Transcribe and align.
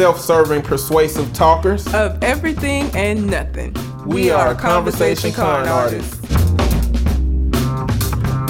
self-serving, 0.00 0.62
persuasive 0.62 1.30
talkers. 1.34 1.86
of 1.92 2.24
everything 2.24 2.90
and 2.96 3.26
nothing. 3.26 3.76
We 4.06 4.30
are 4.30 4.54
Conversation 4.54 5.30
Con 5.30 5.68
Artists. 5.68 6.18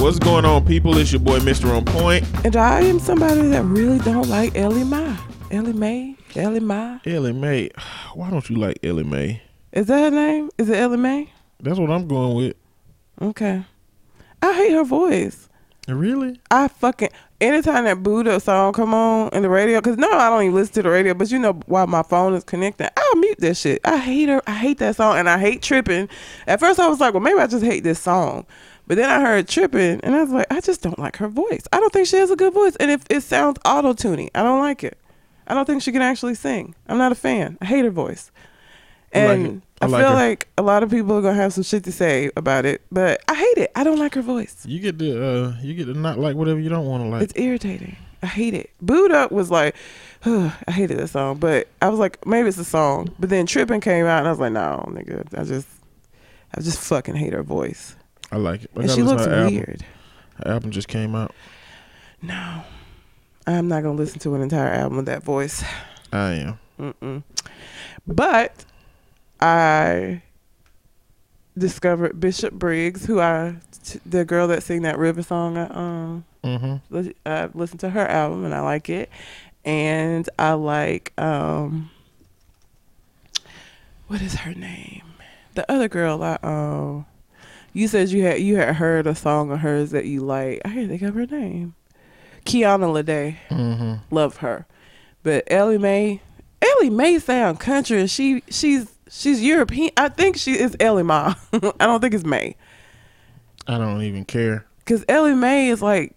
What's 0.01 0.21
going 0.21 0.45
on, 0.45 0.65
people? 0.65 0.97
It's 0.97 1.11
your 1.11 1.19
boy, 1.21 1.41
Mr. 1.41 1.77
On 1.77 1.85
Point. 1.85 2.25
And 2.45 2.55
I 2.55 2.83
am 2.83 3.01
somebody 3.01 3.49
that 3.49 3.65
really 3.65 3.99
don't 3.99 4.29
like 4.29 4.57
Ellie 4.57 4.85
Mae. 4.85 5.17
Ellie 5.51 5.73
Mae? 5.73 6.17
Ellie 6.37 6.61
Mae? 6.61 7.01
Ellie 7.05 7.33
Mae. 7.33 7.71
Why 8.15 8.31
don't 8.31 8.49
you 8.49 8.55
like 8.55 8.79
Ellie 8.85 9.03
Mae? 9.03 9.43
Is 9.73 9.89
that 9.89 9.99
her 10.05 10.11
name? 10.13 10.51
Is 10.57 10.69
it 10.69 10.77
Ellie 10.77 10.99
Mae? 10.99 11.33
That's 11.59 11.81
what 11.81 11.91
I'm 11.91 12.07
going 12.07 12.37
with. 12.37 12.55
Okay. 13.21 13.65
I 14.41 14.53
hate 14.53 14.71
her 14.71 14.85
voice. 14.85 15.49
Really? 15.89 16.41
I 16.49 16.69
fucking 16.69 17.09
anytime 17.41 17.85
that 17.85 18.03
Boo'd 18.03 18.29
Up 18.29 18.43
song 18.43 18.73
come 18.73 18.95
on 18.95 19.31
in 19.33 19.43
the 19.43 19.49
radio, 19.49 19.81
cause 19.81 19.97
no, 19.97 20.11
I 20.11 20.29
don't 20.31 20.43
even 20.43 20.55
listen 20.55 20.75
to 20.75 20.83
the 20.83 20.91
radio. 20.91 21.15
But 21.15 21.31
you 21.31 21.39
know, 21.39 21.55
while 21.67 21.87
my 21.87 22.03
phone 22.03 22.35
is 22.35 22.45
connected, 22.45 22.91
I'll 22.97 23.17
mute 23.17 23.39
that 23.41 23.57
shit. 23.57 23.81
I 23.85 23.99
hate 23.99 24.29
her. 24.29 24.43
I 24.47 24.55
hate 24.55 24.79
that 24.79 24.97
song, 24.97 25.19
and 25.19 25.29
I 25.29 25.39
hate 25.39 25.63
tripping. 25.63 26.09
At 26.47 26.61
first, 26.61 26.79
I 26.79 26.89
was 26.89 27.01
like, 27.01 27.15
well, 27.15 27.23
maybe 27.23 27.39
I 27.39 27.47
just 27.47 27.65
hate 27.65 27.85
this 27.85 28.01
song. 28.01 28.47
But 28.87 28.97
then 28.97 29.09
I 29.09 29.21
heard 29.21 29.47
tripping, 29.47 30.01
and 30.01 30.15
I 30.17 30.23
was 30.23 30.31
like, 30.31 30.47
I 30.51 30.61
just 30.61 30.83
don't 30.83 30.99
like 30.99 31.17
her 31.19 31.29
voice. 31.29 31.63
I 31.73 31.79
don't 31.79 31.93
think 31.93 32.09
she 32.09 32.17
has 32.17 32.31
a 32.31 32.37
good 32.37 32.53
voice, 32.53 32.77
and 32.77 32.91
if 32.91 33.05
it 33.09 33.23
sounds 33.23 33.59
auto 33.65 33.93
tuning, 33.93 34.31
I 34.35 34.43
don't 34.43 34.61
like 34.61 34.83
it. 34.83 34.99
I 35.47 35.55
don't 35.55 35.65
think 35.65 35.83
she 35.83 35.93
can 35.93 36.03
actually 36.03 36.35
sing. 36.35 36.75
I'm 36.89 36.99
not 36.99 37.13
a 37.13 37.17
fan. 37.17 37.57
I 37.61 37.67
hate 37.67 37.85
her 37.85 37.91
voice. 37.91 38.31
I 39.15 39.27
like 39.27 39.39
And. 39.39 39.63
I, 39.83 39.87
I 39.87 39.89
like 39.89 40.03
feel 40.03 40.11
her. 40.11 40.15
like 40.15 40.49
a 40.59 40.63
lot 40.63 40.83
of 40.83 40.91
people 40.91 41.17
are 41.17 41.23
gonna 41.23 41.35
have 41.35 41.55
some 41.55 41.65
shit 41.65 41.85
to 41.85 41.93
say 41.93 42.31
about 42.37 42.67
it, 42.67 42.83
but 42.93 43.23
I 43.29 43.35
hate 43.35 43.57
it. 43.63 43.73
I 43.75 43.83
don't 43.83 43.99
like 43.99 44.15
her 44.15 44.21
voice. 44.23 44.63
You 44.67 44.79
get 44.79 44.99
to 44.99 45.27
uh, 45.27 45.55
you 45.63 45.73
get 45.75 45.87
to 45.87 45.95
not 45.95 46.19
like 46.19 46.37
whatever 46.37 46.61
you 46.61 46.69
don't 46.69 46.85
want 46.87 47.03
to 47.05 47.09
like. 47.09 47.23
It's 47.23 47.33
irritating. 47.35 47.97
I 48.23 48.27
hate 48.27 48.53
it. 48.53 48.71
Boo'd 48.83 49.11
Up 49.13 49.33
was 49.33 49.51
like, 49.51 49.75
I 50.27 50.53
hated 50.69 50.99
that 50.99 51.09
song, 51.09 51.39
but 51.39 51.69
I 51.81 51.89
was 51.89 51.99
like, 51.99 52.25
maybe 52.27 52.49
it's 52.49 52.59
a 52.59 52.65
song. 52.65 53.15
But 53.19 53.31
then 53.31 53.47
Tripping 53.47 53.81
came 53.81 54.05
out, 54.05 54.19
and 54.19 54.29
I 54.29 54.31
was 54.31 54.39
like, 54.39 54.53
no, 54.53 54.85
nigga, 54.89 55.27
I 55.39 55.45
just, 55.45 55.67
I 56.55 56.61
just 56.61 56.79
fucking 56.79 57.15
hate 57.15 57.33
her 57.33 57.43
voice, 57.43 57.97
I 58.31 58.37
like 58.37 58.65
it. 58.65 58.71
I 58.77 58.81
and 58.81 58.91
she 58.91 59.03
looks 59.03 59.25
her 59.25 59.33
album. 59.33 59.55
weird. 59.55 59.85
Her 60.45 60.53
album 60.53 60.71
just 60.73 60.89
came 60.89 61.15
out. 61.15 61.35
No, 62.21 62.63
I'm 63.47 63.69
not 63.69 63.83
gonna 63.83 63.97
listen 63.97 64.19
to 64.21 64.35
an 64.35 64.43
entire 64.43 64.69
album 64.69 64.99
with 64.99 65.07
that 65.07 65.23
voice. 65.23 65.65
I 66.13 66.33
am. 66.33 66.59
Mm-mm. 66.79 67.23
But 68.07 68.67
I 69.41 70.23
discovered 71.57 72.19
Bishop 72.21 72.55
Briggs, 72.55 73.07
who 73.07 73.21
I, 73.21 73.57
t- 73.85 74.01
the 74.07 74.25
girl 74.25 74.49
that 74.49 74.63
sang 74.63 74.83
that 74.83 74.99
river 74.99 75.23
song. 75.23 75.57
I, 75.57 75.67
um, 75.69 76.25
Mm-hmm. 76.43 77.09
I 77.27 77.51
listened 77.53 77.81
to 77.81 77.91
her 77.91 78.07
album 78.07 78.47
and 78.47 78.55
I 78.55 78.61
like 78.61 78.89
it, 78.89 79.11
and 79.63 80.27
I 80.39 80.55
like 80.55 81.13
um, 81.21 81.91
what 84.07 84.23
is 84.23 84.35
her 84.37 84.55
name? 84.55 85.03
The 85.55 85.71
other 85.71 85.87
girl. 85.87 86.23
I 86.23 86.39
um, 86.43 87.05
you 87.75 87.89
said 87.89 88.09
you 88.09 88.23
had 88.23 88.41
you 88.41 88.57
had 88.57 88.77
heard 88.77 89.07
a 89.07 89.15
song 89.15 89.51
of 89.51 89.59
hers 89.61 89.91
that 89.91 90.07
you 90.07 90.23
like. 90.23 90.63
I 90.65 90.71
can't 90.71 90.89
think 90.89 91.03
of 91.03 91.15
her 91.15 91.27
name. 91.27 91.75
Kiana 92.47 92.91
Lede. 92.91 93.37
Mm-hmm. 93.51 94.15
Love 94.15 94.39
her, 94.39 94.65
but 95.23 95.45
Ellie 95.49 95.77
Mae. 95.77 96.23
Ellie 96.63 96.89
Mae 96.89 97.19
sound 97.19 97.61
country, 97.61 98.01
and 98.01 98.11
she 98.11 98.43
she's 98.49 98.91
she's 99.11 99.43
European. 99.43 99.91
I 99.97 100.09
think 100.09 100.37
she 100.37 100.59
is 100.59 100.77
Ellie 100.81 101.03
Ma. 101.03 101.35
I 101.53 101.59
don't 101.87 102.01
think 102.01 102.15
it's 102.15 102.25
May. 102.25 102.57
I 103.67 103.77
don't 103.79 104.03
even 104.03 104.25
care. 104.25 104.67
Because 104.79 105.05
Ellie 105.09 105.35
Mae 105.35 105.69
is 105.69 105.83
like 105.83 106.15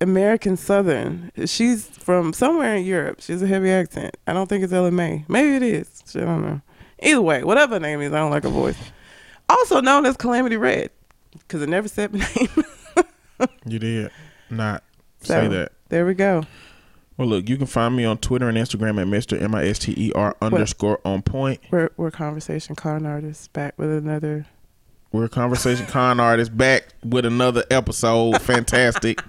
American 0.00 0.56
Southern. 0.56 1.32
She's 1.46 1.86
from 1.86 2.32
somewhere 2.32 2.76
in 2.76 2.84
Europe. 2.84 3.20
She 3.20 3.32
has 3.32 3.42
a 3.42 3.46
heavy 3.46 3.70
accent. 3.70 4.16
I 4.26 4.32
don't 4.32 4.46
think 4.48 4.62
it's 4.64 4.72
Ellie 4.72 4.90
Mae. 4.90 5.24
Maybe 5.28 5.56
it 5.56 5.62
is. 5.62 6.02
I 6.14 6.20
don't 6.20 6.42
know. 6.42 6.60
Either 7.00 7.20
way, 7.20 7.44
whatever 7.44 7.74
her 7.74 7.80
name 7.80 8.00
is, 8.00 8.12
I 8.12 8.18
don't 8.18 8.30
like 8.30 8.44
her 8.44 8.48
voice. 8.48 8.78
Also 9.48 9.80
known 9.80 10.06
as 10.06 10.16
Calamity 10.16 10.56
Red, 10.56 10.90
because 11.32 11.62
it 11.62 11.68
never 11.68 11.88
said 11.88 12.12
my 12.12 12.26
name. 12.36 13.48
You 13.66 13.78
did 13.78 14.10
not 14.50 14.82
say 15.20 15.44
So, 15.44 15.48
that. 15.50 15.72
There 15.88 16.06
we 16.06 16.14
go. 16.14 16.44
Well, 17.16 17.28
look, 17.28 17.48
you 17.48 17.56
can 17.56 17.66
find 17.66 17.96
me 17.96 18.04
on 18.04 18.18
Twitter 18.18 18.48
and 18.48 18.58
Instagram 18.58 19.00
at 19.00 19.06
Mr. 19.06 19.40
M 19.40 19.54
I 19.54 19.64
S 19.66 19.78
T 19.78 19.94
E 19.96 20.12
R 20.14 20.36
underscore 20.42 21.00
on 21.04 21.22
point. 21.22 21.60
We're 21.70 21.90
we're 21.96 22.10
conversation 22.10 22.74
con 22.76 23.06
artists 23.06 23.48
back 23.48 23.78
with 23.78 23.90
another. 23.90 24.46
We're 25.12 25.28
conversation 25.28 25.86
con 25.86 26.20
artists 26.20 26.54
back 26.54 26.88
with 27.02 27.24
another 27.24 27.64
episode. 27.70 28.42
Fantastic, 28.42 29.22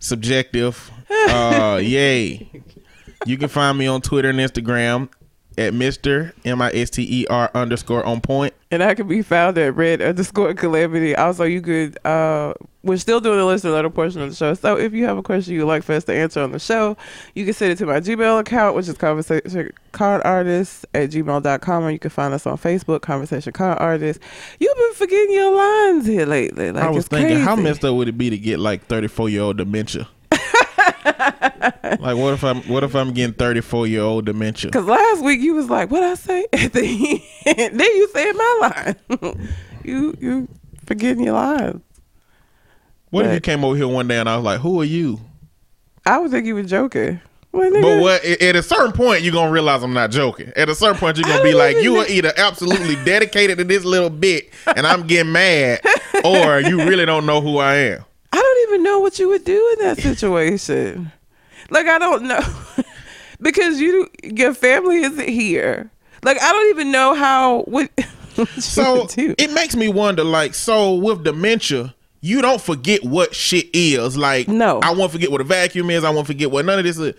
subjective. 0.00 0.90
Uh, 1.10 1.80
yay! 1.82 2.50
You 3.26 3.36
can 3.36 3.48
find 3.48 3.76
me 3.76 3.86
on 3.86 4.00
Twitter 4.00 4.30
and 4.30 4.38
Instagram 4.38 5.10
at 5.58 5.72
Mr. 5.72 6.32
M 6.44 6.60
I 6.62 6.70
S 6.70 6.90
T 6.90 7.06
E 7.22 7.26
R 7.28 7.50
underscore 7.54 8.04
on 8.04 8.20
point. 8.20 8.54
And 8.70 8.82
I 8.82 8.94
can 8.94 9.06
be 9.06 9.22
found 9.22 9.58
at 9.58 9.76
red 9.76 10.00
underscore 10.00 10.54
calamity. 10.54 11.14
Also, 11.14 11.44
you 11.44 11.60
could, 11.60 11.98
uh, 12.06 12.54
we're 12.82 12.96
still 12.96 13.20
doing 13.20 13.38
the 13.38 13.44
listener 13.44 13.72
letter 13.72 13.90
portion 13.90 14.22
of 14.22 14.30
the 14.30 14.34
show. 14.34 14.54
So 14.54 14.78
if 14.78 14.92
you 14.94 15.04
have 15.04 15.18
a 15.18 15.22
question 15.22 15.54
you'd 15.54 15.66
like 15.66 15.82
for 15.82 15.92
us 15.92 16.04
to 16.04 16.14
answer 16.14 16.40
on 16.40 16.52
the 16.52 16.58
show, 16.58 16.96
you 17.34 17.44
can 17.44 17.52
send 17.52 17.72
it 17.72 17.78
to 17.78 17.86
my 17.86 18.00
Gmail 18.00 18.40
account, 18.40 18.74
which 18.74 18.88
is 18.88 18.96
conversation 18.96 19.72
con 19.92 20.22
artist 20.22 20.86
at 20.94 21.10
gmail.com. 21.10 21.84
Or 21.84 21.90
you 21.90 21.98
can 21.98 22.10
find 22.10 22.32
us 22.32 22.46
on 22.46 22.56
Facebook, 22.56 23.02
conversation 23.02 23.52
con 23.52 23.76
artist. 23.78 24.20
You've 24.58 24.76
been 24.76 24.94
forgetting 24.94 25.32
your 25.32 25.54
lines 25.54 26.06
here 26.06 26.26
lately. 26.26 26.72
Like, 26.72 26.84
I 26.84 26.90
was 26.90 27.06
thinking, 27.06 27.38
how 27.40 27.56
messed 27.56 27.84
up 27.84 27.94
would 27.94 28.08
it 28.08 28.16
be 28.18 28.30
to 28.30 28.38
get 28.38 28.58
like 28.58 28.86
thirty 28.86 29.08
four 29.08 29.28
year 29.28 29.42
old 29.42 29.58
dementia? 29.58 30.08
Like, 31.04 32.16
what 32.16 32.34
if 32.34 32.44
I'm 32.44 32.62
what 32.62 32.84
if 32.84 32.94
I'm 32.94 33.12
getting 33.12 33.34
thirty 33.34 33.60
four 33.60 33.86
year 33.86 34.02
old 34.02 34.26
dementia? 34.26 34.70
Because 34.70 34.86
last 34.86 35.22
week 35.22 35.40
you 35.40 35.54
was 35.54 35.68
like, 35.68 35.90
what 35.90 36.02
I 36.02 36.14
say? 36.14 36.46
At 36.52 36.72
the 36.72 37.22
end, 37.46 37.80
then 37.80 37.96
you 37.96 38.08
said 38.12 38.32
my 38.32 38.94
line. 39.10 39.50
you, 39.84 40.14
you 40.20 40.48
forgetting 40.86 41.24
your 41.24 41.34
lines. 41.34 41.80
What 43.10 43.26
if 43.26 43.34
you 43.34 43.40
came 43.40 43.64
over 43.64 43.76
here 43.76 43.88
one 43.88 44.08
day 44.08 44.18
and 44.18 44.28
I 44.28 44.36
was 44.36 44.44
like, 44.44 44.60
"Who 44.60 44.80
are 44.80 44.84
you?" 44.86 45.20
I 46.06 46.18
would 46.18 46.30
think 46.30 46.46
you 46.46 46.54
were 46.54 46.62
joking. 46.62 47.20
Well, 47.52 47.70
But 47.70 48.00
what 48.00 48.24
at 48.24 48.40
at 48.40 48.56
a 48.56 48.62
certain 48.62 48.92
point 48.92 49.22
you're 49.22 49.34
gonna 49.34 49.50
realize 49.50 49.82
I'm 49.82 49.92
not 49.92 50.10
joking. 50.10 50.50
At 50.56 50.70
a 50.70 50.74
certain 50.74 50.98
point 50.98 51.18
you're 51.18 51.28
gonna 51.28 51.42
be 51.42 51.52
like, 51.52 51.76
you 51.82 51.96
are 51.98 52.06
either 52.06 52.32
absolutely 52.38 52.96
dedicated 53.04 53.58
to 53.58 53.64
this 53.64 53.84
little 53.84 54.08
bit 54.08 54.48
and 54.74 54.86
I'm 54.86 55.06
getting 55.06 55.32
mad, 55.32 55.82
or 56.24 56.60
you 56.60 56.78
really 56.78 57.04
don't 57.04 57.26
know 57.26 57.42
who 57.42 57.58
I 57.58 57.74
am. 57.74 58.04
Don't 58.64 58.68
even 58.74 58.82
know 58.82 59.00
what 59.00 59.18
you 59.18 59.28
would 59.28 59.44
do 59.44 59.76
in 59.78 59.86
that 59.86 59.98
situation. 59.98 61.12
like 61.70 61.86
I 61.86 61.98
don't 61.98 62.24
know 62.24 62.40
because 63.40 63.80
you 63.80 64.08
your 64.22 64.54
family 64.54 64.98
isn't 65.02 65.28
here. 65.28 65.90
Like 66.22 66.40
I 66.40 66.52
don't 66.52 66.70
even 66.70 66.92
know 66.92 67.14
how 67.14 67.62
what. 67.62 67.90
So 68.58 69.06
it 69.18 69.52
makes 69.52 69.76
me 69.76 69.88
wonder, 69.90 70.24
like, 70.24 70.54
so 70.54 70.94
with 70.94 71.22
dementia, 71.22 71.94
you 72.22 72.40
don't 72.40 72.62
forget 72.62 73.04
what 73.04 73.34
shit 73.34 73.66
is. 73.74 74.16
Like, 74.16 74.48
No. 74.48 74.80
I 74.82 74.92
won't 74.94 75.12
forget 75.12 75.30
what 75.30 75.42
a 75.42 75.44
vacuum 75.44 75.90
is. 75.90 76.02
I 76.02 76.08
won't 76.08 76.26
forget 76.26 76.50
what 76.50 76.64
none 76.64 76.78
of 76.78 76.84
this 76.86 76.96
is. 76.96 77.12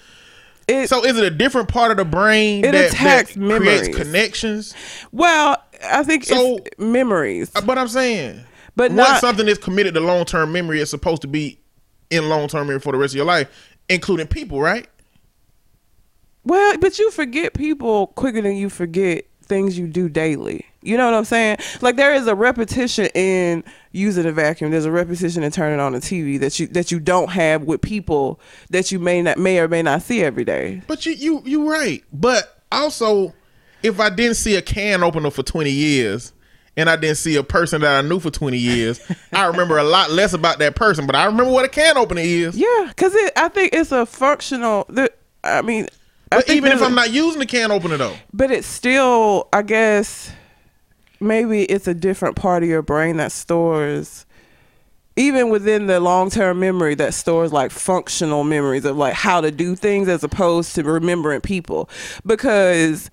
It- 0.67 0.89
So 0.89 1.05
is 1.05 1.15
it 1.15 1.23
a 1.23 1.29
different 1.29 1.67
part 1.67 1.91
of 1.91 1.97
the 1.97 2.05
brain 2.05 2.65
It 2.65 2.71
that, 2.71 2.91
attacks 2.93 3.33
that 3.35 3.39
memories. 3.39 3.81
creates 3.81 3.97
connections? 3.97 4.73
well, 5.11 5.61
I 5.85 6.01
think 6.03 6.23
So- 6.23 6.57
it's 6.57 6.79
memories, 6.79 7.51
Uh, 7.53 7.61
But 7.61 7.77
I'm 7.77 7.89
saying, 7.89 8.39
but 8.75 8.91
once 8.91 8.97
not 8.97 9.21
something 9.21 9.47
is 9.47 9.57
committed 9.57 9.93
to 9.93 9.99
long 9.99 10.25
term 10.25 10.51
memory, 10.51 10.81
it's 10.81 10.91
supposed 10.91 11.21
to 11.23 11.27
be 11.27 11.59
in 12.09 12.29
long 12.29 12.47
term 12.47 12.67
memory 12.67 12.79
for 12.79 12.91
the 12.91 12.97
rest 12.97 13.13
of 13.13 13.17
your 13.17 13.25
life, 13.25 13.49
including 13.89 14.27
people, 14.27 14.61
right? 14.61 14.87
Well, 16.45 16.77
but 16.77 16.99
you 16.99 17.09
forget 17.11 17.53
people 17.53 18.07
quicker 18.07 18.41
than 18.41 18.57
you 18.57 18.69
forget 18.69 19.25
things 19.43 19.77
you 19.77 19.87
do 19.87 20.09
daily. 20.09 20.65
You 20.81 20.97
know 20.97 21.05
what 21.05 21.13
I'm 21.13 21.25
saying? 21.25 21.57
Like 21.81 21.95
there 21.95 22.13
is 22.13 22.27
a 22.27 22.35
repetition 22.35 23.05
in 23.13 23.63
using 23.91 24.25
a 24.25 24.31
vacuum. 24.31 24.71
There's 24.71 24.85
a 24.85 24.91
repetition 24.91 25.43
in 25.43 25.51
turning 25.51 25.79
on 25.79 25.93
the 25.93 25.99
TV 25.99 26.39
that 26.39 26.59
you 26.59 26.67
that 26.67 26.91
you 26.91 26.99
don't 26.99 27.29
have 27.29 27.63
with 27.63 27.81
people 27.81 28.39
that 28.69 28.91
you 28.91 28.99
may 28.99 29.21
not 29.21 29.37
may 29.37 29.59
or 29.59 29.67
may 29.67 29.81
not 29.81 30.01
see 30.01 30.21
every 30.23 30.43
day. 30.43 30.81
But 30.87 31.05
you 31.05 31.13
you 31.13 31.41
you 31.45 31.69
right. 31.69 32.03
But 32.11 32.61
also, 32.71 33.33
if 33.81 33.99
I 33.99 34.09
didn't 34.09 34.35
see 34.35 34.55
a 34.55 34.61
can 34.61 35.03
opener 35.03 35.29
for 35.29 35.43
20 35.43 35.69
years. 35.69 36.33
And 36.75 36.89
I 36.89 36.95
didn't 36.95 37.17
see 37.17 37.35
a 37.35 37.43
person 37.43 37.81
that 37.81 38.03
I 38.03 38.07
knew 38.07 38.19
for 38.19 38.31
20 38.31 38.57
years. 38.57 38.99
I 39.31 39.45
remember 39.45 39.77
a 39.77 39.83
lot 39.83 40.09
less 40.09 40.33
about 40.33 40.57
that 40.59 40.75
person, 40.75 41.05
but 41.05 41.15
I 41.15 41.25
remember 41.25 41.51
what 41.51 41.65
a 41.65 41.69
can 41.69 41.97
opener 41.97 42.21
is. 42.21 42.57
Yeah, 42.57 42.85
because 42.87 43.15
I 43.35 43.47
think 43.49 43.73
it's 43.73 43.91
a 43.91 44.05
functional. 44.05 44.85
The, 44.89 45.11
I 45.43 45.61
mean, 45.61 45.87
But 46.31 46.49
even 46.49 46.71
if 46.71 46.81
I'm 46.81 46.95
not 46.95 47.11
using 47.11 47.39
the 47.39 47.45
can 47.45 47.71
opener 47.71 47.97
though, 47.97 48.15
but 48.33 48.51
it's 48.51 48.67
still, 48.67 49.49
I 49.53 49.61
guess, 49.61 50.31
maybe 51.19 51.63
it's 51.63 51.87
a 51.87 51.93
different 51.93 52.35
part 52.35 52.63
of 52.63 52.69
your 52.69 52.81
brain 52.81 53.17
that 53.17 53.31
stores, 53.31 54.25
even 55.15 55.49
within 55.49 55.85
the 55.85 55.99
long 55.99 56.29
term 56.29 56.59
memory, 56.59 56.95
that 56.95 57.13
stores 57.13 57.53
like 57.53 57.71
functional 57.71 58.43
memories 58.43 58.85
of 58.85 58.97
like 58.97 59.13
how 59.13 59.41
to 59.41 59.51
do 59.51 59.75
things 59.75 60.07
as 60.07 60.23
opposed 60.23 60.73
to 60.75 60.83
remembering 60.83 61.41
people. 61.41 61.89
Because 62.25 63.11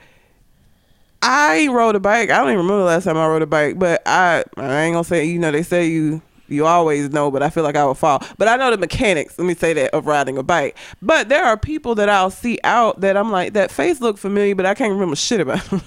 I 1.23 1.69
rode 1.69 1.97
a 1.97 2.01
bike. 2.01 2.31
I 2.31 2.39
don't 2.39 2.49
even 2.49 2.59
remember 2.59 2.79
the 2.79 2.85
last 2.87 3.05
time 3.05 3.17
I 3.17 3.27
rode 3.27 3.43
a 3.43 3.47
bike, 3.47 3.79
but 3.79 4.03
I 4.07 4.45
I 4.57 4.83
ain't 4.83 4.95
gonna 4.95 5.05
say 5.05 5.25
you 5.25 5.39
know 5.39 5.51
they 5.51 5.63
say 5.63 5.87
you 5.87 6.23
You 6.51 6.67
always 6.67 7.11
know, 7.11 7.31
but 7.31 7.43
I 7.43 7.51
feel 7.51 7.63
like 7.63 7.77
I 7.77 7.87
would 7.87 7.97
fall. 7.97 8.23
But 8.37 8.49
I 8.49 8.57
know 8.57 8.71
the 8.73 8.77
mechanics. 8.77 9.39
Let 9.39 9.47
me 9.47 9.55
say 9.55 9.73
that 9.75 9.95
of 9.95 10.07
riding 10.07 10.37
a 10.37 10.43
bike. 10.43 10.77
But 11.01 11.29
there 11.29 11.45
are 11.45 11.57
people 11.57 11.95
that 11.95 12.09
I'll 12.09 12.31
see 12.31 12.59
out 12.65 13.01
that 13.03 13.17
I'm 13.17 13.31
like 13.31 13.53
that 13.53 13.71
face 13.71 14.01
look 14.01 14.19
familiar, 14.19 14.55
but 14.55 14.67
I 14.67 14.75
can't 14.75 14.93
remember 14.93 15.17
shit 15.17 15.41
about. 15.41 15.63
Them. 15.65 15.81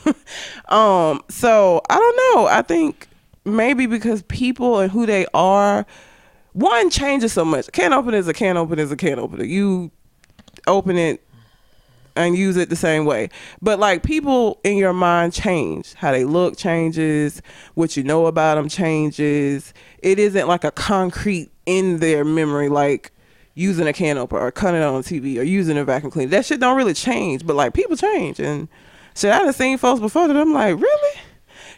um, 0.70 1.22
so 1.30 1.82
I 1.90 2.00
don't 2.00 2.36
know. 2.36 2.48
I 2.48 2.62
think 2.62 3.08
maybe 3.44 3.86
because 3.86 4.22
people 4.24 4.80
and 4.80 4.92
who 4.92 5.06
they 5.06 5.26
are, 5.34 5.86
one 6.54 6.90
changes 6.90 7.34
so 7.34 7.44
much. 7.44 7.70
Can 7.74 7.92
opener 7.92 8.18
is 8.18 8.28
a 8.28 8.34
can 8.34 8.56
opener 8.56 8.84
is 8.84 8.92
a 8.92 8.96
can't 8.96 9.20
opener. 9.20 9.44
You 9.44 9.92
open 10.68 10.98
it 10.98 11.23
and 12.16 12.38
use 12.38 12.58
it 12.58 12.70
the 12.70 12.76
same 12.76 13.06
way. 13.06 13.30
But 13.62 13.80
like 13.80 14.04
people 14.04 14.60
in 14.64 14.78
your 14.78 14.94
mind 14.94 15.34
change. 15.34 15.94
How 15.96 16.12
they 16.12 16.26
look 16.26 16.58
changes. 16.58 17.42
What 17.74 17.98
you 17.98 18.04
know 18.04 18.26
about 18.26 18.56
them 18.56 18.70
changes. 18.70 19.74
It 20.00 20.20
isn't 20.20 20.48
like 20.48 20.64
a 20.64 20.72
concrete 20.72 21.52
in 21.66 22.00
their 22.00 22.24
memory 22.26 22.70
like 22.70 23.12
using 23.56 23.88
a 23.88 23.94
can 23.94 24.18
opener 24.18 24.42
or 24.42 24.52
cutting 24.52 24.82
it 24.82 24.86
on 24.86 25.04
TV 25.04 25.38
or 25.38 25.44
using 25.44 25.78
a 25.78 25.86
vacuum 25.86 26.12
cleaner. 26.12 26.32
That 26.32 26.46
shit 26.46 26.60
don't 26.60 26.78
really 26.78 26.94
change. 26.94 27.46
But 27.46 27.56
like 27.56 27.74
people 27.74 27.96
change 27.98 28.40
and 28.40 28.68
shit. 29.16 29.32
I 29.32 29.40
done 29.40 29.54
seen 29.54 29.78
folks 29.78 30.00
before 30.00 30.28
that 30.28 30.38
I'm 30.38 30.54
like, 30.54 30.76
really? 30.76 31.20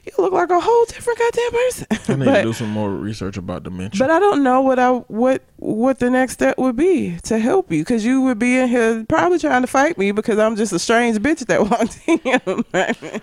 You 0.06 0.12
look 0.20 0.34
like 0.34 0.52
a 0.52 0.60
whole 0.60 0.86
different 0.86 1.18
goddamn 1.18 1.52
person. 1.52 1.88
I 1.92 2.16
need 2.16 2.26
But- 2.26 2.36
to 2.38 2.44
do 2.44 2.54
some 2.54 2.70
more 2.70 2.92
research 2.92 3.38
about 3.38 3.64
dementia. 3.64 3.98
but 4.00 4.12
I 4.12 4.20
don't 4.20 4.44
know 4.44 4.62
what 4.62 4.78
I 4.78 4.92
what 4.92 5.42
what 5.58 5.98
the 6.00 6.10
next 6.12 6.34
step 6.34 6.58
would 6.60 6.76
be 6.76 7.18
to 7.24 7.40
help 7.40 7.72
you 7.72 7.82
because 7.82 8.06
you 8.06 8.22
would 8.22 8.38
be 8.38 8.56
in 8.58 8.68
here 8.70 9.04
probably 9.10 9.40
trying 9.40 9.62
to 9.62 9.68
fight 9.68 9.98
me 9.98 10.12
because 10.12 10.38
I'm 10.38 10.56
just 10.56 10.72
a 10.74 10.80
strange 10.80 11.18
bitch 11.18 11.46
that 11.48 11.62
walked 11.70 12.00
in. 12.08 12.20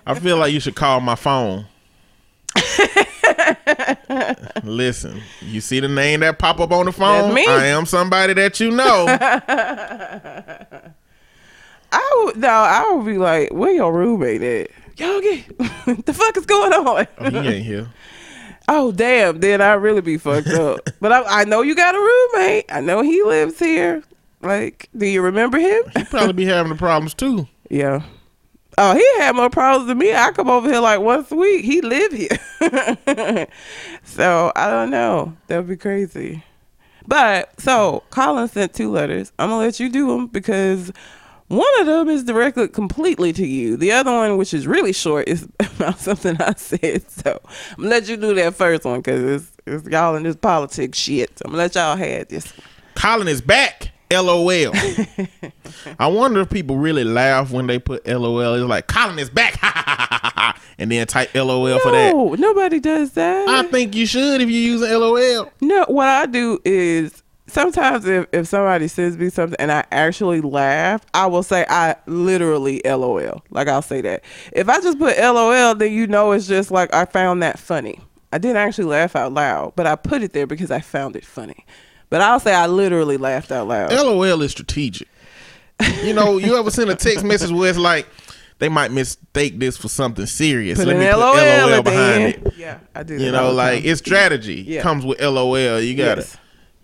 I 0.07 0.15
feel 0.19 0.39
like 0.39 0.53
you 0.53 0.59
should 0.61 0.75
call 0.75 1.01
my 1.01 1.15
phone. 1.15 1.67
Listen, 4.65 5.21
you 5.41 5.61
see 5.61 5.81
the 5.81 5.89
name 5.89 6.21
that 6.21 6.39
pop 6.39 6.61
up 6.61 6.71
on 6.73 6.87
the 6.87 6.93
phone? 6.93 7.35
Me. 7.35 7.45
I 7.47 7.67
am 7.67 7.87
somebody 7.87 8.35
that 8.35 8.61
you 8.61 8.71
know. 8.71 9.07
I 11.95 12.23
would 12.25 12.37
no, 12.37 12.49
I 12.49 12.91
would 12.93 13.05
be 13.07 13.19
like, 13.19 13.51
where 13.53 13.73
your 13.73 13.93
roommate 13.93 14.43
at? 14.43 14.71
Yogi, 15.03 15.45
the 15.59 16.15
fuck 16.15 16.37
is 16.37 16.47
going 16.47 16.73
on? 16.73 17.07
Oh, 17.19 17.31
he 17.31 17.49
ain't 17.49 17.67
here. 17.67 17.89
Oh 18.69 18.93
damn, 18.93 19.41
then 19.41 19.61
I 19.61 19.73
really 19.73 20.03
be 20.03 20.17
fucked 20.17 20.47
up. 20.47 20.89
but 21.01 21.11
I, 21.11 21.41
I 21.41 21.45
know 21.45 21.63
you 21.63 21.75
got 21.75 21.97
a 21.97 21.99
roommate. 21.99 22.67
I 22.71 22.81
know 22.81 23.03
he 23.03 23.21
lives 23.25 23.59
here. 23.59 24.05
Like, 24.41 24.89
do 24.97 25.05
you 25.05 25.21
remember 25.21 25.59
him? 25.59 25.83
He 25.97 26.05
probably 26.05 26.33
be 26.33 26.45
having 26.45 26.71
the 26.71 26.79
problems 26.79 27.13
too. 27.13 27.49
Yeah. 27.69 28.03
Oh, 28.79 28.95
he 28.95 29.21
had 29.21 29.35
more 29.35 29.51
problems 29.51 29.89
than 29.89 29.99
me. 29.99 30.15
I 30.15 30.31
come 30.31 30.49
over 30.49 30.71
here 30.71 30.81
like 30.81 31.01
once 31.01 31.33
a 31.33 31.35
week. 31.35 31.65
He 31.65 31.81
live 31.81 32.13
here. 32.13 33.49
so 34.05 34.53
I 34.55 34.71
don't 34.71 34.91
know. 34.91 35.37
That'd 35.49 35.67
be 35.67 35.77
crazy. 35.77 36.45
But 37.07 37.61
so 37.61 38.05
Colin 38.11 38.47
sent 38.47 38.75
two 38.75 38.93
letters. 38.93 39.33
I'm 39.41 39.49
gonna 39.51 39.61
let 39.61 39.81
you 39.81 39.89
do 39.89 40.07
them 40.07 40.29
because 40.29 40.93
one 41.53 41.81
of 41.81 41.87
them 41.87 42.09
is 42.09 42.25
directed 42.25 42.73
completely 42.73 43.33
to 43.35 43.47
you. 43.47 43.77
The 43.77 43.93
other 43.93 44.11
one, 44.11 44.39
which 44.39 44.55
is 44.55 44.67
really 44.67 44.93
short, 44.95 45.29
is 45.29 45.47
about 45.61 45.99
something 45.99 46.41
I 46.41 46.55
said. 46.55 47.11
So 47.11 47.41
I'm 47.73 47.77
gonna 47.77 47.91
let 47.91 48.09
you 48.09 48.17
do 48.17 48.35
that 48.35 48.55
first 48.55 48.85
one 48.85 49.01
because 49.01 49.23
it's, 49.23 49.53
it's 49.67 49.89
y'all 49.89 50.17
in 50.17 50.23
this 50.23 50.37
politics 50.37 50.99
shit. 50.99 51.39
So 51.39 51.43
I'm 51.45 51.51
gonna 51.53 51.63
let 51.63 51.75
y'all 51.75 51.97
have 51.97 52.29
this. 52.29 52.53
Colin 52.95 53.29
is 53.29 53.43
back. 53.43 53.91
LOL. 54.11 54.73
I 55.99 56.07
wonder 56.07 56.41
if 56.41 56.51
people 56.51 56.77
really 56.77 57.05
laugh 57.05 57.51
when 57.51 57.67
they 57.67 57.79
put 57.79 58.07
LOL. 58.07 58.55
It's 58.55 58.65
like 58.67 58.87
Colin 58.87 59.19
is 59.19 59.31
back, 59.31 59.59
and 60.79 60.93
then 60.93 61.07
type 61.07 61.35
LOL 61.35 61.79
for 61.79 61.93
that. 61.93 62.13
No, 62.13 62.35
nobody 62.35 62.79
does 62.79 63.13
that. 63.13 63.49
I 63.49 63.63
think 63.65 63.95
you 63.95 64.05
should 64.05 64.43
if 64.43 64.51
you're 64.51 64.73
using 64.73 64.91
LOL. 64.91 65.51
No, 65.63 65.87
what 65.89 66.09
I 66.09 66.27
do 66.27 66.61
is 66.65 67.22
sometimes 67.53 68.07
if, 68.07 68.27
if 68.33 68.49
somebody 68.49 68.89
sends 68.89 69.17
me 69.17 69.29
something 69.31 69.57
and 69.59 69.71
I 69.71 69.85
actually 69.93 70.41
laugh, 70.41 71.05
I 71.15 71.27
will 71.27 71.43
say 71.43 71.65
I 71.69 71.97
literally 72.07 72.81
LOL. 72.85 73.43
Like 73.51 73.69
I'll 73.69 73.83
say 73.83 74.01
that. 74.03 74.25
If 74.53 74.69
I 74.69 74.81
just 74.81 74.99
put 74.99 75.17
LOL, 75.19 75.75
then 75.75 75.93
you 75.93 76.07
know 76.07 76.33
it's 76.33 76.47
just 76.47 76.71
like 76.71 76.93
I 76.95 77.05
found 77.05 77.43
that 77.43 77.59
funny. 77.59 78.01
I 78.33 78.39
didn't 78.39 78.57
actually 78.57 78.87
laugh 78.87 79.15
out 79.15 79.33
loud, 79.33 79.75
but 79.77 79.87
I 79.87 79.95
put 79.97 80.23
it 80.23 80.33
there 80.33 80.47
because 80.47 80.71
I 80.71 80.81
found 80.81 81.17
it 81.17 81.25
funny. 81.25 81.67
But 82.09 82.21
I'll 82.23 82.41
say 82.41 82.55
I 82.55 82.67
literally 82.67 83.17
laughed 83.17 83.53
out 83.53 83.69
loud. 83.69 83.93
LOL 83.93 84.43
is 84.43 84.51
strategic. 84.53 85.09
You 86.03 86.13
know, 86.15 86.39
you 86.39 86.57
ever 86.57 86.71
send 86.71 86.91
a 86.91 86.95
text 86.95 87.25
message 87.25 87.51
where 87.51 87.69
it's 87.69 87.79
like 87.79 88.07
they 88.59 88.69
might 88.69 88.93
mistake 88.93 89.59
this 89.59 89.77
for 89.77 89.89
something 89.89 90.27
serious. 90.27 90.79
Put 90.79 90.89
Let 90.89 90.97
me 90.99 91.13
LOL, 91.13 91.33
put 91.35 91.71
LOL 91.71 91.83
behind 91.83 92.23
end. 92.23 92.47
it. 92.47 92.55
Yeah, 92.57 92.79
I 92.95 93.03
do. 93.03 93.17
You 93.17 93.33
know, 93.33 93.51
like 93.53 93.85
it's 93.85 93.99
strategy 93.99 94.63
Yeah. 94.67 94.83
comes 94.83 95.05
with 95.05 95.21
LOL. 95.21 95.81
You 95.81 95.97
gotta 95.97 96.21
Yes. 96.21 96.37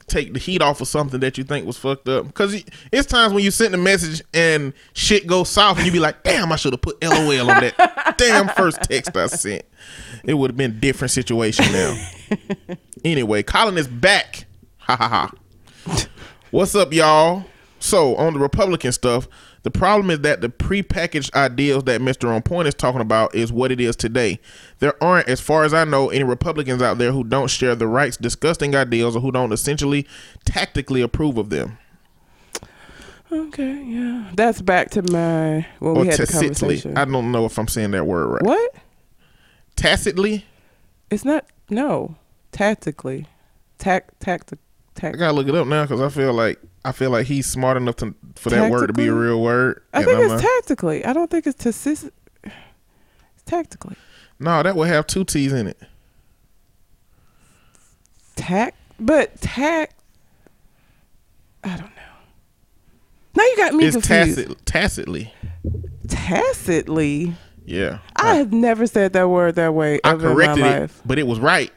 Take 0.09 0.33
the 0.33 0.39
heat 0.39 0.63
off 0.63 0.81
of 0.81 0.89
something 0.89 1.21
that 1.21 1.39
you 1.39 1.45
think 1.45 1.67
was 1.67 1.79
fucked 1.79 2.09
up. 2.09 2.27
Because 2.27 2.65
it's 2.93 3.07
times 3.07 3.33
when 3.33 3.45
you 3.45 3.51
send 3.51 3.75
a 3.75 3.79
message 3.79 4.23
and 4.35 4.73
shit 4.93 5.27
goes 5.27 5.49
south, 5.49 5.77
and 5.79 5.87
you 5.87 5.93
be 5.93 5.99
like, 5.99 6.23
"Damn, 6.23 6.53
I 6.53 6.57
should 6.57 6.73
have 6.73 6.83
put 6.83 7.03
LOL 7.03 7.51
on 7.51 7.61
that 7.61 8.15
damn 8.19 8.49
first 8.49 8.83
text 8.83 9.17
I 9.17 9.27
sent." 9.27 9.63
It 10.25 10.35
would 10.35 10.51
have 10.51 10.57
been 10.57 10.73
a 10.73 10.75
different 10.75 11.11
situation 11.11 11.71
now. 11.73 12.09
anyway, 13.05 13.43
Colin 13.43 13.79
is 13.79 13.89
back. 13.89 14.47
Ha 14.79 14.97
ha 14.97 15.09
ha. 15.09 16.05
What's 16.51 16.75
up, 16.75 16.93
y'all? 16.93 17.45
So 17.79 18.17
on 18.17 18.35
the 18.35 18.41
Republican 18.41 18.93
stuff, 18.93 19.29
the 19.69 19.79
problem 19.79 20.11
is 20.11 20.21
that 20.21 20.41
the 20.41 20.49
prepackaged 20.49 21.35
ideals 21.35 21.85
that 21.85 22.01
Mr. 22.01 22.35
On 22.35 22.41
Point 22.41 22.69
is 22.69 22.75
talking 22.75 23.03
about 23.03 23.35
is 23.35 23.53
what 23.53 23.71
it 23.71 23.79
is 23.83 23.97
today. 23.97 24.41
There 24.79 24.95
aren't, 25.05 25.29
as 25.29 25.43
far 25.43 25.65
as 25.65 25.75
I 25.75 25.85
know, 25.85 26.09
any 26.09 26.25
Republicans 26.25 26.81
out 26.81 26.97
there 26.97 27.13
who 27.13 27.23
don't 27.23 27.51
share 27.51 27.75
the 27.75 27.87
right's 27.87 28.17
disgusting 28.17 28.75
ideals 28.75 29.15
or 29.15 29.21
who 29.21 29.31
don't 29.31 29.53
essentially 29.53 30.07
tactically 30.47 31.03
approve 31.03 31.37
of 31.37 31.51
them. 31.51 31.77
Okay, 33.31 33.85
yeah. 33.85 34.31
That's 34.33 34.63
back 34.63 34.89
to 34.93 35.03
my 35.03 35.67
when 35.81 35.97
Or 35.99 36.01
we 36.01 36.07
had 36.07 36.19
the 36.19 36.27
tacitly. 36.27 36.49
conversation. 36.55 36.97
I 36.97 37.05
don't 37.05 37.31
know 37.31 37.45
if 37.45 37.59
I'm 37.59 37.69
saying 37.69 37.91
that 37.91 38.07
word 38.07 38.29
right. 38.29 38.43
what? 38.43 38.75
Tacitly? 39.77 40.47
It's 41.11 41.27
not 41.27 41.45
no. 41.69 42.17
Tactically. 42.53 43.27
Tac 43.77 44.19
tactic 44.19 44.61
I 45.03 45.11
gotta 45.11 45.33
look 45.33 45.47
it 45.47 45.55
up 45.55 45.67
now 45.67 45.83
because 45.83 46.01
I 46.01 46.09
feel 46.09 46.33
like 46.33 46.59
I 46.89 46.93
feel 46.93 47.11
like 47.11 47.27
he's 47.27 47.47
smart 47.47 47.77
enough 47.77 47.97
to 47.97 48.15
for 48.37 48.49
that 48.51 48.71
word 48.71 48.87
to 48.87 48.93
be 48.95 49.09
a 49.09 49.13
real 49.13 49.43
word. 49.43 49.83
I 49.93 50.03
think 50.05 50.19
it's 50.21 50.31
not- 50.33 50.41
tactically. 50.41 51.05
I 51.05 51.13
don't 51.13 51.31
think 51.31 51.47
it's 51.47 51.63
tassis 51.63 52.11
it's 52.45 53.43
tactically. 53.45 53.95
no, 54.41 54.63
that 54.63 54.75
would 54.75 54.89
have 54.89 55.07
two 55.07 55.25
T's 55.25 55.53
in 55.53 55.67
it. 55.67 55.77
Tac 58.37 58.75
but 59.01 59.39
tac 59.41 59.91
I 61.65 61.71
don't 61.71 61.81
know. 61.81 61.93
Now 63.35 63.43
you 63.43 63.57
got 63.57 63.75
me 63.75 63.85
It's 63.85 63.97
confused. 63.97 64.39
tacit, 64.39 64.67
tacitly. 64.67 65.35
Tacitly. 66.09 67.35
Yeah. 67.67 67.99
I 68.17 68.37
have 68.37 68.53
never 68.53 68.87
said 68.87 69.13
that 69.13 69.29
word 69.29 69.57
that 69.57 69.75
way 69.75 70.01
I 70.05 70.13
ever 70.13 70.33
corrected 70.33 70.59
in 70.59 70.65
my 70.65 70.77
it, 70.77 70.81
life. 70.81 71.03
but 71.05 71.19
it 71.19 71.27
was 71.27 71.39
right 71.39 71.71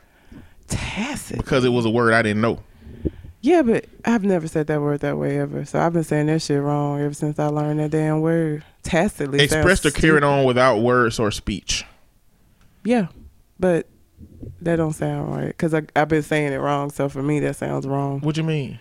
Tacit. 0.70 1.38
because 1.38 1.66
it 1.66 1.70
was 1.70 1.86
a 1.86 1.90
word 1.90 2.14
I 2.14 2.22
didn't 2.22 2.42
know. 2.42 2.60
Yeah, 3.42 3.64
but 3.64 3.86
I've 4.06 4.24
never 4.24 4.48
said 4.48 4.68
that 4.68 4.82
word 4.82 5.00
that 5.00 5.18
way 5.18 5.40
ever. 5.40 5.66
So 5.66 5.80
I've 5.80 5.94
been 5.94 6.04
saying 6.04 6.28
that 6.28 6.42
shit 6.42 6.62
wrong 6.62 7.02
ever 7.02 7.14
since 7.14 7.40
I 7.40 7.48
learned 7.48 7.80
that 7.80 7.90
damn 7.90 8.22
word. 8.22 8.64
Tacitly. 8.84 9.44
Expressed 9.44 9.86
or 9.86 9.92
carried 9.92 10.24
on 10.24 10.46
without 10.46 10.80
words 10.80 11.20
or 11.20 11.32
speech. 11.32 11.84
Yeah, 12.84 13.08
but 13.60 13.88
that 14.62 14.76
don't 14.76 14.94
sound 14.94 15.36
right 15.36 15.48
because 15.48 15.74
I've 15.74 16.08
been 16.08 16.22
saying 16.22 16.54
it 16.54 16.58
wrong. 16.58 16.92
So 16.92 17.10
for 17.10 17.22
me, 17.22 17.40
that 17.42 17.56
sounds 17.56 17.88
wrong. 17.88 18.22
What 18.22 18.38
you 18.38 18.44
mean? 18.44 18.80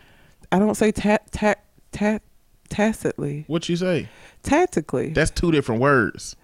I 0.53 0.59
don't 0.59 0.75
say 0.75 0.93
tat 0.93 1.31
tat 1.33 1.65
tat 1.93 2.23
tacitly. 2.69 3.45
What 3.47 3.69
you 3.69 3.77
say? 3.77 4.09
Tactically. 4.43 5.11
That's 5.11 5.31
two 5.31 5.53
different 5.53 5.81
words. 5.81 6.37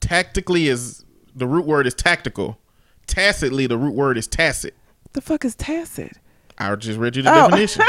Tactically 0.00 0.68
is 0.68 1.04
the 1.34 1.46
root 1.46 1.66
word 1.66 1.86
is 1.86 1.94
tactical. 1.94 2.58
Tacitly, 3.06 3.66
the 3.66 3.78
root 3.78 3.94
word 3.94 4.16
is 4.16 4.26
tacit. 4.26 4.74
the 5.12 5.20
fuck 5.20 5.44
is 5.44 5.54
tacit? 5.56 6.16
I 6.60 6.74
just 6.76 6.98
read 6.98 7.16
you 7.16 7.22
the 7.22 7.32
Oh. 7.32 7.48
definition. 7.48 7.84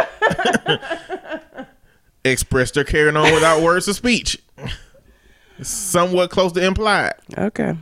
Expressed 2.26 2.78
or 2.78 2.84
carried 2.84 3.16
on 3.16 3.34
without 3.34 3.62
words 3.62 3.88
of 3.88 3.96
speech. 3.96 4.38
Somewhat 5.62 6.30
close 6.32 6.52
to 6.54 6.64
implied. 6.66 7.14
Okay. 7.38 7.76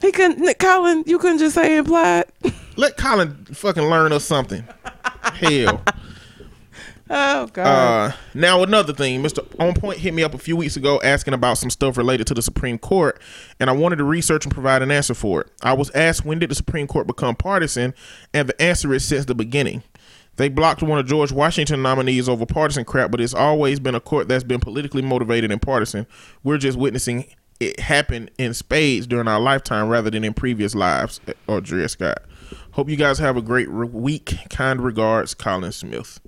He 0.00 0.12
couldn't, 0.12 0.58
Colin. 0.58 1.02
You 1.06 1.18
couldn't 1.18 1.38
just 1.38 1.54
say 1.54 1.76
implied. 1.78 2.26
Let 2.76 2.96
Colin 2.96 3.46
fucking 3.46 3.84
learn 3.84 4.12
us 4.12 4.24
something. 4.24 4.64
Hell. 5.22 5.82
Oh 7.08 7.46
God. 7.46 7.66
Uh, 7.66 8.16
now 8.34 8.62
another 8.62 8.92
thing, 8.92 9.22
Mr. 9.22 9.46
On 9.60 9.72
Point 9.74 9.98
hit 9.98 10.12
me 10.12 10.22
up 10.24 10.34
a 10.34 10.38
few 10.38 10.56
weeks 10.56 10.76
ago 10.76 11.00
asking 11.04 11.34
about 11.34 11.56
some 11.56 11.70
stuff 11.70 11.96
related 11.96 12.26
to 12.26 12.34
the 12.34 12.42
Supreme 12.42 12.78
Court, 12.78 13.20
and 13.60 13.70
I 13.70 13.72
wanted 13.74 13.96
to 13.96 14.04
research 14.04 14.44
and 14.44 14.52
provide 14.52 14.82
an 14.82 14.90
answer 14.90 15.14
for 15.14 15.42
it. 15.42 15.48
I 15.62 15.72
was 15.72 15.88
asked 15.90 16.24
when 16.24 16.38
did 16.40 16.50
the 16.50 16.54
Supreme 16.56 16.86
Court 16.88 17.06
become 17.06 17.36
partisan, 17.36 17.94
and 18.34 18.48
the 18.48 18.60
answer 18.60 18.92
is 18.92 19.04
since 19.04 19.24
the 19.24 19.34
beginning. 19.36 19.84
They 20.36 20.48
blocked 20.48 20.82
one 20.82 20.98
of 20.98 21.06
George 21.06 21.32
Washington 21.32 21.82
nominees 21.82 22.28
over 22.28 22.44
partisan 22.44 22.84
crap, 22.84 23.10
but 23.10 23.20
it's 23.20 23.34
always 23.34 23.80
been 23.80 23.94
a 23.94 24.00
court 24.00 24.28
that's 24.28 24.44
been 24.44 24.60
politically 24.60 25.02
motivated 25.02 25.50
and 25.50 25.60
partisan. 25.60 26.06
We're 26.44 26.58
just 26.58 26.78
witnessing 26.78 27.26
it 27.58 27.80
happen 27.80 28.28
in 28.38 28.52
spades 28.54 29.06
during 29.06 29.28
our 29.28 29.40
lifetime 29.40 29.88
rather 29.88 30.10
than 30.10 30.24
in 30.24 30.34
previous 30.34 30.74
lives. 30.74 31.20
Or 31.46 31.60
Dred 31.60 31.90
Scott. 31.90 32.22
Hope 32.72 32.88
you 32.88 32.96
guys 32.96 33.18
have 33.18 33.36
a 33.36 33.42
great 33.42 33.68
re- 33.70 33.88
week. 33.88 34.36
Kind 34.50 34.82
regards, 34.82 35.34
Colin 35.34 35.72
Smith. 35.72 36.20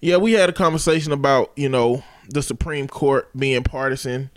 Yeah, 0.00 0.16
we 0.16 0.32
had 0.32 0.48
a 0.48 0.52
conversation 0.52 1.12
about 1.12 1.52
you 1.56 1.68
know 1.68 2.02
the 2.28 2.42
Supreme 2.42 2.88
Court 2.88 3.28
being 3.36 3.62
partisan, 3.62 4.30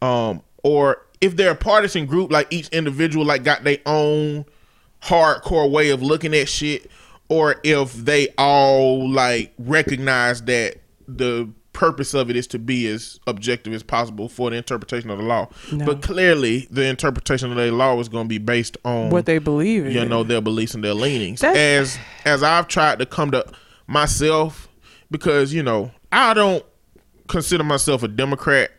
um, 0.00 0.42
or 0.62 1.04
if 1.20 1.36
they're 1.36 1.50
a 1.50 1.56
partisan 1.56 2.06
group, 2.06 2.30
like 2.30 2.46
each 2.50 2.68
individual 2.68 3.26
like 3.26 3.44
got 3.44 3.64
their 3.64 3.78
own 3.86 4.46
hardcore 5.02 5.70
way 5.70 5.90
of 5.90 6.02
looking 6.02 6.34
at 6.34 6.48
shit, 6.48 6.90
or 7.30 7.56
if 7.64 7.94
they 7.94 8.28
all 8.36 9.08
like 9.10 9.54
recognize 9.58 10.42
that 10.42 10.76
the 11.08 11.48
purpose 11.72 12.12
of 12.14 12.28
it 12.28 12.36
is 12.36 12.46
to 12.48 12.58
be 12.58 12.86
as 12.88 13.18
objective 13.28 13.72
as 13.72 13.82
possible 13.82 14.28
for 14.28 14.50
the 14.50 14.56
interpretation 14.56 15.08
of 15.08 15.16
the 15.18 15.24
law. 15.24 15.48
No. 15.72 15.86
But 15.86 16.02
clearly, 16.02 16.66
the 16.70 16.84
interpretation 16.84 17.50
of 17.50 17.56
the 17.56 17.70
law 17.70 17.98
is 18.00 18.08
going 18.08 18.24
to 18.26 18.28
be 18.28 18.38
based 18.38 18.76
on 18.84 19.08
What 19.10 19.24
they 19.24 19.38
believe 19.38 19.86
you 19.90 20.04
know 20.04 20.22
their 20.24 20.40
beliefs 20.42 20.74
and 20.74 20.84
their 20.84 20.92
leanings 20.94 21.40
That's- 21.40 21.56
as 21.96 21.98
as 22.26 22.42
i've 22.42 22.68
tried 22.68 22.98
to 22.98 23.06
come 23.06 23.30
to 23.30 23.46
myself 23.86 24.68
because 25.10 25.52
you 25.54 25.62
know 25.62 25.90
i 26.12 26.32
don't 26.34 26.64
consider 27.28 27.64
myself 27.64 28.02
a 28.02 28.08
democrat 28.08 28.70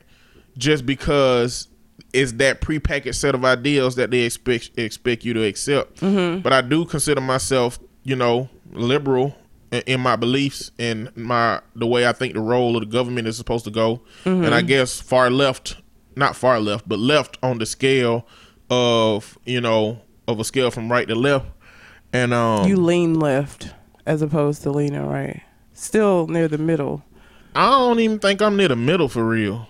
just 0.58 0.86
because 0.86 1.68
it's 2.14 2.34
that 2.34 2.60
prepackaged 2.62 3.16
set 3.16 3.36
of 3.36 3.44
ideals 3.46 3.96
that 3.96 4.12
they 4.12 4.22
expect 4.22 4.72
expect 4.78 5.24
you 5.26 5.34
to 5.34 5.44
accept 5.44 6.02
Mm-hmm. 6.02 6.42
but 6.42 6.52
i 6.54 6.62
do 6.62 6.86
consider 6.86 7.22
myself 7.22 7.80
you 8.04 8.16
know 8.16 8.50
liberal 8.72 9.36
in, 9.72 9.82
in 9.88 10.00
my 10.02 10.16
beliefs 10.16 10.72
and 10.80 11.16
my 11.16 11.60
the 11.76 11.86
way 11.88 12.08
i 12.08 12.12
think 12.14 12.34
the 12.34 12.40
role 12.40 12.76
of 12.76 12.82
the 12.82 12.88
government 12.92 13.28
is 13.28 13.38
supposed 13.38 13.66
to 13.66 13.72
go 13.72 14.02
Mm-hmm. 14.26 14.44
and 14.46 14.54
i 14.56 14.62
guess 14.62 15.00
far 15.02 15.30
left 15.30 15.78
not 16.16 16.36
far 16.36 16.60
left 16.60 16.88
but 16.90 17.00
left 17.00 17.38
on 17.44 17.58
the 17.60 17.66
scale 17.66 18.26
of 18.70 19.38
you 19.46 19.62
know 19.62 20.02
of 20.28 20.40
a 20.40 20.44
scale 20.44 20.72
from 20.72 20.92
right 20.92 21.08
to 21.08 21.16
left 21.16 21.46
and 22.14 22.34
um 22.34 22.68
You 22.68 22.78
lean 22.78 23.20
left 23.20 23.70
as 24.06 24.22
opposed 24.22 24.64
to 24.64 24.72
leaning 24.72 25.06
right. 25.06 25.42
Still 25.74 26.28
near 26.28 26.48
the 26.48 26.58
middle. 26.58 27.04
I 27.56 27.70
don't 27.70 28.00
even 28.00 28.20
think 28.20 28.42
I'm 28.42 28.58
near 28.58 28.68
the 28.68 28.76
middle 28.76 29.08
for 29.08 29.24
real. 29.26 29.68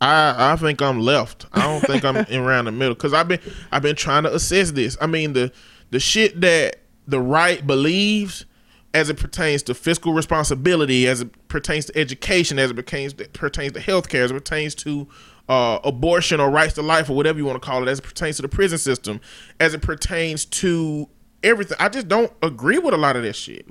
I 0.00 0.52
I 0.52 0.56
think 0.56 0.80
I'm 0.82 1.00
left. 1.00 1.46
I 1.52 1.62
don't 1.62 1.80
think 1.82 2.04
I'm 2.04 2.16
around 2.32 2.64
the 2.64 2.72
middle 2.72 2.94
because 2.94 3.12
I've 3.12 3.28
been 3.28 3.40
I've 3.70 3.82
been 3.82 3.94
trying 3.96 4.24
to 4.24 4.34
assess 4.34 4.72
this. 4.72 4.96
I 5.00 5.06
mean 5.06 5.34
the 5.34 5.52
the 5.90 6.00
shit 6.00 6.40
that 6.40 6.76
the 7.06 7.20
right 7.20 7.66
believes 7.66 8.44
as 8.92 9.10
it 9.10 9.16
pertains 9.16 9.62
to 9.64 9.74
fiscal 9.74 10.12
responsibility, 10.12 11.06
as 11.06 11.20
it 11.20 11.48
pertains 11.48 11.86
to 11.86 11.98
education, 11.98 12.58
as 12.58 12.70
it 12.70 12.74
pertains 12.74 13.12
to, 13.14 13.28
pertains 13.30 13.72
to 13.72 13.80
healthcare, 13.80 14.24
as 14.24 14.30
it 14.30 14.34
pertains 14.34 14.74
to 14.76 15.08
uh, 15.48 15.78
abortion 15.84 16.40
or 16.40 16.48
rights 16.48 16.74
to 16.74 16.82
life 16.82 17.10
or 17.10 17.16
whatever 17.16 17.38
you 17.38 17.44
want 17.44 17.60
to 17.60 17.66
call 17.66 17.86
it, 17.86 17.90
as 17.90 17.98
it 17.98 18.02
pertains 18.02 18.36
to 18.36 18.42
the 18.42 18.48
prison 18.48 18.78
system, 18.78 19.20
as 19.58 19.74
it 19.74 19.82
pertains 19.82 20.44
to 20.44 21.08
everything. 21.42 21.76
I 21.80 21.88
just 21.88 22.08
don't 22.08 22.32
agree 22.42 22.78
with 22.78 22.94
a 22.94 22.98
lot 22.98 23.16
of 23.16 23.22
this 23.22 23.36
shit 23.36 23.66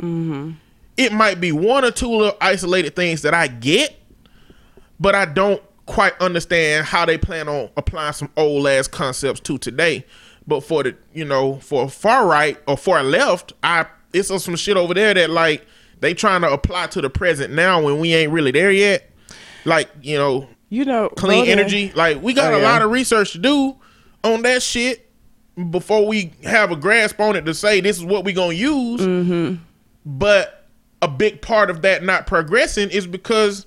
it 0.98 1.12
might 1.12 1.42
be 1.42 1.52
one 1.52 1.84
or 1.84 1.92
two 1.92 2.10
little 2.10 2.38
isolated 2.40 2.96
things 2.96 3.22
that 3.24 3.34
I 3.34 3.48
get, 3.48 3.96
but 5.00 5.16
I 5.16 5.26
don't 5.26 5.62
quite 5.86 6.14
understand 6.22 6.86
how 6.86 7.06
they 7.06 7.18
plan 7.18 7.50
on 7.50 7.70
applying 7.76 8.14
some 8.14 8.30
old 8.38 8.68
ass 8.68 8.88
concepts 8.88 9.40
to 9.42 9.58
today. 9.58 10.06
But 10.48 10.62
for 10.62 10.84
the 10.84 10.96
you 11.14 11.26
know 11.26 11.58
for 11.60 11.90
far 11.90 12.26
right 12.28 12.58
or 12.68 12.78
far 12.78 13.04
left, 13.04 13.54
I 13.64 13.86
it's 14.14 14.28
some 14.44 14.56
shit 14.56 14.78
over 14.78 14.94
there 14.94 15.14
that 15.14 15.30
like 15.30 15.66
they 16.00 16.14
trying 16.14 16.42
to 16.42 16.52
apply 16.52 16.88
to 16.88 17.02
the 17.02 17.10
present 17.10 17.54
now 17.54 17.82
when 17.82 18.00
we 18.00 18.14
ain't 18.14 18.32
really 18.32 18.52
there 18.52 18.72
yet. 18.72 19.10
Like 19.66 19.90
you 20.02 20.18
know 20.18 20.50
You 20.70 20.86
know, 20.86 21.10
clean 21.10 21.46
voting- 21.46 21.52
energy. 21.52 21.92
Like 21.96 22.22
we 22.22 22.34
got 22.34 22.54
Oh, 22.54 22.58
a 22.58 22.60
yeah. 22.60 22.72
lot 22.72 22.82
of 22.82 22.92
research 22.92 23.32
to 23.34 23.38
do 23.40 23.76
on 24.24 24.42
that 24.42 24.62
shit 24.62 25.10
before 25.70 26.06
we 26.08 26.34
have 26.44 26.72
a 26.72 26.76
grasp 26.76 27.20
on 27.20 27.36
it 27.36 27.46
to 27.46 27.54
say 27.54 27.80
this 27.80 27.98
is 27.98 28.04
what 28.04 28.26
we 28.26 28.34
gonna 28.34 28.54
use. 28.54 29.00
Mm-hmm. 29.02 29.56
But 30.06 30.68
a 31.02 31.08
big 31.08 31.42
part 31.42 31.70
of 31.70 31.82
that 31.84 32.04
not 32.04 32.28
progressing 32.28 32.90
is 32.90 33.08
because 33.08 33.66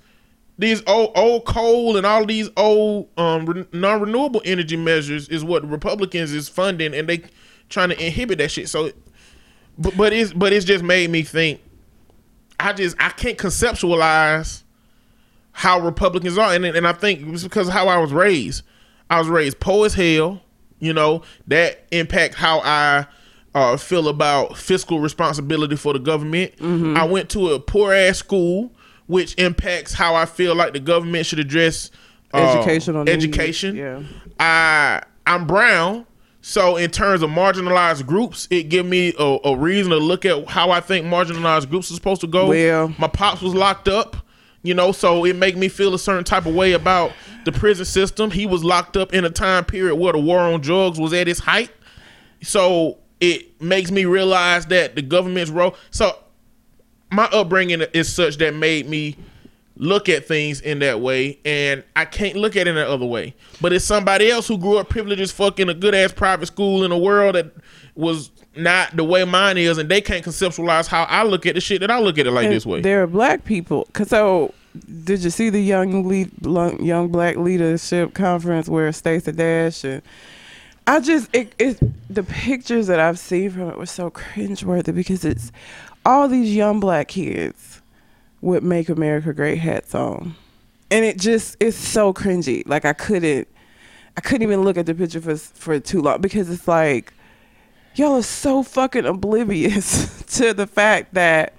these 0.58 0.82
old 0.86 1.12
old 1.14 1.44
coal 1.44 1.96
and 1.96 2.06
all 2.06 2.24
these 2.24 2.48
old 2.56 3.08
um, 3.18 3.46
re- 3.46 3.66
non-renewable 3.72 4.42
energy 4.44 4.76
measures 4.76 5.28
is 5.28 5.44
what 5.44 5.68
Republicans 5.68 6.32
is 6.32 6.48
funding, 6.48 6.94
and 6.94 7.08
they 7.08 7.22
trying 7.68 7.90
to 7.90 8.04
inhibit 8.04 8.38
that 8.38 8.50
shit. 8.50 8.68
So, 8.68 8.90
but 9.78 9.96
but 9.96 10.12
it's 10.12 10.32
but 10.32 10.52
it's 10.52 10.64
just 10.64 10.84
made 10.84 11.10
me 11.10 11.22
think. 11.22 11.60
I 12.58 12.72
just 12.72 12.96
I 12.98 13.10
can't 13.10 13.36
conceptualize 13.36 14.62
how 15.52 15.80
Republicans 15.80 16.38
are, 16.38 16.54
and 16.54 16.64
and 16.64 16.86
I 16.86 16.92
think 16.92 17.26
it's 17.32 17.42
because 17.42 17.68
of 17.68 17.74
how 17.74 17.88
I 17.88 17.98
was 17.98 18.12
raised. 18.12 18.62
I 19.10 19.18
was 19.18 19.28
raised 19.28 19.60
poor 19.60 19.86
as 19.86 19.94
hell. 19.94 20.40
You 20.78 20.92
know 20.92 21.22
that 21.46 21.86
impact 21.90 22.34
how 22.34 22.60
I 22.60 23.06
uh, 23.54 23.76
feel 23.78 24.08
about 24.08 24.56
fiscal 24.58 25.00
responsibility 25.00 25.76
for 25.76 25.92
the 25.94 25.98
government. 25.98 26.52
I 26.96 27.04
went 27.04 27.30
to 27.30 27.52
a 27.52 27.60
poor 27.60 27.92
ass 27.92 28.18
school, 28.18 28.70
which 29.06 29.34
impacts 29.38 29.92
how 29.92 30.14
I 30.14 30.26
feel 30.26 30.54
like 30.54 30.72
the 30.72 30.80
government 30.80 31.26
should 31.26 31.38
address 31.38 31.90
uh, 32.34 32.38
Educational 32.38 33.04
needs, 33.04 33.24
education. 33.24 33.76
yeah. 33.76 34.02
I 34.40 35.02
I'm 35.26 35.46
brown, 35.46 36.06
so 36.40 36.76
in 36.76 36.90
terms 36.90 37.22
of 37.22 37.30
marginalized 37.30 38.06
groups, 38.06 38.46
it 38.50 38.64
give 38.64 38.86
me 38.86 39.12
a, 39.18 39.38
a 39.44 39.56
reason 39.56 39.90
to 39.90 39.98
look 39.98 40.24
at 40.24 40.46
how 40.48 40.70
I 40.70 40.80
think 40.80 41.06
marginalized 41.06 41.68
groups 41.70 41.90
are 41.90 41.94
supposed 41.94 42.20
to 42.22 42.26
go. 42.26 42.48
Well- 42.48 42.94
my 42.98 43.08
pops 43.08 43.42
was 43.42 43.54
locked 43.54 43.88
up, 43.88 44.16
you 44.62 44.74
know, 44.74 44.92
so 44.92 45.24
it 45.24 45.36
make 45.36 45.56
me 45.56 45.68
feel 45.68 45.94
a 45.94 45.98
certain 45.98 46.24
type 46.24 46.46
of 46.46 46.54
way 46.54 46.72
about 46.72 47.12
the 47.44 47.52
prison 47.52 47.84
system. 47.84 48.30
He 48.30 48.44
was 48.46 48.64
locked 48.64 48.96
up 48.96 49.12
in 49.14 49.24
a 49.24 49.30
time 49.30 49.64
period 49.64 49.94
where 49.96 50.12
the 50.12 50.18
war 50.20 50.40
on 50.40 50.60
drugs 50.60 50.98
was 51.00 51.12
at 51.12 51.28
its 51.28 51.40
height, 51.40 51.70
so 52.42 52.98
it 53.20 53.60
makes 53.62 53.90
me 53.90 54.04
realize 54.04 54.66
that 54.66 54.94
the 54.94 55.02
government's 55.02 55.50
role. 55.50 55.74
So 55.90 56.16
my 57.10 57.24
upbringing 57.26 57.82
is 57.92 58.12
such 58.12 58.36
that 58.38 58.54
made 58.54 58.88
me 58.88 59.16
look 59.78 60.08
at 60.08 60.26
things 60.26 60.60
in 60.60 60.78
that 60.78 61.00
way 61.00 61.38
and 61.44 61.84
I 61.94 62.06
can't 62.06 62.36
look 62.36 62.56
at 62.56 62.66
it 62.66 62.70
in 62.70 62.76
the 62.76 62.88
other 62.88 63.04
way. 63.04 63.34
But 63.60 63.72
it's 63.72 63.84
somebody 63.84 64.30
else 64.30 64.48
who 64.48 64.58
grew 64.58 64.78
up 64.78 64.88
privileged 64.88 65.20
as 65.20 65.32
fuck 65.32 65.60
in 65.60 65.68
a 65.68 65.74
good 65.74 65.94
ass 65.94 66.12
private 66.12 66.46
school 66.46 66.84
in 66.84 66.92
a 66.92 66.98
world 66.98 67.34
that 67.34 67.52
was 67.94 68.30
not 68.56 68.96
the 68.96 69.04
way 69.04 69.24
mine 69.24 69.58
is 69.58 69.78
and 69.78 69.88
they 69.88 70.00
can't 70.00 70.24
conceptualize 70.24 70.86
how 70.86 71.04
I 71.04 71.24
look 71.24 71.44
at 71.46 71.54
the 71.54 71.60
shit 71.60 71.80
that 71.80 71.90
I 71.90 71.98
look 71.98 72.18
at 72.18 72.26
it 72.26 72.30
like 72.30 72.46
And 72.46 72.54
this 72.54 72.64
way. 72.64 72.80
There 72.80 73.02
are 73.02 73.06
black 73.06 73.44
people. 73.44 73.86
Cause 73.92 74.08
so, 74.08 74.54
did 75.04 75.22
you 75.22 75.30
see 75.30 75.50
the 75.50 75.60
young 75.60 76.06
lead, 76.08 76.30
young 76.42 77.08
black 77.08 77.36
leadership 77.36 78.14
conference 78.14 78.68
where 78.68 78.90
Stacey 78.92 79.32
Dash 79.32 79.84
and 79.84 80.02
I 80.86 81.00
just 81.00 81.34
it, 81.34 81.52
it 81.58 81.78
the 82.08 82.22
pictures 82.22 82.86
that 82.86 83.00
I've 83.00 83.18
seen 83.18 83.50
from 83.50 83.70
it 83.70 83.78
were 83.78 83.86
so 83.86 84.10
cringeworthy 84.10 84.94
because 84.94 85.24
it's 85.24 85.50
all 86.06 86.28
these 86.28 86.54
young 86.54 86.80
black 86.80 87.08
kids 87.08 87.82
with 88.40 88.62
"Make 88.62 88.88
America 88.88 89.34
Great" 89.34 89.58
hats 89.58 89.94
on, 89.94 90.34
and 90.90 91.04
it 91.04 91.18
just 91.18 91.56
it's 91.60 91.76
so 91.76 92.14
cringy. 92.14 92.62
Like 92.66 92.84
I 92.84 92.92
couldn't, 92.92 93.48
I 94.16 94.20
couldn't 94.20 94.42
even 94.42 94.62
look 94.62 94.78
at 94.78 94.86
the 94.86 94.94
picture 94.94 95.20
for 95.20 95.36
for 95.36 95.80
too 95.80 96.00
long 96.00 96.20
because 96.20 96.48
it's 96.48 96.68
like 96.68 97.12
y'all 97.96 98.14
are 98.14 98.22
so 98.22 98.62
fucking 98.62 99.04
oblivious 99.04 100.22
to 100.38 100.54
the 100.54 100.66
fact 100.66 101.14
that 101.14 101.54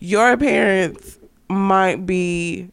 your 0.00 0.36
parents 0.36 1.18
might 1.48 2.04
be 2.04 2.68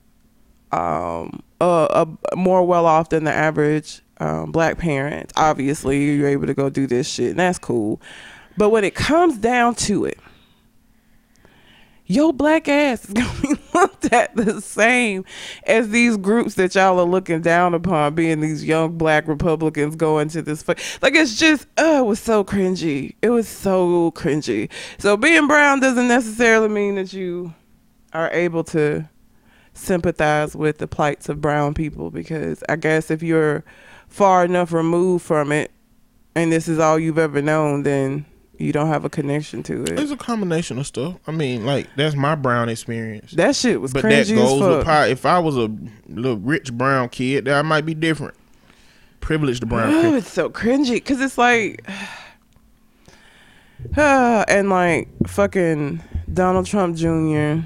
um 0.72 1.42
a, 1.62 2.08
a 2.32 2.36
more 2.36 2.66
well 2.66 2.86
off 2.86 3.10
than 3.10 3.24
the 3.24 3.34
average 3.34 4.02
um, 4.20 4.52
black 4.52 4.78
parent. 4.78 5.32
Obviously, 5.36 6.16
you're 6.16 6.28
able 6.28 6.48
to 6.48 6.54
go 6.54 6.70
do 6.70 6.88
this 6.88 7.08
shit, 7.08 7.32
and 7.32 7.40
that's 7.40 7.60
cool. 7.60 8.02
But 8.58 8.70
when 8.70 8.84
it 8.84 8.96
comes 8.96 9.38
down 9.38 9.76
to 9.76 10.06
it, 10.06 10.18
your 12.06 12.34
black 12.34 12.68
ass 12.68 13.06
is 13.06 13.14
gonna 13.14 13.42
be 13.42 13.56
looked 13.74 14.12
at 14.14 14.36
the 14.36 14.62
same 14.62 15.26
as 15.66 15.90
these 15.90 16.18
groups 16.18 16.56
that 16.56 16.76
y'all 16.76 17.00
are 17.00 17.04
looking 17.04 17.42
down 17.42 17.74
upon, 17.74 18.16
being 18.16 18.42
these 18.42 18.64
young 18.64 18.98
black 18.98 19.28
Republicans 19.28 19.96
going 19.96 20.30
to 20.30 20.42
this. 20.42 20.64
fu- 20.64 20.74
Like 21.02 21.16
it's 21.16 21.38
just, 21.38 21.68
oh, 21.78 22.04
it 22.04 22.08
was 22.08 22.20
so 22.20 22.44
cringy. 22.44 23.16
It 23.22 23.30
was 23.30 23.48
so 23.48 24.12
cringy. 24.12 24.70
So 24.98 25.18
being 25.18 25.48
brown 25.48 25.80
doesn't 25.80 26.08
necessarily 26.08 26.70
mean 26.70 26.96
that 26.96 27.14
you 27.14 27.54
are 28.14 28.32
able 28.32 28.64
to 28.64 29.10
sympathize 29.74 30.56
with 30.56 30.78
the 30.78 30.88
plights 30.88 31.28
of 31.28 31.42
brown 31.42 31.74
people 31.74 32.10
because 32.12 32.64
I 32.70 32.78
guess 32.78 33.12
if 33.12 33.22
you're 33.22 33.64
far 34.08 34.46
enough 34.46 34.72
removed 34.72 35.26
from 35.26 35.52
it 35.52 35.72
and 36.34 36.52
this 36.52 36.68
is 36.68 36.80
all 36.80 36.98
you've 36.98 37.18
ever 37.18 37.42
known, 37.42 37.84
then 37.84 38.26
you 38.58 38.72
don't 38.72 38.88
have 38.88 39.06
a 39.06 39.10
connection 39.10 39.64
to 39.64 39.84
it. 39.84 40.00
It's 40.00 40.12
a 40.12 40.18
combination 40.18 40.78
of 40.80 40.88
stuff. 40.88 41.16
I 41.28 41.32
mean, 41.32 41.66
like 41.66 41.88
that's 41.96 42.16
my 42.16 42.36
brown 42.36 42.70
experience. 42.70 43.32
That 43.32 43.56
shit 43.56 43.80
was 43.82 43.94
but 43.94 44.04
cringy 44.04 44.28
that 44.30 44.36
goes 44.36 44.62
as 44.62 44.78
with 44.78 44.86
pie. 44.86 45.08
If 45.08 45.26
I 45.26 45.40
was 45.40 45.58
a 45.58 45.70
little 46.08 46.38
rich 46.38 46.74
brown 46.74 47.10
kid, 47.10 47.46
that 47.46 47.58
I 47.58 47.62
might 47.62 47.86
be 47.86 47.94
different. 47.94 48.36
Privileged 49.22 49.68
brown 49.68 49.94
Oh, 49.94 50.02
kid. 50.12 50.14
it's 50.16 50.32
so 50.32 50.50
cringy 50.50 50.94
because 50.96 51.20
it's 51.22 51.38
like, 51.38 51.84
ah, 53.98 54.46
and 54.48 54.70
like 54.70 55.08
fucking 55.28 56.02
Donald 56.32 56.66
Trump 56.66 56.96
Jr. 56.96 57.60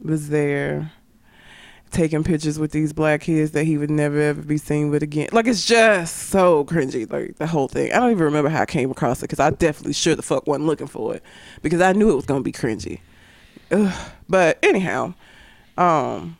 was 0.00 0.28
there, 0.28 0.92
taking 1.90 2.24
pictures 2.24 2.58
with 2.58 2.72
these 2.72 2.92
black 2.92 3.22
kids 3.22 3.52
that 3.52 3.64
he 3.64 3.78
would 3.78 3.90
never 3.90 4.20
ever 4.20 4.42
be 4.42 4.58
seen 4.58 4.90
with 4.90 5.02
again. 5.02 5.28
Like 5.32 5.46
it's 5.46 5.64
just 5.64 6.28
so 6.28 6.64
cringy, 6.64 7.10
like 7.10 7.36
the 7.36 7.46
whole 7.46 7.68
thing. 7.68 7.92
I 7.92 8.00
don't 8.00 8.10
even 8.10 8.24
remember 8.24 8.50
how 8.50 8.62
I 8.62 8.66
came 8.66 8.90
across 8.90 9.18
it 9.18 9.22
because 9.22 9.40
I 9.40 9.50
definitely 9.50 9.94
sure 9.94 10.14
the 10.14 10.22
fuck 10.22 10.46
wasn't 10.46 10.66
looking 10.66 10.86
for 10.86 11.14
it 11.14 11.22
because 11.62 11.80
I 11.80 11.92
knew 11.92 12.10
it 12.10 12.16
was 12.16 12.26
gonna 12.26 12.42
be 12.42 12.52
cringy. 12.52 13.00
Ugh. 13.70 13.94
But 14.28 14.58
anyhow, 14.62 15.14
um, 15.76 16.36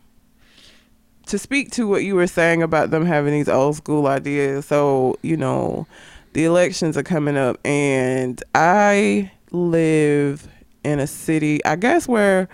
to 1.27 1.39
speak 1.39 1.71
to 1.73 1.87
what 1.87 2.05
you 2.05 2.15
were 2.15 2.27
saying 2.27 2.63
about 2.63 2.91
them 2.91 3.05
having 3.05 3.33
these 3.33 3.49
old 3.49 3.77
school 3.77 4.07
ideas. 4.07 4.67
So 4.67 5.19
you 5.23 5.37
know, 5.37 5.87
the 6.33 6.45
elections 6.45 6.97
are 6.97 7.03
coming 7.03 7.37
up, 7.37 7.59
and 7.65 8.43
I 8.55 9.31
live 9.51 10.49
in 10.85 11.01
a 11.01 11.07
city, 11.07 11.65
I 11.65 11.77
guess 11.77 12.09
where 12.09 12.49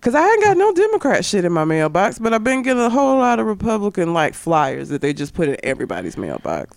Cause 0.00 0.14
I 0.14 0.26
ain't 0.26 0.42
got 0.42 0.56
no 0.56 0.72
Democrat 0.72 1.26
shit 1.26 1.44
in 1.44 1.52
my 1.52 1.66
mailbox, 1.66 2.18
but 2.18 2.32
I've 2.32 2.42
been 2.42 2.62
getting 2.62 2.82
a 2.82 2.88
whole 2.88 3.18
lot 3.18 3.38
of 3.38 3.44
Republican 3.46 4.14
like 4.14 4.32
flyers 4.32 4.88
that 4.88 5.02
they 5.02 5.12
just 5.12 5.34
put 5.34 5.48
in 5.48 5.58
everybody's 5.62 6.16
mailbox. 6.16 6.74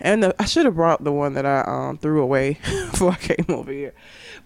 And 0.00 0.22
the, 0.22 0.34
I 0.38 0.46
should 0.46 0.64
have 0.64 0.76
brought 0.76 1.04
the 1.04 1.12
one 1.12 1.34
that 1.34 1.44
I 1.44 1.60
um, 1.66 1.98
threw 1.98 2.22
away 2.22 2.58
before 2.90 3.12
I 3.12 3.16
came 3.16 3.44
over 3.50 3.70
here. 3.70 3.92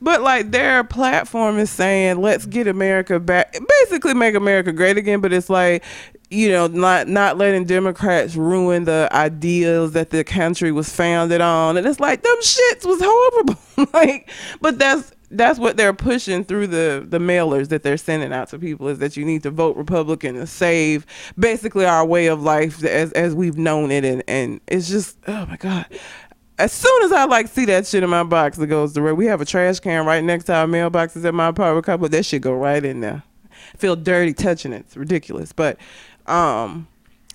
But 0.01 0.23
like 0.23 0.51
their 0.51 0.83
platform 0.83 1.59
is 1.59 1.71
saying, 1.71 2.21
let's 2.21 2.47
get 2.47 2.67
America 2.67 3.21
back, 3.21 3.57
basically 3.81 4.15
make 4.15 4.35
America 4.35 4.73
great 4.73 4.97
again. 4.97 5.21
But 5.21 5.33
it's 5.33 5.49
like, 5.49 5.85
you 6.29 6.51
know, 6.51 6.67
not 6.67 7.07
not 7.07 7.39
letting 7.39 7.65
Democrats 7.65 8.35
ruin 8.35 8.85
the 8.85 9.09
ideals 9.13 9.93
that 9.93 10.11
the 10.11 10.25
country 10.25 10.73
was 10.73 10.93
founded 10.93 11.41
on. 11.41 11.77
And 11.77 11.87
it's 11.87 12.01
like 12.01 12.23
them 12.23 12.37
shits 12.43 12.85
was 12.85 13.01
horrible. 13.01 13.91
like, 13.95 14.29
but 14.61 14.79
that's 14.79 15.13
that's 15.31 15.59
what 15.59 15.77
they're 15.77 15.93
pushing 15.93 16.45
through 16.45 16.69
the 16.69 17.05
the 17.07 17.19
mailers 17.19 17.69
that 17.69 17.83
they're 17.83 17.97
sending 17.97 18.33
out 18.33 18.49
to 18.49 18.59
people 18.59 18.89
is 18.89 18.99
that 18.99 19.17
you 19.17 19.25
need 19.25 19.43
to 19.43 19.51
vote 19.51 19.77
Republican 19.77 20.35
to 20.35 20.47
save 20.47 21.07
basically 21.39 21.85
our 21.85 22.05
way 22.05 22.27
of 22.27 22.43
life 22.43 22.83
as 22.85 23.13
as 23.13 23.35
we've 23.35 23.59
known 23.59 23.91
it 23.91 24.05
and 24.05 24.23
and 24.29 24.61
it's 24.67 24.89
just 24.89 25.19
oh 25.27 25.47
my 25.47 25.57
god. 25.57 25.87
As 26.59 26.73
soon 26.73 27.03
as 27.03 27.13
I 27.13 27.25
like 27.25 27.49
see 27.49 27.67
that 27.67 27.87
shit 27.87 28.03
in 28.03 28.09
my 28.09 28.23
box 28.23 28.57
that 28.57 28.67
goes 28.69 28.99
where 28.99 29.15
we 29.15 29.27
have 29.27 29.41
a 29.41 29.45
trash 29.45 29.81
can 29.81 30.07
right 30.07 30.25
next 30.25 30.45
to 30.45 30.55
our 30.55 30.67
mailboxes 30.67 31.25
at 31.25 31.35
my 31.35 31.49
apartment 31.49 31.85
couple, 31.85 32.09
that 32.09 32.25
shit 32.25 32.41
go 32.41 32.55
right 32.55 32.83
in 32.83 33.01
there. 33.01 33.23
I 33.75 33.77
feel 33.77 33.97
dirty 33.97 34.33
touching 34.33 34.73
it. 34.73 34.81
It's 34.87 34.97
ridiculous. 34.97 35.53
But 35.53 35.79
um 36.27 36.89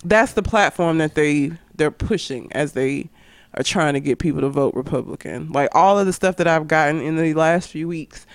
that's 0.04 0.32
the 0.32 0.42
platform 0.42 0.98
that 0.98 1.14
they 1.14 1.52
they're 1.76 1.90
pushing 1.90 2.52
as 2.52 2.72
they 2.72 3.10
are 3.54 3.62
trying 3.62 3.94
to 3.94 4.00
get 4.00 4.18
people 4.18 4.40
to 4.40 4.48
vote 4.48 4.74
Republican. 4.74 5.50
Like 5.52 5.74
all 5.74 5.98
of 5.98 6.06
the 6.06 6.12
stuff 6.12 6.36
that 6.36 6.48
I've 6.48 6.68
gotten 6.68 7.00
in 7.00 7.16
the 7.16 7.34
last 7.34 7.68
few 7.68 7.88
weeks. 7.88 8.26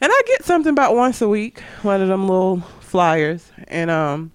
And 0.00 0.10
I 0.12 0.22
get 0.26 0.44
something 0.44 0.70
about 0.70 0.96
once 0.96 1.20
a 1.20 1.28
week, 1.28 1.60
one 1.82 2.00
of 2.00 2.08
them 2.08 2.28
little 2.28 2.60
flyers. 2.80 3.50
And 3.68 3.90
um 3.90 4.32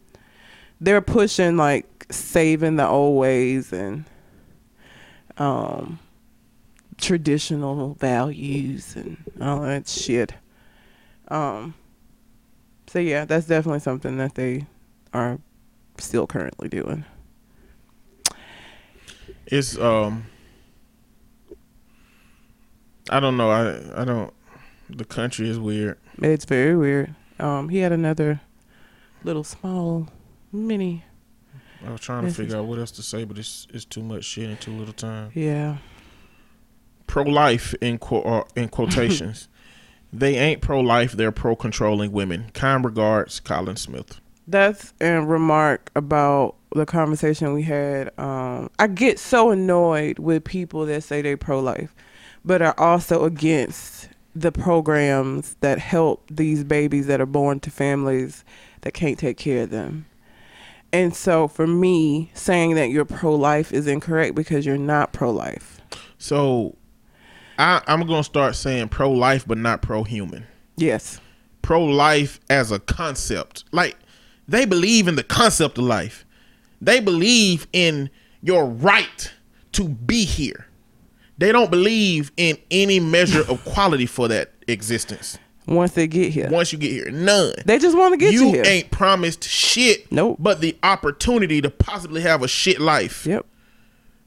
they're 0.80 1.02
pushing 1.02 1.58
like 1.58 2.06
saving 2.10 2.76
the 2.76 2.88
old 2.88 3.18
ways 3.18 3.74
and 3.74 4.06
um 5.38 6.00
traditional 6.98 7.94
values 7.96 8.96
and 8.96 9.18
all 9.42 9.62
that 9.62 9.88
shit. 9.88 10.34
Um 11.28 11.74
so 12.88 13.00
yeah, 13.00 13.26
that's 13.26 13.48
definitely 13.48 13.82
something 13.82 14.18
that 14.18 14.36
they 14.36 14.66
are 15.14 15.40
still 15.98 16.28
currently 16.28 16.70
doing. 16.70 17.04
It's 19.48 19.78
um 19.78 20.26
I 23.10 23.20
don't 23.20 23.38
know. 23.38 23.50
I 23.50 24.02
I 24.02 24.06
don't 24.06 24.34
the 24.90 25.06
country 25.06 25.50
is 25.50 25.60
weird. 25.60 25.98
It's 26.22 26.46
very 26.46 26.76
weird. 26.76 27.16
Um 27.40 27.70
he 27.70 27.80
had 27.80 27.92
another 27.92 28.42
little 29.24 29.44
small 29.44 30.08
mini 30.52 31.04
I 31.86 31.92
was 31.92 32.02
trying 32.02 32.26
to 32.26 32.34
figure 32.34 32.58
out 32.58 32.66
what 32.66 32.80
else 32.80 32.92
to 32.92 33.04
say, 33.04 33.24
but 33.24 33.38
it's 33.38 33.68
it's 33.74 33.86
too 33.86 34.02
much 34.02 34.26
shit 34.26 34.50
in 34.50 34.58
too 34.58 34.72
little 34.72 34.94
time. 34.94 35.32
yeah. 35.34 35.78
Pro 37.06 37.24
life 37.24 37.74
in 37.80 37.98
quote 38.00 38.26
uh, 38.26 38.44
in 38.56 38.68
quotations. 38.68 39.48
they 40.14 40.36
ain't 40.36 40.62
pro 40.62 40.82
life, 40.82 41.14
they're 41.14 41.32
pro 41.32 41.56
controlling 41.56 42.12
women. 42.12 42.50
Kind 42.54 42.84
regards, 42.84 43.40
Colin 43.40 43.78
Smith. 43.78 44.20
That's 44.48 44.94
a 45.00 45.22
remark 45.22 45.92
about 45.96 46.56
the 46.74 46.86
conversation 46.86 47.54
we 47.54 47.64
had. 47.64 48.12
Um, 48.20 48.70
I 48.80 48.88
get 48.88 49.20
so 49.20 49.52
annoyed 49.52 50.20
with 50.20 50.44
people 50.44 50.86
that 50.86 51.04
say 51.04 51.22
they 51.22 51.36
pro 51.36 51.60
life, 51.60 51.96
but 52.46 52.62
are 52.62 52.76
also 52.78 53.24
against 53.26 54.10
the 54.36 54.52
programs 54.52 55.56
that 55.62 55.80
help 55.80 56.24
these 56.30 56.64
babies 56.64 57.08
that 57.08 57.20
are 57.20 57.26
born 57.26 57.60
to 57.62 57.72
families 57.72 58.44
that 58.82 58.94
can't 58.94 59.18
take 59.18 59.38
care 59.38 59.64
of 59.64 59.70
them. 59.72 60.06
And 60.94 61.16
so 61.16 61.48
for 61.48 61.68
me, 61.68 62.32
saying 62.34 62.76
that 62.76 62.90
you're 62.90 63.04
pro 63.06 63.34
life 63.36 63.74
is 63.74 63.88
incorrect 63.88 64.36
because 64.36 64.66
you're 64.66 64.78
not 64.78 65.12
pro 65.12 65.32
life. 65.32 65.82
So 66.18 66.76
I, 67.58 67.82
I'm 67.88 68.02
gonna 68.06 68.24
start 68.24 68.56
saying 68.56 68.90
pro 68.90 69.12
life 69.12 69.48
but 69.48 69.58
not 69.58 69.82
pro 69.82 70.04
human. 70.04 70.46
Yes. 70.78 71.20
pro 71.64 71.84
life 71.84 72.40
as 72.50 72.72
a 72.72 72.80
concept. 72.80 73.64
Like 73.72 73.98
they 74.48 74.66
believe 74.66 75.08
in 75.08 75.16
the 75.16 75.24
concept 75.24 75.78
of 75.78 75.84
life. 75.86 76.24
They 76.82 77.00
believe 77.00 77.68
in 77.74 78.10
your 78.42 78.66
right 78.66 79.32
to 79.74 79.88
be 79.90 80.26
here. 80.26 80.68
They 81.38 81.52
don't 81.52 81.70
believe 81.70 82.32
in 82.38 82.58
any 82.72 83.00
measure 83.00 83.42
of 83.50 83.64
quality 83.66 84.06
for 84.06 84.28
that 84.28 84.54
existence. 84.68 85.38
Once 85.68 85.92
they 85.92 86.08
get 86.08 86.32
here, 86.32 86.50
Once 86.50 86.72
you 86.72 86.80
get 86.80 86.92
here, 86.92 87.12
none. 87.12 87.52
they 87.66 87.78
just 87.78 87.98
want 87.98 88.14
to 88.14 88.18
get 88.18 88.34
you, 88.34 88.46
you 88.46 88.52
here. 88.54 88.64
ain't 88.66 88.90
promised 88.90 89.44
shit. 89.44 90.10
Nope. 90.12 90.38
But 90.40 90.62
the 90.62 90.78
opportunity 90.82 91.62
to 91.62 91.70
possibly 91.70 92.22
have 92.22 92.42
a 92.42 92.48
shit 92.48 92.80
life. 92.80 93.26
Yep. 93.26 93.46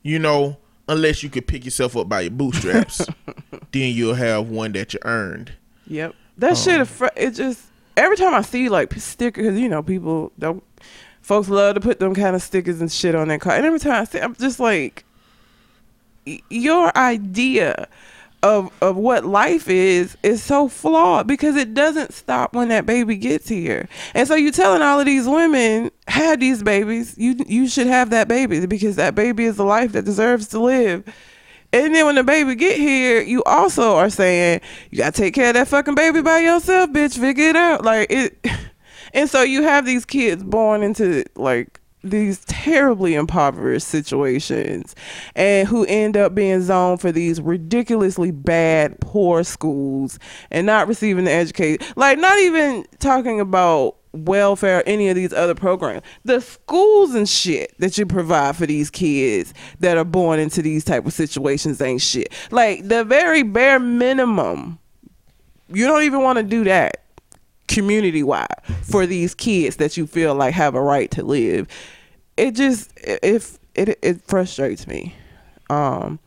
You 0.03 0.19
know, 0.19 0.59
unless 0.87 1.23
you 1.23 1.31
could 1.31 1.47
pick 1.47 1.65
yourself 1.65 1.97
up 1.97 2.09
by 2.11 2.23
your 2.23 2.31
bootstraps, 2.31 3.07
then 3.73 3.95
you'll 3.95 4.15
have 4.15 4.51
one 4.51 4.73
that 4.73 4.93
you 4.93 5.01
earned. 5.03 5.53
Yep. 5.87 6.15
That 6.37 6.57
shit, 6.59 6.79
um, 6.81 6.87
affr- 6.87 7.11
it 7.17 7.31
just 7.33 7.65
every 7.97 8.17
time 8.19 8.35
I 8.35 8.43
see 8.43 8.69
like 8.69 8.93
stickers, 8.95 9.45
because 9.47 9.59
you 9.59 9.69
know 9.69 9.83
people 9.83 10.33
don't, 10.39 10.63
folks 11.31 11.49
love 11.49 11.77
to 11.77 11.81
put 11.81 12.01
them 12.01 12.13
kind 12.13 12.35
of 12.35 12.43
stickers 12.43 12.81
and 12.81 12.91
shit 12.91 13.15
on 13.15 13.29
their 13.29 13.39
car, 13.39 13.53
and 13.53 13.65
every 13.65 13.79
time 13.79 14.03
I 14.03 14.05
see, 14.05 14.19
I'm 14.19 14.35
just 14.35 14.59
like, 14.59 15.05
your 16.25 16.97
idea 16.99 17.87
of 18.43 18.73
of 18.83 18.97
what 18.97 19.25
life 19.25 19.69
is 19.69 20.17
is 20.25 20.43
so 20.43 20.67
flawed 20.67 21.29
because 21.29 21.55
it 21.55 21.73
doesn't 21.73 22.13
stop 22.15 22.55
when 22.55 22.69
that 22.71 22.85
baby 22.85 23.15
gets 23.15 23.49
here, 23.49 23.89
and 24.13 24.27
so 24.27 24.35
you're 24.35 24.51
telling 24.51 24.83
all 24.83 24.99
of 24.99 25.07
these 25.07 25.29
women 25.29 25.93
have 26.09 26.41
these 26.41 26.65
babies, 26.65 27.15
you 27.17 27.37
you 27.47 27.69
should 27.69 27.87
have 27.87 28.11
that 28.11 28.27
baby 28.27 28.67
because 28.67 28.97
that 28.97 29.15
baby 29.15 29.45
is 29.45 29.57
the 29.57 29.65
life 29.65 29.93
that 29.93 30.05
deserves 30.05 30.49
to 30.49 30.59
live. 30.59 31.05
And 31.73 31.95
then 31.95 32.07
when 32.07 32.17
the 32.17 32.25
baby 32.25 32.57
get 32.57 32.77
here, 32.77 33.23
you 33.23 33.45
also 33.45 33.95
are 33.95 34.11
saying 34.11 34.63
you 34.91 34.99
gotta 34.99 35.13
take 35.13 35.35
care 35.35 35.51
of 35.51 35.55
that 35.55 35.69
fucking 35.69 35.95
baby 35.95 36.23
by 36.23 36.41
yourself, 36.41 36.91
bitch. 36.91 37.17
Figure 37.17 37.51
it 37.51 37.57
out, 37.57 37.85
like 37.85 38.11
it. 38.11 38.45
And 39.15 39.29
so 39.29 39.43
you 39.43 39.63
have 39.63 39.87
these 39.87 40.05
kids 40.05 40.43
born 40.43 40.83
into 40.83 41.25
like 41.37 41.81
these 42.03 42.45
terribly 42.47 43.15
impoverished 43.15 43.87
situations, 43.87 44.95
and 45.35 45.69
who 45.69 45.85
end 45.87 46.17
up 46.17 46.35
being 46.35 46.63
zoned 46.63 47.01
for 47.01 47.13
these 47.13 47.41
ridiculously 47.41 48.31
bad, 48.31 48.99
poor 49.01 49.45
schools, 49.45 50.19
and 50.51 50.67
not 50.67 50.89
receiving 50.89 51.25
the 51.25 51.33
education. 51.33 51.87
Like 51.97 52.19
not 52.19 52.39
even 52.39 52.87
talking 52.99 53.41
about 53.41 53.97
welfare 54.13 54.81
or 54.81 54.83
any 54.87 55.09
of 55.09 55.15
these 55.15 55.33
other 55.33 55.55
programs 55.55 56.03
the 56.25 56.41
schools 56.41 57.15
and 57.15 57.29
shit 57.29 57.73
that 57.79 57.97
you 57.97 58.05
provide 58.05 58.57
for 58.57 58.67
these 58.67 58.91
kids 58.91 59.55
that 59.79 59.97
are 59.97 60.05
born 60.05 60.41
into 60.41 60.61
these 60.61 60.85
type 60.85 61.07
of 61.07 61.13
situations 61.13 61.81
ain't 61.81 62.01
shit 62.01 62.33
like 62.51 62.89
the 62.89 63.05
very 63.05 63.45
bare 63.45 63.79
minimum 63.79 64.81
you 65.69 65.87
don't 65.87 66.03
even 66.03 66.23
want 66.23 66.39
to 66.39 66.43
do 66.43 66.65
that 66.65 67.05
community 67.71 68.23
wide 68.23 68.47
for 68.83 69.07
these 69.07 69.35
kids 69.35 69.77
that 69.77 69.97
you 69.97 70.07
feel 70.07 70.35
like 70.35 70.53
have 70.53 70.75
a 70.75 70.81
right 70.83 71.11
to 71.13 71.23
live. 71.23 71.67
It 72.37 72.53
just 72.53 72.93
if 72.97 73.59
it, 73.75 73.99
it 74.03 74.23
frustrates 74.23 74.87
me 74.87 75.15
um 75.69 76.19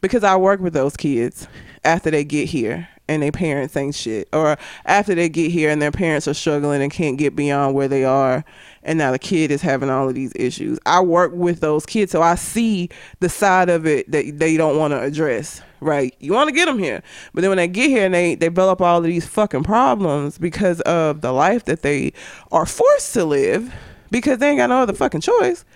because 0.00 0.24
i 0.24 0.34
work 0.34 0.60
with 0.60 0.72
those 0.72 0.96
kids 0.96 1.46
after 1.84 2.10
they 2.10 2.24
get 2.24 2.48
here 2.48 2.88
and 3.08 3.22
their 3.22 3.32
parents 3.32 3.72
think 3.72 3.94
shit 3.94 4.28
or 4.32 4.56
after 4.84 5.14
they 5.14 5.28
get 5.28 5.50
here 5.50 5.70
and 5.70 5.80
their 5.80 5.92
parents 5.92 6.26
are 6.26 6.34
struggling 6.34 6.82
and 6.82 6.92
can't 6.92 7.18
get 7.18 7.36
beyond 7.36 7.74
where 7.74 7.88
they 7.88 8.04
are 8.04 8.44
and 8.82 8.98
now 8.98 9.10
the 9.10 9.18
kid 9.18 9.50
is 9.50 9.62
having 9.62 9.90
all 9.90 10.08
of 10.08 10.14
these 10.14 10.32
issues. 10.36 10.78
I 10.86 11.00
work 11.00 11.32
with 11.32 11.60
those 11.60 11.86
kids 11.86 12.12
so 12.12 12.22
i 12.22 12.34
see 12.34 12.88
the 13.20 13.28
side 13.28 13.68
of 13.68 13.86
it 13.86 14.10
that 14.10 14.38
they 14.38 14.56
don't 14.56 14.78
want 14.78 14.92
to 14.92 15.00
address 15.00 15.62
right? 15.78 16.16
You 16.20 16.32
want 16.32 16.48
to 16.48 16.54
get 16.54 16.64
them 16.64 16.78
here. 16.78 17.02
But 17.34 17.42
then 17.42 17.50
when 17.50 17.58
they 17.58 17.68
get 17.68 17.90
here 17.90 18.06
and 18.06 18.14
they, 18.14 18.34
they 18.34 18.46
develop 18.46 18.80
all 18.80 18.96
of 18.96 19.04
these 19.04 19.26
fucking 19.26 19.62
problems 19.62 20.38
because 20.38 20.80
of 20.80 21.20
the 21.20 21.32
life 21.32 21.66
that 21.66 21.82
they 21.82 22.14
are 22.50 22.64
forced 22.64 23.12
to 23.12 23.26
live 23.26 23.74
because 24.10 24.38
they 24.38 24.48
ain't 24.48 24.58
got 24.58 24.70
no 24.70 24.80
other 24.80 24.94
fucking 24.94 25.20
choice 25.20 25.66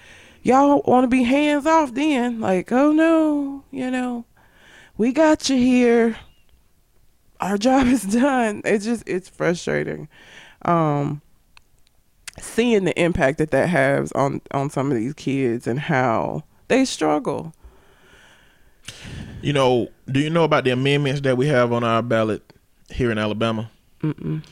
y'all 0.42 0.82
want 0.86 1.04
to 1.04 1.08
be 1.08 1.22
hands 1.22 1.66
off 1.66 1.94
then. 1.94 2.40
Like 2.40 2.72
oh 2.72 2.92
no 2.92 3.64
you 3.70 3.90
know 3.90 4.24
we 5.00 5.12
got 5.12 5.48
you 5.48 5.56
here 5.56 6.16
our 7.40 7.56
job 7.56 7.86
is 7.86 8.02
done 8.20 8.60
it's 8.64 8.84
just 8.84 9.02
it's 9.06 9.28
frustrating 9.28 10.08
um 10.66 11.22
seeing 12.38 12.84
the 12.84 13.00
impact 13.00 13.38
that 13.38 13.50
that 13.50 13.68
has 13.68 14.12
on 14.12 14.40
on 14.52 14.70
some 14.70 14.90
of 14.90 14.96
these 14.96 15.14
kids 15.14 15.66
and 15.66 15.80
how 15.80 16.42
they 16.68 16.84
struggle. 16.84 17.52
You 19.42 19.52
know, 19.52 19.88
do 20.10 20.20
you 20.20 20.30
know 20.30 20.44
about 20.44 20.64
the 20.64 20.70
amendments 20.70 21.22
that 21.22 21.36
we 21.36 21.46
have 21.46 21.72
on 21.72 21.84
our 21.84 22.02
ballot 22.02 22.42
here 22.90 23.10
in 23.10 23.18
Alabama? 23.18 23.70
Mm-mm. 24.02 24.44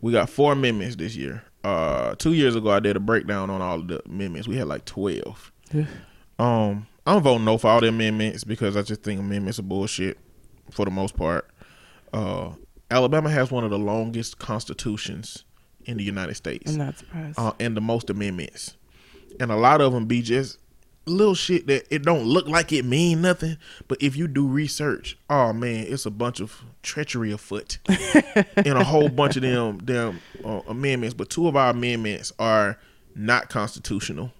We 0.00 0.12
got 0.12 0.28
four 0.28 0.52
amendments 0.52 0.96
this 0.96 1.14
year. 1.14 1.44
Uh, 1.62 2.16
two 2.16 2.32
years 2.32 2.56
ago, 2.56 2.70
I 2.70 2.80
did 2.80 2.96
a 2.96 3.00
breakdown 3.00 3.50
on 3.50 3.62
all 3.62 3.80
of 3.80 3.88
the 3.88 4.02
amendments. 4.04 4.48
We 4.48 4.56
had 4.56 4.66
like 4.66 4.84
twelve. 4.84 5.52
um, 6.38 6.86
I'm 7.06 7.22
voting 7.22 7.44
no 7.44 7.58
for 7.58 7.68
all 7.68 7.80
the 7.80 7.88
amendments 7.88 8.44
because 8.44 8.76
I 8.76 8.82
just 8.82 9.02
think 9.02 9.18
amendments 9.20 9.58
are 9.58 9.62
bullshit 9.62 10.18
for 10.70 10.84
the 10.84 10.90
most 10.90 11.16
part. 11.16 11.48
Uh, 12.12 12.50
Alabama 12.90 13.30
has 13.30 13.50
one 13.50 13.64
of 13.64 13.70
the 13.70 13.78
longest 13.78 14.38
constitutions 14.38 15.44
in 15.84 15.96
the 15.96 16.04
United 16.04 16.34
States. 16.34 16.72
I'm 16.72 16.78
not 16.78 16.98
surprised. 16.98 17.38
uh, 17.38 17.52
and 17.58 17.76
the 17.76 17.80
most 17.80 18.10
amendments, 18.10 18.76
and 19.40 19.50
a 19.50 19.56
lot 19.56 19.80
of 19.80 19.92
them 19.92 20.06
be 20.06 20.22
just 20.22 20.58
little 21.04 21.34
shit 21.34 21.66
that 21.66 21.84
it 21.92 22.02
don't 22.04 22.24
look 22.24 22.46
like 22.46 22.72
it 22.72 22.84
mean 22.84 23.22
nothing, 23.22 23.56
but 23.88 24.00
if 24.00 24.14
you 24.16 24.28
do 24.28 24.46
research, 24.46 25.18
oh 25.28 25.52
man, 25.52 25.86
it's 25.88 26.06
a 26.06 26.10
bunch 26.10 26.38
of 26.38 26.62
treachery 26.82 27.32
afoot 27.32 27.78
in 28.64 28.76
a 28.76 28.84
whole 28.84 29.08
bunch 29.08 29.34
of 29.36 29.42
them 29.42 29.78
them 29.78 30.20
uh, 30.44 30.60
amendments. 30.68 31.14
But 31.14 31.30
two 31.30 31.48
of 31.48 31.56
our 31.56 31.70
amendments 31.70 32.32
are 32.38 32.78
not 33.16 33.48
constitutional 33.48 34.32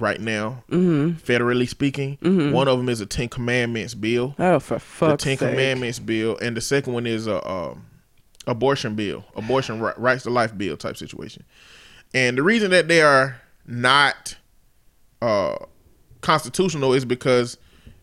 right 0.00 0.20
now, 0.20 0.62
mm-hmm. 0.70 1.18
federally 1.18 1.68
speaking. 1.68 2.18
One 2.52 2.68
of 2.68 2.78
them 2.78 2.88
is 2.88 3.00
a 3.00 3.06
Ten 3.06 3.28
Commandments 3.28 3.94
bill 3.94 4.34
oh, 4.38 4.58
for 4.58 4.78
fuck's 4.78 5.24
the 5.24 5.30
Ten 5.30 5.38
sake. 5.38 5.50
Commandments 5.50 5.98
bill, 5.98 6.38
and 6.38 6.56
the 6.56 6.60
second 6.60 6.92
one 6.92 7.06
is 7.06 7.26
a 7.26 7.46
um, 7.48 7.86
abortion 8.46 8.94
bill, 8.94 9.24
abortion 9.36 9.80
ri- 9.80 9.92
rights 9.96 10.24
to 10.24 10.30
life 10.30 10.56
bill 10.56 10.76
type 10.76 10.96
situation. 10.96 11.44
And 12.14 12.38
the 12.38 12.42
reason 12.42 12.70
that 12.70 12.88
they 12.88 13.02
are 13.02 13.40
not 13.66 14.36
uh, 15.20 15.56
constitutional 16.20 16.94
is 16.94 17.04
because 17.04 17.58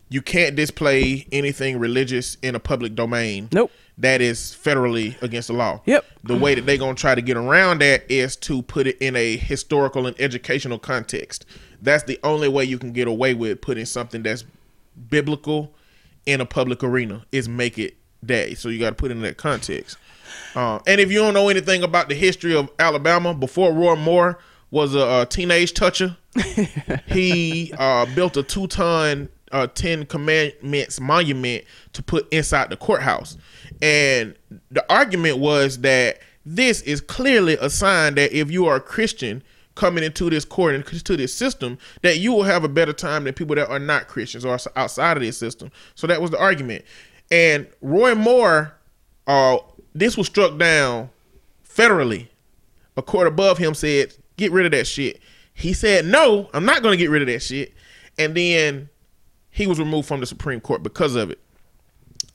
you 0.08 0.22
can't 0.22 0.54
display 0.54 1.26
anything 1.32 1.78
religious 1.78 2.36
in 2.42 2.54
a 2.54 2.60
public 2.60 2.94
domain. 2.94 3.48
Nope. 3.52 3.72
That 3.98 4.20
is 4.20 4.56
federally 4.60 5.20
against 5.22 5.48
the 5.48 5.54
law. 5.54 5.80
Yep. 5.86 6.04
The 6.24 6.36
way 6.36 6.54
that 6.54 6.66
they're 6.66 6.76
gonna 6.76 6.94
try 6.94 7.14
to 7.14 7.22
get 7.22 7.36
around 7.36 7.80
that 7.80 8.04
is 8.10 8.36
to 8.36 8.60
put 8.62 8.86
it 8.86 8.98
in 8.98 9.16
a 9.16 9.36
historical 9.36 10.06
and 10.06 10.14
educational 10.20 10.78
context. 10.78 11.46
That's 11.82 12.04
the 12.04 12.18
only 12.22 12.48
way 12.48 12.64
you 12.64 12.78
can 12.78 12.92
get 12.92 13.08
away 13.08 13.34
with 13.34 13.60
putting 13.60 13.86
something 13.86 14.22
that's 14.22 14.44
biblical 15.08 15.74
in 16.24 16.40
a 16.40 16.46
public 16.46 16.82
arena 16.82 17.24
is 17.32 17.48
make 17.48 17.78
it 17.78 17.96
day. 18.24 18.54
So 18.54 18.68
you 18.68 18.78
got 18.80 18.90
to 18.90 18.96
put 18.96 19.10
it 19.10 19.16
in 19.16 19.22
that 19.22 19.36
context. 19.36 19.98
Uh, 20.54 20.80
and 20.86 21.00
if 21.00 21.10
you 21.10 21.18
don't 21.18 21.34
know 21.34 21.48
anything 21.48 21.82
about 21.82 22.08
the 22.08 22.14
history 22.14 22.54
of 22.54 22.70
Alabama, 22.78 23.34
before 23.34 23.72
Roy 23.72 23.94
Moore 23.94 24.38
was 24.70 24.94
a, 24.94 25.22
a 25.22 25.26
teenage 25.26 25.74
toucher, 25.74 26.16
he 27.06 27.72
uh, 27.78 28.06
built 28.14 28.36
a 28.36 28.42
two-ton 28.42 29.28
uh, 29.52 29.66
Ten 29.68 30.06
Commandments 30.06 31.00
monument 31.00 31.64
to 31.92 32.02
put 32.02 32.30
inside 32.32 32.70
the 32.70 32.76
courthouse. 32.76 33.36
And 33.80 34.34
the 34.70 34.84
argument 34.90 35.38
was 35.38 35.78
that 35.80 36.18
this 36.44 36.80
is 36.82 37.00
clearly 37.00 37.54
a 37.60 37.70
sign 37.70 38.14
that 38.16 38.32
if 38.32 38.50
you 38.50 38.66
are 38.66 38.76
a 38.76 38.80
Christian 38.80 39.42
coming 39.76 40.02
into 40.02 40.28
this 40.28 40.44
court 40.44 40.74
and 40.74 40.84
to 40.84 41.16
this 41.16 41.32
system, 41.32 41.78
that 42.02 42.18
you 42.18 42.32
will 42.32 42.42
have 42.42 42.64
a 42.64 42.68
better 42.68 42.92
time 42.92 43.24
than 43.24 43.34
people 43.34 43.54
that 43.54 43.68
are 43.68 43.78
not 43.78 44.08
Christians 44.08 44.44
or 44.44 44.58
outside 44.74 45.16
of 45.16 45.22
this 45.22 45.38
system. 45.38 45.70
So 45.94 46.08
that 46.08 46.20
was 46.20 46.32
the 46.32 46.40
argument. 46.40 46.84
And 47.30 47.68
Roy 47.80 48.14
Moore, 48.14 48.74
uh, 49.26 49.58
this 49.94 50.16
was 50.16 50.26
struck 50.26 50.58
down 50.58 51.10
federally. 51.68 52.28
A 52.96 53.02
court 53.02 53.26
above 53.26 53.58
him 53.58 53.74
said, 53.74 54.14
"Get 54.36 54.50
rid 54.50 54.66
of 54.66 54.72
that 54.72 54.86
shit." 54.86 55.20
He 55.52 55.72
said, 55.72 56.06
"No, 56.06 56.50
I'm 56.52 56.64
not 56.64 56.82
going 56.82 56.92
to 56.92 57.02
get 57.02 57.10
rid 57.10 57.22
of 57.22 57.28
that 57.28 57.42
shit." 57.42 57.74
And 58.18 58.34
then 58.34 58.88
he 59.50 59.66
was 59.66 59.78
removed 59.78 60.08
from 60.08 60.20
the 60.20 60.26
Supreme 60.26 60.60
Court 60.60 60.82
because 60.82 61.14
of 61.14 61.30
it. 61.30 61.38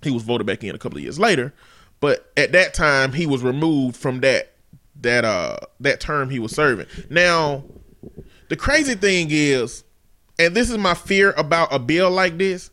He 0.02 0.12
was 0.12 0.24
voted 0.24 0.48
back 0.48 0.64
in 0.64 0.76
a 0.76 0.80
couple 0.80 0.98
of 0.98 1.04
years 1.04 1.20
later, 1.20 1.54
but 2.00 2.32
at 2.38 2.52
that 2.52 2.74
time 2.74 3.14
he 3.14 3.26
was 3.26 3.44
removed 3.44 3.96
from 3.96 4.22
that 4.22 4.51
that 5.02 5.26
uh 5.26 5.58
that 5.80 6.00
term 6.00 6.30
he 6.30 6.40
was 6.40 6.54
serving. 6.54 6.88
Now, 7.10 7.64
the 8.50 8.56
crazy 8.56 8.96
thing 8.96 9.28
is, 9.30 9.84
and 10.40 10.56
this 10.56 10.70
is 10.70 10.78
my 10.78 10.94
fear 10.94 11.34
about 11.38 11.74
a 11.74 11.80
bill 11.80 12.10
like 12.12 12.38
this. 12.38 12.70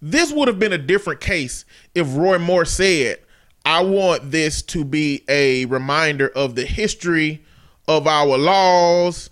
This 0.00 0.32
would 0.32 0.48
have 0.48 0.58
been 0.58 0.72
a 0.72 0.78
different 0.78 1.20
case 1.20 1.64
if 1.94 2.16
Roy 2.16 2.38
Moore 2.38 2.64
said, 2.64 3.20
I 3.64 3.82
want 3.82 4.32
this 4.32 4.60
to 4.62 4.84
be 4.84 5.22
a 5.28 5.66
reminder 5.66 6.28
of 6.28 6.56
the 6.56 6.64
history 6.64 7.44
of 7.86 8.06
our 8.06 8.36
laws 8.36 9.30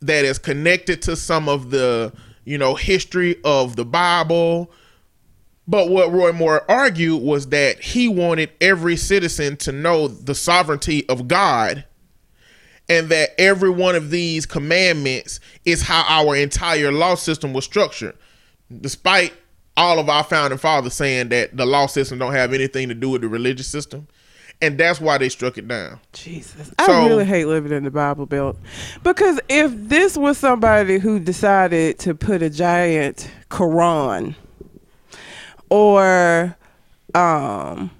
that 0.00 0.24
is 0.24 0.38
connected 0.38 1.02
to 1.02 1.16
some 1.16 1.48
of 1.48 1.70
the, 1.70 2.12
you 2.44 2.56
know, 2.56 2.74
history 2.74 3.36
of 3.44 3.76
the 3.76 3.84
Bible. 3.84 4.70
But 5.68 5.88
what 5.88 6.12
Roy 6.12 6.32
Moore 6.32 6.64
argued 6.70 7.22
was 7.22 7.48
that 7.48 7.80
he 7.80 8.08
wanted 8.08 8.50
every 8.60 8.96
citizen 8.96 9.56
to 9.58 9.72
know 9.72 10.06
the 10.06 10.34
sovereignty 10.34 11.08
of 11.08 11.26
God 11.26 11.84
and 12.88 13.08
that 13.08 13.30
every 13.38 13.70
one 13.70 13.96
of 13.96 14.10
these 14.10 14.46
commandments 14.46 15.40
is 15.64 15.82
how 15.82 16.04
our 16.08 16.36
entire 16.36 16.92
law 16.92 17.16
system 17.16 17.52
was 17.52 17.64
structured. 17.64 18.16
Despite 18.80 19.32
all 19.76 19.98
of 19.98 20.08
our 20.08 20.24
founding 20.24 20.58
fathers 20.58 20.94
saying 20.94 21.28
that 21.30 21.56
the 21.56 21.66
law 21.66 21.86
system 21.86 22.18
don't 22.18 22.32
have 22.32 22.52
anything 22.52 22.88
to 22.88 22.94
do 22.94 23.10
with 23.10 23.22
the 23.22 23.28
religious 23.28 23.66
system. 23.66 24.06
And 24.62 24.78
that's 24.78 25.02
why 25.02 25.18
they 25.18 25.28
struck 25.28 25.58
it 25.58 25.68
down. 25.68 26.00
Jesus. 26.14 26.72
I 26.78 27.06
really 27.06 27.26
hate 27.26 27.44
living 27.44 27.72
in 27.72 27.84
the 27.84 27.90
Bible 27.90 28.24
Belt. 28.24 28.56
Because 29.02 29.38
if 29.50 29.70
this 29.74 30.16
was 30.16 30.38
somebody 30.38 30.98
who 30.98 31.18
decided 31.20 31.98
to 31.98 32.14
put 32.14 32.40
a 32.40 32.48
giant 32.48 33.30
Quran 33.50 34.34
or 35.70 36.56
um 37.14 37.90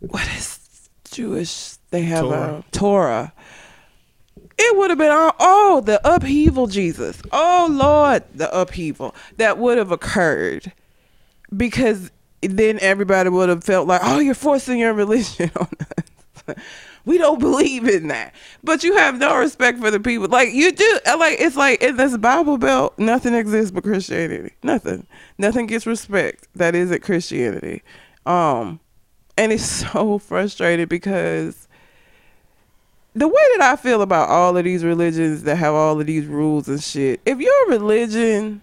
what 0.00 0.26
is 0.36 0.88
Jewish 1.10 1.76
they 1.90 2.02
have 2.02 2.24
Torah. 2.24 2.58
a 2.58 2.64
Torah. 2.72 3.32
It 4.56 4.76
would 4.76 4.90
have 4.90 4.98
been 4.98 5.10
all, 5.10 5.34
oh 5.40 5.82
the 5.84 6.00
upheaval 6.04 6.66
Jesus. 6.66 7.20
Oh 7.32 7.68
Lord, 7.70 8.24
the 8.34 8.52
upheaval 8.56 9.14
that 9.36 9.58
would 9.58 9.78
have 9.78 9.90
occurred 9.92 10.72
because 11.56 12.10
then 12.42 12.78
everybody 12.80 13.28
would 13.28 13.48
have 13.48 13.64
felt 13.64 13.86
like, 13.86 14.00
oh, 14.04 14.18
you're 14.18 14.34
forcing 14.34 14.78
your 14.78 14.92
religion 15.02 15.50
on 15.56 15.68
us. 15.80 16.04
we 17.04 17.18
don't 17.18 17.38
believe 17.38 17.88
in 17.88 18.08
that. 18.08 18.34
But 18.62 18.84
you 18.84 18.96
have 18.96 19.18
no 19.18 19.36
respect 19.36 19.80
for 19.80 19.90
the 19.90 20.00
people. 20.00 20.28
Like 20.28 20.52
you 20.52 20.72
do. 20.72 20.98
Like 21.18 21.40
it's 21.40 21.56
like 21.56 21.82
in 21.82 21.96
this 21.96 22.16
Bible 22.16 22.58
Belt, 22.58 22.98
nothing 22.98 23.34
exists 23.34 23.70
but 23.70 23.84
Christianity. 23.84 24.54
Nothing. 24.62 25.06
Nothing 25.38 25.66
gets 25.66 25.86
respect 25.86 26.48
that 26.54 26.74
isn't 26.74 27.02
Christianity. 27.02 27.82
Um, 28.26 28.80
and 29.36 29.52
it's 29.52 29.64
so 29.92 30.18
frustrated 30.18 30.88
because 30.88 31.68
the 33.14 33.28
way 33.28 33.42
that 33.56 33.72
I 33.72 33.76
feel 33.76 34.02
about 34.02 34.28
all 34.28 34.56
of 34.56 34.64
these 34.64 34.84
religions 34.84 35.44
that 35.44 35.56
have 35.56 35.74
all 35.74 36.00
of 36.00 36.06
these 36.06 36.26
rules 36.26 36.68
and 36.68 36.82
shit, 36.82 37.20
if 37.24 37.38
your 37.38 37.68
religion 37.68 38.60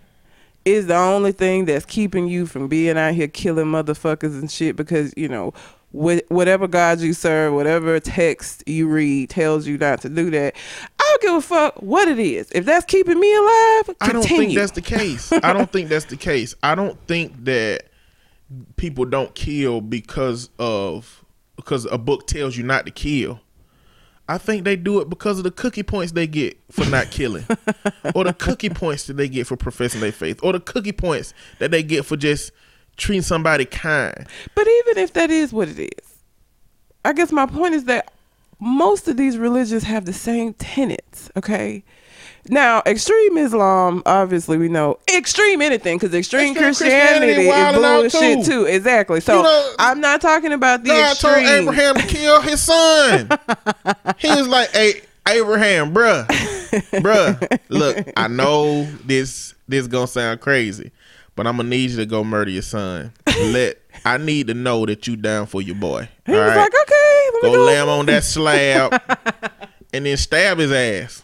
is 0.66 0.88
the 0.88 0.96
only 0.96 1.32
thing 1.32 1.66
that's 1.66 1.86
keeping 1.86 2.28
you 2.28 2.46
from 2.46 2.68
being 2.68 2.98
out 2.98 3.14
here 3.14 3.28
killing 3.28 3.66
motherfuckers 3.66 4.40
and 4.40 4.52
shit 4.52 4.76
because, 4.76 5.14
you 5.18 5.28
know, 5.28 5.54
wh- 5.92 6.30
whatever 6.30 6.68
God 6.68 7.00
you 7.00 7.14
serve, 7.14 7.54
whatever 7.54 8.00
text 8.00 8.64
you 8.68 8.88
read 8.88 9.30
tells 9.30 9.68
you 9.68 9.78
not 9.78 10.02
to 10.02 10.10
do 10.10 10.30
that, 10.32 10.56
I 11.00 11.04
don't 11.10 11.22
give 11.22 11.34
a 11.34 11.42
fuck 11.42 11.82
what 11.82 12.08
it 12.08 12.20
is. 12.20 12.52
If 12.52 12.66
that's 12.66 12.86
keeping 12.86 13.20
me 13.20 13.36
alive, 13.36 13.86
continue. 13.86 13.98
I 14.02 14.12
don't 14.14 14.28
think 14.28 14.56
that's 14.56 14.72
the 14.72 14.82
case. 14.82 15.32
I 15.32 15.54
don't 15.54 15.72
think 15.72 15.90
that's 15.90 16.06
the 16.06 16.18
case. 16.18 16.56
I 16.64 16.76
don't 16.76 17.00
think 17.08 17.46
that 17.46 17.88
people 18.76 19.06
don't 19.06 19.34
kill 19.36 19.82
because 19.82 20.50
of 20.60 21.24
because 21.56 21.86
a 21.86 21.98
book 21.98 22.28
tells 22.28 22.58
you 22.58 22.64
not 22.64 22.86
to 22.86 22.92
kill. 22.92 23.40
I 24.28 24.38
think 24.38 24.64
they 24.64 24.78
do 24.78 25.02
it 25.02 25.10
because 25.10 25.40
of 25.40 25.44
the 25.44 25.52
cookie 25.52 25.84
points 25.84 26.14
they 26.14 26.26
get 26.26 26.58
for 26.72 26.86
not 26.86 27.12
killing, 27.12 27.46
or 28.16 28.24
the 28.24 28.34
cookie 28.34 28.70
points 28.70 29.08
that 29.08 29.18
they 29.18 29.28
get 29.28 29.46
for 29.46 29.58
professing 29.58 30.00
their 30.00 30.14
faith, 30.14 30.40
or 30.42 30.54
the 30.54 30.60
cookie 30.60 30.94
points 30.94 31.34
that 31.60 31.72
they 31.72 31.84
get 31.84 32.06
for 32.06 32.16
just 32.16 32.52
treating 33.02 33.22
somebody 33.24 33.66
kind. 33.66 34.28
But 34.56 34.68
even 34.68 34.98
if 35.00 35.14
that 35.14 35.30
is 35.30 35.52
what 35.52 35.68
it 35.68 35.80
is, 35.80 36.14
I 37.04 37.14
guess 37.14 37.32
my 37.32 37.46
point 37.46 37.74
is 37.74 37.86
that 37.86 38.14
most 38.60 39.08
of 39.08 39.18
these 39.18 39.38
religions 39.38 39.84
have 39.84 40.06
the 40.06 40.14
same 40.14 40.54
tenets, 40.54 41.32
okay? 41.36 41.84
Now, 42.48 42.82
extreme 42.86 43.38
Islam, 43.38 44.02
obviously, 44.06 44.58
we 44.58 44.68
know 44.68 44.98
extreme 45.14 45.62
anything 45.62 45.98
because 45.98 46.14
extreme, 46.14 46.52
Extreme 46.52 46.64
Christianity, 46.66 47.34
Christianity 47.36 48.08
is 48.08 48.12
bullshit 48.14 48.46
too. 48.46 48.52
too. 48.52 48.66
Exactly. 48.66 49.20
So 49.20 49.38
You 49.38 49.44
know, 49.44 49.74
I'm 49.78 50.00
not 50.02 50.22
talking 50.22 50.52
about 50.52 50.84
the 50.84 50.90
God 50.90 51.18
told. 51.18 51.38
Abraham 51.38 51.96
to 51.96 52.08
kill 52.08 52.42
his 52.42 52.60
son. 52.62 53.30
he 54.18 54.28
was 54.30 54.48
like, 54.48 54.72
"Hey, 54.72 55.02
Abraham, 55.28 55.94
bruh, 55.94 56.26
bruh, 57.00 57.60
look, 57.70 57.98
I 58.18 58.28
know 58.28 58.86
this 59.06 59.54
this 59.68 59.86
gonna 59.86 60.08
sound 60.08 60.42
crazy, 60.42 60.92
but 61.42 61.48
I'm 61.48 61.58
gonna 61.58 61.70
need 61.70 61.90
you 61.90 61.96
to 61.98 62.06
go 62.06 62.24
murder 62.24 62.52
your 62.52 62.62
son. 62.62 63.12
Let 63.28 63.80
I 64.06 64.18
need 64.18 64.46
to 64.46 64.54
know 64.54 64.86
that 64.86 65.08
you 65.08 65.16
down 65.16 65.48
for 65.48 65.60
your 65.60 65.74
boy. 65.74 66.08
He 66.28 66.34
all 66.34 66.38
was 66.38 66.50
right? 66.50 66.58
like, 66.58 66.74
okay, 66.84 67.30
go 67.42 67.52
go. 67.52 67.66
lay 67.66 67.82
him 67.82 67.90
on 67.90 68.06
that 68.06 68.24
slab, 68.24 69.02
and 69.94 70.06
then 70.06 70.18
stab 70.18 70.60
his 70.60 70.72
ass. 70.72 71.24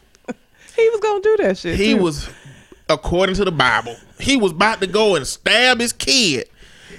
He 0.76 0.90
was 0.90 1.00
gonna 1.02 1.22
do 1.22 1.38
that 1.42 1.60
shit. 1.60 1.78
He 1.78 1.94
too. 1.94 2.02
was, 2.02 2.28
according 2.90 3.36
to 3.36 3.46
the 3.46 3.52
Bible, 3.52 3.96
he 4.20 4.38
was 4.38 4.54
about 4.54 4.82
to 4.82 4.88
go 4.88 5.16
and 5.16 5.28
stab 5.28 5.80
his 5.80 5.94
kid. 5.94 6.50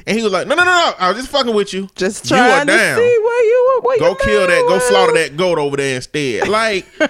And 0.06 0.16
he 0.16 0.22
was 0.22 0.32
like, 0.32 0.46
no, 0.46 0.54
no, 0.54 0.62
no, 0.62 0.70
no. 0.70 0.92
I 1.00 1.08
was 1.08 1.16
just 1.16 1.28
fucking 1.32 1.52
with 1.52 1.72
you. 1.72 1.88
just 1.96 2.30
You 2.30 2.36
are 2.36 2.64
trying 2.64 2.68
to 2.68 2.72
see 2.72 3.18
where 3.24 3.44
you 3.44 3.80
where 3.82 3.98
Go 3.98 4.14
kill 4.14 4.46
that. 4.46 4.64
Go 4.68 4.78
slaughter 4.78 5.14
that 5.14 5.36
goat 5.36 5.58
over 5.58 5.76
there 5.76 5.96
instead. 5.96 6.46
Like, 6.46 6.86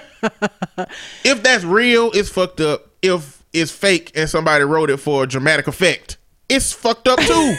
if 1.23 1.43
that's 1.43 1.63
real, 1.63 2.09
it's 2.15 2.29
fucked 2.29 2.61
up. 2.61 2.87
If 3.03 3.38
it's 3.53 3.71
fake 3.71 4.11
and 4.15 4.29
somebody 4.29 4.63
wrote 4.63 4.89
it 4.89 4.97
for 4.97 5.25
dramatic 5.25 5.67
effect, 5.67 6.17
it's 6.47 6.73
fucked 6.73 7.07
up 7.07 7.19
too. 7.19 7.55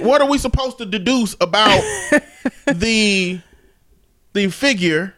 what 0.04 0.20
are 0.20 0.28
we 0.28 0.38
supposed 0.38 0.78
to 0.78 0.86
deduce 0.86 1.34
about 1.40 1.80
the 2.66 3.40
the 4.32 4.48
figure, 4.50 5.14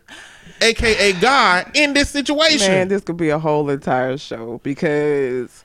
aka 0.60 1.12
God, 1.14 1.70
in 1.74 1.94
this 1.94 2.10
situation? 2.10 2.68
Man, 2.68 2.88
this 2.88 3.02
could 3.02 3.16
be 3.16 3.30
a 3.30 3.38
whole 3.38 3.68
entire 3.70 4.18
show 4.18 4.60
because 4.62 5.64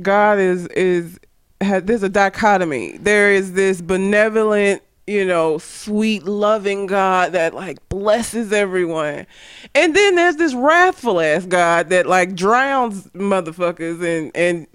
God 0.00 0.38
is 0.38 0.66
is 0.68 1.18
has 1.60 1.82
there's 1.84 2.02
a 2.02 2.08
dichotomy. 2.08 2.98
There 2.98 3.32
is 3.32 3.52
this 3.52 3.80
benevolent, 3.80 4.82
you 5.06 5.24
know, 5.24 5.58
sweet, 5.58 6.22
loving 6.24 6.86
God 6.86 7.32
that 7.32 7.54
like 7.54 7.86
blesses 7.88 8.52
everyone. 8.52 9.26
And 9.74 9.96
then 9.96 10.14
there's 10.14 10.36
this 10.36 10.54
wrathful 10.54 11.20
ass 11.20 11.44
God 11.44 11.88
that 11.90 12.06
like 12.06 12.34
drowns 12.34 13.06
motherfuckers 13.08 14.02
and 14.02 14.30
and 14.36 14.66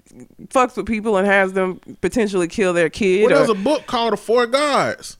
fucks 0.48 0.76
with 0.76 0.86
people 0.86 1.16
and 1.16 1.26
has 1.26 1.52
them 1.52 1.80
potentially 2.00 2.48
kill 2.48 2.72
their 2.72 2.90
kid. 2.90 3.26
Well, 3.26 3.36
there's 3.36 3.48
or- 3.48 3.52
a 3.52 3.62
book 3.62 3.86
called 3.86 4.12
The 4.12 4.16
Four 4.16 4.46
Gods, 4.46 5.16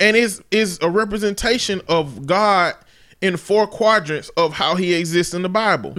and 0.00 0.16
it's 0.16 0.40
is 0.50 0.78
a 0.80 0.88
representation 0.88 1.80
of 1.88 2.26
God 2.26 2.74
in 3.20 3.36
four 3.36 3.66
quadrants 3.66 4.28
of 4.36 4.52
how 4.52 4.76
He 4.76 4.94
exists 4.94 5.34
in 5.34 5.42
the 5.42 5.48
Bible. 5.48 5.92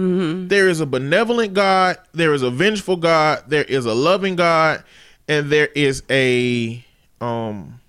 There 0.48 0.68
is 0.68 0.80
a 0.80 0.86
benevolent 0.86 1.54
God, 1.54 1.98
there 2.12 2.34
is 2.34 2.42
a 2.42 2.50
vengeful 2.50 2.96
God, 2.96 3.44
there 3.46 3.64
is 3.64 3.84
a 3.86 3.94
loving 3.94 4.36
God, 4.36 4.82
and 5.28 5.50
there 5.50 5.68
is 5.68 6.02
a 6.10 6.84
um. 7.20 7.79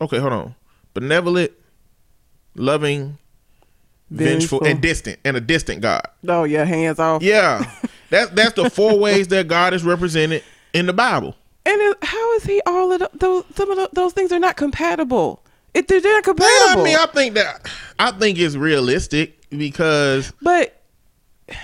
Okay, 0.00 0.18
hold 0.18 0.32
on. 0.32 0.54
Benevolent, 0.94 1.52
loving, 2.54 3.18
vengeful, 4.10 4.60
Vengeful. 4.60 4.66
and 4.66 4.80
distant, 4.80 5.18
and 5.24 5.36
a 5.36 5.40
distant 5.40 5.80
God. 5.82 6.02
oh 6.28 6.44
yeah, 6.44 6.64
hands 6.64 6.98
off. 6.98 7.22
Yeah, 7.22 7.70
that's 8.10 8.30
that's 8.32 8.52
the 8.54 8.70
four 8.70 8.98
ways 8.98 9.28
that 9.28 9.48
God 9.48 9.74
is 9.74 9.84
represented 9.84 10.42
in 10.72 10.86
the 10.86 10.92
Bible. 10.92 11.34
And 11.64 11.80
it, 11.80 11.96
how 12.02 12.32
is 12.34 12.44
he 12.44 12.62
all 12.66 12.92
of 12.92 13.00
the, 13.00 13.10
those? 13.14 13.44
Some 13.54 13.70
of 13.70 13.76
the, 13.76 13.88
those 13.92 14.12
things 14.12 14.30
are 14.32 14.38
not 14.38 14.56
compatible. 14.56 15.42
It, 15.74 15.88
they're, 15.88 16.00
Yeah, 16.00 16.20
compatible. 16.22 16.80
I 16.80 16.84
mean, 16.84 16.96
I 16.96 17.06
think 17.06 17.34
that 17.34 17.68
I 17.98 18.10
think 18.12 18.38
it's 18.38 18.54
realistic 18.56 19.38
because 19.50 20.32
but 20.40 20.80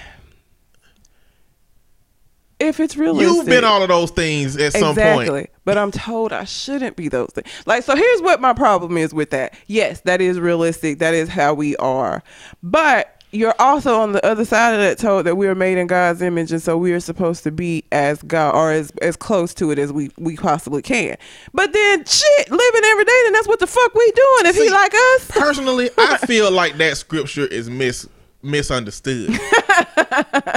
if 2.61 2.81
it's 2.81 2.97
realistic, 2.97 3.35
you've 3.35 3.47
been 3.47 3.65
all 3.65 3.83
of 3.83 3.89
those 3.89 4.11
things 4.11 4.57
at 4.57 4.73
some 4.73 4.91
exactly. 4.91 5.29
point. 5.29 5.51
But 5.65 5.79
I'm 5.79 5.91
told 5.91 6.33
I 6.33 6.45
shouldn't 6.45 6.97
be 6.97 7.09
those 7.09 7.31
things. 7.31 7.49
Like, 7.67 7.85
so 7.85 7.95
here's 7.95 8.23
what 8.23 8.41
my 8.41 8.53
problem 8.53 8.97
is 8.97 9.15
with 9.15 9.31
that. 9.31 9.55
Yes, 9.67 10.01
that 10.01 10.21
is 10.21 10.41
realistic. 10.41 10.99
That 10.99 11.15
is 11.15 11.29
how 11.29 11.55
we 11.55 11.77
are. 11.77 12.23
But 12.63 13.23
you're 13.33 13.55
also 13.59 13.99
on 13.99 14.13
the 14.13 14.25
other 14.25 14.45
side 14.45 14.75
of 14.75 14.81
that 14.81 14.99
told 14.99 15.25
that 15.25 15.37
we 15.37 15.47
are 15.47 15.55
made 15.55 15.79
in 15.79 15.87
God's 15.87 16.21
image, 16.21 16.53
and 16.53 16.63
so 16.63 16.77
we 16.77 16.93
are 16.93 17.01
supposed 17.01 17.43
to 17.45 17.51
be 17.51 17.85
as 17.91 18.23
God 18.23 18.55
or 18.55 18.71
as 18.71 18.93
as 19.01 19.17
close 19.17 19.55
to 19.55 19.71
it 19.71 19.79
as 19.79 19.93
we 19.93 20.11
we 20.19 20.37
possibly 20.37 20.83
can. 20.83 21.17
But 21.55 21.73
then, 21.73 22.05
shit, 22.05 22.51
living 22.51 22.83
every 22.85 23.05
day, 23.05 23.21
then 23.25 23.33
that's 23.33 23.49
what 23.49 23.59
the 23.59 23.67
fuck 23.67 23.95
we 23.95 24.13
doing 24.13 24.47
if 24.47 24.57
he 24.57 24.69
like 24.71 24.93
us. 24.95 25.31
Personally, 25.31 25.91
I 25.97 26.19
feel 26.27 26.51
like 26.51 26.77
that 26.77 26.99
scripture 26.99 27.47
is 27.47 27.71
mis 27.71 28.07
misunderstood. 28.43 29.31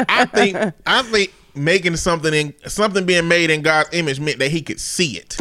I 0.09 0.27
think 0.33 0.57
I 0.85 1.01
think 1.03 1.33
making 1.55 1.95
something 1.97 2.33
in 2.33 2.53
something 2.67 3.05
being 3.05 3.27
made 3.27 3.49
in 3.49 3.61
God's 3.61 3.89
image 3.93 4.19
meant 4.19 4.39
that 4.39 4.51
He 4.51 4.61
could 4.61 4.79
see 4.79 5.17
it. 5.17 5.37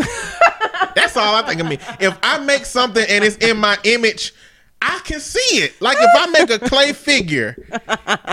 That's 0.94 1.16
all 1.16 1.34
I 1.34 1.42
think. 1.46 1.62
I 1.62 1.68
mean, 1.68 1.80
if 2.00 2.16
I 2.22 2.38
make 2.38 2.64
something 2.64 3.04
and 3.08 3.24
it's 3.24 3.36
in 3.36 3.56
my 3.56 3.78
image. 3.84 4.32
I 4.86 4.98
can 4.98 5.18
see 5.18 5.62
it. 5.62 5.80
Like 5.80 5.96
if 5.98 6.10
I 6.14 6.26
make 6.26 6.50
a 6.50 6.58
clay 6.58 6.92
figure, 6.92 7.56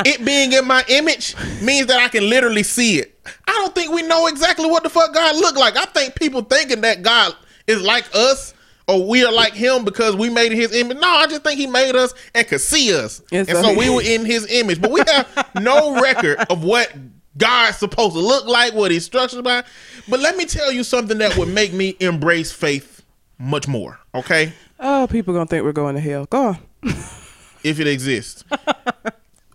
it 0.06 0.25
being 0.25 0.51
in 0.51 0.67
my 0.67 0.84
image 0.89 1.34
means 1.62 1.88
that 1.88 2.01
I 2.01 2.10
can 2.10 2.30
literally 2.30 2.63
see 2.63 2.99
it. 2.99 3.17
I 3.47 3.51
don't 3.51 3.73
think 3.73 3.93
we 3.93 4.01
know 4.01 4.27
exactly 4.27 4.69
what 4.69 4.84
the 4.84 4.89
fuck 4.89 5.13
God 5.13 5.38
look 5.38 5.56
like. 5.56 5.77
I 5.77 5.86
think 5.86 6.15
people 6.15 6.41
thinking 6.41 6.82
that 6.82 7.04
God 7.04 7.34
is 7.67 7.82
like 7.82 8.04
us 8.13 8.54
or 8.91 9.08
we 9.08 9.23
are 9.25 9.32
like 9.32 9.54
him 9.54 9.86
because 9.86 10.15
we 10.15 10.30
made 10.30 10.51
his 10.51 10.73
image. 10.73 10.97
No, 10.97 11.08
I 11.08 11.27
just 11.27 11.43
think 11.43 11.60
he 11.60 11.67
made 11.67 11.95
us 11.95 12.13
and 12.36 12.47
could 12.47 12.62
see 12.62 12.93
us. 12.95 13.21
Yes, 13.32 13.47
and 13.47 13.58
so 13.58 13.63
so 13.63 13.77
we 13.77 13.89
were 13.89 14.01
in 14.01 14.25
his 14.25 14.49
image. 14.51 14.82
But 14.82 14.91
we 14.91 15.01
have 15.08 15.49
no 15.56 16.01
record 16.01 16.38
of 16.49 16.63
what 16.63 16.93
God's 17.38 17.77
supposed 17.77 18.13
to 18.13 18.19
look 18.19 18.45
like, 18.45 18.73
what 18.73 18.91
he's 18.91 19.06
structured 19.06 19.43
by. 19.43 19.63
But 20.08 20.19
let 20.19 20.36
me 20.36 20.45
tell 20.45 20.71
you 20.71 20.84
something 20.84 21.17
that 21.19 21.38
would 21.38 21.49
make 21.49 21.73
me 21.73 21.95
embrace 21.99 22.51
faith 22.51 23.04
much 23.38 23.67
more, 23.67 23.99
okay? 24.13 24.54
Oh, 24.80 25.08
people 25.10 25.34
gonna 25.34 25.45
think 25.45 25.63
we're 25.63 25.71
going 25.71 25.95
to 25.95 26.01
hell. 26.01 26.25
Go 26.25 26.47
on. 26.49 26.58
if 27.63 27.80
it 27.80 27.88
exists. 27.88 28.43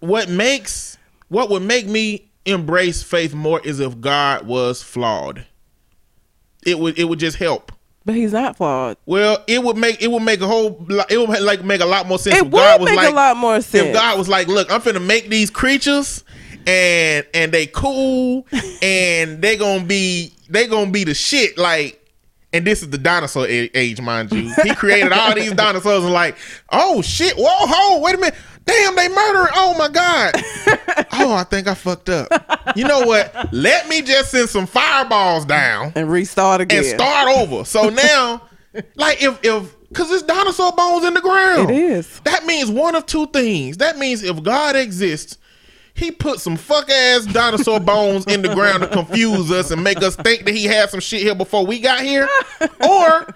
what 0.01 0.29
makes 0.29 0.99
what 1.29 1.51
would 1.51 1.63
make 1.63 1.87
me 1.87 2.31
embrace 2.45 3.03
faith 3.03 3.35
more 3.35 3.61
is 3.65 3.81
if 3.81 4.01
God 4.01 4.47
was 4.47 4.83
flawed. 4.83 5.47
It 6.65 6.79
would 6.79 6.99
it 6.99 7.05
would 7.05 7.19
just 7.19 7.37
help. 7.37 7.73
But 8.07 8.15
he's 8.15 8.33
not 8.33 8.57
flawed. 8.57 8.97
Well, 9.05 9.43
it 9.49 9.61
would 9.65 9.77
make 9.77 10.01
it 10.01 10.07
would 10.11 10.23
make 10.23 10.41
a 10.41 10.47
whole 10.47 10.87
lot- 10.89 11.11
it 11.11 11.19
would 11.19 11.41
like 11.43 11.65
make 11.65 11.81
a 11.81 11.87
lot 11.87 12.07
more 12.07 12.19
sense. 12.21 12.37
It 12.37 12.45
if 12.47 12.51
God 12.53 12.81
would 12.81 12.85
was 12.87 12.91
make 12.91 13.05
like, 13.05 13.13
a 13.13 13.17
lot 13.17 13.37
more 13.37 13.61
sense 13.61 13.89
If. 13.89 13.93
God 13.95 14.17
was 14.17 14.29
like, 14.29 14.47
"Look, 14.47 14.71
I'm 14.73 14.81
finna 14.81 15.05
make 15.05 15.29
these 15.29 15.51
creatures, 15.51 16.23
and 16.69 17.27
and 17.35 17.51
they 17.51 17.67
cool, 17.67 18.47
and 18.83 19.43
they 19.43 19.57
gonna 19.57 19.85
be 19.85 20.33
they 20.49 20.69
gonna 20.69 20.93
be 20.93 21.03
the 21.03 21.15
shit." 21.15 21.59
Like, 21.59 22.01
and 22.53 22.65
this 22.65 22.81
is 22.81 22.91
the 22.91 22.99
dinosaur 22.99 23.47
age, 23.49 24.01
mind 24.01 24.31
you. 24.31 24.55
He 24.63 24.73
created 24.77 25.11
all 25.13 25.35
these 25.35 25.53
dinosaurs 25.65 26.05
and 26.05 26.13
like, 26.13 26.37
oh 26.71 27.03
shit, 27.03 27.35
whoa, 27.37 27.45
ho, 27.51 28.01
wait 28.01 28.15
a 28.15 28.19
minute, 28.19 28.37
damn, 28.67 28.97
they 28.97 29.09
murdering. 29.09 29.53
Oh 29.55 29.75
my 29.79 29.89
god. 29.89 30.35
oh, 31.13 31.33
I 31.33 31.45
think 31.45 31.69
I 31.69 31.75
fucked 31.75 32.09
up. 32.09 32.29
You 32.77 32.85
know 32.85 33.01
what? 33.07 33.53
Let 33.53 33.89
me 33.89 34.03
just 34.03 34.31
send 34.33 34.49
some 34.49 34.67
fireballs 34.67 35.45
down 35.45 35.93
and 35.95 36.11
restart 36.11 36.61
again. 36.61 36.79
and 36.79 36.87
start 36.87 37.29
over. 37.29 37.65
So 37.65 37.89
now, 37.91 38.43
like 38.97 39.23
if 39.23 39.39
if 39.45 39.75
because 39.89 40.09
there's 40.11 40.23
dinosaur 40.25 40.73
bones 40.73 41.05
in 41.05 41.15
the 41.15 41.21
ground, 41.21 41.71
It 41.71 41.77
is. 41.79 42.21
That 42.25 42.45
means 42.45 42.71
one 42.71 42.95
of 42.97 43.07
two 43.07 43.27
things. 43.29 43.77
That 43.79 43.97
means 43.99 44.23
if 44.23 44.43
God 44.43 44.75
exists, 44.77 45.39
He 45.95 46.11
put 46.11 46.41
some 46.41 46.57
fuck 46.57 46.91
ass 46.91 47.25
dinosaur 47.27 47.79
bones 47.93 48.27
in 48.27 48.43
the 48.43 48.53
ground 48.53 48.83
to 48.83 48.89
confuse 48.89 49.51
us 49.51 49.71
and 49.71 49.83
make 49.85 50.03
us 50.03 50.17
think 50.17 50.45
that 50.45 50.55
He 50.55 50.65
had 50.65 50.91
some 50.91 51.01
shit 51.01 51.23
here 51.23 51.35
before 51.37 51.65
we 51.65 51.79
got 51.81 52.01
here, 52.01 52.29
or 52.87 53.27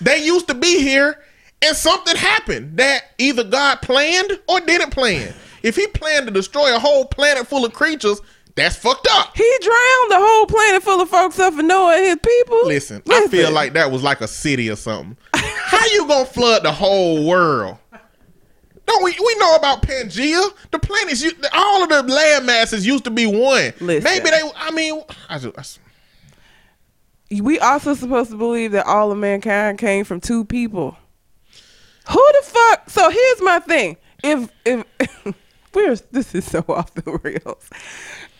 they 0.00 0.24
used 0.24 0.48
to 0.48 0.54
be 0.54 0.80
here 0.82 1.22
and 1.62 1.76
something 1.76 2.16
happened 2.16 2.76
that 2.78 3.02
either 3.18 3.44
God 3.44 3.80
planned 3.82 4.38
or 4.48 4.60
didn't 4.60 4.90
plan. 4.90 5.34
If 5.62 5.76
He 5.76 5.86
planned 5.88 6.26
to 6.26 6.32
destroy 6.32 6.74
a 6.74 6.78
whole 6.78 7.04
planet 7.04 7.46
full 7.46 7.64
of 7.64 7.72
creatures, 7.72 8.20
that's 8.54 8.74
fucked 8.76 9.06
up. 9.12 9.36
He 9.36 9.56
drowned 9.62 10.10
the 10.10 10.18
whole 10.18 10.46
planet 10.46 10.82
full 10.82 11.00
of 11.00 11.08
folks 11.08 11.38
up 11.38 11.54
for 11.54 11.62
Noah 11.62 11.96
and 11.96 12.04
his 12.06 12.16
people. 12.24 12.66
Listen, 12.66 13.02
I 13.08 13.26
feel 13.28 13.52
like 13.52 13.74
that 13.74 13.90
was 13.92 14.02
like 14.02 14.20
a 14.20 14.26
city 14.28 14.68
or 14.68 14.74
something. 14.76 15.16
How 15.34 15.84
you 15.92 16.08
gonna 16.08 16.24
flood 16.24 16.64
the 16.64 16.72
whole 16.72 17.24
world? 17.26 17.78
Don't 18.86 19.04
we 19.04 19.12
we 19.12 19.34
know 19.36 19.54
about 19.54 19.82
Pangea? 19.82 20.42
The 20.72 20.78
planets, 20.78 21.22
you, 21.22 21.32
all 21.52 21.82
of 21.84 21.88
the 21.88 22.02
land 22.02 22.46
masses 22.46 22.86
used 22.86 23.04
to 23.04 23.10
be 23.10 23.26
one. 23.26 23.72
Listen. 23.80 24.02
Maybe 24.02 24.30
they. 24.30 24.40
I 24.56 24.70
mean, 24.72 25.02
I 25.28 25.38
just, 25.38 25.78
I- 27.30 27.40
we 27.42 27.58
also 27.60 27.92
supposed 27.94 28.30
to 28.30 28.36
believe 28.38 28.72
that 28.72 28.86
all 28.86 29.12
of 29.12 29.18
mankind 29.18 29.78
came 29.78 30.04
from 30.04 30.20
two 30.20 30.44
people. 30.46 30.96
Who 32.10 32.32
the 32.40 32.46
fuck? 32.46 32.90
So 32.90 33.10
here's 33.10 33.42
my 33.42 33.60
thing. 33.60 33.96
If 34.24 34.50
if 34.64 34.84
we're 35.74 35.96
this 36.10 36.34
is 36.34 36.50
so 36.50 36.64
off 36.68 36.94
the 36.94 37.18
rails. 37.22 37.68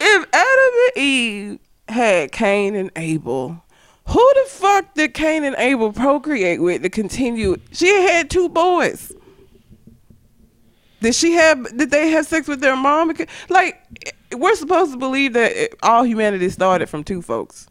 If 0.00 0.26
Adam 0.32 0.74
and 0.86 0.96
Eve 0.96 1.58
had 1.88 2.32
Cain 2.32 2.74
and 2.74 2.90
Abel, 2.96 3.62
who 4.06 4.32
the 4.34 4.48
fuck 4.48 4.94
did 4.94 5.14
Cain 5.14 5.44
and 5.44 5.56
Abel 5.58 5.92
procreate 5.92 6.62
with 6.62 6.82
to 6.82 6.88
continue? 6.88 7.56
She 7.72 7.88
had 7.88 8.30
two 8.30 8.48
boys. 8.48 9.12
Did 11.00 11.14
she 11.14 11.32
have? 11.32 11.76
Did 11.76 11.90
they 11.90 12.08
have 12.10 12.26
sex 12.26 12.48
with 12.48 12.60
their 12.60 12.76
mom? 12.76 13.12
Like, 13.48 14.14
we're 14.34 14.56
supposed 14.56 14.92
to 14.92 14.98
believe 14.98 15.34
that 15.34 15.74
all 15.82 16.04
humanity 16.04 16.48
started 16.48 16.88
from 16.88 17.04
two 17.04 17.22
folks, 17.22 17.68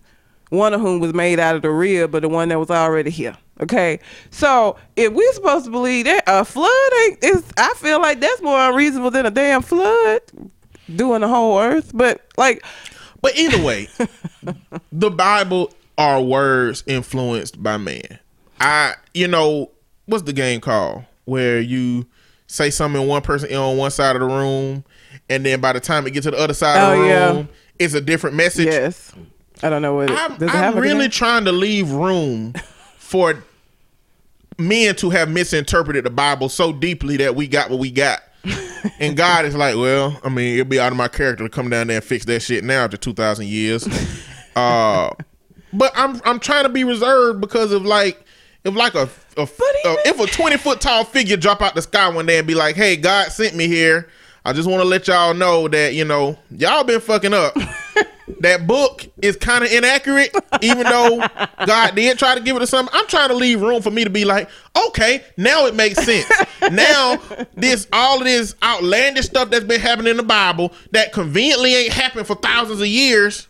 one 0.50 0.74
of 0.74 0.82
whom 0.82 1.00
was 1.00 1.14
made 1.14 1.40
out 1.40 1.56
of 1.56 1.62
the 1.62 1.70
rib, 1.70 2.12
but 2.12 2.22
the 2.22 2.30
one 2.30 2.50
that 2.50 2.60
was 2.60 2.70
already 2.72 3.10
here. 3.10 3.36
Okay, 3.60 4.00
so 4.30 4.78
if 4.96 5.12
we're 5.14 5.34
supposed 5.34 5.66
to 5.66 5.72
believe 5.72 6.06
that 6.06 6.24
a 6.28 6.46
flood 6.46 6.72
ain't, 7.06 7.24
is 7.24 7.44
I 7.58 7.74
feel 7.78 8.00
like 8.00 8.20
that's 8.20 8.42
more 8.42 8.60
unreasonable 8.70 9.10
than 9.12 9.26
a 9.26 9.32
damn 9.32 9.62
flood 9.64 10.22
doing 10.96 11.22
the 11.22 11.28
whole 11.28 11.60
earth. 11.60 11.92
But 11.94 12.22
like, 12.38 12.64
but 13.22 13.36
either 13.36 13.62
way, 13.64 13.88
the 14.92 15.10
Bible 15.10 15.74
are 15.98 16.22
words 16.22 16.84
influenced 16.86 17.62
by 17.62 17.78
man. 17.78 18.20
I, 18.60 18.94
you 19.14 19.28
know, 19.28 19.72
what's 20.06 20.24
the 20.24 20.34
game 20.34 20.62
called 20.62 21.04
where 21.26 21.60
you 21.60 22.06
say 22.46 22.70
something 22.70 23.02
in 23.02 23.08
one 23.08 23.22
person 23.24 23.54
on 23.56 23.76
one 23.78 23.92
side 23.92 24.16
of 24.16 24.22
the 24.22 24.28
room, 24.28 24.84
and 25.30 25.44
then 25.46 25.60
by 25.60 25.74
the 25.74 25.80
time 25.80 26.06
it 26.08 26.12
gets 26.12 26.26
to 26.26 26.32
the 26.32 26.38
other 26.38 26.54
side 26.54 26.78
of 26.78 26.98
Oh, 26.98 27.02
the 27.02 27.08
yeah. 27.08 27.32
room, 27.34 27.50
it's 27.80 27.96
a 27.96 28.02
different 28.02 28.36
message. 28.36 28.68
Yes. 28.68 29.14
I 29.64 29.70
don't 29.70 29.82
know 29.82 29.96
what 29.96 30.12
it 30.12 30.18
I'm, 30.18 30.50
I'm 30.50 30.78
really 30.78 31.10
trying 31.10 31.46
to 31.46 31.52
leave 31.52 31.92
room 31.92 32.54
for 32.98 33.44
men 34.58 34.96
to 34.98 35.10
have 35.10 35.30
misinterpreted 35.30 36.04
the 36.06 36.10
Bible 36.10 36.50
so 36.50 36.72
deeply 36.72 37.18
that 37.18 37.36
we 37.36 37.48
got 37.48 37.70
what 37.70 37.80
we 37.80 37.92
got. 37.92 38.22
and 39.00 39.18
God 39.18 39.46
is 39.46 39.56
like, 39.56 39.76
well, 39.76 40.20
I 40.24 40.30
mean, 40.30 40.56
it'd 40.56 40.70
be 40.70 40.80
out 40.80 40.92
of 40.92 40.98
my 40.98 41.08
character 41.08 41.44
to 41.44 41.50
come 41.50 41.70
down 41.70 41.88
there 41.88 41.98
and 41.98 42.06
fix 42.06 42.26
that 42.26 42.42
shit 42.42 42.64
now 42.64 42.84
after 42.84 42.98
two 42.98 43.14
thousand 43.14 43.48
years. 43.48 43.88
uh, 44.56 45.10
but 45.74 45.92
I'm 45.96 46.22
I'm 46.26 46.40
trying 46.40 46.64
to 46.64 46.70
be 46.70 46.84
reserved 46.84 47.42
because 47.42 47.72
of 47.72 47.86
like 47.86 48.24
if 48.64 48.76
like 48.76 48.96
a, 48.96 49.10
a, 49.38 49.44
a 49.44 49.98
if 50.06 50.20
a 50.20 50.28
twenty 50.28 50.58
foot 50.58 50.82
tall 50.82 51.04
figure 51.04 51.38
drop 51.38 51.62
out 51.62 51.76
the 51.76 51.82
sky 51.82 52.10
one 52.10 52.26
day 52.26 52.38
and 52.38 52.48
be 52.48 52.56
like, 52.56 52.76
hey, 52.76 52.96
God 52.96 53.32
sent 53.32 53.56
me 53.56 53.68
here. 53.68 54.10
I 54.46 54.54
just 54.54 54.70
want 54.70 54.82
to 54.82 54.88
let 54.88 55.08
y'all 55.08 55.34
know 55.34 55.68
that 55.68 55.94
you 55.94 56.06
know 56.06 56.38
y'all 56.52 56.84
been 56.84 57.02
fucking 57.02 57.34
up. 57.34 57.56
that 58.40 58.68
book 58.68 59.06
is 59.22 59.36
kind 59.38 59.64
of 59.64 59.72
inaccurate, 59.72 60.36
even 60.62 60.84
though 60.84 61.26
God 61.66 61.96
did 61.96 62.20
try 62.20 62.36
to 62.36 62.42
give 62.42 62.56
it 62.56 62.60
to 62.60 62.68
some. 62.68 62.90
I'm 62.92 63.08
trying 63.08 63.30
to 63.30 63.36
leave 63.36 63.62
room 63.62 63.82
for 63.82 63.92
me 63.92 64.04
to 64.04 64.10
be 64.10 64.26
like, 64.26 64.50
okay, 64.88 65.24
now 65.38 65.66
it 65.66 65.76
makes 65.76 66.04
sense. 66.04 66.30
now 66.72 67.20
this 67.56 67.88
all 67.94 68.20
of 68.20 68.26
this 68.26 68.56
outlandish 68.62 69.26
stuff 69.26 69.50
that's 69.50 69.66
been 69.66 69.80
happening 69.80 70.12
in 70.12 70.18
the 70.18 70.24
Bible 70.24 70.74
that 70.92 71.14
conveniently 71.14 71.76
ain't 71.76 71.94
happened 71.94 72.28
for 72.28 72.36
thousands 72.36 72.82
of 72.82 72.88
years. 72.88 73.48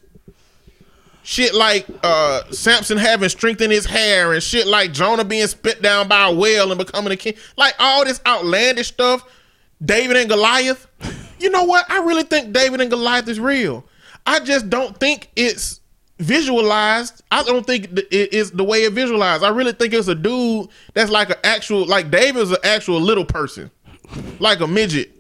Shit 1.24 1.54
like 1.54 1.86
uh 2.04 2.44
Samson 2.52 2.98
having 2.98 3.28
strength 3.30 3.60
in 3.62 3.70
his 3.70 3.86
hair 3.86 4.32
and 4.32 4.42
shit 4.42 4.66
like 4.66 4.94
Jonah 4.94 5.26
being 5.26 5.48
spit 5.48 5.82
down 5.82 6.08
by 6.08 6.30
a 6.30 6.34
whale 6.34 6.72
and 6.72 6.78
becoming 6.78 7.12
a 7.12 7.18
king. 7.18 7.34
Like 7.58 7.76
all 7.80 8.06
this 8.06 8.22
outlandish 8.26 8.88
stuff. 8.88 9.28
David 9.84 10.18
and 10.18 10.30
Goliath. 10.30 10.88
You 11.40 11.52
know 11.52 11.66
what? 11.66 11.86
I 11.90 12.00
really 12.00 12.24
think 12.24 12.54
David 12.54 12.82
and 12.82 12.90
Goliath 12.90 13.28
is 13.28 13.40
real. 13.40 13.84
I 14.28 14.42
just 14.42 14.70
don't 14.70 14.96
think 15.00 15.32
it's 15.36 15.80
visualized. 16.20 17.24
I 17.32 17.44
don't 17.44 17.66
think 17.66 17.86
it 18.12 18.34
is 18.34 18.52
the 18.52 18.64
way 18.64 18.84
it 18.84 18.92
visualized. 18.92 19.44
I 19.44 19.50
really 19.50 19.72
think 19.72 19.94
it's 19.94 20.10
a 20.10 20.16
dude 20.16 20.68
that's 20.94 21.10
like 21.10 21.30
an 21.30 21.38
actual, 21.44 21.86
like 21.86 22.12
David's 22.12 22.52
an 22.52 22.58
actual 22.64 23.00
little 23.00 23.26
person, 23.26 23.72
like 24.40 24.60
a 24.60 24.68
midget 24.68 25.12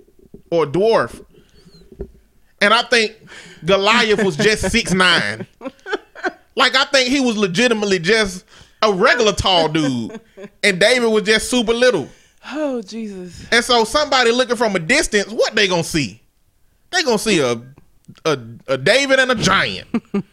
or 0.52 0.66
a 0.66 0.68
dwarf. 0.68 1.24
And 2.62 2.74
I 2.74 2.82
think 2.84 3.16
Goliath 3.64 4.24
was 4.24 4.36
just 4.36 4.72
six 4.72 4.94
nine. 4.94 5.48
Like 6.56 6.76
I 6.76 6.86
think 6.86 7.10
he 7.10 7.22
was 7.22 7.38
legitimately 7.38 8.00
just 8.00 8.44
a 8.82 8.92
regular 8.92 9.32
tall 9.32 9.70
dude, 9.70 10.20
and 10.64 10.80
David 10.80 11.08
was 11.08 11.24
just 11.24 11.50
super 11.50 11.74
little. 11.74 12.10
Oh 12.52 12.82
Jesus. 12.82 13.48
And 13.52 13.64
so 13.64 13.84
somebody 13.84 14.32
looking 14.32 14.56
from 14.56 14.76
a 14.76 14.80
distance, 14.80 15.32
what 15.32 15.56
they 15.56 15.68
gonna 15.68 15.84
see? 15.84 16.22
They 16.92 17.04
gonna 17.04 17.20
see 17.20 17.40
a 17.40 17.62
a, 18.26 18.40
a 18.68 18.78
David 18.78 19.20
and 19.20 19.32
a 19.32 19.36
giant. 19.36 19.88
you 20.16 20.30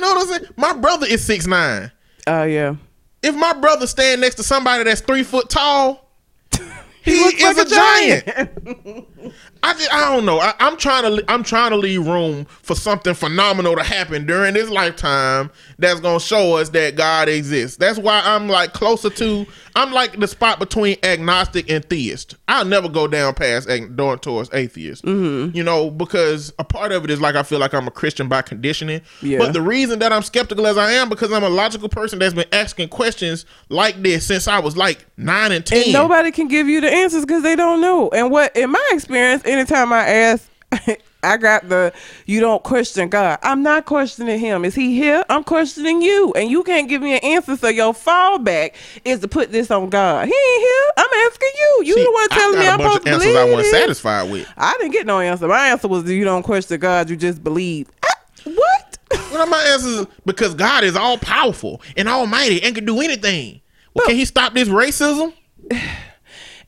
know 0.00 0.14
what 0.14 0.22
I'm 0.22 0.26
saying? 0.26 0.52
My 0.56 0.72
brother 0.74 1.06
is 1.06 1.24
six 1.24 1.46
nine. 1.46 1.90
Oh 2.26 2.44
yeah. 2.44 2.76
If 3.22 3.34
my 3.34 3.52
brother 3.54 3.86
stand 3.86 4.20
next 4.20 4.36
to 4.36 4.42
somebody 4.42 4.84
that's 4.84 5.00
three 5.00 5.24
foot 5.24 5.48
tall, 5.48 6.10
he, 7.02 7.18
looks 7.20 7.42
is 7.42 7.56
like 7.56 7.66
a, 7.66 7.70
giant. 7.70 9.34
I 9.62 9.72
just, 9.74 9.92
I 9.92 10.14
don't 10.14 10.24
know. 10.24 10.38
I, 10.40 10.54
I'm 10.60 10.76
trying 10.76 11.02
to 11.04 11.24
I'm 11.30 11.42
trying 11.42 11.70
to 11.70 11.76
leave 11.76 12.06
room 12.06 12.44
for 12.44 12.74
something 12.74 13.14
phenomenal 13.14 13.76
to 13.76 13.82
happen 13.82 14.26
during 14.26 14.54
this 14.54 14.70
lifetime 14.70 15.50
that's 15.78 16.00
gonna 16.00 16.20
show 16.20 16.56
us 16.56 16.70
that 16.70 16.96
God 16.96 17.28
exists. 17.28 17.76
That's 17.76 17.98
why 17.98 18.20
I'm 18.24 18.48
like 18.48 18.72
closer 18.72 19.10
to 19.10 19.46
I'm 19.78 19.92
like 19.92 20.18
the 20.18 20.26
spot 20.26 20.58
between 20.58 20.96
agnostic 21.02 21.70
and 21.70 21.84
theist. 21.84 22.36
I'll 22.48 22.64
never 22.64 22.88
go 22.88 23.06
down 23.06 23.34
past 23.34 23.68
ag- 23.68 23.96
going 23.96 24.18
towards 24.18 24.50
atheist. 24.52 25.04
Mm-hmm. 25.04 25.56
You 25.56 25.62
know, 25.62 25.90
because 25.90 26.52
a 26.58 26.64
part 26.64 26.90
of 26.90 27.04
it 27.04 27.10
is 27.10 27.20
like 27.20 27.36
I 27.36 27.42
feel 27.44 27.60
like 27.60 27.74
I'm 27.74 27.86
a 27.86 27.92
Christian 27.92 28.28
by 28.28 28.42
conditioning. 28.42 29.02
Yeah. 29.22 29.38
But 29.38 29.52
the 29.52 29.62
reason 29.62 30.00
that 30.00 30.12
I'm 30.12 30.22
skeptical 30.22 30.66
as 30.66 30.76
I 30.76 30.92
am 30.92 31.08
because 31.08 31.32
I'm 31.32 31.44
a 31.44 31.48
logical 31.48 31.88
person 31.88 32.18
that's 32.18 32.34
been 32.34 32.48
asking 32.52 32.88
questions 32.88 33.46
like 33.68 34.02
this 34.02 34.26
since 34.26 34.48
I 34.48 34.58
was 34.58 34.76
like 34.76 35.06
nine 35.16 35.52
and 35.52 35.64
ten. 35.64 35.84
And 35.84 35.92
nobody 35.92 36.32
can 36.32 36.48
give 36.48 36.68
you 36.68 36.80
the 36.80 36.92
answers 36.92 37.24
because 37.24 37.42
they 37.42 37.54
don't 37.54 37.80
know. 37.80 38.08
And 38.10 38.30
what, 38.30 38.56
in 38.56 38.70
my 38.70 38.88
experience, 38.92 39.44
anytime 39.48 39.92
I 39.92 40.08
ask, 40.08 40.50
I 41.22 41.36
got 41.36 41.68
the 41.68 41.92
you 42.26 42.40
don't 42.40 42.62
question 42.62 43.08
God. 43.08 43.38
I'm 43.42 43.62
not 43.62 43.86
questioning 43.86 44.38
him. 44.38 44.64
Is 44.64 44.74
he 44.74 44.94
here? 44.94 45.24
I'm 45.28 45.42
questioning 45.42 46.00
you. 46.00 46.32
And 46.34 46.50
you 46.50 46.62
can't 46.62 46.88
give 46.88 47.02
me 47.02 47.14
an 47.14 47.24
answer. 47.24 47.56
So 47.56 47.68
your 47.68 47.92
fallback 47.92 48.74
is 49.04 49.20
to 49.20 49.28
put 49.28 49.50
this 49.50 49.70
on 49.70 49.90
God. 49.90 50.28
He 50.28 50.34
ain't 50.34 50.62
here. 50.62 50.92
I'm 50.96 51.26
asking 51.26 51.50
you. 51.54 51.82
You 51.86 51.94
See, 51.94 52.04
the 52.04 52.10
one 52.12 52.28
I 52.30 52.38
telling 52.38 52.58
me 52.60 52.66
I'm 52.68 52.80
supposed 52.80 53.04
to 53.04 53.10
believe 53.10 53.36
I 53.36 53.44
wasn't 53.44 53.66
satisfied 53.66 54.30
with. 54.30 54.48
I 54.56 54.76
didn't 54.78 54.92
get 54.92 55.06
no 55.06 55.18
answer. 55.18 55.48
My 55.48 55.68
answer 55.68 55.88
was 55.88 56.08
you 56.08 56.24
don't 56.24 56.44
question 56.44 56.78
God. 56.78 57.10
You 57.10 57.16
just 57.16 57.42
believe. 57.42 57.90
Ah, 58.04 58.14
what? 58.44 58.98
One 59.32 59.40
of 59.40 59.48
my 59.48 59.62
answers 59.72 60.00
is 60.00 60.06
because 60.26 60.54
God 60.54 60.84
is 60.84 60.94
all 60.94 61.18
powerful 61.18 61.80
and 61.96 62.08
almighty 62.08 62.62
and 62.62 62.74
can 62.74 62.84
do 62.84 63.00
anything. 63.00 63.60
Well, 63.94 64.06
can 64.06 64.16
he 64.16 64.24
stop 64.24 64.54
this 64.54 64.68
racism? 64.68 65.32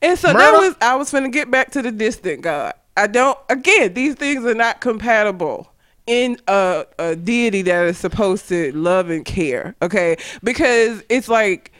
And 0.01 0.17
so 0.17 0.33
that 0.33 0.53
was 0.53 0.75
I 0.81 0.95
was 0.95 1.11
finna 1.11 1.31
get 1.31 1.51
back 1.51 1.71
to 1.71 1.81
the 1.81 1.91
distant 1.91 2.41
God. 2.41 2.73
I 2.97 3.07
don't 3.07 3.37
again, 3.49 3.93
these 3.93 4.15
things 4.15 4.45
are 4.45 4.55
not 4.55 4.81
compatible 4.81 5.71
in 6.07 6.37
a, 6.47 6.85
a 6.97 7.15
deity 7.15 7.61
that 7.63 7.85
is 7.85 7.97
supposed 7.97 8.47
to 8.49 8.71
love 8.73 9.09
and 9.09 9.23
care. 9.23 9.75
Okay. 9.81 10.17
Because 10.43 11.03
it's 11.09 11.29
like 11.29 11.71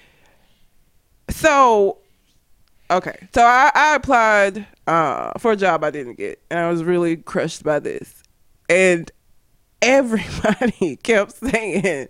so 1.30 1.98
okay. 2.90 3.28
So 3.34 3.42
I, 3.42 3.72
I 3.74 3.96
applied 3.96 4.68
uh, 4.86 5.32
for 5.40 5.54
a 5.54 5.56
job 5.56 5.84
I 5.84 5.90
didn't 5.90 6.16
get 6.18 6.42
and 6.52 6.60
I 6.60 6.70
was 6.70 6.84
really 6.84 7.18
crushed 7.18 7.64
by 7.64 7.80
this. 7.80 8.22
And 8.70 9.12
everybody 9.82 10.96
kept 11.04 11.32
saying, 11.34 12.08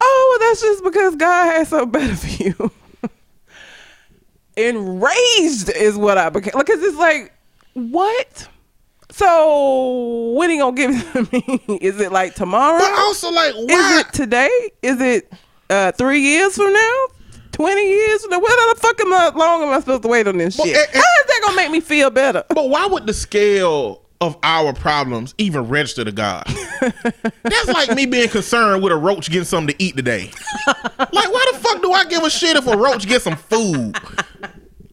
Oh, 0.00 0.38
well 0.40 0.48
that's 0.48 0.60
just 0.60 0.84
because 0.84 1.16
God 1.16 1.46
has 1.46 1.68
something 1.68 1.90
better 1.90 2.16
for 2.16 2.42
you. 2.44 2.70
enraged 4.58 5.70
is 5.74 5.96
what 5.96 6.18
I 6.18 6.28
became. 6.30 6.52
Because 6.56 6.82
it's 6.82 6.96
like, 6.96 7.32
what? 7.74 8.48
So 9.10 10.32
when 10.36 10.50
he 10.50 10.58
gonna 10.58 10.76
give 10.76 10.90
it 10.92 11.12
to 11.12 11.22
me? 11.32 11.78
Is 11.80 11.98
it 12.00 12.12
like 12.12 12.34
tomorrow? 12.34 12.78
But 12.78 12.92
also, 12.92 13.30
like, 13.30 13.54
Is 13.54 14.00
it 14.00 14.12
today? 14.12 14.50
Is 14.82 15.00
it 15.00 15.32
uh, 15.70 15.92
three 15.92 16.20
years 16.20 16.56
from 16.56 16.72
now? 16.72 17.06
Twenty 17.52 17.88
years 17.88 18.20
from 18.22 18.30
now? 18.32 18.40
What 18.40 18.74
the 18.76 18.80
fuck 18.80 19.00
am 19.00 19.12
I 19.12 19.30
long 19.34 19.62
am 19.62 19.70
I 19.70 19.80
supposed 19.80 20.02
to 20.02 20.08
wait 20.08 20.28
on 20.28 20.36
this 20.36 20.58
Well, 20.58 20.66
shit? 20.66 20.76
How 20.76 20.98
is 21.00 21.26
that 21.26 21.40
gonna 21.42 21.56
make 21.56 21.70
me 21.70 21.80
feel 21.80 22.10
better? 22.10 22.44
But 22.50 22.68
why 22.68 22.86
would 22.86 23.06
the 23.06 23.14
scale 23.14 24.02
of 24.20 24.36
our 24.42 24.72
problems 24.72 25.34
even 25.38 25.68
register 25.68 26.04
to 26.04 26.12
God? 26.12 26.44
That's 27.42 27.68
like 27.68 27.94
me 27.94 28.06
being 28.06 28.28
concerned 28.28 28.82
with 28.82 28.92
a 28.92 28.96
roach 28.96 29.30
getting 29.30 29.44
something 29.44 29.76
to 29.76 29.82
eat 29.82 29.96
today. 29.96 30.30
Like, 30.66 31.32
why 31.32 31.50
the 31.52 31.58
fuck 31.58 31.82
do 31.82 31.92
I 31.92 32.04
give 32.04 32.22
a 32.22 32.30
shit 32.30 32.56
if 32.56 32.66
a 32.66 32.76
roach 32.76 33.06
gets 33.06 33.24
some 33.24 33.36
food? 33.36 33.96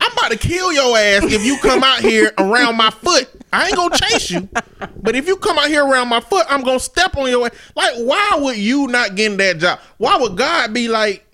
I'm 0.02 0.12
about 0.12 0.32
to 0.32 0.38
kill 0.38 0.72
your 0.72 0.98
ass 0.98 1.24
if 1.24 1.44
you 1.44 1.58
come 1.60 1.84
out 1.84 2.00
here 2.00 2.32
around 2.38 2.78
my 2.78 2.90
foot. 2.90 3.30
I 3.52 3.68
ain't 3.68 3.76
gonna 3.76 3.98
chase 3.98 4.30
you, 4.30 4.50
but 5.02 5.16
if 5.16 5.28
you 5.28 5.38
come 5.38 5.58
out 5.58 5.68
here 5.68 5.86
around 5.86 6.10
my 6.10 6.20
foot, 6.20 6.46
I'm 6.50 6.62
gonna 6.64 6.80
step 6.80 7.16
on 7.18 7.30
your 7.30 7.46
ass. 7.46 7.54
Like, 7.76 7.96
why 7.96 8.38
would 8.42 8.58
you 8.58 8.88
not 8.88 9.16
get 9.16 9.38
that 9.38 9.60
job? 9.60 9.80
Why 9.98 10.18
would 10.18 10.36
God 10.36 10.74
be 10.74 10.90
like, 10.90 11.26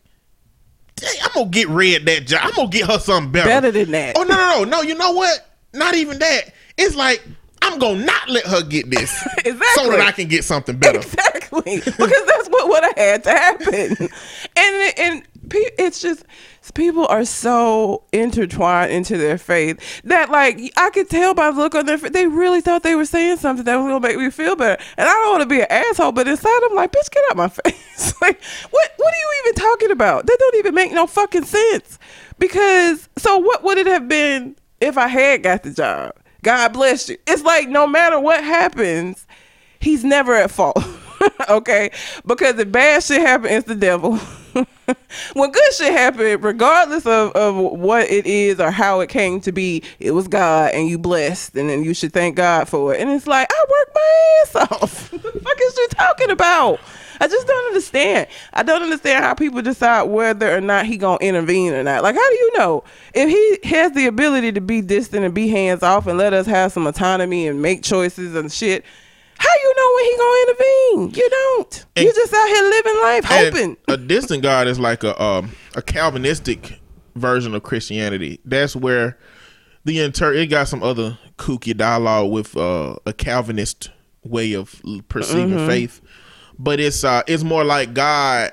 "Dang, 0.96 1.16
I'm 1.24 1.32
gonna 1.34 1.50
get 1.50 1.68
Red 1.70 2.06
that 2.06 2.28
job. 2.28 2.42
I'm 2.44 2.52
gonna 2.52 2.70
get 2.70 2.90
her 2.90 3.00
something 3.00 3.32
better. 3.32 3.50
Better 3.50 3.72
than 3.72 3.92
that. 3.92 4.18
Oh 4.18 4.24
no, 4.24 4.36
no, 4.36 4.64
no, 4.64 4.64
no. 4.66 4.82
You 4.84 4.96
know 4.96 5.12
what? 5.14 5.50
Not 5.74 5.96
even 5.96 6.20
that. 6.20 6.54
It's 6.78 6.96
like 6.96 7.24
I'm 7.62 7.80
gonna 7.80 8.04
not 8.04 8.30
let 8.30 8.46
her 8.46 8.64
get 8.64 8.90
this, 8.90 9.12
so 9.76 9.90
that 9.92 10.02
I 10.02 10.12
can 10.12 10.28
get 10.28 10.44
something 10.44 10.78
better. 10.78 11.00
Exactly, 11.00 11.78
because 11.78 11.96
that's 12.26 12.50
what 12.50 12.70
would 12.70 12.84
have 12.84 12.98
had 12.98 13.24
to 13.26 13.30
happen, 13.32 14.10
and 14.56 14.94
and 15.00 15.24
pe- 15.50 15.72
it's 15.78 16.02
just 16.02 16.24
people 16.74 17.06
are 17.08 17.26
so 17.26 18.04
intertwined 18.14 18.92
into 18.92 19.18
their 19.18 19.38
faith 19.38 20.02
that 20.04 20.30
like 20.30 20.60
I 20.78 20.90
could 20.92 21.10
tell 21.10 21.34
by 21.34 21.52
the 21.52 21.58
look 21.58 21.76
on 21.76 21.86
their 21.86 21.98
face 21.98 22.12
they 22.12 22.28
really 22.28 22.62
thought 22.62 22.84
they 22.84 22.96
were 22.96 23.06
saying 23.06 23.38
something 23.38 23.66
that 23.66 23.76
was 23.76 23.86
gonna 23.88 24.00
make 24.00 24.18
me 24.18 24.30
feel 24.30 24.56
better, 24.56 24.82
and 24.98 25.08
I 25.08 25.12
don't 25.12 25.32
want 25.32 25.44
to 25.44 25.50
be 25.50 25.62
an 25.62 25.68
asshole, 25.70 26.12
but 26.14 26.28
inside 26.28 26.62
I'm 26.70 26.76
like, 26.76 26.92
bitch, 26.92 27.10
get 27.12 27.24
out 27.30 27.38
my 27.38 27.48
face! 27.66 28.14
like, 28.22 28.42
what 28.72 28.92
what 28.98 29.14
are 29.14 29.18
you 29.18 29.42
even 29.44 29.56
talking 29.56 29.92
about? 29.92 30.26
That 30.26 30.38
don't 30.40 30.56
even 30.56 30.74
make 30.76 30.92
no 30.92 31.06
fucking 31.08 31.46
sense. 31.46 32.00
Because 32.40 33.08
so 33.18 33.38
what 33.38 33.64
would 33.64 33.78
it 33.78 33.88
have 33.88 34.08
been 34.08 34.56
if 34.80 34.98
I 34.98 35.08
had 35.08 35.44
got 35.44 35.62
the 35.64 35.72
job? 35.72 36.14
God 36.44 36.74
bless 36.74 37.10
you. 37.10 37.18
It's 37.28 37.44
like 37.44 37.70
no 37.70 37.88
matter 37.88 38.20
what 38.20 38.44
happens, 38.44 39.26
he's 39.80 40.04
never 40.04 40.36
at 40.36 40.52
fault. 40.52 40.84
okay? 41.50 41.92
Because 42.26 42.58
if 42.58 42.72
bad 42.72 43.04
shit 43.04 43.22
happens, 43.22 43.54
it's 43.54 43.68
the 43.68 43.76
devil. 43.76 44.20
when 45.34 45.52
good 45.52 45.74
shit 45.74 45.92
happen, 45.92 46.42
regardless 46.42 47.06
of, 47.06 47.32
of 47.32 47.56
what 47.56 48.10
it 48.10 48.26
is 48.26 48.60
or 48.60 48.72
how 48.72 49.00
it 49.00 49.10
came 49.10 49.42
to 49.42 49.52
be, 49.52 49.84
it 50.00 50.12
was 50.12 50.28
God 50.28 50.74
and 50.74 50.88
you 50.88 50.98
blessed, 50.98 51.56
and 51.56 51.70
then 51.70 51.84
you 51.84 51.94
should 51.94 52.14
thank 52.14 52.36
God 52.36 52.68
for 52.68 52.94
it. 52.94 53.02
And 53.02 53.10
it's 53.10 53.28
like 53.28 53.48
I 53.52 53.66
worked 53.70 53.96
my 53.96 54.42
ass 54.42 54.72
off. 54.72 55.12
what 55.14 55.34
the 55.34 55.40
fuck 55.40 55.58
is 55.62 55.78
you 55.78 55.88
talking 55.92 56.30
about? 56.32 56.80
I 57.20 57.28
just 57.28 57.46
don't 57.46 57.68
understand. 57.68 58.28
I 58.52 58.64
don't 58.64 58.82
understand 58.82 59.24
how 59.24 59.36
people 59.36 59.62
decide 59.62 60.04
whether 60.04 60.56
or 60.56 60.60
not 60.60 60.88
he 60.88 60.98
gonna 60.98 61.20
intervene 61.22 61.72
or 61.72 61.84
not. 61.84 62.02
Like, 62.02 62.16
how 62.16 62.30
do 62.30 62.36
you 62.36 62.58
know 62.58 62.84
if 63.14 63.30
he 63.30 63.70
has 63.70 63.92
the 63.92 64.08
ability 64.08 64.54
to 64.54 64.62
be 64.62 64.82
distant 64.82 65.24
and 65.24 65.34
be 65.34 65.48
hands 65.48 65.84
off 65.84 66.08
and 66.08 66.18
let 66.18 66.34
us 66.34 66.48
have 66.48 66.72
some 66.72 66.88
autonomy 66.88 67.48
and 67.48 67.62
make 67.62 67.84
choices 67.84 68.36
and 68.36 68.52
shit? 68.52 68.84
How 69.42 69.50
you 69.64 69.74
know 69.76 69.92
when 69.96 70.06
he 70.06 70.18
gonna 70.18 70.42
intervene? 70.44 71.20
You 71.24 71.30
don't. 71.30 71.86
And- 71.96 72.06
you 72.06 72.14
just 72.14 72.34
out 72.34 72.48
here 72.48 72.64
living 72.64 73.02
life 73.02 73.24
hoping. 73.26 73.78
a 73.88 73.98
distant 73.98 74.44
God 74.44 74.68
is 74.68 74.80
like 74.80 75.04
a 75.04 75.22
um, 75.22 75.52
a 75.76 75.82
Calvinistic 75.82 76.80
version 77.16 77.54
of 77.56 77.64
Christianity. 77.64 78.40
That's 78.46 78.76
where 78.76 79.18
the 79.84 80.00
inter 80.00 80.34
it 80.34 80.48
got 80.48 80.68
some 80.68 80.84
other 80.84 81.18
kooky 81.38 81.76
dialogue 81.76 82.32
with 82.32 82.56
uh, 82.56 82.96
a 83.06 83.14
Calvinist 83.14 83.90
way 84.24 84.54
of 84.54 84.80
perceiving 85.10 85.50
Mm-hmm. 85.50 85.68
faith, 85.68 86.02
but 86.60 86.80
it's 86.80 87.04
uh 87.04 87.24
it's 87.28 87.44
more 87.44 87.64
like 87.64 87.94
God. 87.94 88.52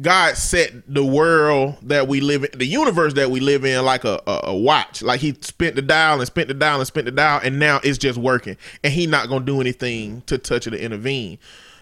God 0.00 0.36
set 0.36 0.72
the 0.92 1.04
world 1.04 1.76
that 1.82 2.08
we 2.08 2.20
live 2.20 2.44
in, 2.44 2.58
the 2.58 2.66
universe 2.66 3.14
that 3.14 3.30
we 3.30 3.40
live 3.40 3.64
in, 3.64 3.84
like 3.84 4.04
a, 4.04 4.20
a, 4.26 4.40
a 4.44 4.56
watch. 4.56 5.02
Like 5.02 5.20
he 5.20 5.36
spent 5.40 5.76
the 5.76 5.82
dial 5.82 6.18
and 6.18 6.26
spent 6.26 6.48
the 6.48 6.54
dial 6.54 6.78
and 6.78 6.86
spent 6.86 7.04
the 7.04 7.12
dial, 7.12 7.40
and 7.42 7.58
now 7.58 7.80
it's 7.84 7.98
just 7.98 8.18
working. 8.18 8.56
And 8.82 8.92
he 8.92 9.06
not 9.06 9.28
gonna 9.28 9.44
do 9.44 9.60
anything 9.60 10.22
to 10.22 10.38
touch 10.38 10.66
it 10.66 10.74
or 10.74 10.78
intervene. 10.78 11.38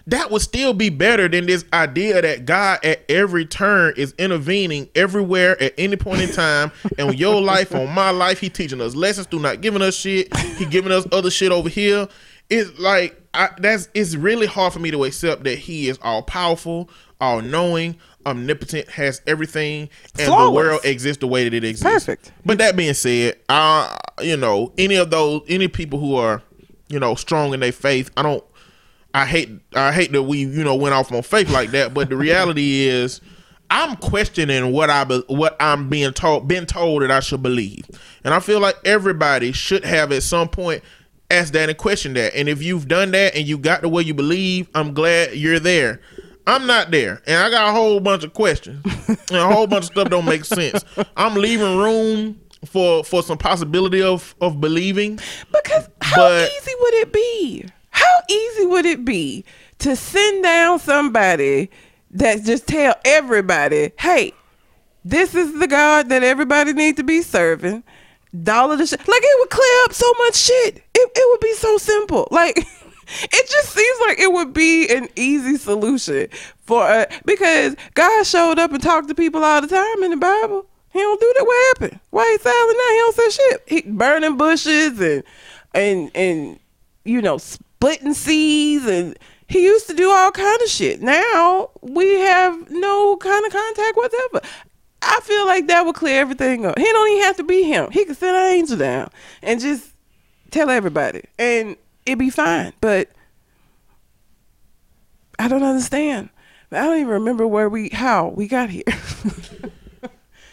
That 0.07 0.31
would 0.31 0.41
still 0.41 0.73
be 0.73 0.89
better 0.89 1.27
than 1.27 1.45
this 1.45 1.63
idea 1.71 2.21
that 2.21 2.45
God 2.45 2.83
at 2.83 3.05
every 3.07 3.45
turn 3.45 3.93
is 3.97 4.13
intervening 4.17 4.89
everywhere 4.95 5.61
at 5.61 5.73
any 5.77 5.95
point 5.95 6.21
in 6.21 6.31
time. 6.31 6.71
and 6.97 7.09
on 7.09 7.17
your 7.17 7.39
life, 7.39 7.73
on 7.73 7.89
my 7.93 8.09
life, 8.09 8.39
he 8.39 8.49
teaching 8.49 8.81
us 8.81 8.95
lessons 8.95 9.27
through 9.27 9.41
not 9.41 9.61
giving 9.61 9.81
us 9.81 9.95
shit. 9.95 10.35
He 10.57 10.65
giving 10.65 10.91
us 10.91 11.07
other 11.11 11.29
shit 11.29 11.51
over 11.51 11.69
here. 11.69 12.07
It's 12.49 12.77
like 12.79 13.21
I, 13.33 13.49
that's 13.59 13.87
it's 13.93 14.15
really 14.15 14.47
hard 14.47 14.73
for 14.73 14.79
me 14.79 14.91
to 14.91 15.05
accept 15.05 15.45
that 15.45 15.57
he 15.57 15.87
is 15.87 15.97
all 16.01 16.21
powerful, 16.21 16.89
all 17.21 17.41
knowing, 17.41 17.95
omnipotent, 18.25 18.89
has 18.89 19.21
everything, 19.27 19.89
and 20.19 20.27
the 20.27 20.51
world 20.51 20.81
exists 20.83 21.21
the 21.21 21.27
way 21.27 21.45
that 21.45 21.53
it 21.53 21.63
exists. 21.63 22.05
Perfect. 22.05 22.31
But 22.45 22.57
that 22.57 22.75
being 22.75 22.93
said, 22.93 23.39
uh, 23.47 23.95
you 24.21 24.35
know, 24.35 24.73
any 24.77 24.95
of 24.95 25.11
those 25.11 25.43
any 25.47 25.67
people 25.67 25.99
who 25.99 26.15
are, 26.15 26.41
you 26.89 26.99
know, 26.99 27.15
strong 27.15 27.53
in 27.53 27.61
their 27.61 27.71
faith, 27.71 28.11
I 28.17 28.23
don't 28.23 28.43
I 29.13 29.25
hate 29.25 29.49
I 29.75 29.91
hate 29.91 30.11
that 30.11 30.23
we, 30.23 30.39
you 30.39 30.63
know, 30.63 30.75
went 30.75 30.95
off 30.95 31.11
on 31.11 31.21
faith 31.21 31.49
like 31.49 31.71
that, 31.71 31.93
but 31.93 32.09
the 32.09 32.17
reality 32.17 32.81
is 32.81 33.21
I'm 33.69 33.95
questioning 33.95 34.73
what 34.73 34.89
I 34.89 35.05
be, 35.05 35.23
what 35.27 35.55
I'm 35.61 35.87
being 35.87 36.11
told 36.11 36.47
been 36.47 36.65
told 36.65 37.03
that 37.03 37.11
I 37.11 37.21
should 37.21 37.41
believe. 37.41 37.85
And 38.23 38.33
I 38.33 38.39
feel 38.39 38.59
like 38.59 38.75
everybody 38.83 39.53
should 39.53 39.85
have 39.85 40.11
at 40.11 40.23
some 40.23 40.49
point 40.49 40.83
asked 41.29 41.53
that 41.53 41.69
and 41.69 41.77
questioned 41.77 42.17
that. 42.17 42.35
And 42.35 42.49
if 42.49 42.61
you've 42.61 42.87
done 42.87 43.11
that 43.11 43.35
and 43.35 43.47
you 43.47 43.57
got 43.57 43.81
the 43.81 43.89
way 43.89 44.03
you 44.03 44.13
believe, 44.13 44.67
I'm 44.75 44.93
glad 44.93 45.35
you're 45.35 45.59
there. 45.59 46.01
I'm 46.47 46.65
not 46.67 46.91
there, 46.91 47.21
and 47.27 47.37
I 47.37 47.49
got 47.49 47.69
a 47.69 47.71
whole 47.71 47.99
bunch 47.99 48.23
of 48.23 48.33
questions, 48.33 48.83
and 49.07 49.37
a 49.37 49.47
whole 49.47 49.67
bunch 49.67 49.85
of 49.85 49.91
stuff 49.91 50.09
don't 50.09 50.25
make 50.25 50.43
sense. 50.45 50.83
I'm 51.15 51.35
leaving 51.35 51.77
room 51.77 52.39
for 52.65 53.03
for 53.03 53.21
some 53.23 53.37
possibility 53.37 54.01
of 54.01 54.35
of 54.41 54.59
believing. 54.61 55.19
Because 55.51 55.87
how 56.01 56.15
But- 56.17 56.49
easy 56.51 56.71
would 56.79 56.93
it 56.95 57.13
be? 57.13 57.65
How 57.91 58.21
easy 58.29 58.65
would 58.65 58.85
it 58.85 59.05
be 59.05 59.45
to 59.79 59.95
send 59.95 60.43
down 60.43 60.79
somebody 60.79 61.69
that 62.11 62.43
just 62.43 62.67
tell 62.67 62.95
everybody, 63.05 63.91
hey, 63.99 64.33
this 65.05 65.33
is 65.35 65.57
the 65.59 65.67
God 65.67 66.09
that 66.09 66.23
everybody 66.23 66.73
needs 66.73 66.97
to 66.97 67.03
be 67.03 67.21
serving. 67.21 67.83
Dollar 68.43 68.77
the 68.77 68.85
shit. 68.87 68.99
Like 68.99 69.21
it 69.23 69.39
would 69.39 69.49
clear 69.49 69.83
up 69.85 69.93
so 69.93 70.11
much 70.19 70.35
shit. 70.35 70.77
It, 70.77 71.11
it 71.15 71.29
would 71.29 71.39
be 71.41 71.53
so 71.53 71.77
simple. 71.77 72.27
Like 72.31 72.65
it 73.23 73.49
just 73.49 73.69
seems 73.69 73.99
like 74.01 74.19
it 74.19 74.31
would 74.31 74.53
be 74.53 74.87
an 74.89 75.09
easy 75.15 75.57
solution 75.57 76.27
for 76.63 76.83
uh, 76.83 77.05
because 77.25 77.75
God 77.93 78.25
showed 78.25 78.59
up 78.59 78.71
and 78.71 78.81
talked 78.81 79.07
to 79.09 79.15
people 79.15 79.43
all 79.43 79.61
the 79.61 79.67
time 79.67 80.03
in 80.03 80.11
the 80.11 80.17
Bible. 80.17 80.65
He 80.91 80.99
don't 80.99 81.19
do 81.19 81.33
that. 81.37 81.45
What 81.45 81.67
happened? 81.67 81.99
Why 82.09 82.29
he 82.31 82.37
silent 82.37 82.77
now? 82.77 82.93
He 82.93 82.97
don't 82.97 83.15
say 83.15 83.29
shit. 83.29 83.63
He 83.67 83.91
burning 83.91 84.37
bushes 84.37 84.99
and 84.99 85.23
and 85.73 86.11
and 86.15 86.59
you 87.05 87.21
know 87.21 87.37
splitting 87.37 88.13
seas 88.13 88.85
and 88.85 89.17
he 89.47 89.63
used 89.63 89.87
to 89.87 89.93
do 89.93 90.09
all 90.09 90.31
kind 90.31 90.61
of 90.61 90.69
shit. 90.69 91.01
Now 91.01 91.69
we 91.81 92.19
have 92.19 92.71
no 92.71 93.17
kind 93.17 93.45
of 93.45 93.51
contact 93.51 93.97
whatever. 93.97 94.41
I 95.01 95.19
feel 95.23 95.45
like 95.45 95.67
that 95.67 95.85
would 95.85 95.95
clear 95.95 96.21
everything 96.21 96.65
up. 96.65 96.77
He 96.77 96.85
don't 96.85 97.11
even 97.11 97.23
have 97.23 97.37
to 97.37 97.43
be 97.43 97.63
him. 97.63 97.89
He 97.91 98.05
could 98.05 98.17
send 98.17 98.37
an 98.37 98.53
angel 98.53 98.77
down 98.77 99.09
and 99.41 99.59
just 99.59 99.89
tell 100.51 100.69
everybody, 100.69 101.23
and 101.39 101.75
it'd 102.11 102.19
be 102.19 102.29
fine. 102.29 102.73
But 102.81 103.09
I 105.39 105.47
don't 105.47 105.63
understand. 105.63 106.29
I 106.71 106.85
don't 106.85 106.97
even 106.97 107.09
remember 107.09 107.47
where 107.47 107.67
we 107.67 107.89
how 107.89 108.29
we 108.29 108.47
got 108.47 108.69
here. 108.69 108.83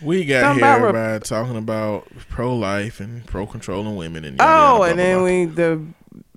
We 0.01 0.25
got 0.25 0.43
Something 0.43 0.65
here 0.65 0.93
by 0.93 1.19
talking 1.19 1.57
about 1.57 2.07
pro 2.29 2.55
life 2.55 3.01
and 3.01 3.27
pro 3.27 3.47
controlling 3.47 3.97
women 3.97 4.25
and 4.25 4.39
yada, 4.39 4.53
oh, 4.53 4.79
yada, 4.79 4.91
and 4.91 4.99
then 4.99 5.17
blah, 5.17 5.25
we 5.25 5.45
the 5.47 5.85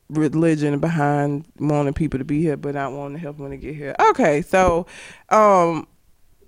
religion 0.09 0.80
behind 0.80 1.45
wanting 1.59 1.93
people 1.93 2.17
to 2.17 2.26
be 2.26 2.41
here, 2.41 2.57
but 2.57 2.74
not 2.74 2.91
wanting 2.91 3.17
to 3.17 3.22
help 3.22 3.38
them 3.38 3.51
to 3.51 3.57
get 3.57 3.76
here. 3.76 3.95
Okay, 3.99 4.41
so 4.41 4.88
um, 5.30 5.88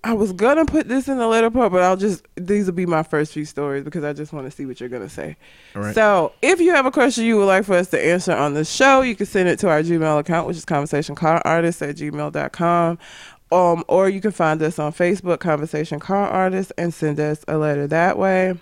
I 0.05 0.13
was 0.13 0.33
gonna 0.33 0.65
put 0.65 0.89
this 0.89 1.07
in 1.07 1.17
the 1.17 1.27
letter 1.27 1.49
part, 1.49 1.71
but 1.71 1.81
I'll 1.81 1.95
just 1.95 2.25
these 2.35 2.65
will 2.65 2.73
be 2.73 2.85
my 2.85 3.03
first 3.03 3.31
few 3.31 3.45
stories 3.45 3.85
because 3.85 4.03
I 4.03 4.11
just 4.11 4.33
want 4.33 4.45
to 4.47 4.51
see 4.51 4.65
what 4.65 4.79
you're 4.79 4.89
gonna 4.89 5.09
say. 5.09 5.37
Right. 5.73 5.95
So 5.95 6.33
if 6.41 6.59
you 6.59 6.71
have 6.73 6.85
a 6.85 6.91
question 6.91 7.23
you 7.23 7.37
would 7.37 7.45
like 7.45 7.63
for 7.63 7.75
us 7.75 7.89
to 7.91 8.05
answer 8.05 8.33
on 8.33 8.53
the 8.53 8.65
show, 8.65 9.01
you 9.01 9.15
can 9.15 9.25
send 9.25 9.47
it 9.47 9.59
to 9.59 9.69
our 9.69 9.81
Gmail 9.81 10.19
account, 10.19 10.47
which 10.47 10.57
is 10.57 10.65
conversationconartist 10.65 11.87
at 11.87 11.95
gmail.com. 11.95 12.99
Um, 13.51 13.83
or 13.87 14.09
you 14.09 14.19
can 14.19 14.31
find 14.31 14.61
us 14.63 14.79
on 14.79 14.91
Facebook, 14.93 15.39
Conversation 15.39 15.99
Con 15.99 16.27
Artist, 16.27 16.71
and 16.77 16.93
send 16.93 17.19
us 17.19 17.45
a 17.47 17.57
letter 17.57 17.85
that 17.87 18.17
way. 18.17 18.55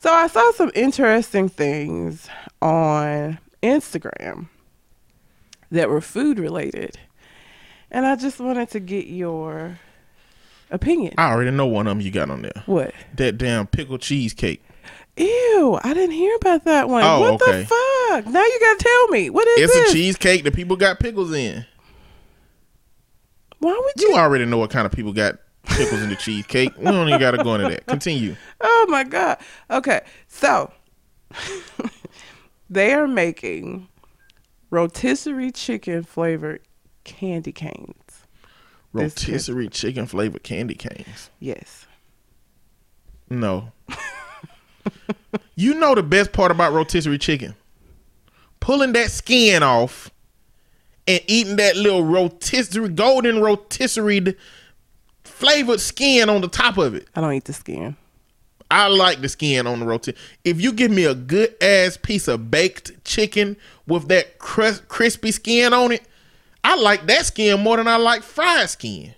So 0.00 0.12
I 0.12 0.28
saw 0.28 0.50
some 0.52 0.72
interesting 0.74 1.48
things 1.48 2.28
on 2.62 3.38
Instagram 3.62 4.48
that 5.70 5.90
were 5.90 6.00
food 6.00 6.38
related. 6.38 6.98
And 7.90 8.06
I 8.06 8.16
just 8.16 8.40
wanted 8.40 8.70
to 8.70 8.80
get 8.80 9.06
your 9.06 9.78
opinion. 10.70 11.14
I 11.18 11.30
already 11.30 11.50
know 11.50 11.66
one 11.66 11.86
of 11.86 11.90
them 11.92 12.00
you 12.00 12.10
got 12.10 12.30
on 12.30 12.42
there. 12.42 12.62
what? 12.66 12.92
That 13.16 13.38
damn 13.38 13.66
pickle 13.66 13.98
cheesecake. 13.98 14.62
Ew, 15.16 15.78
I 15.82 15.94
didn't 15.94 16.12
hear 16.14 16.34
about 16.36 16.64
that 16.64 16.88
one. 16.88 17.02
Oh, 17.02 17.20
what 17.20 17.42
okay. 17.42 17.60
the 17.62 17.66
fuck? 17.66 18.26
Now 18.32 18.42
you 18.44 18.58
gotta 18.60 18.78
tell 18.78 19.08
me. 19.08 19.30
What 19.30 19.48
is 19.48 19.58
it? 19.58 19.64
It's 19.64 19.74
this? 19.74 19.90
a 19.90 19.92
cheesecake 19.94 20.44
that 20.44 20.54
people 20.54 20.76
got 20.76 21.00
pickles 21.00 21.32
in. 21.32 21.66
Why 23.58 23.72
would 23.72 24.00
You 24.00 24.10
you? 24.10 24.16
already 24.16 24.44
know 24.44 24.58
what 24.58 24.70
kind 24.70 24.86
of 24.86 24.92
people 24.92 25.12
got 25.12 25.36
pickles 25.64 26.00
in 26.02 26.08
the 26.10 26.16
cheesecake. 26.16 26.76
We 26.78 26.84
don't 26.84 27.08
even 27.08 27.18
got 27.20 27.32
to 27.32 27.42
go 27.42 27.56
into 27.56 27.68
that. 27.68 27.86
Continue. 27.86 28.36
Oh 28.60 28.86
my 28.88 29.02
god. 29.02 29.38
Okay, 29.70 30.02
so 30.28 30.70
they 32.70 32.92
are 32.94 33.08
making 33.08 33.88
rotisserie 34.70 35.50
chicken 35.50 36.04
flavored 36.04 36.60
candy 37.04 37.52
canes. 37.52 37.94
Rotisserie 38.92 39.68
chicken 39.68 40.06
flavored 40.06 40.42
candy 40.42 40.74
canes. 40.74 41.30
Yes. 41.40 41.86
No. 43.30 43.72
you 45.54 45.74
know 45.74 45.94
the 45.94 46.02
best 46.02 46.32
part 46.32 46.50
about 46.50 46.72
rotisserie 46.72 47.18
chicken? 47.18 47.54
Pulling 48.60 48.92
that 48.94 49.10
skin 49.10 49.62
off 49.62 50.10
and 51.06 51.20
eating 51.26 51.56
that 51.56 51.76
little 51.76 52.04
rotisserie, 52.04 52.88
golden 52.88 53.40
rotisserie 53.40 54.34
flavored 55.24 55.80
skin 55.80 56.28
on 56.28 56.40
the 56.40 56.48
top 56.48 56.78
of 56.78 56.94
it. 56.94 57.06
I 57.14 57.20
don't 57.20 57.32
eat 57.34 57.44
the 57.44 57.52
skin. 57.52 57.96
I 58.70 58.88
like 58.88 59.20
the 59.22 59.28
skin 59.28 59.66
on 59.66 59.80
the 59.80 59.86
rotisserie. 59.86 60.18
If 60.44 60.60
you 60.60 60.72
give 60.72 60.90
me 60.90 61.04
a 61.04 61.14
good 61.14 61.54
ass 61.62 61.96
piece 61.96 62.28
of 62.28 62.50
baked 62.50 63.04
chicken 63.04 63.56
with 63.86 64.08
that 64.08 64.38
crus- 64.38 64.86
crispy 64.88 65.30
skin 65.32 65.72
on 65.72 65.92
it, 65.92 66.02
I 66.64 66.76
like 66.76 67.06
that 67.06 67.26
skin 67.26 67.60
more 67.60 67.76
than 67.76 67.88
I 67.88 67.96
like 67.96 68.22
fried 68.22 68.68
skin. 68.70 69.14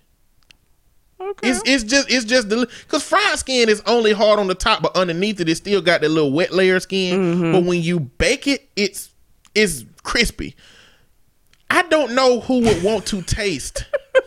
Okay. 1.20 1.51
It's 1.51 1.62
it's 1.66 1.84
just 1.84 2.11
it's 2.11 2.24
just 2.24 2.49
the 2.49 2.66
because 2.82 3.03
fried 3.03 3.38
skin 3.38 3.68
is 3.68 3.82
only 3.86 4.12
hard 4.12 4.38
on 4.38 4.47
the 4.47 4.55
top, 4.55 4.82
but 4.82 4.97
underneath 4.97 5.41
it, 5.41 5.49
it 5.49 5.57
still 5.57 5.82
got 5.82 6.01
that 6.01 6.11
little 6.11 6.32
wet 6.32 6.53
layer 6.53 6.76
of 6.76 6.82
skin. 6.82 7.20
Mm-hmm. 7.20 7.53
But 7.53 7.64
when 7.64 7.82
you 7.82 8.01
bake 8.01 8.47
it, 8.47 8.68
it's 8.76 9.11
it's 9.55 9.84
crispy. 10.03 10.57
I 11.70 11.82
don't 11.84 12.14
know 12.14 12.41
who 12.41 12.61
would 12.62 12.82
want 12.82 13.07
to 13.07 13.22
taste 13.22 13.84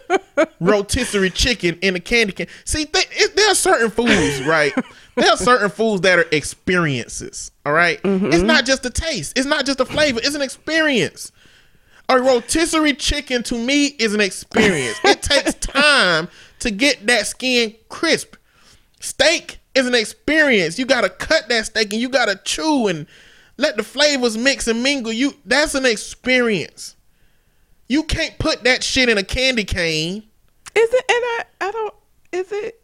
rotisserie 0.61 1.29
chicken 1.29 1.77
in 1.81 1.95
a 1.95 1.99
candy 1.99 2.31
can. 2.31 2.47
See, 2.63 2.85
th- 2.85 3.07
it, 3.11 3.35
there 3.35 3.51
are 3.51 3.55
certain 3.55 3.89
foods, 3.89 4.41
right? 4.43 4.73
there 5.15 5.29
are 5.29 5.37
certain 5.37 5.69
foods 5.69 6.01
that 6.01 6.19
are 6.19 6.25
experiences. 6.31 7.51
All 7.65 7.73
right? 7.73 8.01
Mm-hmm. 8.03 8.27
it's 8.27 8.43
not 8.43 8.65
just 8.65 8.85
a 8.85 8.89
taste. 8.89 9.37
It's 9.37 9.45
not 9.45 9.65
just 9.65 9.81
a 9.81 9.85
flavor. 9.85 10.21
It's 10.23 10.35
an 10.35 10.41
experience. 10.41 11.33
A 12.09 12.19
rotisserie 12.19 12.93
chicken 12.93 13.43
to 13.43 13.57
me 13.57 13.87
is 13.87 14.13
an 14.13 14.21
experience. 14.21 14.97
it 15.03 15.21
takes 15.21 15.53
time 15.61 16.27
to 16.59 16.71
get 16.71 17.07
that 17.07 17.27
skin 17.27 17.75
crisp. 17.89 18.35
Steak 18.99 19.59
is 19.75 19.87
an 19.87 19.95
experience. 19.95 20.77
You 20.77 20.85
gotta 20.85 21.09
cut 21.09 21.49
that 21.49 21.65
steak 21.65 21.93
and 21.93 22.01
you 22.01 22.09
gotta 22.09 22.39
chew 22.43 22.87
and 22.87 23.07
let 23.57 23.77
the 23.77 23.83
flavors 23.83 24.37
mix 24.37 24.67
and 24.67 24.83
mingle. 24.83 25.11
You 25.11 25.33
that's 25.45 25.75
an 25.75 25.85
experience. 25.85 26.95
You 27.87 28.03
can't 28.03 28.37
put 28.39 28.63
that 28.63 28.83
shit 28.83 29.09
in 29.09 29.17
a 29.17 29.23
candy 29.23 29.63
cane. 29.63 30.23
Is 30.75 30.89
it? 30.93 31.05
And 31.09 31.23
I, 31.23 31.43
I 31.61 31.71
don't. 31.71 31.93
Is 32.31 32.51
it? 32.51 32.81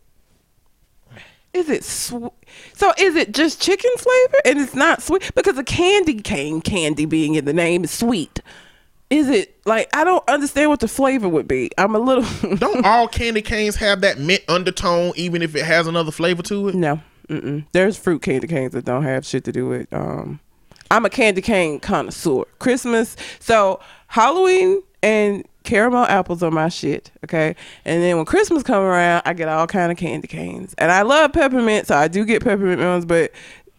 Is 1.54 1.70
it 1.70 1.84
sweet? 1.84 2.32
So 2.74 2.94
is 2.98 3.16
it 3.16 3.34
just 3.34 3.62
chicken 3.62 3.92
flavor 3.98 4.38
and 4.46 4.60
it's 4.60 4.76
not 4.76 5.02
sweet 5.02 5.32
because 5.34 5.58
a 5.58 5.64
candy 5.64 6.22
cane, 6.22 6.62
candy 6.62 7.06
being 7.06 7.36
in 7.36 7.46
the 7.46 7.54
name, 7.54 7.84
is 7.84 7.92
sweet. 7.92 8.42
Is 9.10 9.28
it 9.28 9.60
like 9.66 9.90
I 9.96 10.04
don't 10.04 10.28
understand 10.30 10.70
what 10.70 10.82
the 10.82 10.88
flavor 10.88 11.28
would 11.28 11.48
be? 11.48 11.72
I'm 11.78 11.96
a 11.96 12.00
little. 12.00 12.56
Don't 12.58 12.86
all 12.86 13.08
candy 13.08 13.42
canes 13.42 13.76
have 13.78 14.02
that 14.02 14.20
mint 14.20 14.44
undertone, 14.48 15.14
even 15.16 15.42
if 15.42 15.56
it 15.56 15.66
has 15.66 15.88
another 15.88 16.12
flavor 16.12 16.44
to 16.44 16.70
it? 16.70 16.76
no, 16.76 17.02
mm-mm. 17.28 17.66
there's 17.72 17.98
fruit 17.98 18.22
candy 18.22 18.46
canes 18.48 18.74
that 18.74 18.86
don't 18.86 19.04
have 19.04 19.26
shit 19.26 19.46
to 19.46 19.52
do 19.52 19.68
with. 19.68 19.92
Um, 19.92 20.40
I'm 20.92 21.06
a 21.06 21.10
candy 21.10 21.42
cane 21.42 21.80
connoisseur. 21.80 22.46
Christmas, 22.60 23.16
so 23.40 23.80
Halloween 24.08 24.84
and 25.02 25.44
caramel 25.64 26.06
apples 26.06 26.44
are 26.44 26.52
my 26.52 26.70
shit. 26.70 27.12
Okay, 27.24 27.56
and 27.86 28.04
then 28.04 28.18
when 28.18 28.26
Christmas 28.26 28.62
come 28.62 28.84
around, 28.84 29.24
I 29.26 29.34
get 29.34 29.48
all 29.48 29.66
kind 29.66 29.92
of 29.92 29.98
candy 29.98 30.28
canes, 30.28 30.76
and 30.78 30.92
I 30.92 31.02
love 31.02 31.34
peppermint, 31.34 31.88
so 31.88 31.96
I 31.96 32.10
do 32.10 32.26
get 32.26 32.44
peppermint 32.44 32.80
ones, 32.80 33.06
but 33.06 33.32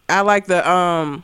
I 0.09 0.21
like 0.21 0.47
the 0.47 0.69
um 0.69 1.23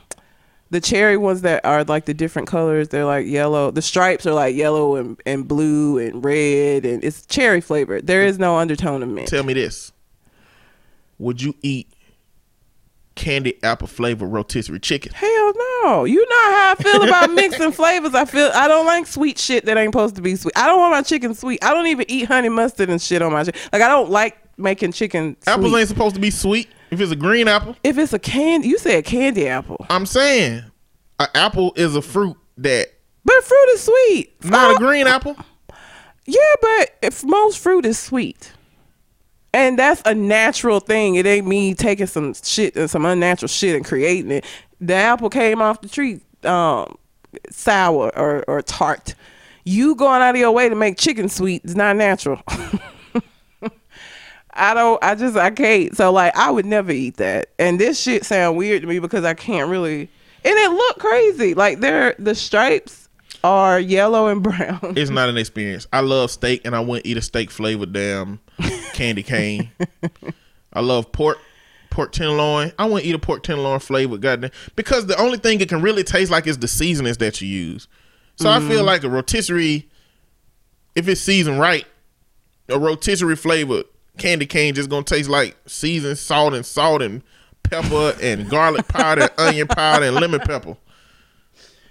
the 0.70 0.82
cherry 0.82 1.18
ones 1.18 1.41
that 1.41 1.63
are 1.65 1.84
like 1.84 2.05
the 2.05 2.13
different 2.13 2.47
colors 2.47 2.89
they're 2.89 3.05
like 3.05 3.26
yellow 3.26 3.72
the 3.72 3.82
stripes 3.82 4.26
are 4.26 4.34
like 4.34 4.55
yellow 4.55 4.95
and, 4.95 5.20
and 5.26 5.47
blue 5.47 5.97
and 5.97 6.24
red 6.24 6.86
and 6.86 7.03
it's 7.03 7.26
cherry 7.26 7.61
flavored 7.61 8.05
there 8.07 8.24
is 8.24 8.38
no 8.39 8.57
undertone 8.57 9.03
of 9.03 9.09
mint 9.09 9.28
Tell 9.28 9.43
me 9.43 9.53
this. 9.53 9.91
Would 11.20 11.41
you 11.41 11.55
eat 11.61 11.91
candy 13.15 13.57
apple 13.63 13.88
flavor 13.88 14.28
rotisserie 14.28 14.80
chicken? 14.80 15.11
hell 15.13 15.53
no 15.82 16.03
you 16.03 16.20
know 16.30 16.36
how 16.36 16.76
i 16.78 16.84
feel 16.84 17.03
about 17.03 17.32
mixing 17.34 17.72
flavors 17.72 18.13
i 18.13 18.26
feel 18.26 18.51
i 18.53 18.68
don't 18.68 18.86
like 18.86 19.07
sweet 19.07 19.39
shit 19.39 19.65
that 19.65 19.78
ain't 19.78 19.91
supposed 19.91 20.15
to 20.15 20.22
be 20.22 20.36
sweet 20.36 20.53
i 20.55 20.68
don't 20.68 20.80
want 20.80 20.91
my 20.91 21.01
chicken 21.01 21.34
sweet 21.34 21.63
i 21.63 21.74
don't 21.74 21.88
even 21.88 22.05
eat 22.09 22.26
honey 22.26 22.49
mustard 22.49 22.89
and 22.89 23.01
shit 23.01 23.22
on 23.22 23.32
my 23.32 23.43
chicken 23.43 23.59
like 23.74 23.82
i 23.82 23.88
don't 23.88 24.11
like 24.11 24.38
making 24.57 24.91
chicken 24.91 25.38
Apples 25.45 25.72
sweet. 25.72 25.80
ain't 25.80 25.89
supposed 25.89 26.15
to 26.15 26.22
be 26.22 26.32
sweet. 26.32 26.68
If 26.89 27.01
it's 27.01 27.11
a 27.11 27.15
green 27.15 27.47
apple, 27.47 27.75
if 27.83 27.97
it's 27.97 28.13
a 28.13 28.19
candy 28.19 28.69
you 28.69 28.77
said 28.77 29.05
candy 29.05 29.47
apple 29.47 29.85
I'm 29.89 30.05
saying 30.05 30.63
an 31.19 31.27
apple 31.35 31.73
is 31.75 31.95
a 31.95 32.01
fruit 32.01 32.38
that 32.57 32.88
but 33.25 33.43
fruit 33.43 33.69
is 33.73 33.83
sweet 33.83 34.43
not 34.43 34.75
a 34.75 34.77
green 34.77 35.07
apple. 35.07 35.35
Yeah, 36.27 36.55
but 36.61 36.97
if 37.01 37.23
most 37.23 37.57
fruit 37.59 37.85
is 37.85 37.97
sweet. 37.97 38.51
And 39.53 39.79
that's 39.79 40.01
a 40.05 40.13
natural 40.13 40.81
thing. 40.81 41.15
It 41.15 41.25
ain't 41.25 41.47
me 41.47 41.73
taking 41.73 42.05
some 42.05 42.33
shit 42.33 42.75
and 42.75 42.89
some 42.89 43.05
unnatural 43.05 43.47
shit 43.47 43.75
and 43.75 43.85
creating 43.85 44.31
it. 44.31 44.45
The 44.81 44.93
apple 44.93 45.29
came 45.29 45.61
off 45.61 45.81
the 45.81 45.89
tree 45.89 46.19
um, 46.43 46.97
sour 47.49 48.11
or, 48.15 48.43
or 48.47 48.61
tart. 48.61 49.15
You 49.63 49.95
going 49.95 50.21
out 50.21 50.35
of 50.35 50.39
your 50.39 50.51
way 50.51 50.69
to 50.69 50.75
make 50.75 50.97
chicken 50.97 51.29
sweet 51.29 51.63
is 51.65 51.75
not 51.75 51.95
natural. 51.95 52.41
I 54.58 54.74
don't 54.74 55.03
I 55.03 55.16
just 55.16 55.38
I 55.38 55.49
can't. 55.51 55.95
So 55.95 56.12
like 56.12 56.36
I 56.36 56.51
would 56.51 56.66
never 56.66 56.91
eat 56.91 57.18
that. 57.18 57.49
And 57.60 57.80
this 57.80 57.99
shit 57.99 58.26
sound 58.26 58.58
weird 58.58 58.82
to 58.82 58.88
me 58.88 58.99
because 58.99 59.24
I 59.24 59.34
can't 59.34 59.70
really 59.70 60.10
and 60.43 60.58
it 60.58 60.72
looked 60.72 60.99
crazy. 60.99 61.53
Like 61.53 61.80
they're 61.80 62.16
the 62.20 62.36
stripes 62.36 63.08
are 63.43 63.80
yellow 63.80 64.28
and 64.28 64.43
brown. 64.43 64.93
It's 64.95 65.12
not 65.12 65.30
an 65.30 65.38
experience. 65.38 65.88
I 65.91 66.01
love 66.01 66.32
steak, 66.32 66.62
and 66.66 66.76
I 66.76 66.80
wouldn't 66.80 67.05
eat 67.05 67.18
a 67.18 67.22
steak 67.22 67.51
flavored 67.51 67.93
damn 67.93 68.39
candy 68.93 69.24
cane. 69.24 69.72
I 70.74 70.82
love 70.82 71.12
pork, 71.12 71.38
pork 71.89 72.12
tenderloin. 72.12 72.72
I 72.78 72.86
wouldn't 72.86 73.05
eat 73.05 73.16
a 73.16 73.20
pork 73.20 73.43
tenderloin 73.43 73.80
flavored 73.80 74.22
goddamn 74.22 74.51
because 74.76 75.08
the 75.08 75.20
only 75.20 75.38
thing 75.38 75.62
it 75.62 75.70
can 75.70 75.82
really 75.82 76.03
taste 76.03 76.32
like 76.32 76.47
is 76.47 76.58
the 76.60 76.68
seasonings 76.68 77.18
that 77.18 77.41
you 77.41 77.47
use. 77.47 77.88
So 78.36 78.49
I 78.49 78.60
feel 78.60 78.78
mm-hmm. 78.78 78.86
like 78.86 79.03
a 79.03 79.10
rotisserie, 79.10 79.89
if 80.93 81.08
it's 81.08 81.22
seasoned 81.22 81.60
right, 81.60 81.88
a 82.70 82.78
rotisserie 82.78 83.36
flavored 83.36 83.86
candy 84.18 84.45
cane 84.45 84.74
just 84.74 84.89
gonna 84.89 85.03
taste 85.03 85.30
like 85.30 85.55
seasoned 85.65 86.18
salt 86.18 86.53
and 86.53 86.65
salt 86.65 87.01
and 87.01 87.22
pepper 87.63 88.15
and 88.22 88.49
garlic 88.49 88.88
powder, 88.88 89.24
and 89.24 89.32
onion 89.38 89.68
powder, 89.68 90.05
and 90.05 90.15
lemon 90.15 90.39
pepper. 90.39 90.78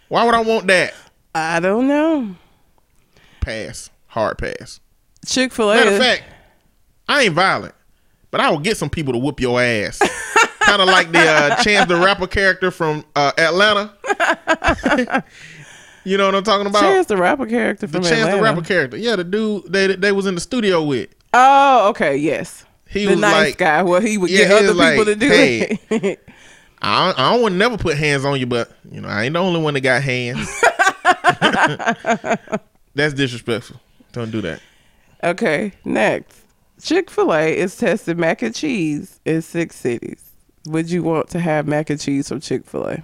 Why 0.09 0.25
would 0.25 0.35
I 0.35 0.41
want 0.41 0.67
that? 0.69 0.95
I 1.35 1.61
don't 1.61 1.87
know. 1.89 2.37
Pass. 3.41 3.91
Hard 4.07 4.39
pass. 4.39 4.81
Chick 5.27 5.53
Fil 5.53 5.71
A. 5.71 5.77
Matter 5.77 5.93
of 5.93 5.99
fact, 5.99 6.23
I 7.09 7.25
ain't 7.25 7.35
violent, 7.35 7.75
but 8.31 8.41
I 8.41 8.51
will 8.51 8.59
get 8.59 8.77
some 8.77 8.89
people 8.91 9.13
to 9.13 9.19
whoop 9.19 9.41
your 9.41 9.61
ass. 9.61 10.01
kind 10.61 10.83
of 10.83 10.89
like 10.89 11.13
the 11.13 11.21
uh, 11.21 11.63
Chance 11.63 11.89
the 11.89 11.97
Rapper 11.97 12.27
character 12.27 12.71
from 12.71 13.05
uh, 13.15 13.33
Atlanta. 13.39 13.93
you 16.05 16.17
know 16.17 16.27
what 16.27 16.35
I'm 16.35 16.45
talking 16.45 16.67
about? 16.67 16.81
Chance 16.81 17.07
the 17.07 17.17
rapper 17.17 17.47
character 17.47 17.87
the 17.87 18.01
Chance 18.01 18.13
Atlanta. 18.13 18.37
the 18.37 18.43
Rapper 18.43 18.63
character. 18.63 18.97
Yeah, 18.97 19.17
the 19.17 19.25
dude 19.25 19.73
they 19.73 19.95
they 19.95 20.13
was 20.13 20.27
in 20.27 20.35
the 20.35 20.41
studio 20.41 20.83
with. 20.83 21.11
Oh, 21.39 21.89
okay, 21.91 22.17
yes. 22.17 22.65
He 22.89 23.05
the 23.05 23.11
was 23.13 23.21
nice 23.21 23.47
like- 23.49 23.59
guy. 23.59 23.83
Well, 23.83 24.01
he 24.01 24.17
would 24.17 24.31
Yeah, 24.31 24.49
get 24.49 24.49
he 24.49 24.55
other 24.55 24.73
people 24.73 25.05
like, 25.05 25.05
to 25.07 25.17
do 25.17 25.29
"Hey." 25.29 25.79
it. 25.91 26.29
I 26.83 27.13
I 27.17 27.33
don't 27.33 27.43
want 27.43 27.53
to 27.53 27.59
never 27.59 27.77
put 27.77 27.97
hands 27.99 28.25
on 28.25 28.39
you, 28.41 28.47
but 28.47 28.71
you 28.91 29.01
know 29.01 29.09
I 29.09 29.25
ain't 29.25 29.33
the 29.35 29.41
only 29.41 29.61
one 29.61 29.75
that 29.75 29.81
got 29.81 30.03
hands. 30.03 30.49
That's 32.95 33.13
disrespectful. 33.15 33.81
Don't 34.13 34.31
do 34.31 34.41
that. 34.43 34.61
okay, 35.23 35.73
next. 35.85 36.41
Chick 36.83 37.11
Fil 37.11 37.33
A 37.35 37.57
is 37.57 37.77
testing 37.77 38.19
mac 38.19 38.43
and 38.43 38.55
cheese 38.55 39.21
in 39.25 39.43
six 39.43 39.77
cities. 39.77 40.23
Would 40.67 40.91
you 40.91 41.03
want 41.03 41.29
to 41.31 41.41
have 41.41 41.67
mac 41.67 41.91
and 41.91 42.01
cheese 42.01 42.29
from 42.29 42.41
Chick 42.41 42.65
Fil 42.67 42.87
A? 42.89 43.03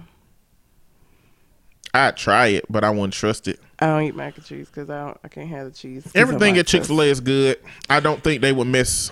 I'd 1.93 2.17
try 2.17 2.47
it, 2.47 2.65
but 2.69 2.83
I 2.83 2.89
wouldn't 2.89 3.13
trust 3.13 3.47
it. 3.47 3.59
I 3.83 3.87
don't 3.87 4.03
eat 4.03 4.15
mac 4.15 4.37
and 4.37 4.45
cheese 4.45 4.67
because 4.67 4.89
I 4.89 5.03
don't. 5.03 5.17
I 5.25 5.27
can't 5.27 5.49
have 5.49 5.65
the 5.65 5.71
cheese. 5.71 6.09
Everything 6.15 6.57
at 6.57 6.67
Chick 6.67 6.85
Fil 6.85 7.01
A 7.01 7.05
is 7.05 7.19
good. 7.19 7.59
I 7.89 7.99
don't 7.99 8.23
think 8.23 8.41
they 8.41 8.53
would 8.53 8.67
mess. 8.67 9.11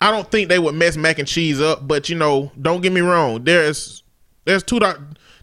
I 0.00 0.10
don't 0.10 0.30
think 0.30 0.48
they 0.48 0.58
would 0.58 0.74
mess 0.74 0.96
mac 0.96 1.18
and 1.18 1.28
cheese 1.28 1.60
up. 1.60 1.86
But 1.86 2.08
you 2.08 2.16
know, 2.16 2.50
don't 2.62 2.80
get 2.80 2.92
me 2.92 3.02
wrong. 3.02 3.44
There's 3.44 4.02
there's 4.46 4.62
two 4.62 4.80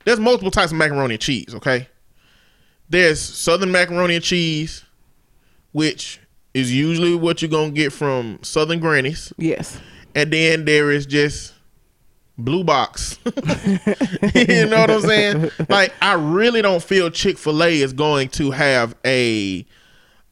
there's 0.06 0.20
multiple 0.20 0.50
types 0.50 0.72
of 0.72 0.78
macaroni 0.80 1.14
and 1.14 1.22
cheese. 1.22 1.54
Okay, 1.54 1.88
there's 2.90 3.22
Southern 3.22 3.72
macaroni 3.72 4.16
and 4.16 4.24
cheese, 4.24 4.84
which 5.72 6.20
is 6.56 6.74
usually 6.74 7.14
what 7.14 7.44
you're 7.44 7.52
gonna 7.52 7.70
get 7.70 7.94
from 7.94 8.40
Southern 8.42 8.80
Grannies, 8.80 9.32
Yes. 9.38 9.80
and 10.16 10.34
then 10.34 10.66
there 10.66 10.90
is 10.90 11.06
just 11.06 11.54
blue 12.38 12.64
box. 12.64 13.18
you 13.26 14.66
know 14.66 14.80
what 14.80 14.92
I'm 14.92 15.02
saying? 15.02 15.52
Like 15.70 15.94
I 16.02 16.14
really 16.14 16.62
don't 16.62 16.84
feel 16.84 17.10
Chick 17.10 17.38
Fil 17.38 17.64
A 17.64 17.82
is 17.82 17.94
going 17.94 18.30
to 18.30 18.52
have 18.52 18.96
a 19.06 19.66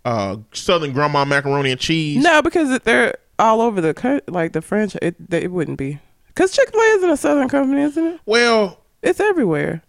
uh, 0.04 0.38
Southern 0.54 0.94
Grandma 0.94 1.26
macaroni 1.26 1.72
and 1.72 1.80
cheese. 1.80 2.24
No, 2.24 2.42
because 2.42 2.80
they're 2.80 3.16
all 3.40 3.62
over 3.62 3.82
the 3.82 3.94
country. 3.94 4.22
Like 4.28 4.54
the 4.54 4.62
French, 4.62 4.96
it 5.02 5.16
it 5.32 5.52
wouldn't 5.52 5.78
be. 5.78 6.00
Because 6.28 6.52
Chick 6.52 6.70
Fil 6.72 6.80
A 6.80 6.84
isn't 6.98 7.10
a 7.10 7.18
Southern 7.18 7.50
company, 7.50 7.82
isn't 7.82 8.06
it? 8.06 8.20
Well, 8.26 8.80
It's 9.02 9.20
everywhere. 9.20 9.82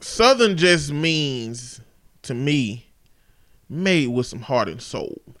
Southern 0.00 0.56
just 0.56 0.92
means 0.92 1.80
to 2.22 2.34
me 2.34 2.86
made 3.68 4.08
with 4.08 4.26
some 4.26 4.40
heart 4.42 4.68
and 4.68 4.80
soul. 4.80 5.20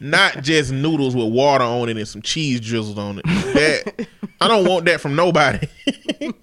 Not 0.00 0.42
just 0.42 0.72
noodles 0.72 1.14
with 1.14 1.32
water 1.32 1.64
on 1.64 1.88
it 1.88 1.96
and 1.96 2.08
some 2.08 2.22
cheese 2.22 2.60
drizzled 2.60 2.98
on 2.98 3.18
it. 3.18 3.24
That 3.24 4.08
I 4.40 4.48
don't 4.48 4.66
want 4.66 4.84
that 4.86 5.00
from 5.00 5.16
nobody. 5.16 5.66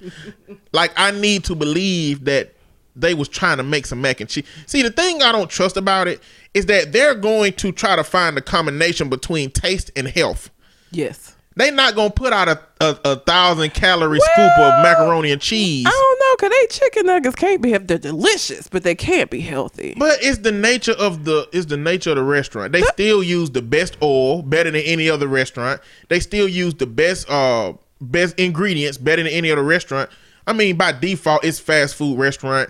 like 0.74 0.92
I 0.98 1.12
need 1.12 1.44
to 1.46 1.56
believe 1.56 2.26
that 2.26 2.54
they 2.96 3.14
was 3.14 3.28
trying 3.28 3.58
to 3.58 3.64
make 3.64 3.86
some 3.86 4.02
mac 4.02 4.22
and 4.22 4.30
cheese. 4.30 4.46
See, 4.66 4.82
the 4.82 4.92
thing 4.92 5.22
I 5.22 5.32
don't 5.32 5.50
trust 5.50 5.78
about 5.78 6.08
it 6.08 6.22
is 6.54 6.68
that 6.68 6.92
they're 6.92 7.16
going 7.16 7.54
to 7.54 7.72
try 7.72 7.96
to 7.96 8.04
find 8.04 8.38
a 8.38 8.42
combination 8.42 9.10
between 9.10 9.50
taste 9.50 9.92
and 9.96 10.08
health. 10.08 10.52
Yes. 10.92 11.33
They 11.56 11.70
not 11.72 11.96
gonna 11.96 12.10
put 12.10 12.34
out 12.34 12.48
a, 12.48 12.60
a, 12.82 13.00
a 13.06 13.16
thousand 13.18 13.74
calorie 13.74 14.20
scoop 14.20 14.58
of 14.58 14.84
macaroni 14.84 15.32
and 15.32 15.42
cheese. 15.42 15.86
I 15.88 15.90
don't 15.90 16.20
know, 16.20 16.50
cause 16.50 16.58
they 16.60 16.68
chicken 16.68 17.06
nuggets 17.06 17.36
can't 17.36 17.62
be. 17.62 17.78
They're 17.78 17.98
delicious, 17.98 18.68
but 18.68 18.84
they 18.84 18.96
can't 18.96 19.30
be 19.30 19.42
healthy. 19.42 19.94
But 19.98 20.18
it's 20.22 20.40
the 20.40 20.52
nature 20.52 20.94
of 20.94 21.26
the 21.26 21.48
it's 21.54 21.68
the 21.68 21.78
nature 21.78 22.12
of 22.12 22.16
the 22.16 22.24
restaurant. 22.24 22.74
They 22.74 22.82
still 22.82 23.22
use 23.22 23.52
the 23.52 23.62
best 23.62 23.98
oil, 24.02 24.42
better 24.42 24.72
than 24.72 24.82
any 24.82 25.10
other 25.10 25.28
restaurant. 25.28 25.82
They 26.10 26.20
still 26.20 26.48
use 26.48 26.74
the 26.74 26.88
best 26.88 27.30
uh 27.30 27.74
best 28.02 28.40
ingredients, 28.40 28.98
better 28.98 29.24
than 29.24 29.32
any 29.32 29.52
other 29.52 29.64
restaurant. 29.64 30.10
I 30.46 30.54
mean, 30.54 30.76
by 30.76 30.92
default, 30.92 31.46
it's 31.46 31.60
fast 31.60 31.96
food 31.96 32.18
restaurant. 32.18 32.70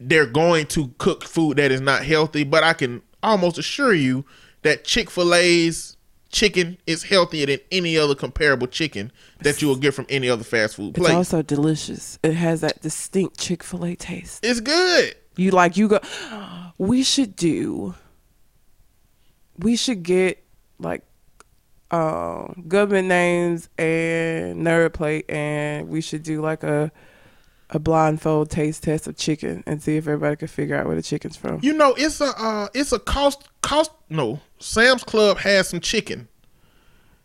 They're 0.00 0.26
going 0.26 0.66
to 0.68 0.88
cook 0.98 1.24
food 1.24 1.56
that 1.56 1.70
is 1.70 1.80
not 1.80 2.04
healthy, 2.04 2.44
but 2.44 2.64
I 2.64 2.74
can 2.74 3.00
almost 3.22 3.58
assure 3.58 3.94
you 3.94 4.24
that 4.62 4.84
Chick 4.84 5.10
Fil 5.10 5.34
A's 5.34 5.93
chicken 6.34 6.76
is 6.86 7.04
healthier 7.04 7.46
than 7.46 7.60
any 7.70 7.96
other 7.96 8.14
comparable 8.14 8.66
chicken 8.66 9.10
that 9.40 9.62
you 9.62 9.68
will 9.68 9.76
get 9.76 9.94
from 9.94 10.04
any 10.08 10.28
other 10.28 10.44
fast 10.44 10.76
food 10.76 10.94
place. 10.94 11.08
It's 11.08 11.14
also 11.14 11.42
delicious. 11.42 12.18
It 12.22 12.34
has 12.34 12.60
that 12.60 12.82
distinct 12.82 13.38
Chick 13.38 13.62
Fil 13.62 13.84
A 13.86 13.94
taste. 13.94 14.44
it's 14.44 14.60
good. 14.60 15.14
You 15.36 15.50
like 15.52 15.76
you 15.76 15.88
go. 15.88 16.00
We 16.76 17.04
should 17.04 17.36
do. 17.36 17.94
We 19.58 19.76
should 19.76 20.02
get 20.02 20.44
like 20.80 21.02
um, 21.92 22.64
government 22.66 23.06
names 23.06 23.68
and 23.78 24.66
nerd 24.66 24.92
plate, 24.92 25.30
and 25.30 25.88
we 25.88 26.00
should 26.00 26.24
do 26.24 26.42
like 26.42 26.64
a 26.64 26.90
a 27.74 27.78
blindfold 27.78 28.50
taste 28.50 28.82
test 28.84 29.06
of 29.06 29.16
chicken 29.16 29.62
and 29.66 29.82
see 29.82 29.96
if 29.96 30.06
everybody 30.06 30.36
can 30.36 30.48
figure 30.48 30.76
out 30.76 30.86
where 30.86 30.96
the 30.96 31.02
chicken's 31.02 31.36
from. 31.36 31.58
You 31.62 31.72
know, 31.72 31.94
it's 31.96 32.20
a 32.20 32.26
uh, 32.38 32.68
it's 32.74 32.92
a 32.92 32.98
cost 32.98 33.48
cost 33.62 33.90
no. 34.08 34.40
Sam's 34.58 35.04
Club 35.04 35.38
has 35.38 35.68
some 35.68 35.80
chicken 35.80 36.28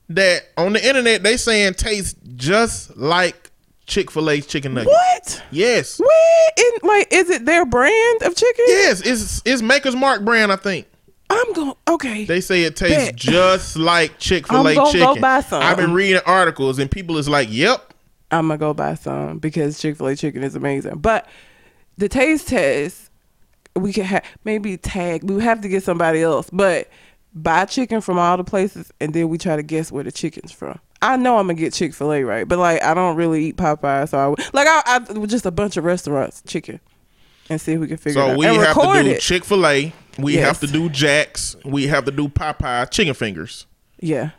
that 0.10 0.44
on 0.58 0.74
the 0.74 0.86
internet 0.88 1.24
they 1.24 1.38
saying 1.38 1.76
tastes 1.76 2.16
just 2.36 2.98
like 2.98 3.52
Chick 3.86 4.12
Fil 4.12 4.30
A's 4.30 4.46
chicken 4.46 4.74
nuggets. 4.74 4.92
What? 4.94 5.44
Yes, 5.52 6.00
Where 6.00 6.50
in 6.58 6.88
like 6.88 7.08
is 7.12 7.30
it 7.30 7.46
their 7.46 7.66
brand 7.66 8.22
of 8.24 8.36
chicken? 8.36 8.66
yes, 8.68 9.02
it's 9.02 9.42
it's 9.46 9.62
Member's 9.62 9.96
Mark 9.96 10.24
brand. 10.24 10.52
I 10.52 10.56
think 10.58 10.88
I'm 11.30 11.54
going. 11.54 11.74
Okay. 11.88 12.26
they 12.26 12.42
say 12.42 12.64
it 12.64 12.76
tastes 12.76 13.06
Bet. 13.12 13.16
just 13.16 13.78
like 13.78 14.18
Chick 14.20 14.48
Fil 14.48 14.68
A 14.68 14.74
chicken. 14.92 15.00
go 15.02 15.16
buy 15.20 15.42
some. 15.42 15.62
I've 15.62 15.78
been 15.78 15.94
reading 15.94 16.22
articles 16.26 16.80
and 16.80 16.90
people 16.90 17.18
is 17.18 17.28
like, 17.30 17.48
"Yep, 17.52 17.89
I'm 18.32 18.48
gonna 18.48 18.58
go 18.58 18.74
buy 18.74 18.96
some 18.96 19.40
because 19.40 19.80
Chick 19.80 19.98
Fil 19.98 20.08
A 20.08 20.16
chicken 20.16 20.44
is 20.44 20.56
amazing. 20.56 20.98
But 21.00 21.28
the 21.98 22.08
taste 22.10 22.48
test, 22.50 23.10
we 23.76 23.92
could 23.94 24.06
have 24.06 24.24
maybe 24.44 24.78
tag. 24.78 25.24
We 25.24 25.36
would 25.36 25.44
have 25.44 25.62
to 25.62 25.68
get 25.70 25.84
somebody 25.84 26.22
else, 26.22 26.50
but 26.52 26.90
buy 27.34 27.66
chicken 27.66 28.02
from 28.02 28.18
all 28.20 28.38
the 28.38 28.44
places, 28.44 28.92
and 29.00 29.14
then 29.14 29.30
we 29.30 29.38
try 29.38 29.56
to 29.56 29.64
guess 29.64 29.92
where 29.92 30.04
the 30.04 30.12
chicken's 30.12 30.52
from. 30.52 30.80
I 31.02 31.16
know 31.18 31.38
I'm 31.38 31.46
gonna 31.48 31.54
get 31.56 31.74
Chick 31.74 31.94
Fil 31.94 32.12
A 32.14 32.24
right, 32.24 32.48
but 32.48 32.60
like 32.60 32.84
I 32.84 32.94
don't 32.94 33.16
really 33.16 33.46
eat 33.46 33.58
Popeye, 33.58 34.08
so 34.10 34.18
I 34.38 34.44
like 34.54 34.68
I, 34.68 34.82
I 34.86 35.26
just 35.26 35.46
a 35.46 35.52
bunch 35.52 35.78
of 35.78 35.84
restaurants 35.86 36.42
chicken, 36.46 36.80
and 37.50 37.60
see 37.60 37.74
if 37.74 37.80
we 37.80 37.88
can 37.88 37.98
figure 37.98 38.22
it 38.22 38.26
So 38.26 38.32
out. 38.32 38.38
we 38.38 38.46
and 38.46 38.58
have 38.58 38.76
to 38.76 39.04
do. 39.04 39.18
Chick 39.18 39.44
Fil 39.46 39.66
A. 39.66 39.94
We 40.18 40.34
Yes. 40.36 40.46
have 40.46 40.60
to 40.60 40.68
do 40.68 40.90
Jack's. 40.90 41.56
We 41.64 41.88
have 41.88 42.04
to 42.06 42.12
do 42.12 42.28
Popeye 42.28 42.90
chicken 42.92 43.14
fingers. 43.14 43.66
yeah, 44.02 44.32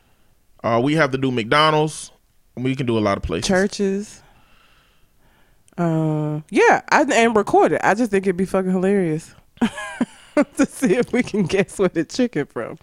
Uh, 0.62 0.78
we 0.84 0.94
have 0.96 1.10
to 1.12 1.18
do 1.18 1.30
McDonald's. 1.30 2.10
We 2.56 2.74
can 2.76 2.86
do 2.86 2.98
a 2.98 3.00
lot 3.00 3.16
of 3.16 3.22
places. 3.22 3.48
churches. 3.48 4.22
Uh, 5.78 6.40
yeah, 6.50 6.82
I, 6.90 7.02
and 7.02 7.34
record 7.34 7.72
it. 7.72 7.80
I 7.82 7.94
just 7.94 8.10
think 8.10 8.26
it'd 8.26 8.36
be 8.36 8.44
fucking 8.44 8.70
hilarious 8.70 9.34
to 10.56 10.66
see 10.66 10.94
if 10.96 11.12
we 11.12 11.22
can 11.22 11.44
guess 11.44 11.78
where 11.78 11.88
the 11.88 12.04
chicken 12.04 12.46
from. 12.46 12.78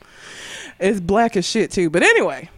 It's 0.79 0.99
black 0.99 1.37
as 1.37 1.45
shit 1.45 1.71
too, 1.71 1.89
but 1.89 2.01
anyway, 2.01 2.49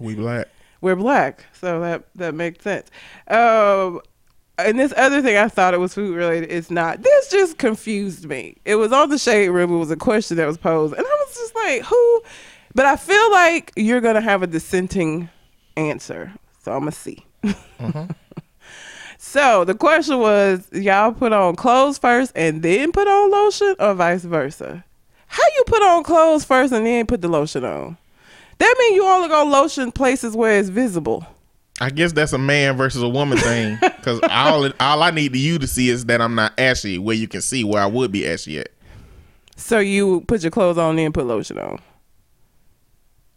We 0.00 0.14
black. 0.14 0.48
we're 0.80 0.96
black, 0.96 1.44
so 1.52 1.80
that 1.80 2.04
that 2.14 2.34
makes 2.34 2.64
sense. 2.64 2.88
Um, 3.28 4.00
and 4.58 4.78
this 4.78 4.92
other 4.96 5.20
thing, 5.22 5.36
I 5.36 5.48
thought 5.48 5.74
it 5.74 5.80
was 5.80 5.94
food 5.94 6.16
related. 6.16 6.50
It's 6.50 6.70
not. 6.70 7.02
This 7.02 7.30
just 7.30 7.58
confused 7.58 8.26
me. 8.26 8.56
It 8.64 8.76
was 8.76 8.92
on 8.92 9.10
the 9.10 9.18
shade 9.18 9.48
room. 9.50 9.72
It 9.74 9.78
was 9.78 9.90
a 9.90 9.96
question 9.96 10.36
that 10.38 10.46
was 10.46 10.58
posed, 10.58 10.94
and 10.94 11.04
I 11.04 11.24
was 11.26 11.34
just 11.34 11.54
like, 11.54 11.82
"Who?" 11.82 12.22
But 12.78 12.86
I 12.86 12.94
feel 12.94 13.32
like 13.32 13.72
you're 13.74 14.00
gonna 14.00 14.20
have 14.20 14.44
a 14.44 14.46
dissenting 14.46 15.28
answer, 15.76 16.32
so 16.62 16.70
I'm 16.70 16.82
gonna 16.82 16.92
see. 16.92 17.26
Mm-hmm. 17.42 18.12
so 19.18 19.64
the 19.64 19.74
question 19.74 20.20
was, 20.20 20.64
y'all 20.70 21.10
put 21.10 21.32
on 21.32 21.56
clothes 21.56 21.98
first 21.98 22.30
and 22.36 22.62
then 22.62 22.92
put 22.92 23.08
on 23.08 23.32
lotion, 23.32 23.74
or 23.80 23.94
vice 23.94 24.22
versa? 24.22 24.84
How 25.26 25.42
you 25.56 25.64
put 25.66 25.82
on 25.82 26.04
clothes 26.04 26.44
first 26.44 26.72
and 26.72 26.86
then 26.86 27.04
put 27.06 27.20
the 27.20 27.26
lotion 27.26 27.64
on? 27.64 27.96
That 28.58 28.76
mean 28.78 28.94
you 28.94 29.04
only 29.06 29.28
go 29.28 29.42
lotion 29.42 29.90
places 29.90 30.36
where 30.36 30.60
it's 30.60 30.68
visible. 30.68 31.26
I 31.80 31.90
guess 31.90 32.12
that's 32.12 32.32
a 32.32 32.38
man 32.38 32.76
versus 32.76 33.02
a 33.02 33.08
woman 33.08 33.38
thing. 33.38 33.76
Because 33.98 34.20
all 34.30 34.70
all 34.78 35.02
I 35.02 35.10
need 35.10 35.34
you 35.34 35.58
to 35.58 35.66
see 35.66 35.88
is 35.88 36.04
that 36.04 36.20
I'm 36.20 36.36
not 36.36 36.52
ashy, 36.56 36.96
where 36.96 37.16
you 37.16 37.26
can 37.26 37.40
see 37.40 37.64
where 37.64 37.82
I 37.82 37.86
would 37.86 38.12
be 38.12 38.24
ashy 38.24 38.60
at. 38.60 38.68
So 39.56 39.80
you 39.80 40.20
put 40.28 40.42
your 40.42 40.52
clothes 40.52 40.78
on, 40.78 40.96
and 40.96 41.12
put 41.12 41.26
lotion 41.26 41.58
on. 41.58 41.80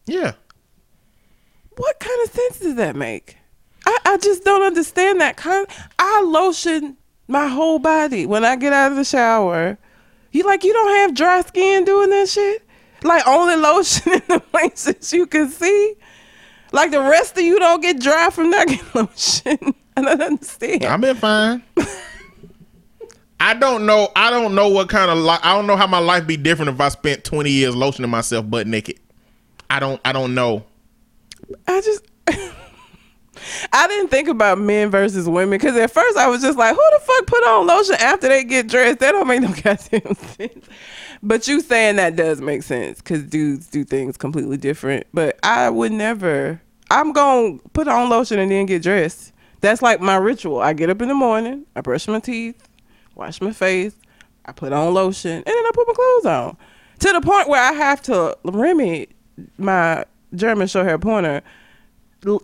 Yeah. 0.05 0.33
What 1.77 1.99
kind 1.99 2.19
of 2.25 2.31
sense 2.31 2.59
does 2.59 2.75
that 2.75 2.95
make? 2.95 3.37
I, 3.85 3.97
I 4.05 4.17
just 4.17 4.43
don't 4.43 4.61
understand 4.63 5.21
that 5.21 5.37
kind. 5.37 5.65
I 5.97 6.21
lotion 6.21 6.97
my 7.27 7.47
whole 7.47 7.79
body 7.79 8.25
when 8.25 8.43
I 8.43 8.55
get 8.55 8.73
out 8.73 8.91
of 8.91 8.97
the 8.97 9.05
shower. 9.05 9.77
You 10.31 10.43
like 10.43 10.63
you 10.63 10.73
don't 10.73 10.95
have 10.97 11.15
dry 11.15 11.41
skin 11.41 11.85
doing 11.85 12.09
that 12.09 12.29
shit? 12.29 12.63
Like 13.03 13.25
only 13.27 13.55
lotion 13.55 14.13
in 14.13 14.21
the 14.27 14.39
places 14.39 15.11
you 15.13 15.25
can 15.25 15.49
see? 15.49 15.95
Like 16.71 16.91
the 16.91 17.01
rest 17.01 17.37
of 17.37 17.43
you 17.43 17.59
don't 17.59 17.81
get 17.81 17.99
dry 17.99 18.29
from 18.29 18.49
not 18.49 18.67
getting 18.67 18.85
lotion? 18.95 19.73
I 19.97 20.01
don't 20.01 20.21
understand. 20.21 20.85
I've 20.85 21.01
been 21.01 21.15
fine. 21.15 21.63
I 23.39 23.55
don't 23.55 23.87
know. 23.87 24.09
I 24.15 24.29
don't 24.29 24.53
know 24.53 24.69
what 24.69 24.87
kind 24.87 25.09
of 25.09 25.17
life. 25.17 25.39
I 25.41 25.55
don't 25.55 25.65
know 25.65 25.75
how 25.75 25.87
my 25.87 25.97
life 25.97 26.27
be 26.27 26.37
different 26.37 26.69
if 26.69 26.79
I 26.79 26.89
spent 26.89 27.23
20 27.23 27.49
years 27.49 27.73
lotioning 27.73 28.09
myself 28.09 28.47
butt 28.49 28.67
naked. 28.67 28.99
I 29.71 29.79
don't. 29.79 30.01
I 30.03 30.11
don't 30.11 30.35
know. 30.35 30.65
I 31.65 31.79
just 31.79 32.03
I 33.71 33.87
didn't 33.87 34.09
think 34.09 34.27
about 34.27 34.59
men 34.59 34.91
versus 34.91 35.29
women 35.29 35.57
because 35.57 35.77
at 35.77 35.91
first 35.91 36.17
I 36.17 36.27
was 36.27 36.41
just 36.41 36.57
like, 36.57 36.75
who 36.75 36.83
the 36.91 36.99
fuck 36.99 37.25
put 37.25 37.43
on 37.45 37.67
lotion 37.67 37.95
after 37.95 38.27
they 38.27 38.43
get 38.43 38.67
dressed? 38.67 38.99
That 38.99 39.13
don't 39.13 39.27
make 39.27 39.41
no 39.41 39.47
goddamn 39.63 40.13
sense. 40.15 40.67
But 41.23 41.47
you 41.47 41.61
saying 41.61 41.95
that 41.95 42.17
does 42.17 42.41
make 42.41 42.63
sense 42.63 42.97
because 42.97 43.23
dudes 43.23 43.67
do 43.69 43.85
things 43.85 44.17
completely 44.17 44.57
different. 44.57 45.07
But 45.13 45.39
I 45.41 45.69
would 45.69 45.93
never. 45.93 46.61
I'm 46.89 47.13
gonna 47.13 47.57
put 47.71 47.87
on 47.87 48.09
lotion 48.09 48.39
and 48.39 48.51
then 48.51 48.65
get 48.65 48.83
dressed. 48.83 49.31
That's 49.61 49.81
like 49.81 50.01
my 50.01 50.17
ritual. 50.17 50.59
I 50.59 50.73
get 50.73 50.89
up 50.89 51.01
in 51.01 51.07
the 51.07 51.13
morning, 51.13 51.65
I 51.77 51.81
brush 51.81 52.09
my 52.09 52.19
teeth, 52.19 52.67
wash 53.15 53.39
my 53.39 53.53
face, 53.53 53.95
I 54.43 54.51
put 54.51 54.73
on 54.73 54.93
lotion, 54.93 55.31
and 55.31 55.45
then 55.45 55.55
I 55.55 55.71
put 55.73 55.87
my 55.87 55.93
clothes 55.93 56.25
on. 56.25 56.57
To 56.99 57.13
the 57.13 57.21
point 57.21 57.47
where 57.47 57.61
I 57.61 57.71
have 57.71 58.01
to 58.03 58.37
Remy, 58.43 59.07
my 59.57 60.05
German 60.33 60.67
short 60.67 60.85
hair 60.85 60.97
pointer, 60.97 61.41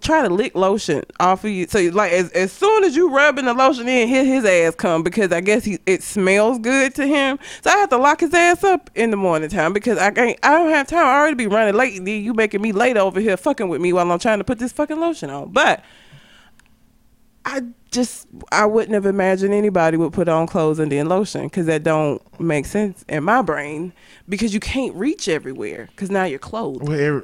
try 0.01 0.27
to 0.27 0.33
lick 0.33 0.55
lotion 0.55 1.03
off 1.19 1.43
of 1.43 1.51
you. 1.51 1.67
So 1.67 1.79
like 1.93 2.11
as 2.11 2.31
as 2.31 2.51
soon 2.51 2.83
as 2.83 2.95
you 2.95 3.09
rubbing 3.09 3.45
the 3.45 3.53
lotion 3.53 3.87
in, 3.87 4.07
his 4.07 4.27
his 4.27 4.45
ass 4.45 4.75
come 4.75 5.03
because 5.03 5.31
I 5.31 5.41
guess 5.41 5.63
he 5.63 5.77
it 5.85 6.01
smells 6.01 6.59
good 6.59 6.95
to 6.95 7.05
him. 7.05 7.37
So 7.61 7.69
I 7.69 7.77
have 7.77 7.89
to 7.89 7.97
lock 7.97 8.21
his 8.21 8.33
ass 8.33 8.63
up 8.63 8.89
in 8.95 9.11
the 9.11 9.17
morning 9.17 9.49
time 9.49 9.73
because 9.73 9.97
I 9.97 10.11
can't 10.11 10.39
I 10.41 10.57
don't 10.57 10.71
have 10.71 10.87
time. 10.87 11.05
I 11.05 11.19
already 11.19 11.35
be 11.35 11.47
running 11.47 11.75
late. 11.75 12.01
You 12.01 12.33
making 12.33 12.61
me 12.61 12.71
late 12.71 12.97
over 12.97 13.19
here 13.19 13.37
fucking 13.37 13.69
with 13.69 13.81
me 13.81 13.93
while 13.93 14.11
I'm 14.11 14.19
trying 14.19 14.39
to 14.39 14.43
put 14.43 14.59
this 14.59 14.71
fucking 14.71 14.99
lotion 14.99 15.29
on. 15.29 15.51
But 15.51 15.83
I 17.47 17.61
just 17.91 18.27
I 18.51 18.65
wouldn't 18.65 18.93
have 18.93 19.05
imagined 19.05 19.53
anybody 19.53 19.95
would 19.95 20.11
put 20.11 20.27
on 20.27 20.47
clothes 20.47 20.79
and 20.79 20.91
then 20.91 21.07
lotion 21.07 21.43
because 21.43 21.65
that 21.67 21.81
don't 21.81 22.21
make 22.41 22.65
sense 22.65 23.05
in 23.07 23.23
my 23.23 23.41
brain 23.41 23.93
because 24.27 24.53
you 24.53 24.59
can't 24.59 24.93
reach 24.95 25.29
everywhere 25.29 25.87
because 25.91 26.11
now 26.11 26.25
you're 26.25 26.39
clothed. 26.39 26.85
Where 26.85 27.23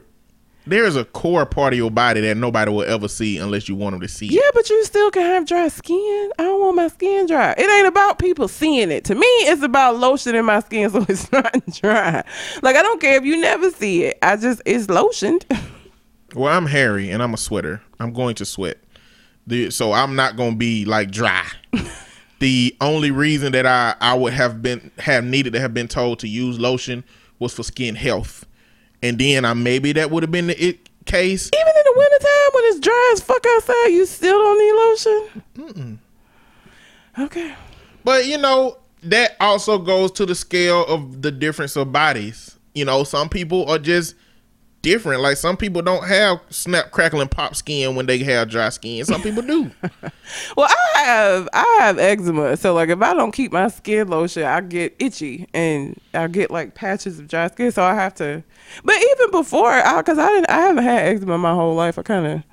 there 0.65 0.85
is 0.85 0.95
a 0.95 1.03
core 1.03 1.45
part 1.45 1.73
of 1.73 1.77
your 1.77 1.91
body 1.91 2.21
that 2.21 2.37
nobody 2.37 2.71
will 2.71 2.83
ever 2.83 3.09
see 3.09 3.37
unless 3.37 3.67
you 3.67 3.75
want 3.75 3.95
them 3.95 3.99
to 3.99 4.07
see. 4.07 4.27
it. 4.27 4.31
Yeah, 4.31 4.49
but 4.53 4.69
you 4.69 4.85
still 4.85 5.11
can 5.11 5.23
have 5.23 5.45
dry 5.45 5.67
skin. 5.67 6.31
I 6.39 6.43
don't 6.43 6.61
want 6.61 6.77
my 6.77 6.87
skin 6.87 7.25
dry. 7.25 7.53
It 7.57 7.69
ain't 7.69 7.87
about 7.87 8.17
people 8.17 8.47
seeing 8.47 8.91
it. 8.91 9.03
To 9.05 9.15
me, 9.15 9.27
it's 9.27 9.61
about 9.61 9.97
lotion 9.97 10.35
in 10.35 10.45
my 10.45 10.61
skin 10.61 10.89
so 10.89 11.05
it's 11.09 11.29
not 11.33 11.53
dry. 11.67 12.23
Like 12.61 12.77
I 12.77 12.81
don't 12.81 13.01
care 13.01 13.17
if 13.17 13.25
you 13.25 13.35
never 13.41 13.71
see 13.71 14.05
it. 14.05 14.19
I 14.21 14.37
just 14.37 14.61
it's 14.65 14.87
lotioned. 14.87 15.43
Well, 16.35 16.51
I'm 16.51 16.65
hairy 16.65 17.11
and 17.11 17.21
I'm 17.21 17.35
a 17.35 17.37
sweater. 17.37 17.83
I'm 17.99 18.11
going 18.11 18.33
to 18.35 18.45
sweat. 18.45 18.82
The, 19.45 19.71
so 19.71 19.91
I'm 19.91 20.15
not 20.15 20.37
going 20.37 20.51
to 20.51 20.57
be 20.57 20.85
like 20.85 21.11
dry. 21.11 21.45
the 22.39 22.75
only 22.81 23.11
reason 23.11 23.51
that 23.53 23.65
I, 23.65 23.95
I 23.99 24.13
would 24.13 24.33
have 24.33 24.61
been 24.61 24.91
have 24.99 25.23
needed 25.23 25.53
to 25.53 25.59
have 25.59 25.73
been 25.73 25.87
told 25.87 26.19
to 26.19 26.27
use 26.27 26.59
lotion 26.59 27.03
was 27.39 27.53
for 27.53 27.63
skin 27.63 27.95
health. 27.95 28.45
And 29.01 29.19
then 29.19 29.43
I 29.43 29.53
maybe 29.53 29.91
that 29.93 30.11
would 30.11 30.23
have 30.23 30.31
been 30.31 30.47
the 30.47 30.63
it 30.63 30.89
case. 31.05 31.49
Even 31.53 31.67
in 31.67 31.83
the 31.83 31.93
wintertime 31.95 32.53
when 32.53 32.63
it's 32.65 32.79
dry 32.79 33.11
as 33.13 33.21
fuck 33.21 33.45
outside, 33.45 33.87
you 33.87 34.05
still 34.05 34.37
don't 34.37 34.59
need 34.59 35.67
lotion. 35.67 35.99
Okay. 37.19 37.53
But 38.03 38.25
you 38.25 38.37
know, 38.37 38.77
that 39.03 39.35
also 39.39 39.77
goes 39.77 40.11
to 40.13 40.25
the 40.25 40.35
scale 40.35 40.85
of 40.85 41.21
the 41.21 41.31
difference 41.31 41.75
of 41.75 41.91
bodies. 41.91 42.57
You 42.73 42.85
know, 42.85 43.03
some 43.03 43.29
people 43.29 43.69
are 43.69 43.79
just 43.79 44.15
different. 44.83 45.21
Like 45.23 45.37
some 45.37 45.57
people 45.57 45.81
don't 45.81 46.05
have 46.07 46.39
snap, 46.51 46.91
crackle, 46.91 47.21
and 47.21 47.31
pop 47.31 47.55
skin 47.55 47.95
when 47.95 48.05
they 48.05 48.19
have 48.19 48.49
dry 48.49 48.69
skin. 48.69 49.03
Some 49.05 49.21
people 49.23 49.41
do. 49.41 49.71
Well, 50.55 50.69
I 50.95 50.99
have 51.03 51.49
I 51.53 51.77
have 51.81 51.99
eczema, 51.99 52.55
so 52.57 52.73
like 52.73 52.89
if 52.89 53.01
I 53.01 53.13
don't 53.13 53.31
keep 53.31 53.51
my 53.51 53.67
skin 53.67 54.07
lotion, 54.07 54.43
I 54.43 54.61
get 54.61 54.95
itchy 54.97 55.47
and 55.53 55.99
I 56.13 56.27
get 56.27 56.49
like 56.49 56.75
patches 56.75 57.19
of 57.19 57.27
dry 57.27 57.47
skin. 57.47 57.71
So 57.71 57.83
I 57.83 57.93
have 57.93 58.13
to. 58.15 58.43
But 58.83 58.95
even 58.95 59.31
before, 59.31 59.69
I 59.69 59.97
because 59.97 60.17
I 60.17 60.27
didn't, 60.29 60.49
I 60.49 60.61
haven't 60.61 60.83
had 60.83 61.07
eczema 61.07 61.37
my 61.37 61.53
whole 61.53 61.75
life. 61.75 61.99
I 61.99 62.03
kind 62.03 62.25
of. 62.25 62.43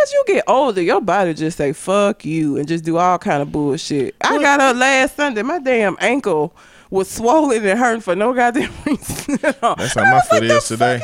As 0.00 0.12
you 0.12 0.24
get 0.28 0.44
older, 0.46 0.80
your 0.80 1.00
body 1.00 1.34
just 1.34 1.58
say 1.58 1.72
"fuck 1.72 2.24
you" 2.24 2.56
and 2.56 2.68
just 2.68 2.84
do 2.84 2.96
all 2.96 3.18
kind 3.18 3.42
of 3.42 3.50
bullshit. 3.50 4.14
I 4.20 4.38
got 4.38 4.60
up 4.60 4.76
last 4.76 5.16
Sunday. 5.16 5.42
My 5.42 5.58
damn 5.58 5.96
ankle 6.00 6.54
was 6.90 7.10
swollen 7.10 7.64
and 7.66 7.78
hurting 7.78 8.00
for 8.02 8.14
no 8.14 8.32
goddamn 8.32 8.72
reason. 8.86 9.38
at 9.42 9.62
all. 9.62 9.74
That's 9.76 9.94
how 9.94 10.02
I 10.02 10.10
my 10.10 10.20
foot 10.20 10.42
like, 10.42 10.50
is 10.52 10.68
today. 10.68 10.96
Is 10.96 11.02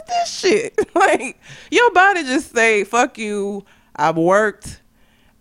with 0.00 0.06
this 0.06 0.38
shit? 0.38 0.78
Like 0.94 1.40
your 1.70 1.90
body 1.92 2.24
just 2.24 2.54
say 2.54 2.84
"fuck 2.84 3.16
you." 3.18 3.64
I've 3.96 4.16
worked. 4.16 4.80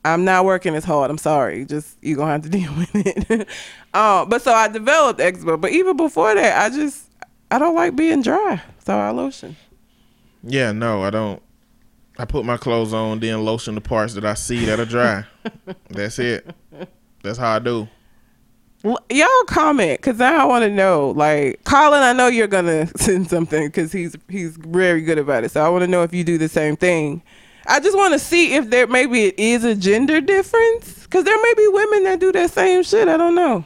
I'm 0.06 0.24
not 0.26 0.46
working 0.46 0.76
as 0.76 0.86
hard. 0.86 1.12
I'm 1.12 1.18
sorry. 1.18 1.66
Just 1.66 1.98
you 2.02 2.16
gonna 2.16 2.32
have 2.32 2.44
to 2.44 2.50
deal 2.60 2.74
with 2.76 2.90
it. 2.94 3.48
um, 3.94 4.30
but 4.30 4.42
so 4.42 4.54
I 4.54 4.68
developed 4.68 5.20
eczema. 5.20 5.58
But 5.58 5.72
even 5.72 5.98
before 5.98 6.34
that, 6.36 6.66
I 6.66 6.76
just 6.76 7.10
I 7.52 7.60
don't 7.60 7.76
like 7.76 7.96
being 7.96 8.22
dry, 8.22 8.62
so 8.84 8.98
I 8.98 9.10
lotion. 9.12 9.56
Yeah, 10.44 10.72
no, 10.72 11.04
I 11.04 11.10
don't. 11.10 11.42
I 12.18 12.26
put 12.26 12.46
my 12.46 12.58
clothes 12.58 12.94
on, 12.94 13.20
then 13.20 13.44
lotion 13.46 13.76
the 13.76 13.82
parts 13.82 14.14
that 14.16 14.26
I 14.26 14.34
see 14.34 14.66
that 14.66 14.80
are 14.80 14.86
dry. 14.86 15.26
That's 15.90 16.20
it. 16.20 16.54
That's 17.24 17.38
how 17.38 17.56
I 17.56 17.60
do. 17.60 17.88
Y'all 18.84 19.44
comment 19.48 20.00
because 20.00 20.20
now 20.20 20.42
I 20.42 20.46
want 20.46 20.64
to 20.64 20.70
know. 20.70 21.12
Like 21.12 21.64
Colin, 21.66 22.02
I 22.02 22.14
know 22.14 22.28
you're 22.28 22.48
gonna 22.48 22.88
send 22.98 23.30
something 23.30 23.68
because 23.68 23.92
he's 23.92 24.16
he's 24.30 24.56
very 24.56 25.02
good 25.02 25.18
about 25.18 25.44
it. 25.44 25.52
So 25.52 25.66
I 25.66 25.70
want 25.70 25.84
to 25.84 25.88
know 25.88 26.04
if 26.04 26.14
you 26.14 26.24
do 26.24 26.38
the 26.38 26.48
same 26.48 26.78
thing. 26.78 27.22
I 27.68 27.80
just 27.80 27.98
want 27.98 28.14
to 28.14 28.20
see 28.20 28.56
if 28.56 28.70
there 28.70 28.88
maybe 28.88 29.26
it 29.26 29.38
is 29.38 29.64
a 29.64 29.76
gender 29.76 30.22
difference 30.22 31.04
because 31.04 31.26
there 31.26 31.42
may 31.42 31.54
be 31.56 31.68
women 31.68 32.04
that 32.06 32.20
do 32.20 32.32
that 32.32 32.52
same 32.52 32.84
shit. 32.84 33.08
I 33.08 33.18
don't 33.18 33.36
know. 33.36 33.66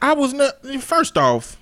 I 0.00 0.12
was 0.12 0.32
not. 0.32 0.64
First 0.80 1.18
off, 1.18 1.56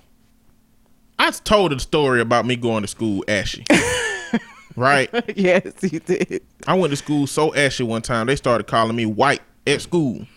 I 1.17 1.31
told 1.31 1.73
a 1.73 1.79
story 1.79 2.21
about 2.21 2.45
me 2.45 2.55
going 2.55 2.83
to 2.83 2.87
school 2.87 3.23
ashy. 3.27 3.65
right? 4.75 5.09
yes, 5.35 5.73
you 5.81 5.99
did. 5.99 6.43
I 6.67 6.75
went 6.75 6.91
to 6.91 6.97
school 6.97 7.25
so 7.25 7.53
ashy 7.55 7.83
one 7.83 8.03
time 8.03 8.27
they 8.27 8.35
started 8.35 8.67
calling 8.67 8.95
me 8.95 9.07
white 9.07 9.41
at 9.65 9.81
school. 9.81 10.27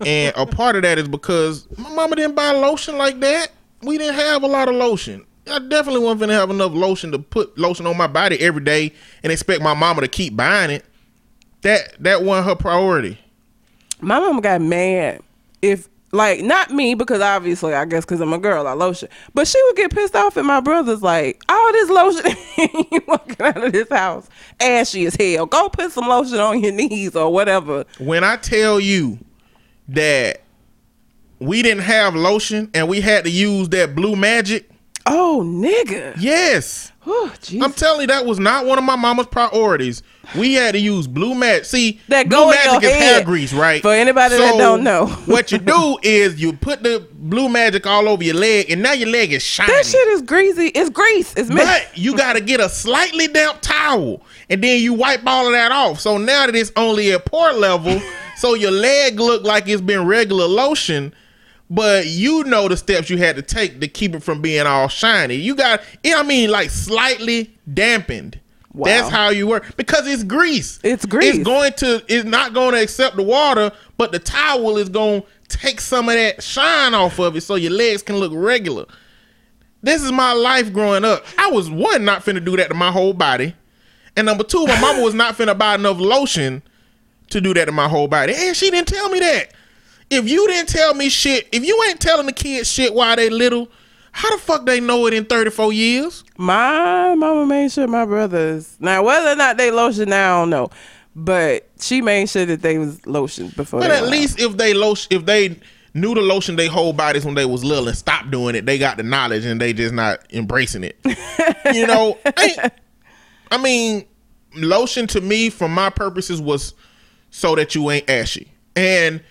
And 0.00 0.34
a 0.36 0.46
part 0.46 0.76
of 0.76 0.82
that 0.82 0.98
is 0.98 1.08
because 1.08 1.66
my 1.78 1.90
mama 1.90 2.16
didn't 2.16 2.34
buy 2.34 2.52
lotion 2.52 2.98
like 2.98 3.20
that. 3.20 3.48
We 3.82 3.98
didn't 3.98 4.14
have 4.14 4.42
a 4.42 4.46
lot 4.46 4.68
of 4.68 4.74
lotion. 4.74 5.24
I 5.50 5.58
definitely 5.58 6.00
wasn't 6.00 6.20
gonna 6.20 6.34
have 6.34 6.50
enough 6.50 6.72
lotion 6.72 7.10
to 7.12 7.18
put 7.18 7.58
lotion 7.58 7.86
on 7.86 7.96
my 7.96 8.06
body 8.06 8.38
every 8.40 8.62
day 8.62 8.92
and 9.22 9.32
expect 9.32 9.62
my 9.62 9.74
mama 9.74 10.02
to 10.02 10.08
keep 10.08 10.36
buying 10.36 10.70
it. 10.70 10.84
That 11.62 11.96
that 12.02 12.22
wasn't 12.22 12.48
her 12.48 12.56
priority. 12.56 13.18
My 14.00 14.18
mama 14.18 14.40
got 14.40 14.60
mad 14.60 15.22
if 15.60 15.88
like 16.12 16.42
not 16.42 16.70
me 16.70 16.94
because 16.94 17.20
obviously 17.22 17.72
I 17.74 17.84
guess 17.86 18.04
because 18.04 18.20
I'm 18.20 18.32
a 18.32 18.38
girl 18.38 18.66
I 18.66 18.72
lotion, 18.72 19.08
but 19.34 19.48
she 19.48 19.58
would 19.64 19.76
get 19.76 19.90
pissed 19.94 20.14
off 20.14 20.36
at 20.36 20.44
my 20.44 20.60
brothers 20.60 21.02
like 21.02 21.42
all 21.48 21.72
this 21.72 21.88
lotion 21.90 22.36
you 22.92 23.00
walking 23.08 23.36
out 23.40 23.64
of 23.64 23.72
this 23.72 23.88
house 23.88 24.28
ashy 24.60 25.06
as 25.06 25.16
hell. 25.16 25.46
Go 25.46 25.68
put 25.70 25.90
some 25.92 26.06
lotion 26.08 26.38
on 26.38 26.62
your 26.62 26.72
knees 26.72 27.16
or 27.16 27.32
whatever. 27.32 27.84
When 27.98 28.24
I 28.24 28.36
tell 28.36 28.78
you 28.78 29.18
that 29.88 30.42
we 31.38 31.62
didn't 31.62 31.82
have 31.84 32.14
lotion 32.14 32.70
and 32.74 32.88
we 32.88 33.00
had 33.00 33.24
to 33.24 33.30
use 33.30 33.68
that 33.70 33.94
blue 33.94 34.14
magic, 34.14 34.68
Oh 35.06 35.42
nigga. 35.44 36.14
yes. 36.18 36.91
Oh 37.04 37.32
I'm 37.60 37.72
telling 37.72 38.02
you, 38.02 38.06
that 38.08 38.24
was 38.24 38.38
not 38.38 38.64
one 38.64 38.78
of 38.78 38.84
my 38.84 38.94
mama's 38.94 39.26
priorities. 39.26 40.02
We 40.36 40.54
had 40.54 40.72
to 40.72 40.78
use 40.78 41.08
blue 41.08 41.34
magic. 41.34 41.64
See, 41.64 42.00
That 42.08 42.28
blue 42.28 42.36
go 42.38 42.50
in 42.52 42.58
your 42.62 42.72
magic 42.74 42.90
is 42.90 42.94
hair 42.94 43.24
grease, 43.24 43.52
right? 43.52 43.82
For 43.82 43.92
anybody 43.92 44.36
that 44.36 44.56
don't 44.56 44.84
know. 44.84 45.06
what 45.26 45.50
you 45.50 45.58
do 45.58 45.98
is 46.02 46.40
you 46.40 46.52
put 46.52 46.84
the 46.84 47.04
blue 47.12 47.48
magic 47.48 47.86
all 47.86 48.08
over 48.08 48.22
your 48.22 48.36
leg, 48.36 48.70
and 48.70 48.82
now 48.82 48.92
your 48.92 49.08
leg 49.08 49.32
is 49.32 49.42
shiny. 49.42 49.72
that 49.72 49.84
shit 49.84 50.08
is 50.08 50.22
greasy. 50.22 50.68
It's 50.68 50.90
grease. 50.90 51.34
It's 51.34 51.48
mint. 51.48 51.68
But 51.68 51.98
you 51.98 52.16
got 52.16 52.34
to 52.34 52.40
get 52.40 52.60
a 52.60 52.68
slightly 52.68 53.26
damp 53.26 53.60
towel, 53.62 54.22
and 54.48 54.62
then 54.62 54.80
you 54.80 54.94
wipe 54.94 55.26
all 55.26 55.46
of 55.46 55.52
that 55.52 55.72
off. 55.72 55.98
So 55.98 56.18
now 56.18 56.46
that 56.46 56.54
it's 56.54 56.70
only 56.76 57.12
at 57.12 57.24
pore 57.24 57.52
level, 57.52 58.00
so 58.36 58.54
your 58.54 58.70
leg 58.70 59.18
look 59.18 59.42
like 59.42 59.68
it's 59.68 59.82
been 59.82 60.06
regular 60.06 60.46
lotion. 60.46 61.12
But 61.74 62.06
you 62.06 62.44
know 62.44 62.68
the 62.68 62.76
steps 62.76 63.08
you 63.08 63.16
had 63.16 63.36
to 63.36 63.42
take 63.42 63.80
to 63.80 63.88
keep 63.88 64.14
it 64.14 64.22
from 64.22 64.42
being 64.42 64.66
all 64.66 64.88
shiny. 64.88 65.36
You 65.36 65.54
got, 65.54 65.80
I 66.04 66.22
mean, 66.22 66.50
like 66.50 66.68
slightly 66.68 67.56
dampened. 67.72 68.38
Wow. 68.74 68.84
That's 68.88 69.08
how 69.08 69.30
you 69.30 69.46
work 69.46 69.74
because 69.78 70.06
it's 70.06 70.22
grease. 70.22 70.80
It's 70.82 71.06
grease. 71.06 71.36
It's 71.36 71.44
going 71.44 71.72
to. 71.74 72.04
It's 72.08 72.26
not 72.26 72.52
going 72.52 72.74
to 72.74 72.82
accept 72.82 73.16
the 73.16 73.22
water, 73.22 73.72
but 73.96 74.12
the 74.12 74.18
towel 74.18 74.76
is 74.76 74.90
going 74.90 75.22
to 75.22 75.58
take 75.58 75.80
some 75.80 76.10
of 76.10 76.14
that 76.14 76.42
shine 76.42 76.92
off 76.92 77.18
of 77.18 77.36
it, 77.36 77.40
so 77.40 77.54
your 77.54 77.72
legs 77.72 78.02
can 78.02 78.16
look 78.16 78.32
regular. 78.34 78.84
This 79.82 80.02
is 80.02 80.12
my 80.12 80.34
life 80.34 80.74
growing 80.74 81.06
up. 81.06 81.24
I 81.38 81.50
was 81.50 81.70
one 81.70 82.04
not 82.04 82.22
finna 82.22 82.44
do 82.44 82.54
that 82.58 82.68
to 82.68 82.74
my 82.74 82.90
whole 82.90 83.14
body, 83.14 83.54
and 84.14 84.26
number 84.26 84.44
two, 84.44 84.66
my 84.66 84.78
mama 84.78 85.02
was 85.02 85.14
not 85.14 85.36
finna 85.38 85.56
buy 85.56 85.74
enough 85.76 85.98
lotion 85.98 86.62
to 87.30 87.40
do 87.40 87.54
that 87.54 87.64
to 87.64 87.72
my 87.72 87.88
whole 87.88 88.08
body, 88.08 88.34
and 88.36 88.54
she 88.54 88.70
didn't 88.70 88.88
tell 88.88 89.08
me 89.08 89.20
that. 89.20 89.54
If 90.12 90.28
you 90.28 90.46
didn't 90.46 90.68
tell 90.68 90.92
me 90.94 91.08
shit, 91.08 91.48
if 91.52 91.64
you 91.64 91.82
ain't 91.88 91.98
telling 92.00 92.26
the 92.26 92.32
kids 92.32 92.70
shit 92.70 92.92
while 92.92 93.16
they 93.16 93.30
little, 93.30 93.68
how 94.12 94.30
the 94.36 94.42
fuck 94.42 94.66
they 94.66 94.78
know 94.78 95.06
it 95.06 95.14
in 95.14 95.24
thirty 95.24 95.50
four 95.50 95.72
years? 95.72 96.22
My 96.36 97.14
mama 97.14 97.46
made 97.46 97.72
sure 97.72 97.86
my 97.88 98.04
brothers. 98.04 98.76
Now 98.78 99.02
whether 99.04 99.30
or 99.30 99.36
not 99.36 99.56
they 99.56 99.70
lotion, 99.70 100.10
now 100.10 100.36
I 100.36 100.40
don't 100.42 100.50
know. 100.50 100.70
But 101.16 101.68
she 101.80 102.02
made 102.02 102.28
sure 102.28 102.44
that 102.46 102.60
they 102.62 102.76
was 102.78 103.06
lotion 103.06 103.48
before. 103.56 103.80
But 103.80 103.90
at 103.90 104.08
least 104.08 104.38
if 104.38 104.56
they 104.58 104.74
lotion, 104.74 105.08
if 105.10 105.24
they 105.24 105.58
knew 105.94 106.14
the 106.14 106.20
lotion 106.22 106.56
they 106.56 106.66
whole 106.66 106.92
bodies 106.92 107.24
when 107.24 107.34
they 107.34 107.44
was 107.46 107.64
little 107.64 107.88
and 107.88 107.96
stopped 107.96 108.30
doing 108.30 108.54
it, 108.54 108.66
they 108.66 108.78
got 108.78 108.96
the 108.98 109.02
knowledge 109.02 109.44
and 109.46 109.60
they 109.60 109.72
just 109.72 109.94
not 109.94 110.20
embracing 110.32 110.84
it. 110.84 110.96
you 111.74 111.86
know, 111.86 112.18
ain't- 112.38 112.72
I 113.50 113.58
mean, 113.58 114.04
lotion 114.54 115.06
to 115.08 115.20
me, 115.20 115.48
for 115.50 115.68
my 115.68 115.88
purposes, 115.90 116.40
was 116.40 116.72
so 117.30 117.54
that 117.54 117.74
you 117.74 117.90
ain't 117.90 118.08
ashy, 118.08 118.50
and 118.76 119.22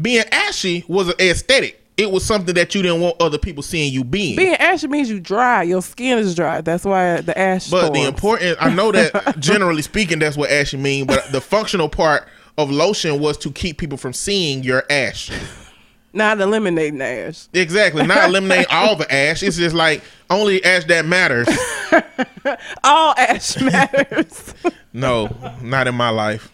being 0.00 0.24
ashy 0.32 0.84
was 0.88 1.08
an 1.08 1.14
aesthetic. 1.20 1.80
It 1.96 2.10
was 2.10 2.24
something 2.24 2.54
that 2.56 2.74
you 2.74 2.82
didn't 2.82 3.00
want 3.00 3.20
other 3.20 3.38
people 3.38 3.62
seeing 3.62 3.92
you 3.92 4.02
being. 4.02 4.34
Being 4.34 4.54
ashy 4.56 4.88
means 4.88 5.08
you 5.08 5.20
dry. 5.20 5.62
Your 5.62 5.80
skin 5.80 6.18
is 6.18 6.34
dry. 6.34 6.60
That's 6.60 6.84
why 6.84 7.20
the 7.20 7.38
ash. 7.38 7.70
But 7.70 7.92
the 7.92 8.02
important, 8.02 8.58
I 8.60 8.74
know 8.74 8.90
that 8.90 9.36
generally 9.38 9.82
speaking, 9.82 10.18
that's 10.18 10.36
what 10.36 10.50
ashy 10.50 10.76
mean. 10.76 11.06
But 11.06 11.30
the 11.30 11.40
functional 11.40 11.88
part 11.88 12.26
of 12.58 12.70
lotion 12.70 13.20
was 13.20 13.36
to 13.38 13.50
keep 13.52 13.78
people 13.78 13.96
from 13.96 14.12
seeing 14.12 14.64
your 14.64 14.82
ash. 14.90 15.30
not 16.12 16.40
eliminating 16.40 16.98
the 16.98 17.04
ash. 17.04 17.46
Exactly. 17.52 18.04
Not 18.04 18.28
eliminate 18.28 18.66
all 18.72 18.96
the 18.96 19.12
ash. 19.12 19.44
It's 19.44 19.56
just 19.56 19.76
like 19.76 20.02
only 20.30 20.64
ash 20.64 20.84
that 20.86 21.04
matters. 21.04 21.46
All 22.84 23.14
ash 23.16 23.56
matters. 23.60 24.54
No, 24.92 25.28
not 25.62 25.86
in 25.86 25.94
my 25.94 26.10
life. 26.10 26.52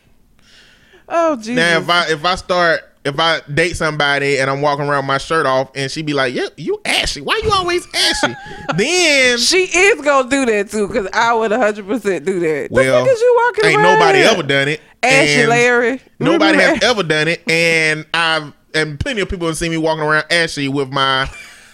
oh 1.08 1.36
Jesus. 1.36 1.56
Now 1.56 1.78
if 1.78 1.88
I 1.88 2.10
if 2.10 2.24
I 2.24 2.34
start 2.34 2.89
if 3.04 3.18
I 3.18 3.40
date 3.52 3.76
somebody 3.76 4.38
and 4.38 4.50
I'm 4.50 4.60
walking 4.60 4.84
around 4.84 5.04
with 5.04 5.06
my 5.08 5.18
shirt 5.18 5.46
off 5.46 5.70
and 5.74 5.90
she 5.90 6.02
be 6.02 6.12
like, 6.12 6.34
"Yeah, 6.34 6.48
you 6.56 6.80
ashy. 6.84 7.20
Why 7.22 7.40
you 7.42 7.50
always 7.50 7.86
ashy?" 7.94 8.34
then 8.76 9.38
she 9.38 9.62
is 9.62 10.00
gonna 10.02 10.28
do 10.28 10.44
that 10.46 10.70
too, 10.70 10.86
because 10.86 11.08
I 11.12 11.32
would 11.32 11.50
100 11.50 11.86
percent 11.86 12.24
do 12.26 12.40
that. 12.40 12.68
well, 12.70 13.04
the 13.04 13.06
fuck 13.06 13.14
is 13.14 13.20
you 13.20 13.34
walking 13.46 13.64
ain't 13.66 13.76
around 13.76 13.98
nobody 13.98 14.18
here? 14.18 14.28
ever 14.30 14.42
done 14.42 14.68
it. 14.68 14.80
Ashy 15.02 15.46
Larry. 15.46 16.00
Nobody 16.18 16.58
has 16.58 16.82
ever 16.82 17.02
done 17.02 17.28
it, 17.28 17.42
and 17.50 18.04
I've 18.12 18.52
and 18.74 19.00
plenty 19.00 19.22
of 19.22 19.28
people 19.28 19.46
have 19.46 19.56
seen 19.56 19.70
me 19.70 19.78
walking 19.78 20.04
around 20.04 20.26
ashy 20.30 20.68
with 20.68 20.90
my 20.90 21.28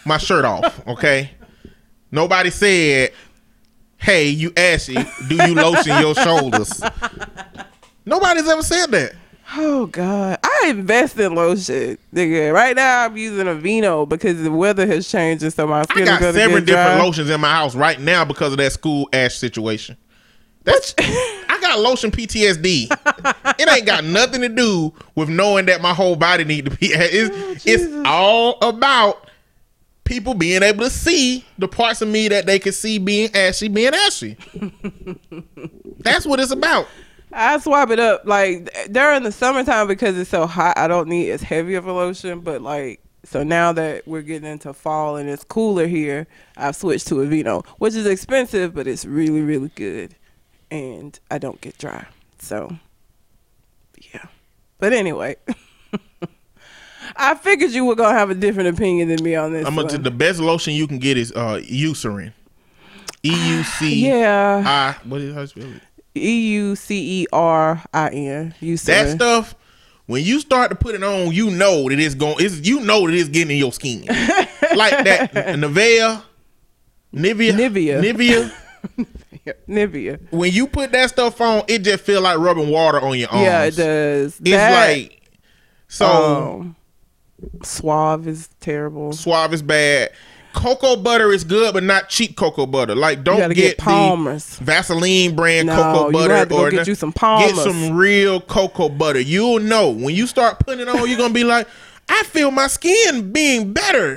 my 0.05 0.19
shirt 0.19 0.45
off. 0.45 0.87
Okay, 0.87 1.33
nobody 2.13 2.51
said, 2.51 3.11
"Hey, 3.97 4.29
you 4.29 4.53
ashy? 4.57 4.95
Do 5.29 5.35
you 5.35 5.55
lotion 5.55 5.99
your 6.01 6.15
shoulders?" 6.15 6.81
Nobody's 8.07 8.49
ever 8.49 8.63
said 8.63 8.87
that. 8.93 9.17
Oh 9.55 9.87
God, 9.87 10.39
I 10.43 10.67
invest 10.71 11.19
in 11.19 11.35
lotion, 11.35 11.99
nigga. 12.13 12.53
Right 12.53 12.75
now, 12.75 13.05
I'm 13.05 13.17
using 13.17 13.47
Aveeno 13.47 14.09
because 14.09 14.43
the 14.43 14.51
weather 14.51 14.87
has 14.87 15.09
changed 15.09 15.45
and 15.45 15.53
so 15.53 15.67
my 15.67 15.81
I 15.81 15.83
skin 15.85 16.05
got 16.05 16.21
is 16.23 16.35
seven 16.35 16.65
different 16.65 16.67
dry. 16.67 17.01
lotions 17.03 17.31
in 17.31 17.41
my 17.41 17.51
house 17.53 17.75
right 17.77 18.01
now 18.01 18.25
because 18.25 18.53
of 18.53 18.59
that 18.59 18.73
school 18.73 19.09
ash 19.13 19.37
situation. 19.37 19.97
That's 20.65 20.95
I 20.99 21.59
got 21.61 21.79
lotion 21.79 22.11
PTSD. 22.11 22.89
it 23.61 23.69
ain't 23.73 23.87
got 23.87 24.03
nothing 24.05 24.41
to 24.41 24.49
do 24.49 24.93
with 25.15 25.29
knowing 25.29 25.67
that 25.67 25.81
my 25.81 25.95
whole 25.95 26.17
body 26.17 26.43
need 26.45 26.65
to 26.65 26.71
be. 26.73 26.87
It's, 26.89 27.65
it's 27.65 27.85
Oh, 27.85 27.87
Jesus. 27.87 28.03
all 28.05 28.59
about 28.63 29.31
people 30.03 30.35
being 30.35 30.63
able 30.65 30.83
to 30.85 30.91
see 30.91 31.45
the 31.59 31.69
parts 31.69 32.03
of 32.03 32.09
me 32.09 32.27
that 32.29 32.47
they 32.47 32.59
can 32.59 32.73
see 32.73 32.99
being 32.99 33.31
ashy, 33.35 33.69
being 33.69 33.95
ashy. 33.95 34.37
That's 35.99 36.27
what 36.27 36.41
it's 36.41 36.51
about. 36.53 36.89
I 37.37 37.59
swap 37.59 37.91
it 37.91 38.01
up 38.01 38.23
like 38.25 38.75
during 38.91 39.23
the 39.23 39.31
summertime 39.31 39.87
because 39.89 40.17
it's 40.19 40.31
so 40.31 40.47
hot. 40.47 40.79
I 40.79 40.89
don't 40.89 41.09
need 41.09 41.31
as 41.31 41.43
heavy 41.43 41.75
of 41.75 41.87
a 41.87 41.93
lotion, 41.93 42.41
but 42.41 42.63
like 42.63 43.01
so 43.25 43.43
now 43.43 43.73
that 43.73 44.09
we're 44.09 44.23
getting 44.23 44.49
into 44.51 44.73
fall 44.73 45.17
and 45.17 45.29
it's 45.29 45.45
cooler 45.45 45.87
here, 45.87 46.27
I've 46.57 46.77
switched 46.77 47.09
to 47.09 47.17
Aveeno, 47.17 47.67
which 47.79 47.95
is 47.95 48.07
expensive, 48.07 48.75
but 48.75 48.87
it's 48.87 49.05
really 49.05 49.43
really 49.43 49.71
good, 49.75 50.17
and 50.71 51.19
I 51.31 51.37
don't 51.37 51.61
get 51.61 51.77
dry. 51.77 52.07
So 52.39 52.79
yeah, 54.13 54.27
but 54.79 54.93
anyway. 54.93 55.37
I 57.15 57.35
figured 57.35 57.71
you 57.71 57.85
were 57.85 57.95
gonna 57.95 58.19
have 58.19 58.31
a 58.31 58.35
different 58.35 58.71
opinion 58.71 59.09
than 59.09 59.23
me 59.23 59.37
on 59.37 59.53
this. 59.53 59.65
I'm 59.67 59.77
gonna 59.77 59.99
the 59.99 60.11
best 60.11 60.41
lotion 60.41 60.75
you 60.75 60.89
can 60.89 60.99
get 60.99 61.17
is 61.17 61.33
uh 61.33 61.61
Eucerin. 61.63 62.33
E 63.23 63.31
U 63.31 63.63
C 63.63 63.95
yeah, 64.07 64.63
I 64.67 65.09
what 65.09 65.21
is 65.21 65.35
how 65.35 65.43
you 65.43 65.47
spell 65.47 65.65
it? 65.65 65.83
E 66.17 66.53
U 66.55 66.77
C 66.77 67.23
E 67.23 67.27
R 67.33 67.83
I 67.93 68.09
N. 68.09 68.55
You 68.61 68.77
That 68.79 69.11
stuff, 69.11 69.55
when 70.07 70.25
you 70.25 70.41
start 70.41 70.71
to 70.71 70.77
put 70.77 70.95
it 70.95 71.03
on, 71.03 71.33
you 71.33 71.51
know 71.51 71.89
that 71.89 71.99
it's 71.99 72.15
going. 72.15 72.37
It's 72.39 72.67
you 72.67 72.81
know 72.81 73.07
that 73.07 73.15
it's 73.15 73.29
getting 73.29 73.53
in 73.53 73.59
your 73.59 73.73
skin, 73.73 74.05
like 74.07 75.05
that 75.05 75.33
Nivea, 75.33 76.23
Nivea, 77.15 77.53
Nivea. 77.53 78.03
Nivea. 78.03 79.07
Nivea. 79.69 80.33
When 80.33 80.53
you 80.53 80.67
put 80.67 80.93
that 80.93 81.11
stuff 81.11 81.41
on, 81.41 81.63
it 81.69 81.81
just 81.81 82.05
feel 82.05 82.21
like 82.21 82.39
rubbing 82.39 82.69
water 82.69 83.01
on 83.01 83.19
your 83.19 83.29
arms. 83.29 83.43
Yeah, 83.45 83.65
it 83.65 83.77
does. 83.77 84.41
It's 84.41 84.51
That, 84.51 84.97
like 84.97 85.23
so 85.89 86.07
um, 86.07 86.77
Suave 87.63 88.27
is 88.27 88.49
terrible. 88.61 89.13
Suave 89.13 89.53
is 89.55 89.63
bad. 89.63 90.11
Cocoa 90.57 90.97
butter 90.97 91.31
is 91.33 91.45
good, 91.45 91.73
but 91.75 91.85
not 91.85 92.09
cheap 92.09 92.37
cocoa 92.37 92.67
butter. 92.67 92.95
Like 92.97 93.23
don't 93.23 93.39
get, 93.51 93.55
get 93.55 93.79
Palmer's. 93.79 94.57
the 94.59 94.65
Vaseline 94.65 95.37
brand 95.37 95.69
No, 95.69 95.77
cocoa 95.77 96.11
butter 96.11 96.35
have 96.35 96.49
to 96.49 96.55
go 96.55 96.61
or 96.63 96.71
get 96.73 96.89
you 96.89 96.95
some 96.97 97.13
Palmer's. 97.13 97.53
Get 97.55 97.63
some 97.63 97.95
real 97.97 98.41
cocoa 98.41 98.89
butter. 98.89 99.21
You'll 99.21 99.61
know 99.61 99.91
when 99.91 100.15
you 100.15 100.27
start 100.27 100.59
putting 100.59 100.81
it 100.81 100.89
on. 100.89 101.09
You're 101.09 101.19
gonna 101.19 101.33
be 101.33 101.45
like, 101.45 101.69
I 102.09 102.23
feel 102.25 102.51
my 102.51 102.67
skin 102.67 103.33
being 103.33 103.73
better 103.73 104.17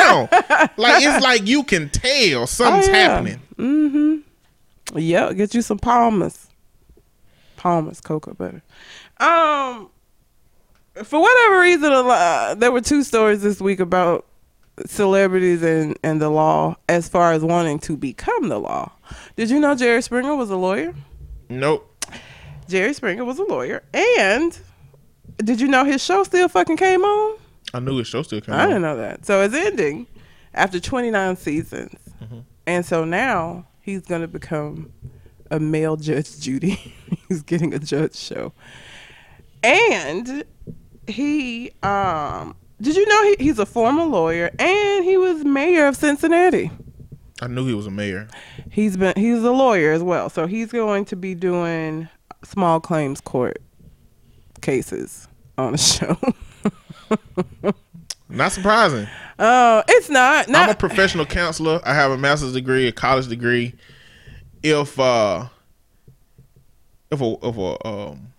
now. 0.00 0.28
like 0.76 1.02
it's 1.04 1.22
like 1.22 1.46
you 1.46 1.62
can 1.62 1.88
tell 1.90 2.46
something's 2.46 2.88
Oh, 2.88 2.92
yeah. 2.92 2.96
happening. 3.08 3.40
Mm-hmm. 3.56 4.98
Yeah, 4.98 5.32
get 5.32 5.54
you 5.54 5.62
some 5.62 5.78
Palmer's. 5.78 6.46
Palmer's 7.56 8.00
cocoa 8.00 8.34
butter. 8.34 8.62
Um, 9.18 9.90
for 11.04 11.20
whatever 11.20 11.60
reason, 11.60 11.92
a 11.92 12.00
lo- 12.02 12.54
there 12.56 12.70
were 12.72 12.80
two 12.80 13.02
stories 13.02 13.42
this 13.42 13.60
week 13.60 13.80
about 13.80 14.24
celebrities 14.84 15.62
and 15.62 15.98
and 16.02 16.20
the 16.20 16.28
law 16.28 16.76
as 16.88 17.08
far 17.08 17.32
as 17.32 17.42
wanting 17.42 17.78
to 17.80 17.96
become 17.96 18.48
the 18.48 18.58
law. 18.58 18.92
Did 19.36 19.50
you 19.50 19.58
know 19.58 19.74
Jerry 19.74 20.02
Springer 20.02 20.34
was 20.36 20.50
a 20.50 20.56
lawyer? 20.56 20.94
Nope. 21.48 21.92
Jerry 22.68 22.92
Springer 22.92 23.24
was 23.24 23.38
a 23.38 23.44
lawyer, 23.44 23.82
and 23.94 24.58
did 25.38 25.60
you 25.60 25.68
know 25.68 25.84
his 25.84 26.02
show 26.02 26.24
still 26.24 26.48
fucking 26.48 26.76
came 26.76 27.02
on? 27.02 27.38
I 27.72 27.80
knew 27.80 27.98
his 27.98 28.06
show 28.08 28.22
still 28.22 28.40
coming. 28.40 28.60
I 28.60 28.66
didn't 28.66 28.82
know 28.82 28.96
that. 28.96 29.24
So 29.26 29.42
it's 29.42 29.54
ending 29.54 30.06
after 30.54 30.80
29 30.80 31.36
seasons. 31.36 31.94
And 32.66 32.84
so 32.84 33.04
now 33.04 33.66
he's 33.80 34.02
going 34.02 34.22
to 34.22 34.28
become 34.28 34.92
a 35.50 35.60
male 35.60 35.96
Judge 35.96 36.40
Judy. 36.40 36.94
he's 37.28 37.42
getting 37.42 37.72
a 37.74 37.78
judge 37.78 38.16
show. 38.16 38.52
And 39.62 40.44
he 41.06 41.70
um 41.82 42.56
did 42.80 42.96
you 42.96 43.06
know 43.06 43.22
he, 43.24 43.36
he's 43.44 43.58
a 43.58 43.66
former 43.66 44.04
lawyer 44.04 44.50
and 44.58 45.04
he 45.04 45.16
was 45.16 45.44
mayor 45.44 45.86
of 45.86 45.96
Cincinnati. 45.96 46.70
I 47.40 47.48
knew 47.48 47.66
he 47.66 47.74
was 47.74 47.86
a 47.86 47.90
mayor. 47.90 48.28
He's 48.70 48.96
been 48.96 49.14
he's 49.16 49.42
a 49.42 49.50
lawyer 49.50 49.92
as 49.92 50.02
well. 50.02 50.30
So 50.30 50.46
he's 50.46 50.72
going 50.72 51.04
to 51.06 51.16
be 51.16 51.34
doing 51.34 52.08
small 52.44 52.80
claims 52.80 53.20
court 53.20 53.58
cases 54.60 55.28
on 55.58 55.72
the 55.72 55.78
show. 57.62 57.72
Not 58.28 58.52
surprising. 58.52 59.06
Oh, 59.38 59.82
it's 59.88 60.08
not. 60.08 60.48
not. 60.48 60.64
I'm 60.64 60.74
a 60.74 60.78
professional 60.78 61.26
counselor. 61.26 61.80
I 61.84 61.94
have 61.94 62.10
a 62.10 62.18
master's 62.18 62.54
degree, 62.54 62.88
a 62.88 62.92
college 62.92 63.28
degree. 63.28 63.74
If 64.62 64.98
uh 64.98 65.48
if 67.10 67.20
a 67.20 67.36
if 67.42 67.56
a 67.56 67.86
um 67.86 68.32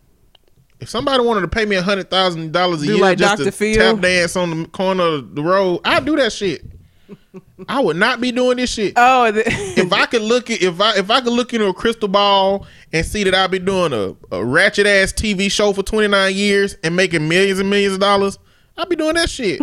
if 0.79 0.89
somebody 0.89 1.23
wanted 1.23 1.41
to 1.41 1.47
pay 1.47 1.65
me 1.65 1.75
a 1.75 1.81
hundred 1.81 2.09
thousand 2.09 2.51
dollars 2.51 2.83
a 2.83 2.85
Do 2.85 2.91
year 2.93 3.01
like 3.01 3.17
just 3.17 3.37
Dr. 3.37 3.45
to 3.45 3.51
Phil? 3.51 3.75
tap 3.75 4.01
dance 4.01 4.35
on 4.35 4.63
the 4.63 4.67
corner 4.69 5.03
of 5.03 5.35
the 5.35 5.43
road, 5.43 5.81
I'd 5.83 6.05
do 6.05 6.15
that 6.17 6.31
shit. 6.31 6.63
I 7.69 7.79
would 7.79 7.97
not 7.97 8.21
be 8.21 8.31
doing 8.31 8.57
this 8.57 8.71
shit. 8.71 8.93
Oh, 8.95 9.31
the, 9.31 9.43
if 9.47 9.91
I 9.91 10.05
could 10.05 10.21
look 10.21 10.49
at 10.49 10.61
if 10.61 10.79
I 10.79 10.97
if 10.97 11.09
I 11.09 11.21
could 11.21 11.33
look 11.33 11.53
into 11.53 11.67
a 11.67 11.73
crystal 11.73 12.07
ball 12.07 12.67
and 12.93 13.05
see 13.05 13.23
that 13.23 13.33
I'll 13.33 13.47
be 13.47 13.59
doing 13.59 13.93
a, 13.93 14.15
a 14.35 14.43
ratchet 14.43 14.85
ass 14.85 15.13
TV 15.13 15.51
show 15.51 15.73
for 15.73 15.83
29 15.83 16.35
years 16.35 16.77
and 16.83 16.95
making 16.95 17.27
millions 17.27 17.59
and 17.59 17.69
millions 17.69 17.95
of 17.95 17.99
dollars, 17.99 18.37
I'll 18.77 18.85
be 18.85 18.95
doing 18.95 19.15
that 19.15 19.29
shit. 19.29 19.59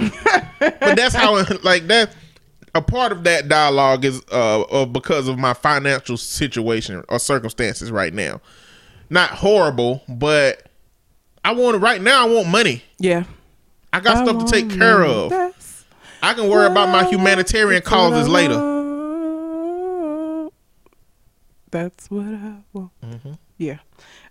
but 0.59 0.97
that's 0.97 1.15
how 1.15 1.45
like 1.63 1.87
that 1.89 2.15
a 2.75 2.83
part 2.83 3.13
of 3.13 3.23
that 3.25 3.49
dialogue 3.49 4.05
is 4.05 4.21
uh, 4.33 4.63
uh 4.63 4.87
because 4.87 5.29
of 5.29 5.39
my 5.39 5.55
financial 5.55 6.17
situation 6.17 7.05
or 7.09 7.19
circumstances 7.19 7.91
right 7.91 8.13
now. 8.13 8.41
Not 9.11 9.31
horrible, 9.31 10.03
but 10.09 10.71
I 11.45 11.53
want 11.53 11.81
right 11.81 12.01
now 12.01 12.27
I 12.27 12.31
want 12.31 12.49
money. 12.49 12.83
yeah. 12.99 13.25
I 13.93 14.01
got 14.01 14.17
I 14.17 14.25
stuff 14.25 14.45
to 14.45 14.51
take 14.51 14.71
care 14.71 15.05
of. 15.05 15.33
I 16.21 16.35
can 16.35 16.49
worry 16.49 16.67
about 16.67 16.89
my 16.89 17.05
humanitarian 17.05 17.81
causes 17.83 18.27
later. 18.29 18.55
That's 21.71 22.11
what 22.11 22.25
I 22.27 22.55
want. 22.73 22.91
Mm-hmm. 23.05 23.33
Yeah. 23.59 23.79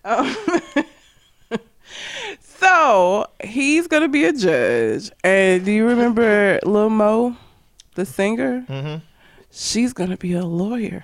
Um, 0.03 0.36
so 2.41 3.28
he's 3.43 3.88
gonna 3.88 4.09
be 4.09 4.26
a 4.26 4.34
judge, 4.34 5.11
and 5.24 5.64
do 5.64 5.72
you 5.72 5.86
remember 5.86 6.59
Lil 6.66 6.89
Mo, 6.89 7.38
the 7.95 8.05
singer? 8.05 8.66
Mm-hmm. 8.68 9.03
She's 9.51 9.93
gonna 9.93 10.18
be 10.18 10.34
a 10.34 10.45
lawyer. 10.45 11.03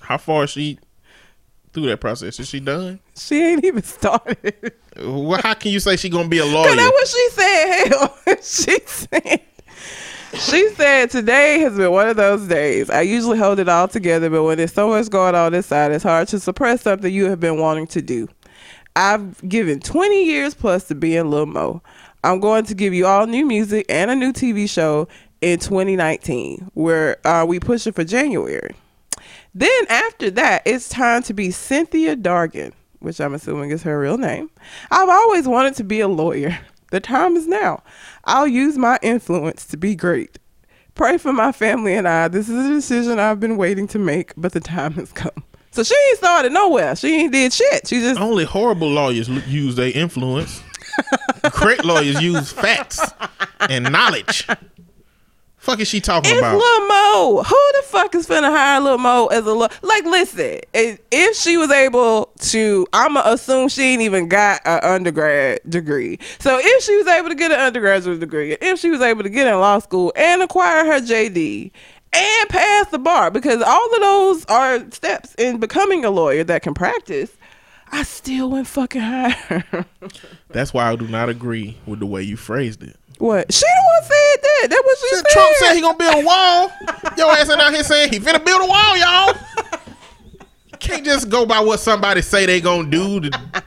How 0.00 0.18
far 0.18 0.44
is 0.44 0.50
she 0.50 0.78
through 1.76 1.90
that 1.90 2.00
process? 2.00 2.40
Is 2.40 2.48
she 2.48 2.58
done? 2.58 2.98
She 3.14 3.42
ain't 3.42 3.64
even 3.64 3.82
started. 3.82 4.72
Well, 4.98 5.40
how 5.42 5.54
can 5.54 5.72
you 5.72 5.80
say 5.80 5.96
she 5.96 6.08
gonna 6.08 6.28
be 6.28 6.38
a 6.38 6.46
lawyer? 6.46 6.74
that's 6.74 6.90
what 6.90 7.08
she 7.08 7.28
said. 7.30 7.84
Hell, 7.88 8.18
she 8.42 8.78
said. 8.86 9.40
She 10.32 10.68
said 10.70 11.10
today 11.10 11.60
has 11.60 11.76
been 11.76 11.92
one 11.92 12.08
of 12.08 12.16
those 12.16 12.46
days. 12.48 12.90
I 12.90 13.02
usually 13.02 13.38
hold 13.38 13.58
it 13.58 13.68
all 13.68 13.88
together, 13.88 14.28
but 14.28 14.42
when 14.42 14.58
there's 14.58 14.72
so 14.72 14.88
much 14.88 15.08
going 15.08 15.34
on 15.34 15.54
inside, 15.54 15.92
it's 15.92 16.02
hard 16.02 16.28
to 16.28 16.40
suppress 16.40 16.82
something 16.82 17.12
you 17.12 17.30
have 17.30 17.40
been 17.40 17.58
wanting 17.58 17.86
to 17.88 18.02
do. 18.02 18.28
I've 18.96 19.46
given 19.48 19.80
20 19.80 20.24
years 20.24 20.54
plus 20.54 20.88
to 20.88 20.94
being 20.94 21.30
Lil 21.30 21.46
Mo. 21.46 21.82
I'm 22.24 22.40
going 22.40 22.64
to 22.64 22.74
give 22.74 22.92
you 22.92 23.06
all 23.06 23.26
new 23.26 23.46
music 23.46 23.86
and 23.88 24.10
a 24.10 24.14
new 24.16 24.32
TV 24.32 24.68
show 24.68 25.08
in 25.40 25.58
2019, 25.58 26.70
where 26.74 27.24
uh, 27.26 27.44
we 27.44 27.60
push 27.60 27.86
it 27.86 27.94
for 27.94 28.04
January. 28.04 28.74
Then 29.56 29.86
after 29.88 30.30
that, 30.32 30.60
it's 30.66 30.86
time 30.90 31.22
to 31.22 31.32
be 31.32 31.50
Cynthia 31.50 32.14
Dargan, 32.14 32.72
which 32.98 33.18
I'm 33.22 33.32
assuming 33.32 33.70
is 33.70 33.82
her 33.84 33.98
real 33.98 34.18
name. 34.18 34.50
I've 34.90 35.08
always 35.08 35.48
wanted 35.48 35.74
to 35.76 35.84
be 35.84 36.00
a 36.00 36.08
lawyer. 36.08 36.58
The 36.90 37.00
time 37.00 37.36
is 37.36 37.46
now. 37.46 37.82
I'll 38.24 38.46
use 38.46 38.76
my 38.76 38.98
influence 39.00 39.64
to 39.68 39.78
be 39.78 39.94
great. 39.94 40.38
Pray 40.94 41.16
for 41.16 41.32
my 41.32 41.52
family 41.52 41.94
and 41.94 42.06
I. 42.06 42.28
This 42.28 42.50
is 42.50 42.66
a 42.66 42.68
decision 42.68 43.18
I've 43.18 43.40
been 43.40 43.56
waiting 43.56 43.88
to 43.88 43.98
make, 43.98 44.34
but 44.36 44.52
the 44.52 44.60
time 44.60 44.92
has 44.92 45.10
come. 45.10 45.42
So 45.70 45.82
she 45.82 45.94
ain't 46.10 46.18
started 46.18 46.52
nowhere. 46.52 46.94
She 46.94 47.14
ain't 47.14 47.32
did 47.32 47.50
shit. 47.50 47.88
She 47.88 48.00
just 48.00 48.20
Only 48.20 48.44
horrible 48.44 48.90
lawyers 48.90 49.30
use 49.48 49.74
their 49.74 49.90
influence. 49.94 50.62
Great 51.52 51.82
lawyers 51.82 52.20
use 52.20 52.52
facts 52.52 53.00
and 53.70 53.90
knowledge. 53.90 54.46
Fuck 55.66 55.80
is 55.80 55.88
she 55.88 56.00
talking 56.00 56.30
It's 56.30 56.38
about? 56.38 56.56
Lil 56.56 56.86
Mo. 56.86 57.42
Who 57.42 57.72
the 57.72 57.82
fuck 57.86 58.14
is 58.14 58.24
finna 58.24 58.50
hire 58.50 58.80
Lil 58.80 58.98
Mo 58.98 59.26
as 59.26 59.44
a 59.46 59.52
lo- 59.52 59.66
like? 59.82 60.04
Listen, 60.04 60.60
if 60.72 61.34
she 61.34 61.56
was 61.56 61.72
able 61.72 62.30
to, 62.38 62.86
I'ma 62.92 63.22
assume 63.24 63.68
she 63.68 63.82
ain't 63.82 64.02
even 64.02 64.28
got 64.28 64.60
an 64.64 64.78
undergrad 64.84 65.58
degree. 65.68 66.20
So 66.38 66.56
if 66.62 66.84
she 66.84 66.96
was 66.96 67.08
able 67.08 67.30
to 67.30 67.34
get 67.34 67.50
an 67.50 67.58
undergraduate 67.58 68.20
degree, 68.20 68.52
if 68.52 68.78
she 68.78 68.90
was 68.90 69.00
able 69.00 69.24
to 69.24 69.28
get 69.28 69.48
in 69.48 69.58
law 69.58 69.80
school 69.80 70.12
and 70.14 70.40
acquire 70.40 70.84
her 70.84 71.00
JD 71.00 71.72
and 72.12 72.48
pass 72.48 72.86
the 72.90 73.00
bar, 73.00 73.32
because 73.32 73.60
all 73.60 73.92
of 73.92 74.00
those 74.00 74.44
are 74.44 74.88
steps 74.92 75.34
in 75.34 75.58
becoming 75.58 76.04
a 76.04 76.10
lawyer 76.10 76.44
that 76.44 76.62
can 76.62 76.74
practice. 76.74 77.32
I 77.90 78.04
still 78.04 78.50
wouldn't 78.50 78.68
fucking 78.68 79.00
hire 79.00 79.30
her. 79.48 79.86
That's 80.50 80.72
why 80.72 80.92
I 80.92 80.94
do 80.94 81.08
not 81.08 81.28
agree 81.28 81.76
with 81.86 81.98
the 81.98 82.06
way 82.06 82.22
you 82.22 82.36
phrased 82.36 82.84
it. 82.84 82.96
What? 83.18 83.52
She 83.52 83.60
the 83.64 83.82
one 83.94 84.02
said 84.02 84.42
that. 84.42 84.66
That 84.70 84.82
was 84.84 84.98
she 85.00 85.16
said. 85.16 85.24
Trump 85.30 85.56
said 85.56 85.74
he 85.74 85.80
gonna 85.80 85.96
build 85.98 86.22
a 86.22 86.26
wall. 86.26 86.70
Your 87.16 87.32
ass 87.32 87.48
ain't 87.48 87.60
out 87.60 87.72
here 87.72 87.82
saying 87.82 88.12
he 88.12 88.18
finna 88.20 88.44
build 88.44 88.62
a 88.62 88.66
wall, 88.66 88.96
y'all. 88.96 89.34
Can't 90.78 91.04
just 91.04 91.28
go 91.30 91.46
by 91.46 91.60
what 91.60 91.80
somebody 91.80 92.20
say 92.22 92.46
they 92.46 92.60
gonna 92.60 92.90
do 92.90 93.20
to 93.20 93.62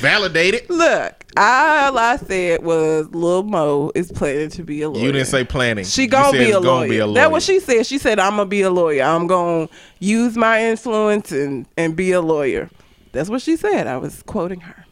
validate 0.00 0.54
it. 0.54 0.70
Look, 0.70 1.24
all 1.36 1.98
I 1.98 2.16
said 2.16 2.62
was 2.62 3.08
Lil 3.10 3.42
Mo 3.42 3.92
is 3.94 4.10
planning 4.10 4.48
to 4.50 4.62
be 4.62 4.82
a 4.82 4.88
lawyer. 4.88 5.04
You 5.04 5.12
didn't 5.12 5.28
say 5.28 5.44
planning. 5.44 5.84
she 5.84 6.06
gonna, 6.06 6.32
be 6.32 6.50
a, 6.50 6.54
gonna 6.54 6.66
lawyer. 6.66 6.88
be 6.88 6.98
a 6.98 7.06
That's 7.08 7.30
what 7.30 7.42
she 7.42 7.60
said. 7.60 7.86
She 7.86 7.98
said 7.98 8.18
I'm 8.18 8.32
gonna 8.32 8.46
be 8.46 8.62
a 8.62 8.70
lawyer. 8.70 9.02
I'm 9.02 9.26
gonna 9.26 9.68
use 9.98 10.36
my 10.36 10.64
influence 10.64 11.30
and 11.32 11.66
and 11.76 11.94
be 11.94 12.12
a 12.12 12.20
lawyer. 12.20 12.70
That's 13.12 13.28
what 13.28 13.42
she 13.42 13.56
said. 13.56 13.86
I 13.86 13.96
was 13.98 14.22
quoting 14.22 14.60
her. 14.60 14.86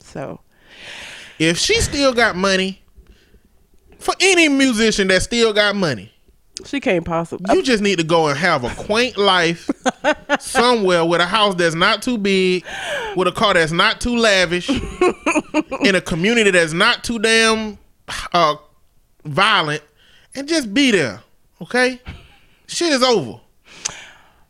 So 0.00 0.40
If 1.38 1.58
she 1.58 1.80
still 1.80 2.12
got 2.14 2.36
money, 2.36 2.83
for 4.04 4.14
any 4.20 4.48
musician 4.48 5.08
that 5.08 5.22
still 5.22 5.54
got 5.54 5.74
money, 5.74 6.12
she 6.66 6.78
can't 6.78 7.04
possibly. 7.04 7.56
you 7.56 7.62
just 7.62 7.82
need 7.82 7.98
to 7.98 8.04
go 8.04 8.28
and 8.28 8.38
have 8.38 8.62
a 8.62 8.68
quaint 8.74 9.16
life 9.16 9.68
somewhere 10.40 11.04
with 11.04 11.22
a 11.22 11.26
house 11.26 11.54
that's 11.54 11.74
not 11.74 12.02
too 12.02 12.18
big, 12.18 12.64
with 13.16 13.26
a 13.26 13.32
car 13.32 13.54
that's 13.54 13.72
not 13.72 14.02
too 14.02 14.16
lavish, 14.16 14.68
in 15.80 15.94
a 15.94 16.00
community 16.02 16.50
that's 16.50 16.74
not 16.74 17.02
too 17.02 17.18
damn 17.18 17.78
uh, 18.34 18.56
violent, 19.24 19.82
and 20.34 20.46
just 20.46 20.74
be 20.74 20.90
there. 20.90 21.22
Okay, 21.62 21.98
shit 22.66 22.92
is 22.92 23.02
over. 23.02 23.40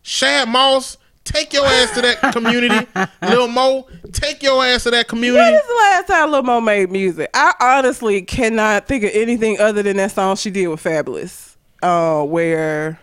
Shad 0.02 0.48
Moss, 0.48 0.98
take 1.25 1.53
your 1.53 1.66
ass 1.66 1.91
to 1.95 2.03
that 2.03 2.33
community. 2.33 2.87
Lil 3.22 3.49
Mo, 3.49 3.87
take 4.12 4.43
your 4.43 4.64
ass 4.64 4.85
to 4.85 4.91
that 4.91 5.11
When 5.11 5.20
community. 5.22 5.57
is 5.57 5.66
the 5.66 5.75
last 5.75 6.07
time 6.07 6.31
Lil 6.31 6.43
Mo 6.43 6.61
made 6.61 6.91
music? 6.91 7.31
I 7.35 7.53
honestly 7.61 8.22
cannot 8.22 8.87
think 8.87 9.05
of 9.05 9.11
anything 9.14 9.59
other 9.61 9.83
than 9.83 9.97
that 9.99 10.12
song 10.12 10.37
she 10.37 10.51
did 10.51 10.68
with 10.68 10.83
Fabolous. 10.83 11.57
Uh, 11.83 12.22
where 12.25 12.99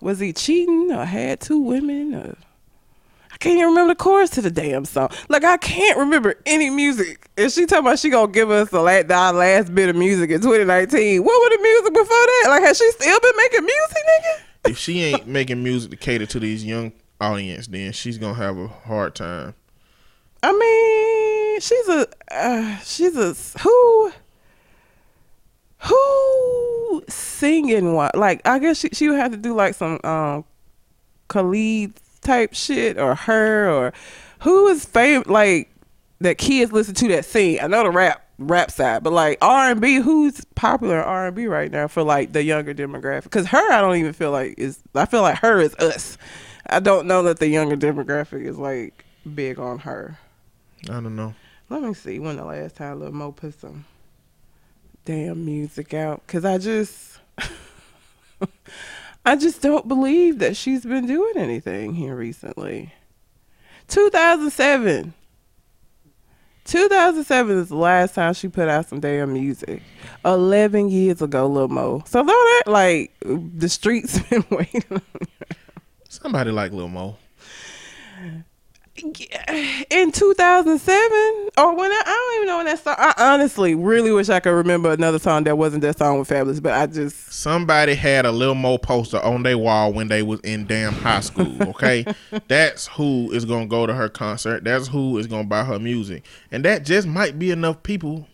was 0.00 0.18
he 0.20 0.32
cheating 0.32 0.90
or 0.92 1.04
had 1.04 1.40
two 1.40 1.58
women? 1.60 2.14
Or, 2.14 2.36
I 3.32 3.36
can't 3.38 3.56
even 3.56 3.68
remember 3.68 3.92
the 3.94 3.98
chorus 3.98 4.30
to 4.30 4.42
the 4.42 4.50
damn 4.50 4.84
song. 4.84 5.10
Like 5.28 5.44
I 5.44 5.56
can't 5.56 5.98
remember 5.98 6.34
any 6.46 6.70
music. 6.70 7.28
And 7.36 7.50
she 7.50 7.66
talking 7.66 7.86
about 7.86 7.98
she 7.98 8.10
gonna 8.10 8.30
give 8.32 8.50
us 8.50 8.70
the 8.70 8.80
last, 8.80 9.10
our 9.10 9.32
last 9.32 9.74
bit 9.74 9.88
of 9.88 9.96
music 9.96 10.30
in 10.30 10.40
2019. 10.40 11.22
What 11.22 11.26
was 11.50 11.56
the 11.58 11.62
music 11.62 11.92
before 11.94 12.06
that? 12.06 12.44
Like 12.48 12.62
has 12.62 12.78
she 12.78 12.90
still 12.92 13.20
been 13.20 13.36
making 13.36 13.64
music, 13.64 13.96
nigga? 13.96 14.40
if 14.70 14.76
she 14.78 15.00
ain't 15.00 15.26
making 15.26 15.62
music 15.62 15.90
to 15.90 15.96
cater 15.96 16.26
to 16.26 16.38
these 16.38 16.62
young 16.64 16.92
audience, 17.20 17.66
then 17.66 17.92
she's 17.92 18.18
gonna 18.18 18.34
have 18.34 18.56
a 18.56 18.68
hard 18.68 19.14
time. 19.14 19.54
I 20.42 20.52
mean, 20.52 21.60
she's 21.60 21.88
a 21.88 22.08
uh, 22.30 22.78
she's 22.78 23.16
a 23.16 23.34
who 23.60 24.12
who 25.78 27.04
singing 27.08 27.94
what? 27.94 28.16
Like 28.16 28.46
I 28.46 28.58
guess 28.58 28.78
she 28.78 28.88
she 28.92 29.08
would 29.08 29.18
have 29.18 29.32
to 29.32 29.36
do 29.36 29.54
like 29.54 29.74
some 29.74 29.98
um 30.04 30.44
Khalid 31.28 31.92
type 32.20 32.54
shit 32.54 32.98
or 32.98 33.14
her 33.14 33.70
or 33.70 33.92
who 34.40 34.68
is 34.68 34.84
famous 34.84 35.26
like 35.26 35.70
that 36.20 36.38
kids 36.38 36.72
listen 36.72 36.94
to 36.94 37.08
that 37.08 37.24
sing. 37.24 37.60
I 37.60 37.66
know 37.66 37.82
the 37.82 37.90
rap 37.90 38.26
rap 38.38 38.70
side, 38.70 39.02
but 39.02 39.12
like 39.12 39.38
R 39.40 39.70
and 39.70 39.80
B, 39.80 39.96
who's 39.96 40.44
popular 40.54 41.02
R 41.02 41.28
and 41.28 41.36
B 41.36 41.46
right 41.46 41.70
now 41.70 41.88
for 41.88 42.02
like 42.02 42.32
the 42.32 42.42
younger 42.42 42.74
demographic? 42.74 43.24
Because 43.24 43.46
her, 43.46 43.72
I 43.72 43.80
don't 43.80 43.96
even 43.96 44.12
feel 44.12 44.30
like 44.30 44.54
is. 44.58 44.80
I 44.94 45.06
feel 45.06 45.22
like 45.22 45.38
her 45.38 45.60
is 45.60 45.74
us. 45.76 46.18
I 46.70 46.78
don't 46.78 47.06
know 47.06 47.24
that 47.24 47.40
the 47.40 47.48
younger 47.48 47.76
demographic 47.76 48.46
is 48.46 48.56
like 48.56 49.04
big 49.34 49.58
on 49.58 49.80
her. 49.80 50.18
I 50.84 50.94
don't 50.94 51.16
know. 51.16 51.34
Let 51.68 51.82
me 51.82 51.94
see 51.94 52.20
when 52.20 52.36
the 52.36 52.44
last 52.44 52.76
time 52.76 53.00
Lil 53.00 53.10
Mo 53.10 53.32
put 53.32 53.58
some 53.58 53.84
damn 55.04 55.44
music 55.44 55.92
out. 55.92 56.24
Cause 56.28 56.44
I 56.44 56.58
just, 56.58 57.18
I 59.26 59.34
just 59.34 59.60
don't 59.62 59.88
believe 59.88 60.38
that 60.38 60.56
she's 60.56 60.84
been 60.84 61.06
doing 61.06 61.36
anything 61.36 61.94
here 61.94 62.14
recently. 62.14 62.94
2007. 63.88 65.12
2007 66.64 67.58
is 67.58 67.68
the 67.68 67.76
last 67.76 68.14
time 68.14 68.32
she 68.32 68.46
put 68.46 68.68
out 68.68 68.88
some 68.88 69.00
damn 69.00 69.32
music. 69.32 69.82
11 70.24 70.88
years 70.88 71.20
ago, 71.20 71.48
Lil 71.48 71.66
Mo. 71.66 72.04
So 72.06 72.22
though 72.22 72.26
that 72.26 72.62
like 72.66 73.12
the 73.20 73.68
streets 73.68 74.20
been 74.30 74.44
waiting. 74.50 75.02
Somebody 76.10 76.50
like 76.50 76.72
Lil 76.72 76.88
Mo. 76.88 77.16
in 78.96 80.12
2007 80.12 81.48
or 81.56 81.74
when 81.76 81.90
I, 81.90 82.02
I 82.04 82.04
don't 82.04 82.36
even 82.36 82.46
know 82.48 82.56
when 82.58 82.66
that 82.66 82.82
song 82.82 82.96
I 82.98 83.14
honestly 83.16 83.76
really 83.76 84.12
wish 84.12 84.28
I 84.28 84.40
could 84.40 84.50
remember 84.50 84.90
another 84.90 85.20
song 85.20 85.44
that 85.44 85.56
wasn't 85.56 85.82
that 85.82 85.96
song 85.96 86.18
with 86.18 86.28
Fabolous 86.28 86.60
but 86.60 86.74
I 86.74 86.86
just 86.86 87.32
Somebody 87.32 87.94
had 87.94 88.26
a 88.26 88.32
Lil 88.32 88.56
Mo 88.56 88.76
poster 88.76 89.18
on 89.20 89.44
their 89.44 89.56
wall 89.56 89.92
when 89.92 90.08
they 90.08 90.22
was 90.22 90.40
in 90.40 90.66
damn 90.66 90.92
high 90.92 91.20
school. 91.20 91.62
Okay, 91.62 92.04
that's 92.48 92.88
who 92.88 93.30
is 93.30 93.44
gonna 93.44 93.66
go 93.66 93.86
to 93.86 93.94
her 93.94 94.08
concert. 94.08 94.64
That's 94.64 94.88
who 94.88 95.16
is 95.16 95.28
gonna 95.28 95.44
buy 95.44 95.64
her 95.64 95.78
music, 95.78 96.26
and 96.50 96.64
that 96.64 96.84
just 96.84 97.06
might 97.06 97.38
be 97.38 97.52
enough 97.52 97.82
people 97.84 98.26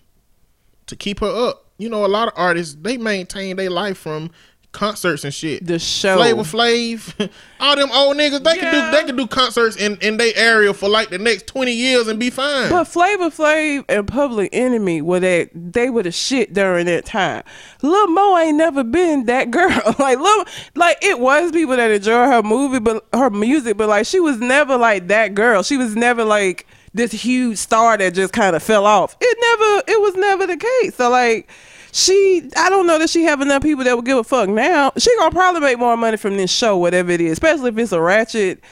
to 0.87 0.97
keep 0.97 1.21
her 1.21 1.49
up. 1.49 1.67
You 1.79 1.91
know, 1.91 2.07
a 2.07 2.09
lot 2.09 2.27
of 2.27 2.35
artists 2.37 2.75
they 2.81 2.97
maintain 2.97 3.57
their 3.57 3.71
life 3.71 3.99
from 3.99 4.31
concerts 4.77 5.25
and 5.25 5.33
shit. 5.33 5.67
the 5.67 5.79
show 5.79 6.19
Flavor 6.19 6.43
Flav, 6.43 7.31
all 7.61 7.77
them 7.77 7.91
old 7.93 8.19
niggas, 8.19 8.45
they 8.45 8.59
can 8.59 8.75
do 8.75 8.97
they 8.97 9.05
can 9.05 9.17
do 9.17 9.27
concerts 9.27 9.75
in 9.77 9.97
in 10.03 10.19
their 10.19 10.35
area 10.37 10.75
for 10.75 10.87
like 10.87 11.09
the 11.09 11.17
next 11.17 11.47
twenty 11.47 11.73
years 11.73 12.09
and 12.09 12.21
be 12.21 12.29
fine. 12.29 12.69
but 12.69 12.85
Flavor 12.85 13.31
Flav 13.31 13.87
and 13.89 14.07
Public 14.07 14.51
Enemy 14.53 15.01
were 15.01 15.19
that 15.19 15.49
they 15.55 15.89
were 15.89 16.03
the 16.03 16.13
shit 16.13 16.53
during 16.53 16.85
that 16.87 17.07
time. 17.07 17.43
Lil 17.81 18.09
Mo 18.09 18.37
ain't 18.37 18.59
never 18.59 18.85
been 18.85 19.25
that 19.25 19.51
girl. 19.51 19.81
like 19.99 20.19
Lil, 20.19 20.45
like 20.75 20.99
it 21.01 21.21
was 21.21 21.53
people 21.53 21.77
that 21.77 21.91
enjoy 21.91 22.27
her 22.27 22.43
movie, 22.43 22.79
but 22.79 23.07
her 23.15 23.31
music, 23.31 23.79
but 23.79 23.89
like 23.89 24.05
she 24.05 24.21
was 24.21 24.39
never 24.41 24.77
like 24.77 25.09
that 25.09 25.35
girl. 25.35 25.63
She 25.63 25.79
was 25.79 25.97
never 25.97 26.23
like 26.23 26.67
this 26.93 27.13
huge 27.13 27.57
star 27.57 27.97
that 27.97 28.13
just 28.13 28.35
kind 28.35 28.55
of 28.55 28.63
fell 28.63 28.85
off. 28.85 29.17
It 29.23 29.39
never, 29.41 29.99
it 29.99 30.03
was 30.03 30.15
never 30.17 30.47
the 30.47 30.59
case. 30.59 30.97
So 30.97 31.09
like. 31.09 31.49
She, 31.97 32.47
I 32.59 32.69
don't 32.69 32.87
know 32.87 32.99
that 32.99 33.09
she 33.09 33.23
have 33.23 33.41
enough 33.41 33.63
people 33.63 33.83
that 33.85 33.97
would 33.97 34.05
give 34.05 34.19
a 34.19 34.23
fuck 34.23 34.51
now. 34.51 34.93
She 34.99 35.17
gonna 35.17 35.31
probably 35.31 35.63
make 35.63 35.79
more 35.79 35.97
money 35.97 36.19
from 36.19 36.37
this 36.37 36.53
show, 36.53 36.77
whatever 36.77 37.11
it 37.11 37.23
is, 37.23 37.33
especially 37.33 37.71
if 37.71 37.79
it's 37.79 37.93
a 37.93 38.01
ratchet 38.01 38.63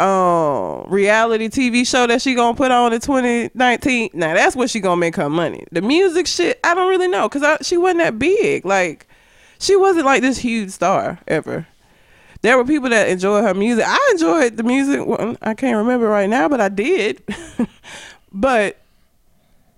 um 0.00 0.84
reality 0.88 1.48
TV 1.48 1.86
show 1.86 2.06
that 2.06 2.20
she 2.20 2.34
gonna 2.34 2.54
put 2.54 2.70
on 2.70 2.92
in 2.92 3.00
2019. 3.00 4.10
Now 4.12 4.34
that's 4.34 4.54
where 4.54 4.68
she 4.68 4.80
gonna 4.80 4.98
make 4.98 5.16
her 5.16 5.30
money. 5.30 5.64
The 5.72 5.80
music 5.80 6.26
shit, 6.26 6.60
I 6.62 6.74
don't 6.74 6.90
really 6.90 7.08
know 7.08 7.26
because 7.26 7.66
she 7.66 7.78
wasn't 7.78 8.00
that 8.00 8.18
big. 8.18 8.66
Like 8.66 9.08
she 9.58 9.76
wasn't 9.76 10.04
like 10.04 10.20
this 10.20 10.36
huge 10.36 10.68
star 10.68 11.20
ever. 11.26 11.66
There 12.42 12.58
were 12.58 12.66
people 12.66 12.90
that 12.90 13.08
enjoyed 13.08 13.44
her 13.44 13.54
music. 13.54 13.86
I 13.88 14.10
enjoyed 14.12 14.58
the 14.58 14.62
music. 14.62 15.06
Well, 15.06 15.38
I 15.40 15.54
can't 15.54 15.78
remember 15.78 16.06
right 16.06 16.28
now, 16.28 16.50
but 16.50 16.60
I 16.60 16.68
did. 16.68 17.22
but 18.30 18.83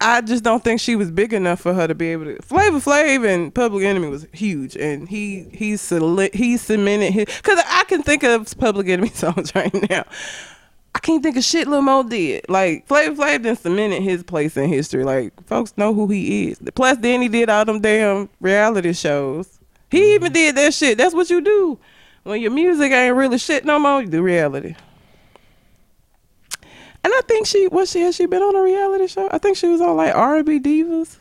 I 0.01 0.20
just 0.20 0.44
don't 0.44 0.62
think 0.62 0.80
she 0.80 0.94
was 0.94 1.11
big 1.11 1.32
enough 1.32 1.61
for 1.61 1.72
her 1.72 1.86
to 1.86 1.94
be 1.94 2.09
able 2.09 2.26
to. 2.26 2.42
Flavor 2.42 2.78
Flav 2.78 3.26
and 3.26 3.55
Public 3.55 3.84
Enemy 3.84 4.09
was 4.09 4.26
huge, 4.32 4.76
and 4.76 5.09
he 5.09 5.49
he 5.53 5.76
soli- 5.76 6.30
he 6.34 6.57
cemented 6.57 7.12
his. 7.12 7.26
Cause 7.42 7.59
I 7.66 7.84
can 7.84 8.03
think 8.03 8.22
of 8.22 8.47
Public 8.59 8.88
Enemy 8.88 9.09
songs 9.14 9.55
right 9.55 9.90
now. 9.90 10.05
I 10.94 10.99
can't 10.99 11.22
think 11.22 11.36
of 11.36 11.44
shit 11.44 11.68
Lil 11.68 11.82
Mo 11.82 12.03
did. 12.03 12.44
Like 12.49 12.86
Flavor 12.86 13.22
Flav 13.22 13.42
then 13.42 13.57
cemented 13.57 14.03
his 14.03 14.22
place 14.22 14.57
in 14.57 14.68
history. 14.68 15.05
Like 15.05 15.32
folks 15.47 15.72
know 15.76 15.94
who 15.94 16.09
he 16.09 16.51
is. 16.51 16.59
Plus, 16.74 16.99
then 16.99 17.22
he 17.22 17.28
did 17.28 17.49
all 17.49 17.64
them 17.64 17.80
damn 17.80 18.28
reality 18.40 18.92
shows. 18.92 19.59
He 19.90 20.14
even 20.14 20.28
mm-hmm. 20.28 20.34
did 20.34 20.57
that 20.57 20.74
shit. 20.74 20.99
That's 20.99 21.14
what 21.14 21.30
you 21.30 21.40
do 21.40 21.78
when 22.24 22.40
your 22.40 22.51
music 22.51 22.92
ain't 22.92 23.16
really 23.16 23.38
shit 23.38 23.64
no 23.64 23.78
more. 23.78 24.03
You 24.03 24.09
do 24.09 24.22
reality. 24.22 24.74
And 27.07 27.14
I 27.14 27.20
think 27.28 27.46
she 27.46 27.68
was 27.68 27.88
she 27.92 28.00
has 28.00 28.16
she 28.16 28.26
been 28.26 28.42
on 28.42 28.57
a 28.57 28.61
reality 28.61 29.07
show? 29.07 29.28
I 29.30 29.38
think 29.38 29.57
she 29.57 29.68
was 29.68 29.80
on 29.80 29.96
like 29.96 30.12
R 30.12 30.38
and 30.38 30.44
B 30.44 30.59
Divas. 30.59 31.18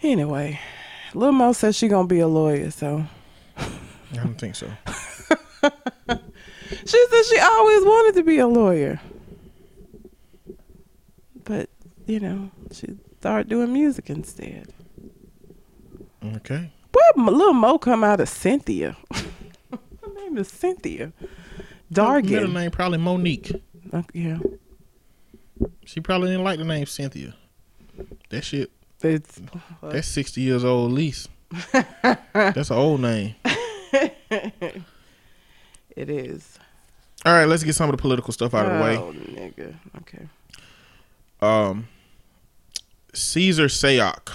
Anyway, 0.00 0.60
Lil 1.12 1.32
Mo 1.32 1.52
says 1.52 1.74
she 1.74 1.88
gonna 1.88 2.06
be 2.06 2.20
a 2.20 2.28
lawyer, 2.28 2.70
so 2.70 3.04
I 3.56 3.66
don't 4.14 4.38
think 4.38 4.54
so. 4.54 4.68
she 6.86 7.06
said 7.10 7.22
she 7.24 7.38
always 7.40 7.84
wanted 7.84 8.14
to 8.14 8.22
be 8.22 8.38
a 8.38 8.46
lawyer. 8.46 9.00
But, 11.42 11.68
you 12.06 12.20
know, 12.20 12.52
she 12.70 12.96
started 13.18 13.48
doing 13.48 13.72
music 13.72 14.08
instead. 14.08 14.72
Okay. 16.24 16.70
M- 17.18 17.26
Lil 17.26 17.54
Mo 17.54 17.76
come 17.76 18.04
out 18.04 18.20
of 18.20 18.28
Cynthia? 18.28 18.96
Her 19.12 20.14
name 20.14 20.38
is 20.38 20.46
Cynthia. 20.46 21.12
Dargan. 21.92 22.30
Middle 22.30 22.50
name 22.52 22.70
probably 22.70 22.98
Monique. 22.98 23.52
Yeah. 24.12 24.38
She 25.84 26.00
probably 26.00 26.28
didn't 26.28 26.44
like 26.44 26.58
the 26.58 26.64
name 26.64 26.86
Cynthia. 26.86 27.34
That 28.30 28.44
shit. 28.44 28.70
It's 29.02 29.40
That's 29.82 30.06
sixty 30.06 30.42
years 30.42 30.64
old 30.64 30.90
at 30.90 30.94
least. 30.94 31.28
That's 32.32 32.70
an 32.70 32.76
old 32.76 33.00
name. 33.00 33.34
it 33.44 34.84
is. 35.96 36.58
All 37.24 37.32
right, 37.32 37.44
let's 37.46 37.62
get 37.62 37.74
some 37.74 37.88
of 37.90 37.96
the 37.96 38.00
political 38.00 38.32
stuff 38.32 38.54
out 38.54 38.66
of 38.66 38.78
the 38.78 38.84
way. 38.84 38.96
Oh, 38.96 39.12
nigga. 39.12 39.74
Okay. 39.98 40.26
Um, 41.40 41.88
Cesar 43.12 43.66
Sayoc 43.66 44.32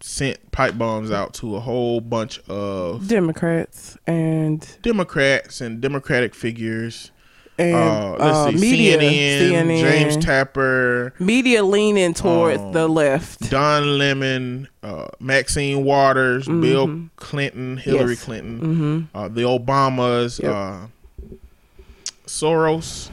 sent 0.00 0.52
pipe 0.52 0.78
bombs 0.78 1.10
out 1.10 1.34
to 1.34 1.56
a 1.56 1.60
whole 1.60 2.00
bunch 2.00 2.38
of 2.48 3.08
Democrats 3.08 3.98
and 4.06 4.66
Democrats 4.82 5.60
and 5.60 5.80
Democratic 5.80 6.34
figures. 6.34 7.10
And 7.58 7.74
uh, 7.74 8.10
let's 8.12 8.22
uh, 8.22 8.50
see, 8.52 8.56
media, 8.58 8.98
CNN, 8.98 9.66
CNN, 9.68 9.80
James 9.80 10.16
Tapper, 10.24 11.12
media 11.18 11.64
leaning 11.64 12.14
towards 12.14 12.60
Um, 12.62 12.72
the 12.72 12.86
left. 12.88 13.50
Don 13.50 13.98
Lemon, 13.98 14.68
uh, 14.82 15.08
Maxine 15.20 15.84
Waters, 15.84 16.46
Bill 16.46 17.08
Clinton, 17.16 17.76
Hillary 17.76 18.00
Mm-hmm. 18.00 18.10
Yes. 18.10 18.22
Clinton, 18.24 18.60
Mm-hmm. 18.60 19.16
uh, 19.16 19.28
the 19.28 19.42
Obamas, 19.42 20.40
Yep. 20.42 20.54
uh, 20.54 20.86
Soros, 22.26 23.10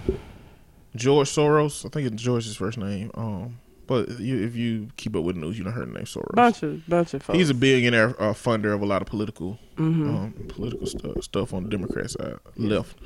George 0.95 1.29
Soros. 1.29 1.85
I 1.85 1.89
think 1.89 2.11
it's 2.11 2.21
George's 2.21 2.55
first 2.55 2.77
name. 2.77 3.11
Um, 3.15 3.59
but 3.87 4.19
you, 4.19 4.43
if 4.43 4.55
you 4.55 4.89
keep 4.97 5.15
up 5.15 5.23
with 5.23 5.35
the 5.35 5.41
news, 5.41 5.57
you 5.57 5.63
know 5.63 5.71
her 5.71 5.85
name 5.85 6.03
Soros. 6.05 6.33
Bunch 6.35 6.63
of 6.63 6.87
bunch 6.87 7.13
of 7.13 7.23
folks. 7.23 7.37
He's 7.37 7.49
a 7.49 7.53
billionaire 7.53 8.09
uh, 8.21 8.33
funder 8.33 8.73
of 8.73 8.81
a 8.81 8.85
lot 8.85 9.01
of 9.01 9.07
political 9.07 9.59
Mm-hmm. 9.77 10.09
um, 10.15 10.33
political 10.47 10.87
stuff 10.87 11.21
stuff 11.21 11.53
on 11.53 11.63
the 11.63 11.69
Democrat 11.69 12.09
side, 12.09 12.35
left. 12.55 12.97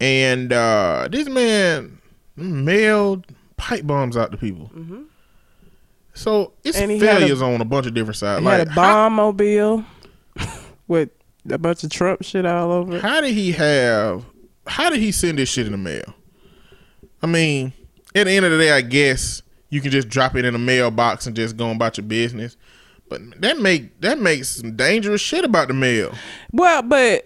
And 0.00 0.52
uh, 0.52 1.08
this 1.10 1.28
man 1.28 1.98
mailed 2.36 3.26
pipe 3.56 3.86
bombs 3.86 4.16
out 4.16 4.30
to 4.32 4.36
people. 4.38 4.70
So 6.14 6.52
it's 6.64 6.76
Mm-hmm. 6.78 6.82
And 6.82 6.92
he 6.92 6.98
had 7.06 7.16
a- 7.16 7.20
failures 7.20 7.42
on 7.42 7.60
a 7.60 7.64
bunch 7.64 7.86
of 7.86 7.94
different 7.94 8.16
sides. 8.16 8.40
He 8.40 8.44
Like, 8.46 8.58
had 8.58 8.68
a 8.68 8.74
bomb 8.74 9.14
mobile 9.14 9.84
with 10.88 11.10
a 11.48 11.58
bunch 11.58 11.84
of 11.84 11.90
Trump 11.90 12.22
shit 12.24 12.44
all 12.46 12.72
over 12.72 12.96
it. 12.96 13.02
how 13.02 13.20
did 13.20 13.34
he 13.34 13.52
have? 13.52 14.24
How 14.66 14.90
did 14.90 14.98
he 15.00 15.12
send 15.12 15.38
this 15.38 15.48
shit 15.48 15.66
in 15.66 15.72
the 15.72 15.78
mail? 15.78 16.14
I 17.22 17.26
mean, 17.26 17.72
at 18.14 18.24
the 18.26 18.32
end 18.32 18.44
of 18.44 18.50
the 18.52 18.58
day, 18.58 18.72
I 18.72 18.80
guess 18.80 19.42
you 19.70 19.80
can 19.80 19.90
just 19.90 20.08
drop 20.08 20.36
it 20.36 20.44
in 20.44 20.54
a 20.54 20.58
mailbox 20.58 21.26
and 21.26 21.36
just 21.36 21.56
go 21.56 21.70
about 21.70 21.96
your 21.98 22.06
business. 22.06 22.56
But 23.08 23.40
that 23.40 23.58
make 23.60 24.00
that 24.00 24.18
makes 24.18 24.48
some 24.48 24.74
dangerous 24.74 25.20
shit 25.20 25.44
about 25.44 25.68
the 25.68 25.74
mail. 25.74 26.12
Well, 26.50 26.82
but 26.82 27.25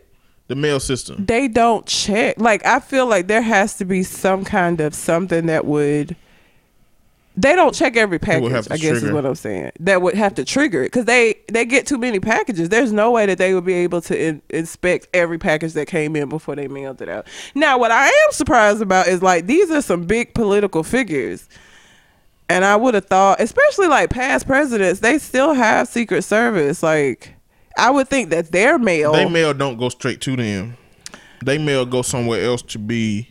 The 0.51 0.57
mail 0.57 0.81
system. 0.81 1.27
they 1.27 1.47
don't 1.47 1.87
check. 1.87 2.41
Like 2.41 2.67
I 2.67 2.81
feel 2.81 3.07
like 3.07 3.29
there 3.29 3.41
has 3.41 3.77
to 3.77 3.85
be 3.85 4.03
some 4.03 4.45
kind 4.45 4.81
of 4.81 4.97
something 4.97 5.47
that 5.47 5.65
would. 5.65 6.17
They 7.37 7.55
don't 7.55 7.73
check 7.73 7.97
every 7.97 8.19
package. 8.19 8.67
I 8.69 8.77
guess 8.77 9.03
is 9.03 9.13
what 9.13 9.25
I'm 9.25 9.37
saying. 9.37 9.71
That 9.79 10.03
would 10.03 10.15
have 10.15 10.35
to 10.35 10.45
trigger 10.45 10.83
it 10.83 10.87
because 10.87 11.05
they 11.05 11.37
they 11.47 11.65
get 11.65 11.87
too 11.87 11.99
many 11.99 12.19
packages. 12.19 12.69
There's 12.69 12.93
no 12.93 13.13
way 13.13 13.27
that 13.27 13.39
they 13.39 13.55
would 13.55 13.65
be 13.65 13.75
able 13.75 14.01
to 14.01 14.21
in, 14.21 14.43
inspect 14.51 15.07
every 15.15 15.39
package 15.39 15.75
that 15.75 15.87
came 15.87 16.17
in 16.17 16.29
before 16.29 16.57
they 16.57 16.67
mailed 16.67 17.01
it 17.01 17.09
out. 17.09 17.29
Now, 17.55 17.79
what 17.79 17.93
I 17.93 18.09
am 18.09 18.33
surprised 18.33 18.83
about 18.83 19.07
is 19.07 19.23
like 19.23 19.47
these 19.47 19.71
are 19.71 19.81
some 19.83 20.03
big 20.05 20.35
political 20.35 20.83
figures. 20.83 21.49
And 22.49 22.65
I 22.65 22.75
would 22.75 22.95
have 22.95 23.07
thought, 23.07 23.41
especially 23.41 23.87
like 23.87 24.11
past 24.11 24.49
presidents, 24.49 24.99
they 24.99 25.19
still 25.19 25.55
have 25.55 25.87
Secret 25.87 26.23
Service. 26.23 26.83
Like, 26.83 27.37
I 27.81 27.91
would 27.91 28.09
think 28.09 28.31
that 28.31 28.53
their 28.53 28.79
mail 28.79 29.13
They 29.13 29.29
mail 29.29 29.55
don't 29.55 29.77
go 29.79 29.89
straight 29.89 30.21
to 30.23 30.37
them. 30.37 30.77
They 31.45 31.59
mail 31.59 31.87
go 31.87 32.03
somewhere 32.03 32.45
else 32.45 32.63
to 32.63 32.79
be 32.79 33.29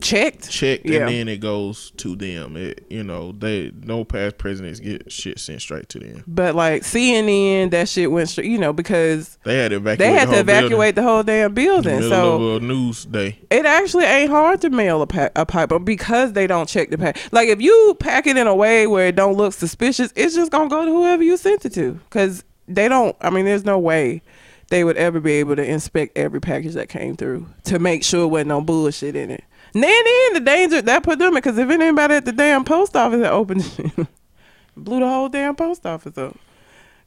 checked. 0.00 0.50
checked, 0.50 0.84
Yeah. 0.86 1.02
and 1.06 1.08
then 1.08 1.28
it 1.28 1.38
goes 1.38 1.92
to 1.98 2.16
them. 2.16 2.56
It, 2.56 2.84
you 2.90 3.04
know, 3.04 3.30
they 3.30 3.70
no 3.84 4.04
past 4.04 4.38
presidents 4.38 4.80
get 4.80 5.10
shit 5.12 5.38
sent 5.38 5.62
straight 5.62 5.88
to 5.90 6.00
them. 6.00 6.24
But 6.26 6.56
like 6.56 6.82
CNN, 6.82 7.70
that 7.70 7.88
shit 7.88 8.10
went 8.10 8.28
straight, 8.28 8.48
you 8.50 8.58
know, 8.58 8.72
because 8.72 9.38
They 9.44 9.56
had 9.56 9.70
to 9.70 9.76
evacuate. 9.76 9.98
they 10.00 10.12
had 10.12 10.26
the 10.28 10.32
to 10.32 10.36
whole 10.36 10.44
building 10.68 10.94
the 10.96 11.02
whole 11.04 11.22
damn 11.22 11.54
building. 11.54 12.02
So 12.02 12.58
news 12.58 13.04
day. 13.04 13.38
it 13.50 13.64
actually 13.66 14.04
ain't 14.06 14.30
hard 14.30 14.60
to 14.62 14.70
mail 14.70 15.00
a, 15.00 15.06
pa- 15.06 15.30
a 15.36 15.46
pipe 15.46 15.68
bomb 15.68 15.84
because 15.84 16.32
they 16.32 16.48
don't 16.48 16.68
check 16.68 16.90
the 16.90 16.98
pack. 16.98 17.16
Like 17.30 17.48
if 17.48 17.60
you 17.62 17.96
pack 18.00 18.26
it 18.26 18.36
in 18.36 18.48
a 18.48 18.54
way 18.54 18.88
where 18.88 19.06
it 19.06 19.14
don't 19.14 19.36
look 19.36 19.52
suspicious, 19.52 20.12
it's 20.16 20.34
just 20.34 20.50
gonna 20.50 20.68
go 20.68 20.84
to 20.84 20.90
whoever 20.90 21.22
you 21.22 21.36
sent 21.36 21.64
it 21.64 21.72
to. 21.74 21.92
Because 21.92 22.42
they 22.68 22.88
don't. 22.88 23.16
I 23.20 23.30
mean, 23.30 23.44
there's 23.44 23.64
no 23.64 23.78
way 23.78 24.22
they 24.68 24.84
would 24.84 24.96
ever 24.96 25.20
be 25.20 25.32
able 25.32 25.56
to 25.56 25.64
inspect 25.64 26.16
every 26.16 26.40
package 26.40 26.74
that 26.74 26.88
came 26.88 27.16
through 27.16 27.46
to 27.64 27.78
make 27.78 28.02
sure 28.04 28.26
wasn't 28.26 28.48
no 28.48 28.60
bullshit 28.60 29.16
in 29.16 29.30
it. 29.30 29.44
And 29.74 29.82
then, 29.82 30.04
then 30.04 30.32
the 30.34 30.40
danger 30.40 30.82
that 30.82 31.02
put 31.02 31.18
them 31.18 31.28
in 31.28 31.34
because 31.34 31.58
if 31.58 31.68
anybody 31.68 32.14
at 32.14 32.24
the 32.24 32.32
damn 32.32 32.64
post 32.64 32.96
office 32.96 33.22
had 33.22 33.32
opened 33.32 33.60
it, 33.78 34.06
blew 34.76 35.00
the 35.00 35.08
whole 35.08 35.28
damn 35.28 35.56
post 35.56 35.84
office 35.84 36.16
up. 36.16 36.36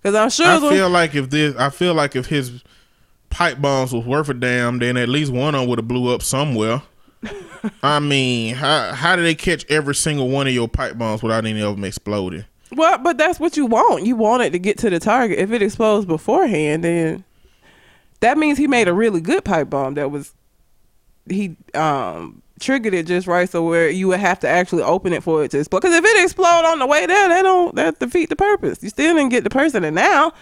Because 0.01 0.16
I'm 0.16 0.30
sure 0.30 0.45
I 0.45 0.58
it 0.58 0.78
feel 0.78 0.89
like 0.89 1.16
if 1.16 1.30
this, 1.30 1.55
I 1.55 1.70
feel 1.70 1.93
like 1.93 2.16
if 2.16 2.28
his 2.28 2.64
pipe 3.30 3.62
bombs 3.62 3.93
was 3.93 4.05
worth 4.05 4.30
a 4.30 4.34
damn, 4.34 4.80
then 4.80 4.97
at 4.97 5.10
least 5.10 5.32
one 5.32 5.55
of 5.55 5.62
them 5.62 5.70
would 5.70 5.80
have 5.80 5.88
blew 5.88 6.14
up 6.14 6.22
somewhere. 6.22 6.84
I 7.84 7.99
mean, 7.99 8.55
how 8.55 8.93
how 8.93 9.16
did 9.16 9.26
they 9.26 9.36
catch 9.36 9.66
every 9.70 9.95
single 9.95 10.30
one 10.30 10.47
of 10.47 10.53
your 10.53 10.68
pipe 10.68 10.97
bombs 10.97 11.24
without 11.24 11.45
any 11.45 11.62
of 11.62 11.76
them 11.76 11.84
exploding? 11.84 12.45
Well, 12.72 12.97
but 12.97 13.18
that's 13.18 13.39
what 13.39 13.55
you 13.55 13.65
want. 13.65 14.05
You 14.05 14.15
want 14.15 14.43
it 14.43 14.51
to 14.51 14.59
get 14.59 14.78
to 14.80 14.89
the 14.89 14.99
target. 14.99 15.39
If 15.39 15.51
it 15.51 15.61
explodes 15.61 16.05
beforehand, 16.05 16.84
then 16.84 17.24
that 18.20 18.38
means 18.38 18.57
he 18.57 18.68
made 18.68 18.88
a 18.88 18.93
really 18.93 19.22
good 19.22 19.45
pipe 19.45 19.70
bomb 19.70 19.93
that 19.93 20.11
was 20.11 20.34
he 21.30 21.55
um 21.74 22.41
triggered 22.59 22.93
it 22.93 23.05
just 23.05 23.28
right 23.28 23.49
so 23.49 23.63
where 23.63 23.89
you 23.89 24.07
would 24.07 24.20
have 24.20 24.39
to 24.39 24.47
actually 24.47 24.82
open 24.82 25.13
it 25.13 25.24
for 25.24 25.43
it 25.43 25.51
to 25.51 25.59
explode. 25.59 25.82
Because 25.82 25.95
if 25.95 26.03
it 26.03 26.24
explode 26.24 26.65
on 26.65 26.80
the 26.80 26.88
way 26.88 27.05
there, 27.05 27.30
that 27.30 27.41
don't 27.43 27.76
that 27.76 27.99
defeat 27.99 28.30
the 28.30 28.36
purpose. 28.36 28.82
You 28.82 28.89
still 28.89 29.15
didn't 29.15 29.30
get 29.30 29.43
the 29.43 29.49
person. 29.49 29.84
And 29.84 29.95
now 29.95 30.34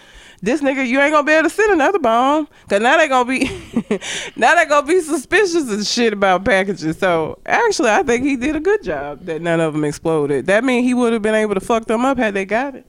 this 0.42 0.60
nigga, 0.60 0.86
you 0.86 1.00
ain't 1.00 1.12
gonna 1.12 1.24
be 1.24 1.32
able 1.32 1.48
to 1.48 1.54
send 1.54 1.72
another 1.72 1.98
bomb 1.98 2.48
because 2.62 2.82
now 2.82 2.96
they 2.96 3.08
gonna 3.08 3.28
be 3.28 3.44
now 4.36 4.54
they 4.54 4.66
gonna 4.66 4.86
be 4.86 5.00
suspicious 5.00 5.70
and 5.70 5.86
shit 5.86 6.12
about 6.12 6.44
packages. 6.44 6.98
So 6.98 7.38
actually, 7.46 7.90
I 7.90 8.02
think 8.02 8.24
he 8.24 8.36
did 8.36 8.56
a 8.56 8.60
good 8.60 8.82
job 8.82 9.24
that 9.24 9.40
none 9.40 9.60
of 9.60 9.72
them 9.72 9.84
exploded. 9.84 10.46
That 10.46 10.64
means 10.64 10.86
he 10.86 10.94
would 10.94 11.12
have 11.12 11.22
been 11.22 11.34
able 11.34 11.54
to 11.54 11.60
fuck 11.60 11.86
them 11.86 12.04
up 12.04 12.18
had 12.18 12.34
they 12.34 12.44
got 12.44 12.74
it. 12.74 12.86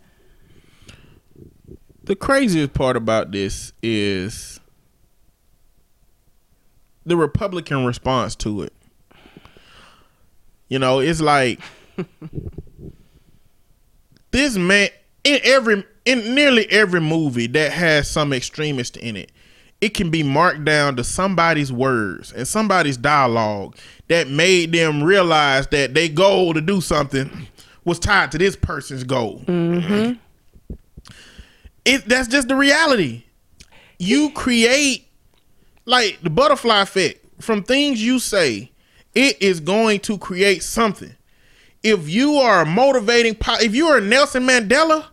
The 2.03 2.15
craziest 2.15 2.73
part 2.73 2.95
about 2.95 3.31
this 3.31 3.73
is 3.81 4.59
the 7.05 7.17
Republican 7.17 7.85
response 7.85 8.35
to 8.35 8.63
it. 8.63 8.73
You 10.69 10.79
know, 10.79 10.99
it's 10.99 11.21
like 11.21 11.59
this 14.31 14.57
man 14.57 14.89
in 15.23 15.39
every 15.43 15.85
in 16.07 16.33
nearly 16.33 16.65
every 16.71 17.01
movie 17.01 17.47
that 17.47 17.73
has 17.73 18.09
some 18.09 18.31
extremist 18.31 18.95
in 18.95 19.17
it, 19.17 19.29
it 19.81 19.89
can 19.89 20.09
be 20.09 20.23
marked 20.23 20.63
down 20.63 20.95
to 20.95 21.03
somebody's 21.03 21.71
words 21.71 22.31
and 22.31 22.47
somebody's 22.47 22.95
dialogue 22.95 23.75
that 24.07 24.29
made 24.29 24.71
them 24.71 25.03
realize 25.03 25.67
that 25.67 25.93
their 25.93 26.07
goal 26.07 26.53
to 26.53 26.61
do 26.61 26.79
something 26.79 27.47
was 27.83 27.99
tied 27.99 28.31
to 28.31 28.37
this 28.37 28.55
person's 28.55 29.03
goal. 29.03 29.41
Mm-hmm. 29.45 30.13
It 31.83 32.05
that's 32.05 32.29
just 32.29 32.47
the 32.47 32.55
reality. 32.55 33.23
You 33.99 34.31
create 34.31 35.09
like 35.85 36.19
the 36.23 36.29
butterfly 36.29 36.83
effect 36.83 37.19
from 37.41 37.63
things 37.63 38.01
you 38.03 38.19
say. 38.19 38.71
It 39.13 39.41
is 39.41 39.59
going 39.59 39.99
to 40.01 40.17
create 40.17 40.63
something. 40.63 41.15
If 41.83 42.07
you 42.07 42.35
are 42.35 42.61
a 42.61 42.65
motivating, 42.65 43.35
if 43.61 43.75
you 43.75 43.87
are 43.87 43.99
Nelson 43.99 44.47
Mandela, 44.47 45.05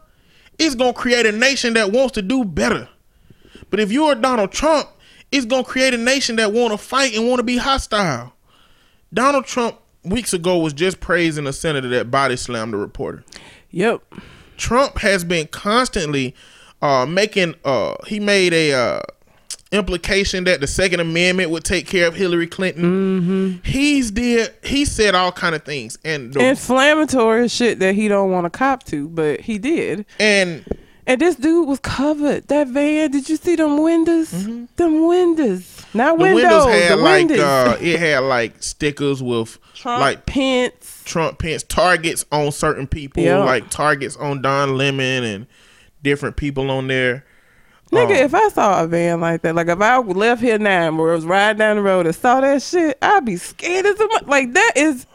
it's 0.58 0.74
gonna 0.74 0.92
create 0.92 1.26
a 1.26 1.32
nation 1.32 1.74
that 1.74 1.92
wants 1.92 2.12
to 2.12 2.22
do 2.22 2.44
better. 2.44 2.88
But 3.70 3.80
if 3.80 3.90
you 3.90 4.04
are 4.06 4.14
Donald 4.14 4.52
Trump, 4.52 4.88
it's 5.32 5.46
gonna 5.46 5.64
create 5.64 5.94
a 5.94 5.98
nation 5.98 6.36
that 6.36 6.52
want 6.52 6.72
to 6.72 6.78
fight 6.78 7.14
and 7.14 7.26
want 7.28 7.40
to 7.40 7.44
be 7.44 7.56
hostile. 7.56 8.32
Donald 9.12 9.44
Trump 9.46 9.78
weeks 10.04 10.32
ago 10.32 10.58
was 10.58 10.72
just 10.72 11.00
praising 11.00 11.46
a 11.46 11.52
senator 11.52 11.88
that 11.88 12.10
body 12.10 12.36
slammed 12.36 12.74
a 12.74 12.76
reporter. 12.76 13.24
Yep. 13.70 14.02
Trump 14.56 14.98
has 14.98 15.24
been 15.24 15.46
constantly 15.48 16.34
uh, 16.82 17.06
making 17.06 17.54
uh, 17.64 17.96
he 18.06 18.20
made 18.20 18.52
a 18.52 18.72
uh, 18.72 19.00
implication 19.72 20.44
that 20.44 20.60
the 20.60 20.66
Second 20.66 21.00
Amendment 21.00 21.50
would 21.50 21.64
take 21.64 21.86
care 21.86 22.06
of 22.06 22.14
Hillary 22.14 22.46
Clinton. 22.46 23.60
He's 23.64 24.10
did 24.10 24.52
he 24.62 24.84
said 24.84 25.14
all 25.14 25.32
kind 25.32 25.54
of 25.54 25.62
things, 25.64 25.98
and 26.04 26.32
the, 26.32 26.40
Inflammatory 26.48 27.48
shit 27.48 27.78
that 27.80 27.94
he 27.94 28.08
don't 28.08 28.30
want 28.30 28.44
to 28.44 28.50
cop 28.50 28.84
to, 28.84 29.08
but 29.08 29.40
he 29.40 29.58
did. 29.58 30.06
and 30.20 30.64
And 31.06 31.20
this 31.20 31.36
dude 31.36 31.68
was 31.68 31.80
covered. 31.80 32.48
That 32.48 32.68
van, 32.68 33.10
did 33.10 33.28
you 33.28 33.36
see 33.36 33.56
them 33.56 33.82
windows? 33.82 34.30
Them 34.76 35.06
windows. 35.06 35.70
Not 35.92 36.18
Mm-hmm. 36.18 36.22
the 36.24 36.34
windows. 36.34 36.64
windows 36.66 36.82
had 36.82 36.90
the 36.92 36.96
like 36.96 37.18
windows. 37.28 37.40
uh, 37.40 37.78
it 37.82 38.00
had 38.00 38.18
like 38.20 38.62
stickers 38.62 39.22
with 39.22 39.58
Trump 39.74 40.00
like 40.00 40.26
Pence. 40.26 41.02
Trump 41.04 41.38
pants 41.38 41.62
targets 41.68 42.24
on 42.32 42.50
certain 42.52 42.86
people, 42.86 43.22
Yeah. 43.22 43.38
like 43.44 43.68
targets 43.70 44.16
on 44.16 44.40
Don 44.40 44.76
Lemon 44.78 45.22
and 45.24 45.46
different 46.02 46.36
people 46.36 46.70
on 46.70 46.86
there. 46.88 47.24
Nigga, 47.94 48.10
Um, 48.18 48.24
if 48.24 48.34
I 48.34 48.48
saw 48.48 48.82
a 48.82 48.86
van 48.86 49.20
like 49.20 49.42
that, 49.42 49.54
like 49.54 49.68
if 49.68 49.80
I 49.80 49.98
left 49.98 50.42
here 50.42 50.58
now 50.58 50.88
and 50.88 50.98
was 50.98 51.24
riding 51.24 51.58
down 51.58 51.76
the 51.76 51.82
road 51.82 52.06
and 52.06 52.14
saw 52.14 52.40
that 52.40 52.62
shit, 52.62 52.98
I'd 53.02 53.24
be 53.24 53.36
scared 53.36 53.86
as 53.86 53.98
a 54.00 54.04
mu- 54.04 54.26
like 54.28 54.52
that 54.54 54.72
is 54.76 55.06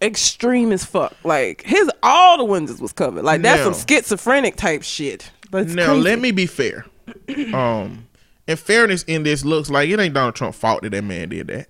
extreme 0.00 0.72
as 0.72 0.84
fuck. 0.84 1.14
Like 1.24 1.62
his 1.62 1.90
all 2.02 2.38
the 2.38 2.44
windows 2.44 2.80
was 2.80 2.92
covered. 2.92 3.24
Like 3.24 3.42
that's 3.42 3.64
Now- 3.64 3.72
some 3.72 3.86
schizophrenic 3.88 4.56
type 4.56 4.82
shit. 4.82 5.30
But 5.50 5.68
now 5.68 5.86
crazy. 5.86 6.00
let 6.02 6.18
me 6.20 6.30
be 6.30 6.46
fair. 6.46 6.84
Um, 7.54 8.06
and 8.46 8.58
fairness 8.58 9.02
in 9.04 9.22
this 9.22 9.44
looks 9.44 9.70
like 9.70 9.88
it 9.88 9.98
ain't 10.00 10.14
Donald 10.14 10.34
Trump's 10.34 10.58
fault 10.58 10.82
that 10.82 10.90
that 10.90 11.04
man 11.04 11.28
did 11.30 11.46
that. 11.48 11.68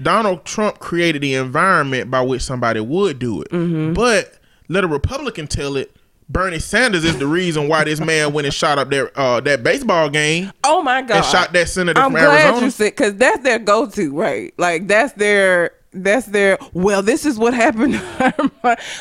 Donald 0.00 0.44
Trump 0.44 0.78
created 0.78 1.22
the 1.22 1.34
environment 1.34 2.10
by 2.10 2.20
which 2.20 2.42
somebody 2.42 2.80
would 2.80 3.18
do 3.18 3.40
it, 3.42 3.50
Mm-hmm. 3.50 3.94
but 3.94 4.34
let 4.68 4.84
a 4.84 4.86
Republican 4.86 5.46
tell 5.46 5.76
it. 5.76 5.95
Bernie 6.28 6.58
Sanders 6.58 7.04
is 7.04 7.16
the 7.18 7.26
reason 7.26 7.68
why 7.68 7.84
this 7.84 8.00
man 8.00 8.32
went 8.32 8.46
and 8.46 8.54
shot 8.54 8.78
up 8.78 8.90
that 8.90 9.12
uh, 9.16 9.40
that 9.40 9.62
baseball 9.62 10.08
game 10.10 10.52
Oh 10.64 10.82
my 10.82 11.02
god! 11.02 11.16
and 11.18 11.24
shot 11.24 11.52
that 11.52 11.68
senator 11.68 12.00
I'm 12.00 12.10
from 12.10 12.20
glad 12.20 12.44
Arizona. 12.46 12.64
you 12.66 12.70
said 12.70 12.90
because 12.90 13.14
that's 13.14 13.42
their 13.44 13.58
go-to, 13.60 14.12
right? 14.12 14.52
Like 14.58 14.88
that's 14.88 15.12
their 15.12 15.72
that's 15.92 16.26
their. 16.26 16.58
Well, 16.74 17.00
this 17.00 17.24
is 17.24 17.38
what 17.38 17.54
happened. 17.64 17.94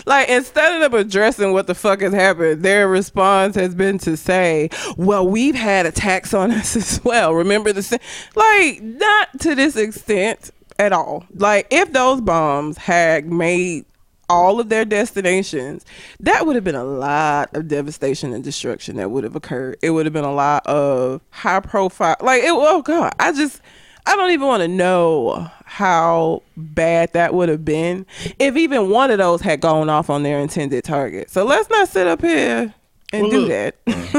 like 0.05 0.29
instead 0.29 0.75
of 0.75 0.91
them 0.91 0.99
addressing 0.99 1.51
what 1.51 1.67
the 1.67 1.75
fuck 1.75 2.01
has 2.01 2.13
happened, 2.13 2.63
their 2.63 2.87
response 2.87 3.55
has 3.55 3.73
been 3.75 3.97
to 3.99 4.15
say, 4.15 4.69
"Well, 4.95 5.27
we've 5.27 5.55
had 5.55 5.85
attacks 5.87 6.33
on 6.33 6.51
us 6.51 6.75
as 6.75 7.03
well. 7.03 7.33
Remember 7.33 7.73
the 7.73 7.81
sa-" 7.83 7.97
like 8.35 8.81
not 8.81 9.39
to 9.41 9.55
this 9.55 9.75
extent 9.75 10.51
at 10.77 10.93
all. 10.93 11.25
Like 11.33 11.67
if 11.71 11.91
those 11.91 12.21
bombs 12.21 12.77
had 12.77 13.25
made." 13.25 13.85
All 14.29 14.59
of 14.59 14.69
their 14.69 14.85
destinations, 14.85 15.85
that 16.19 16.45
would 16.45 16.55
have 16.55 16.63
been 16.63 16.75
a 16.75 16.83
lot 16.83 17.55
of 17.55 17.67
devastation 17.67 18.33
and 18.33 18.43
destruction 18.43 18.95
that 18.97 19.11
would 19.11 19.23
have 19.23 19.35
occurred. 19.35 19.77
It 19.81 19.91
would 19.91 20.05
have 20.05 20.13
been 20.13 20.23
a 20.25 20.33
lot 20.33 20.65
of 20.67 21.21
high 21.29 21.59
profile, 21.59 22.15
like 22.21 22.43
it. 22.43 22.51
Oh 22.51 22.81
God, 22.81 23.13
I 23.19 23.31
just, 23.31 23.61
I 24.05 24.15
don't 24.15 24.31
even 24.31 24.47
want 24.47 24.61
to 24.61 24.67
know 24.67 25.49
how 25.65 26.43
bad 26.55 27.11
that 27.13 27.33
would 27.33 27.49
have 27.49 27.65
been 27.65 28.05
if 28.39 28.55
even 28.55 28.89
one 28.89 29.11
of 29.11 29.17
those 29.17 29.41
had 29.41 29.61
gone 29.61 29.89
off 29.89 30.09
on 30.09 30.23
their 30.23 30.39
intended 30.39 30.83
target. 30.83 31.29
So 31.29 31.43
let's 31.43 31.69
not 31.69 31.87
sit 31.89 32.07
up 32.07 32.21
here 32.21 32.73
and 33.13 33.21
Well, 33.23 33.31
do 33.31 33.39
look. 33.41 33.49
that. 33.49 33.75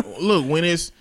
Look, 0.20 0.46
when 0.46 0.64
it's 0.64 0.92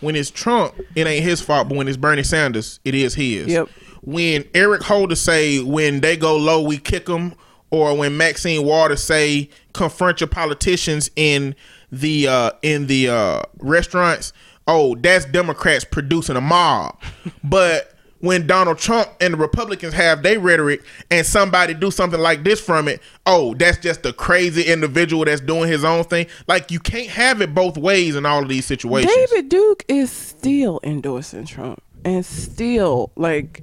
when 0.00 0.16
it's 0.16 0.30
Trump, 0.30 0.74
it 0.96 1.06
ain't 1.06 1.22
his 1.24 1.40
fault. 1.40 1.68
But 1.68 1.76
when 1.78 1.86
it's 1.86 1.96
Bernie 1.96 2.22
Sanders, 2.24 2.80
it 2.84 2.94
is 2.94 3.14
his. 3.14 3.46
Yep. 3.46 3.68
When 4.02 4.44
Eric 4.52 4.82
Holder 4.82 5.14
say, 5.14 5.60
"When 5.62 6.00
they 6.00 6.16
go 6.16 6.36
low, 6.36 6.60
we 6.62 6.78
kick 6.78 7.06
them," 7.06 7.34
or 7.72 7.96
when 7.96 8.16
Maxine 8.16 8.64
Waters 8.64 9.02
say, 9.02 9.50
"Confront 9.72 10.20
your 10.20 10.28
politicians 10.28 11.10
in 11.16 11.56
the 11.90 12.28
uh, 12.28 12.50
in 12.62 12.86
the 12.86 13.08
uh, 13.08 13.42
restaurants." 13.58 14.32
oh, 14.66 14.94
that's 14.96 15.24
Democrats 15.26 15.84
producing 15.84 16.36
a 16.36 16.40
mob. 16.40 17.00
but 17.44 17.94
when 18.20 18.46
Donald 18.46 18.78
Trump 18.78 19.08
and 19.20 19.34
the 19.34 19.38
Republicans 19.38 19.92
have 19.94 20.22
their 20.22 20.38
rhetoric 20.38 20.82
and 21.10 21.26
somebody 21.26 21.74
do 21.74 21.90
something 21.90 22.20
like 22.20 22.44
this 22.44 22.60
from 22.60 22.86
it, 22.86 23.00
oh, 23.26 23.54
that's 23.54 23.78
just 23.78 24.06
a 24.06 24.12
crazy 24.12 24.62
individual 24.62 25.24
that's 25.24 25.40
doing 25.40 25.68
his 25.68 25.84
own 25.84 26.04
thing. 26.04 26.26
Like 26.46 26.70
you 26.70 26.78
can't 26.78 27.08
have 27.08 27.40
it 27.40 27.54
both 27.54 27.76
ways 27.76 28.14
in 28.14 28.24
all 28.24 28.42
of 28.42 28.48
these 28.48 28.66
situations. 28.66 29.12
David 29.12 29.48
Duke 29.48 29.84
is 29.88 30.10
still 30.12 30.80
endorsing 30.84 31.46
Trump 31.46 31.82
and 32.04 32.24
still 32.24 33.10
like 33.16 33.62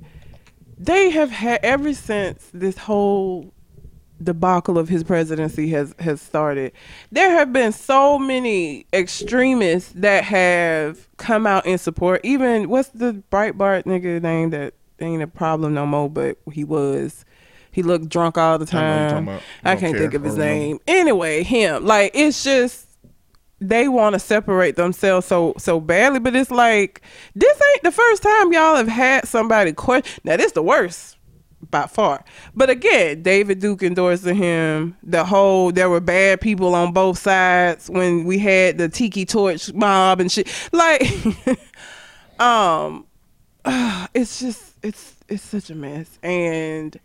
they 0.78 1.10
have 1.10 1.32
had 1.32 1.60
ever 1.64 1.94
since 1.94 2.50
this 2.54 2.78
whole 2.78 3.54
debacle 4.22 4.78
of 4.78 4.90
his 4.90 5.04
presidency 5.04 5.70
has 5.70 5.96
has 6.00 6.22
started. 6.22 6.72
There 7.12 7.32
have 7.32 7.54
been 7.54 7.72
so 7.72 8.20
many 8.20 8.86
extremists 8.94 9.92
that 9.96 10.24
have 10.26 11.08
come 11.18 11.48
out 11.48 11.66
in 11.66 11.78
support. 11.78 12.22
Even 12.24 12.70
what's 12.70 12.90
the 12.90 13.24
Breitbart 13.32 13.84
nigga 13.84 14.22
name 14.22 14.50
that 14.52 14.74
ain't 15.00 15.24
a 15.24 15.28
problem 15.28 15.74
no 15.74 15.86
more, 15.86 16.10
but 16.10 16.38
he 16.52 16.64
was. 16.64 17.26
He 17.72 17.84
looked 17.84 18.10
drunk 18.10 18.38
all 18.38 18.58
the 18.58 18.68
I 18.76 18.82
know 18.82 18.88
you're 18.88 19.10
talking 19.10 19.26
time. 19.26 19.28
about. 19.28 19.42
I 19.64 19.76
can't 19.76 19.94
care. 19.94 20.02
think 20.02 20.14
of 20.16 20.24
his 20.24 20.38
name. 20.38 20.80
Anyway, 20.88 21.44
him. 21.44 21.86
Like 21.86 22.12
it's 22.16 22.44
just 22.44 22.88
they 23.62 23.88
want 23.88 24.14
to 24.14 24.20
separate 24.20 24.76
themselves 24.76 25.28
so 25.28 25.54
so 25.58 25.80
badly, 25.80 26.20
but 26.20 26.36
it's 26.36 26.52
like 26.52 27.02
this 27.36 27.62
ain't 27.74 27.84
the 27.84 27.92
first 27.92 28.24
time 28.24 28.52
y'all 28.52 28.76
have 28.76 28.88
had 28.88 29.28
somebody 29.28 29.72
question. 29.74 30.20
Now 30.24 30.38
this 30.38 30.54
the 30.54 30.64
worst 30.64 31.18
by 31.72 31.88
far. 31.88 32.24
But 32.56 32.70
again, 32.70 33.22
David 33.22 33.60
Duke 33.60 33.84
endorsing 33.84 34.36
him. 34.36 34.98
The 35.04 35.26
whole 35.26 35.72
there 35.72 35.90
were 35.90 36.00
bad 36.00 36.42
people 36.42 36.76
on 36.76 36.94
both 36.94 37.20
sides 37.20 37.90
when 37.90 38.26
we 38.26 38.40
had 38.40 38.78
the 38.78 38.90
Tiki 38.90 39.26
Torch 39.26 39.74
mob 39.74 40.20
and 40.20 40.32
shit. 40.32 40.48
Like, 40.72 41.02
um, 42.40 43.06
it's 44.14 44.40
just 44.40 44.76
it's 44.84 45.16
it's 45.28 45.44
such 45.44 45.70
a 45.70 45.76
mess 45.76 46.20
and. 46.24 47.00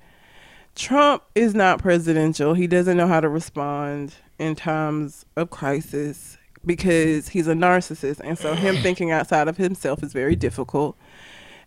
Trump 0.76 1.22
is 1.36 1.54
not 1.54 1.78
presidential. 1.78 2.54
He 2.54 2.66
doesn't 2.66 2.96
know 2.96 3.06
how 3.06 3.20
to 3.20 3.28
respond 3.28 4.12
in 4.40 4.56
times 4.56 5.24
of 5.36 5.50
crisis 5.50 6.36
because 6.66 7.28
he's 7.28 7.46
a 7.46 7.54
narcissist. 7.54 8.20
And 8.24 8.38
so 8.38 8.54
him 8.54 8.76
thinking 8.76 9.10
outside 9.10 9.48
of 9.48 9.56
himself 9.56 10.02
is 10.02 10.12
very 10.12 10.36
difficult. 10.36 10.96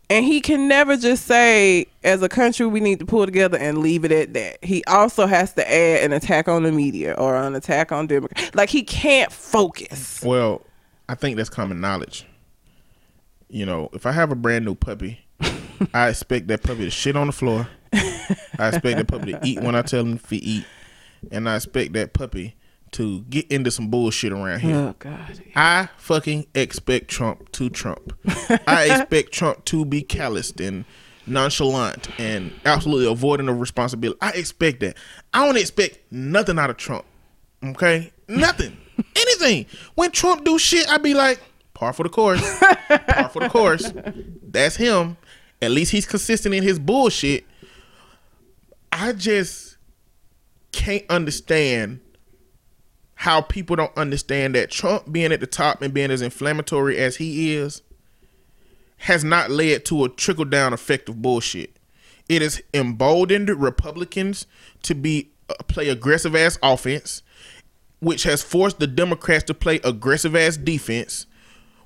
And 0.10 0.24
he 0.24 0.40
can 0.40 0.70
never 0.70 0.96
just 0.96 1.26
say, 1.26 1.88
as 2.04 2.22
a 2.22 2.30
country, 2.30 2.66
we 2.66 2.80
need 2.80 3.00
to 3.00 3.06
pull 3.06 3.26
together 3.26 3.58
and 3.58 3.80
leave 3.80 4.06
it 4.06 4.12
at 4.12 4.34
that. 4.34 4.64
He 4.64 4.84
also 4.86 5.26
has 5.26 5.54
to 5.54 5.70
add 5.70 6.04
an 6.04 6.14
attack 6.14 6.48
on 6.48 6.64
the 6.64 6.72
media 6.72 7.14
or 7.14 7.36
an 7.36 7.56
attack 7.56 7.92
on 7.92 8.08
Democrats. 8.08 8.56
Like 8.56 8.70
he 8.70 8.84
can't 8.84 9.32
focus. 9.32 10.24
Well, 10.24 10.62
I 11.10 11.16
think 11.16 11.36
that's 11.36 11.50
common 11.50 11.82
knowledge. 11.82 12.26
You 13.50 13.66
know, 13.66 13.90
if 13.94 14.06
I 14.06 14.14
have 14.14 14.32
a 14.32 14.36
brand 14.36 14.64
new 14.66 14.76
puppy, 14.76 15.20
I 15.94 16.08
expect 16.10 16.48
that 16.48 16.64
puppy 16.64 16.86
to 16.86 16.90
shit 16.90 17.18
on 17.18 17.28
the 17.28 17.34
floor. 17.34 17.68
I 17.94 18.70
expect 18.70 18.98
that 18.98 19.08
puppy 19.08 19.34
to 19.34 19.40
eat 19.44 19.62
when 19.62 19.76
I 19.76 19.82
tell 19.82 20.02
him 20.02 20.20
to 20.20 20.36
eat, 20.36 20.66
and 21.32 21.48
I 21.48 21.56
expect 21.56 21.94
that 21.94 22.14
puppy 22.14 22.56
to 22.92 23.22
get 23.24 23.48
into 23.52 23.72
some 23.72 23.90
bullshit 23.90 24.32
around 24.32 24.60
here. 24.60 24.76
Oh 24.76 24.96
God. 25.00 25.42
I 25.56 25.90
fucking 25.98 26.48
expect 26.56 27.10
Trump 27.10 27.52
to 27.54 27.70
Trump. 27.70 28.14
I 28.68 28.86
expect 28.92 29.32
Trump 29.32 29.66
to 29.66 29.86
be 29.86 30.02
calloused 30.02 30.60
and 30.60 30.86
nonchalant 31.26 32.08
and 32.20 32.54
absolutely 32.66 33.12
avoiding 33.12 33.50
of 33.50 33.60
responsibility. 33.60 34.18
I 34.22 34.32
expect 34.32 34.80
that. 34.80 34.98
I 35.34 35.46
don't 35.46 35.58
expect 35.58 36.00
nothing 36.12 36.58
out 36.58 36.70
of 36.70 36.78
Trump. 36.78 37.06
Okay? 37.64 38.12
Nothing. 38.28 38.78
Anything. 39.16 39.66
When 39.96 40.12
Trump 40.12 40.46
do 40.46 40.58
shit, 40.58 40.90
I 40.90 40.98
be 40.98 41.14
like, 41.14 41.42
par 41.74 41.94
for 41.94 42.04
the 42.04 42.10
course. 42.10 42.42
par 42.60 43.30
for 43.30 43.42
the 43.42 43.50
course. 43.50 43.92
That's 44.44 44.76
him. 44.76 45.18
At 45.62 45.72
least 45.72 45.92
he's 45.92 46.06
consistent 46.06 46.54
in 46.56 46.64
his 46.64 46.80
bullshit. 46.80 47.46
I 48.92 49.14
just 49.14 49.78
can't 50.72 51.04
understand 51.10 52.00
how 53.18 53.42
people 53.42 53.76
don't 53.76 53.98
understand 53.98 54.54
that 54.54 54.70
Trump 54.70 55.12
being 55.12 55.32
at 55.32 55.40
the 55.40 55.48
top 55.48 55.82
and 55.82 55.92
being 55.92 56.12
as 56.12 56.22
inflammatory 56.22 56.98
as 56.98 57.16
he 57.18 57.56
is 57.56 57.82
has 58.98 59.24
not 59.24 59.50
led 59.50 59.84
to 59.86 60.04
a 60.04 60.10
trickle 60.10 60.46
down 60.46 60.72
effect 60.72 61.10
of 61.10 61.20
bullshit. 61.20 61.78
It 62.30 62.44
has 62.44 62.62
emboldened 62.76 63.50
Republicans 63.50 64.46
to 64.84 64.94
be 64.94 65.32
uh, 65.50 65.56
play 65.68 65.90
aggressive 65.90 66.36
ass 66.36 66.60
offense, 66.62 67.24
which 68.02 68.22
has 68.22 68.44
forced 68.44 68.80
the 68.80 68.86
Democrats 68.86 69.46
to 69.46 69.56
play 69.56 69.80
aggressive 69.84 70.36
ass 70.36 70.56
defense, 70.56 71.26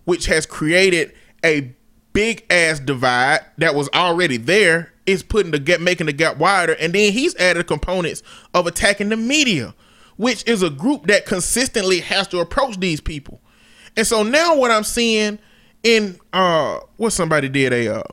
which 0.04 0.26
has 0.26 0.46
created 0.46 1.14
a 1.46 1.74
big 2.12 2.46
ass 2.50 2.80
divide 2.82 3.40
that 3.58 3.74
was 3.74 3.90
already 3.94 4.36
there. 4.38 4.92
Is 5.08 5.24
putting 5.24 5.52
the 5.52 5.60
gap, 5.60 5.80
making 5.80 6.06
the 6.06 6.14
gap 6.14 6.38
wider, 6.38 6.74
and 6.74 6.94
then 6.94 7.12
he's 7.12 7.36
added 7.38 7.66
components 7.66 8.22
of 8.54 8.68
attacking 8.68 9.10
the 9.10 9.18
media, 9.18 9.74
which 10.22 10.48
is 10.48 10.62
a 10.62 10.70
group 10.70 11.08
that 11.08 11.26
consistently 11.26 12.00
has 12.00 12.28
to 12.28 12.38
approach 12.38 12.80
these 12.80 13.02
people. 13.02 13.42
And 13.98 14.06
so 14.06 14.22
now 14.22 14.56
what 14.56 14.70
I'm 14.70 14.84
seeing 14.84 15.40
in 15.82 16.20
uh 16.32 16.80
what 16.98 17.12
somebody 17.12 17.50
did 17.50 17.74
a 17.74 17.96
uh 17.96 18.04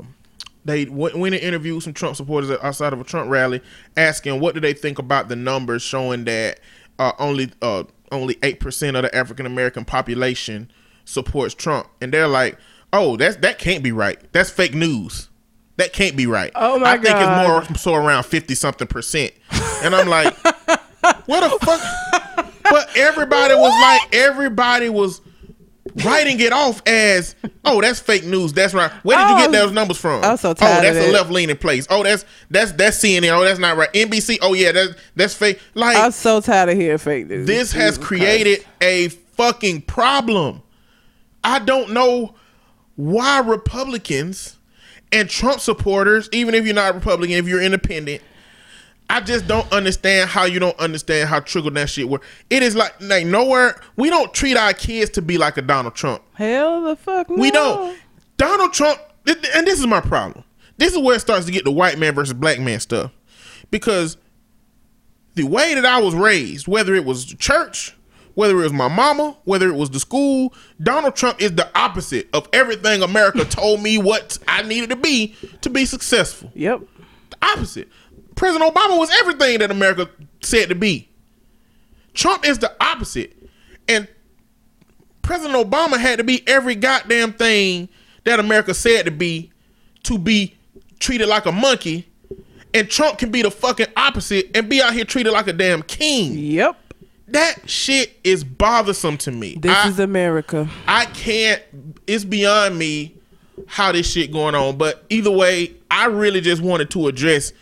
they 0.65 0.87
went, 0.87 1.19
went 1.19 1.35
and 1.35 1.45
interviewed 1.45 1.83
some 1.83 1.93
Trump 1.93 2.17
supporters 2.17 2.51
outside 2.63 2.95
of 2.95 3.01
a 3.03 3.05
Trump 3.05 3.31
rally, 3.31 3.61
asking 3.95 4.41
what 4.41 4.55
do 4.55 4.61
they 4.61 4.73
think 4.73 4.99
about 4.99 5.29
the 5.29 5.37
numbers 5.37 5.83
showing 5.83 6.25
that 6.25 6.61
uh, 6.99 7.13
only 7.19 7.51
uh, 7.61 7.85
only 8.11 8.39
eight 8.43 8.59
percent 8.59 8.97
of 8.97 9.03
the 9.03 9.15
African 9.15 9.45
American 9.45 9.85
population 9.85 10.71
supports 11.05 11.55
Trump, 11.55 11.89
and 12.01 12.13
they're 12.13 12.27
like, 12.27 12.59
"Oh, 12.91 13.17
that's 13.19 13.37
that 13.37 13.59
can't 13.59 13.85
be 13.85 13.93
right. 13.93 14.19
That's 14.33 14.51
fake 14.51 14.75
news. 14.75 15.29
That 15.77 15.93
can't 15.93 16.17
be 16.17 16.27
right." 16.27 16.53
Oh 16.55 16.79
my 16.79 16.93
I 16.93 16.99
think 16.99 17.17
it's 17.17 17.49
more 17.49 17.77
so 17.77 17.95
around 17.95 18.25
fifty 18.25 18.55
something 18.55 18.89
percent, 18.89 19.33
and 19.83 19.95
I'm 19.95 20.09
like, 20.09 20.37
"What 21.29 21.41
the 21.61 21.67
fuck?" 21.67 22.47
But 22.63 22.97
everybody 22.97 23.55
was 23.55 23.73
like, 23.81 24.15
everybody 24.15 24.89
was 24.89 25.21
writing 26.05 26.39
it 26.41 26.53
off 26.53 26.83
as, 26.87 27.35
"Oh, 27.65 27.81
that's 27.81 27.99
fake 28.01 28.25
news. 28.25 28.53
That's 28.53 28.75
right." 28.75 28.91
Where 29.05 29.17
did 29.17 29.29
you 29.29 29.35
Oh, 29.35 29.39
get 29.39 29.53
those 29.53 29.73
numbers 29.73 29.99
from? 29.99 30.23
I'm 30.25 30.37
so 30.37 30.51
oh, 30.51 30.55
tired 30.55 30.85
of 30.87 30.95
that's 30.95 31.07
a 31.09 31.13
left 31.13 31.31
leaning 31.31 31.57
place. 31.57 31.87
Oh, 31.91 32.03
that's 32.03 32.25
that's 32.51 32.73
that's 32.73 32.99
CNN. 32.99 33.31
Oh, 33.37 33.43
that's 33.45 33.59
not 33.59 33.77
right. 33.77 33.93
NBC. 33.93 34.39
Oh 34.43 34.55
yeah, 34.55 34.73
that's 34.73 34.95
that's 35.17 35.35
fake. 35.35 35.61
Like 35.75 35.97
I'm 35.97 36.11
so 36.13 36.41
tired 36.41 36.69
of 36.71 36.77
hearing 36.77 36.99
fake 36.99 37.27
news. 37.29 37.47
this 37.47 37.73
has 37.73 37.97
Jesus 37.97 38.05
created 38.07 38.67
a 38.81 39.09
fucking 39.09 39.83
problem. 39.83 40.63
I 41.45 41.59
don't 41.61 41.93
know 41.93 42.35
why 42.97 43.39
Republicans 43.41 44.57
and 45.13 45.31
Trump 45.31 45.61
supporters, 45.61 46.29
even 46.33 46.55
if 46.55 46.65
you're 46.67 46.75
not 46.75 46.95
Republican, 46.95 47.37
if 47.37 47.47
you're 47.47 47.63
independent, 47.63 48.23
I 49.11 49.21
just 49.21 49.47
don't 49.47 49.71
understand 49.73 50.29
how 50.29 50.45
you 50.45 50.59
don't 50.59 50.79
understand 50.79 51.29
how 51.29 51.41
trickle 51.41 51.71
that 51.73 51.89
shit 51.89 52.09
works. 52.09 52.27
It 52.51 52.63
is 52.63 52.77
like 52.77 52.95
like 53.01 53.27
nowhere 53.27 53.81
we 53.97 54.11
don't 54.11 54.33
treat 54.35 54.57
our 54.57 54.75
kids 54.75 55.11
to 55.13 55.23
be 55.23 55.39
like 55.39 55.57
a 55.57 55.63
Donald 55.63 55.95
Trump. 55.95 56.23
Hell 56.35 56.83
the 56.83 56.97
fuck 56.97 57.31
no. 57.31 57.37
We 57.37 57.51
don't. 57.51 57.99
Donald 58.37 58.73
Trump, 58.73 59.01
and 59.27 59.67
this 59.67 59.79
is 59.81 59.87
my 59.87 60.01
problem. 60.01 60.45
This 60.77 60.93
is 60.93 60.99
where 60.99 61.17
it 61.17 61.21
starts 61.21 61.47
to 61.47 61.53
get 61.53 61.65
the 61.65 61.73
white 61.73 61.99
man 61.99 62.15
versus 62.15 62.35
black 62.35 62.61
man 62.61 62.81
stuff. 62.81 63.11
Because 63.71 64.17
the 65.35 65.45
way 65.45 65.75
that 65.75 65.85
I 65.85 66.01
was 66.01 66.15
raised, 66.15 66.69
whether 66.69 66.95
it 66.95 67.05
was 67.05 67.25
church, 67.25 67.97
whether 68.35 68.59
it 68.59 68.63
was 68.63 68.73
my 68.73 68.89
mama, 68.89 69.37
whether 69.45 69.69
it 69.69 69.75
was 69.75 69.91
the 69.91 69.99
school, 69.99 70.55
Donald 70.81 71.17
Trump 71.17 71.43
is 71.43 71.57
the 71.57 71.69
opposite 71.77 72.29
of 72.33 72.49
everything 72.53 73.03
America 73.03 73.45
told 73.45 73.83
me 73.83 73.99
what 73.99 74.39
I 74.47 74.63
needed 74.63 74.91
to 74.91 74.97
be 74.97 75.35
to 75.63 75.71
be 75.71 75.85
successful. 75.85 76.53
Yep. 76.55 76.83
The 77.31 77.37
opposite. 77.43 77.89
President 78.39 78.73
Obama 78.73 78.97
was 78.97 79.11
everything 79.21 79.59
that 79.59 79.73
America 79.73 80.09
said 80.43 80.69
to 80.69 80.77
be. 80.77 81.09
Trump 82.15 82.47
is 82.47 82.59
the 82.61 82.73
opposite. 82.81 83.37
And 83.89 84.07
President 85.23 85.59
Obama 85.59 85.99
had 85.99 86.19
to 86.19 86.25
be 86.25 86.47
every 86.47 86.77
goddamn 86.77 87.33
thing 87.33 87.89
that 88.23 88.39
America 88.39 88.75
said 88.75 89.07
to 89.07 89.11
be 89.11 89.51
to 90.05 90.19
be 90.19 90.55
treated 91.01 91.27
like 91.29 91.47
a 91.47 91.53
monkey. 91.53 92.09
And 92.73 92.89
Trump 92.89 93.19
can 93.19 93.33
be 93.33 93.43
the 93.43 93.51
fucking 93.51 93.89
opposite 93.97 94.57
and 94.57 94.69
be 94.69 94.81
out 94.81 94.93
here 94.93 95.05
treated 95.05 95.33
like 95.33 95.49
a 95.49 95.53
damn 95.53 95.83
king. 95.83 96.39
Yep. 96.39 96.77
That 97.27 97.69
shit 97.69 98.21
is 98.23 98.45
bothersome 98.45 99.19
to 99.19 99.33
me. 99.33 99.57
This 99.59 99.77
I- 99.77 99.89
is 99.89 99.99
America. 99.99 100.69
I 100.87 101.07
can't. 101.07 101.61
It's 102.07 102.23
beyond 102.25 102.79
me 102.79 103.17
how 103.67 103.91
this 103.91 104.09
shit 104.09 104.31
going 104.31 104.55
on. 104.55 104.79
But 104.79 105.05
either 105.11 105.31
way, 105.33 105.75
I 105.91 106.07
really 106.07 106.41
just 106.41 106.63
wanted 106.63 106.89
to 106.91 107.09
address 107.09 107.53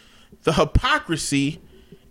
the 0.47 0.53
hypocrisy 0.55 1.61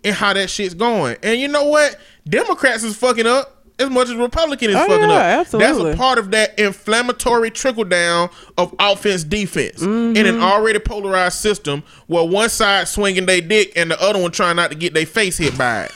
and 0.04 0.14
how 0.14 0.32
that 0.32 0.48
shit's 0.48 0.74
going. 0.74 1.16
And 1.24 1.40
you 1.40 1.48
know 1.48 1.64
what? 1.64 1.98
Democrats 2.28 2.84
is 2.84 2.94
fucking 2.96 3.26
up 3.26 3.52
as 3.78 3.90
much 3.90 4.08
as 4.08 4.14
Republican 4.14 4.70
is 4.70 4.76
Oh, 4.76 4.86
fucking 4.86 5.08
yeah, 5.10 5.16
up. 5.16 5.40
absolutely. 5.40 5.82
That's 5.84 5.94
a 5.94 5.98
part 5.98 6.18
of 6.18 6.30
that 6.30 6.58
inflammatory 6.58 7.50
trickle 7.50 7.84
down 7.84 8.30
of 8.56 8.74
offense 8.78 9.24
defense 9.24 9.82
in 9.82 10.16
an 10.18 10.40
already 10.40 10.78
polarized 10.78 11.38
system 11.38 11.82
where 12.06 12.24
one 12.24 12.48
side 12.48 12.88
swinging 12.88 13.26
their 13.26 13.40
dick 13.40 13.72
and 13.74 13.90
the 13.90 14.00
other 14.00 14.20
one 14.20 14.30
trying 14.30 14.56
not 14.56 14.70
to 14.70 14.76
get 14.76 14.94
their 14.94 15.06
face 15.06 15.36
hit 15.38 15.56
by 15.58 15.88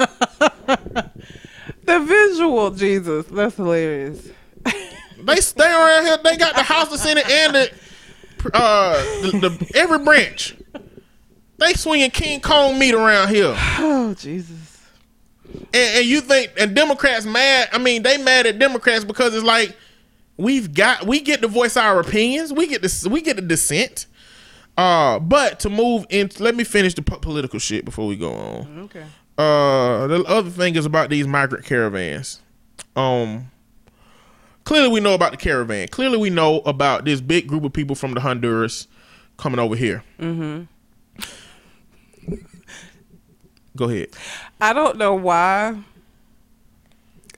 it. 0.00 0.50
The 1.84 1.98
visual, 1.98 2.70
Jesus, 2.70 3.26
that's 3.26 3.56
hilarious. 3.56 4.28
They 5.22 5.36
stay 5.36 5.64
around 5.66 6.06
here. 6.06 6.18
They 6.22 6.36
got 6.36 6.54
the 6.54 6.62
House, 6.62 6.88
the 6.88 6.98
Senate, 6.98 7.28
and 7.28 7.54
the 7.56 7.70
uh 8.54 8.92
the, 9.22 9.38
the 9.48 9.70
every 9.74 9.98
branch. 9.98 10.54
They 11.60 11.74
swinging 11.74 12.10
King 12.10 12.40
Kong 12.40 12.78
meat 12.78 12.94
around 12.94 13.28
here. 13.28 13.54
Oh 13.78 14.14
Jesus. 14.14 14.78
And, 15.52 15.98
and 15.98 16.06
you 16.06 16.20
think 16.20 16.52
and 16.58 16.74
Democrats 16.74 17.24
mad? 17.26 17.68
I 17.72 17.78
mean, 17.78 18.02
they 18.02 18.18
mad 18.18 18.46
at 18.46 18.58
Democrats 18.58 19.04
because 19.04 19.34
it's 19.34 19.44
like 19.44 19.76
we've 20.36 20.72
got 20.74 21.06
we 21.06 21.20
get 21.20 21.42
to 21.42 21.48
voice 21.48 21.76
our 21.76 22.00
opinions. 22.00 22.52
We 22.52 22.66
get 22.66 22.82
to 22.82 23.08
we 23.08 23.20
get 23.20 23.36
to 23.36 23.42
dissent. 23.42 24.06
Uh, 24.76 25.18
but 25.18 25.60
to 25.60 25.68
move 25.70 26.06
in, 26.08 26.30
let 26.38 26.54
me 26.54 26.64
finish 26.64 26.94
the 26.94 27.02
po- 27.02 27.18
political 27.18 27.58
shit 27.58 27.84
before 27.84 28.06
we 28.06 28.16
go 28.16 28.32
on. 28.32 28.78
Okay. 28.84 29.04
Uh, 29.36 30.06
the 30.06 30.24
other 30.26 30.50
thing 30.50 30.76
is 30.76 30.86
about 30.86 31.10
these 31.10 31.26
migrant 31.26 31.64
caravans. 31.64 32.40
Um, 32.96 33.50
clearly 34.64 34.88
we 34.88 35.00
know 35.00 35.14
about 35.14 35.32
the 35.32 35.36
caravan. 35.36 35.88
Clearly 35.88 36.16
we 36.18 36.30
know 36.30 36.60
about 36.60 37.04
this 37.04 37.20
big 37.20 37.46
group 37.46 37.64
of 37.64 37.72
people 37.72 37.94
from 37.94 38.14
the 38.14 38.20
Honduras 38.20 38.86
coming 39.36 39.58
over 39.58 39.76
here. 39.76 40.02
Mm-hmm. 40.18 40.64
Go 43.76 43.88
ahead. 43.88 44.08
I 44.60 44.72
don't 44.72 44.98
know 44.98 45.14
why. 45.14 45.82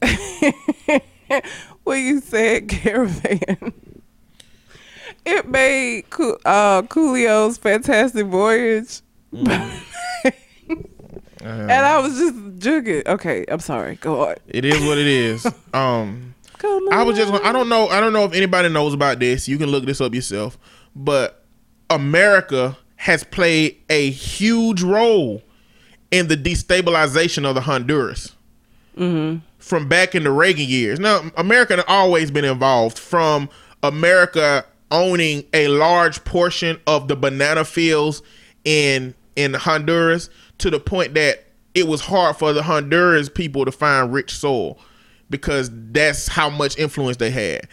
when 1.85 2.05
you 2.05 2.21
said 2.21 2.69
caravan, 2.69 3.73
it 5.25 5.49
made 5.49 6.05
uh, 6.45 6.83
Coolio's 6.83 7.57
Fantastic 7.59 8.27
Voyage. 8.27 9.01
and 9.33 9.83
I 11.43 11.99
was 11.99 12.19
just 12.19 12.35
jugging. 12.59 13.07
Okay, 13.07 13.45
I'm 13.49 13.61
sorry. 13.61 13.97
Go 13.97 14.29
on. 14.29 14.37
It 14.49 14.65
is 14.65 14.81
what 14.85 14.99
it 14.99 15.07
is. 15.07 15.47
Um, 15.75 16.35
I 16.93 17.03
was 17.03 17.17
just. 17.17 17.33
I 17.33 17.51
don't 17.51 17.71
know 17.71 17.89
I 17.89 17.99
don't 17.99 18.13
know 18.13 18.25
if 18.25 18.35
anybody 18.35 18.69
knows 18.69 18.93
about 18.93 19.19
this. 19.19 19.49
You 19.49 19.57
can 19.57 19.71
look 19.71 19.87
this 19.87 20.03
up 20.03 20.15
yourself. 20.15 20.59
But 20.95 21.47
America 21.89 22.77
has 22.97 23.25
played 23.25 23.81
a 23.89 24.11
huge 24.11 24.83
role 24.83 25.43
in 26.13 26.29
the 26.29 26.37
destabilization 26.37 27.45
of 27.45 27.57
the 27.57 27.63
Honduras 27.63 28.37
mm-hmm. 28.97 29.39
from 29.59 29.89
back 29.89 30.15
in 30.15 30.23
the 30.23 30.31
Reagan 30.31 30.69
years. 30.69 31.01
Now, 31.01 31.23
America 31.37 31.77
had 31.77 31.85
always 31.89 32.31
been 32.31 32.45
involved 32.45 32.99
from 32.99 33.49
America 33.83 34.65
owning 34.93 35.45
a 35.53 35.69
large 35.69 36.23
portion 36.25 36.79
of 36.87 37.09
the 37.09 37.17
banana 37.17 37.65
fields 37.65 38.23
in 38.65 39.15
in 39.35 39.55
Honduras 39.55 40.29
to 40.59 40.71
the 40.71 40.79
point 40.79 41.15
that 41.15 41.45
it 41.75 41.89
was 41.89 42.03
hard 42.03 42.37
for 42.37 42.53
the 42.53 42.63
Honduras 42.63 43.31
people 43.31 43.65
to 43.65 43.73
find 43.73 44.13
rich 44.13 44.37
soil 44.37 44.79
because 45.31 45.71
that's 45.91 46.29
how 46.29 46.51
much 46.51 46.79
influence 46.79 47.17
they 47.17 47.31
had. 47.31 47.67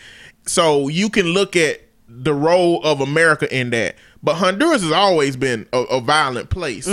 So 0.45 0.87
you 0.87 1.09
can 1.09 1.27
look 1.27 1.57
at 1.57 1.81
the 2.07 2.33
role 2.33 2.81
of 2.83 3.01
America 3.01 3.53
in 3.55 3.69
that. 3.71 3.95
But 4.21 4.35
Honduras 4.35 4.81
has 4.83 4.91
always 4.91 5.35
been 5.37 5.65
a, 5.71 5.77
a 5.79 6.01
violent 6.01 6.49
place. 6.49 6.87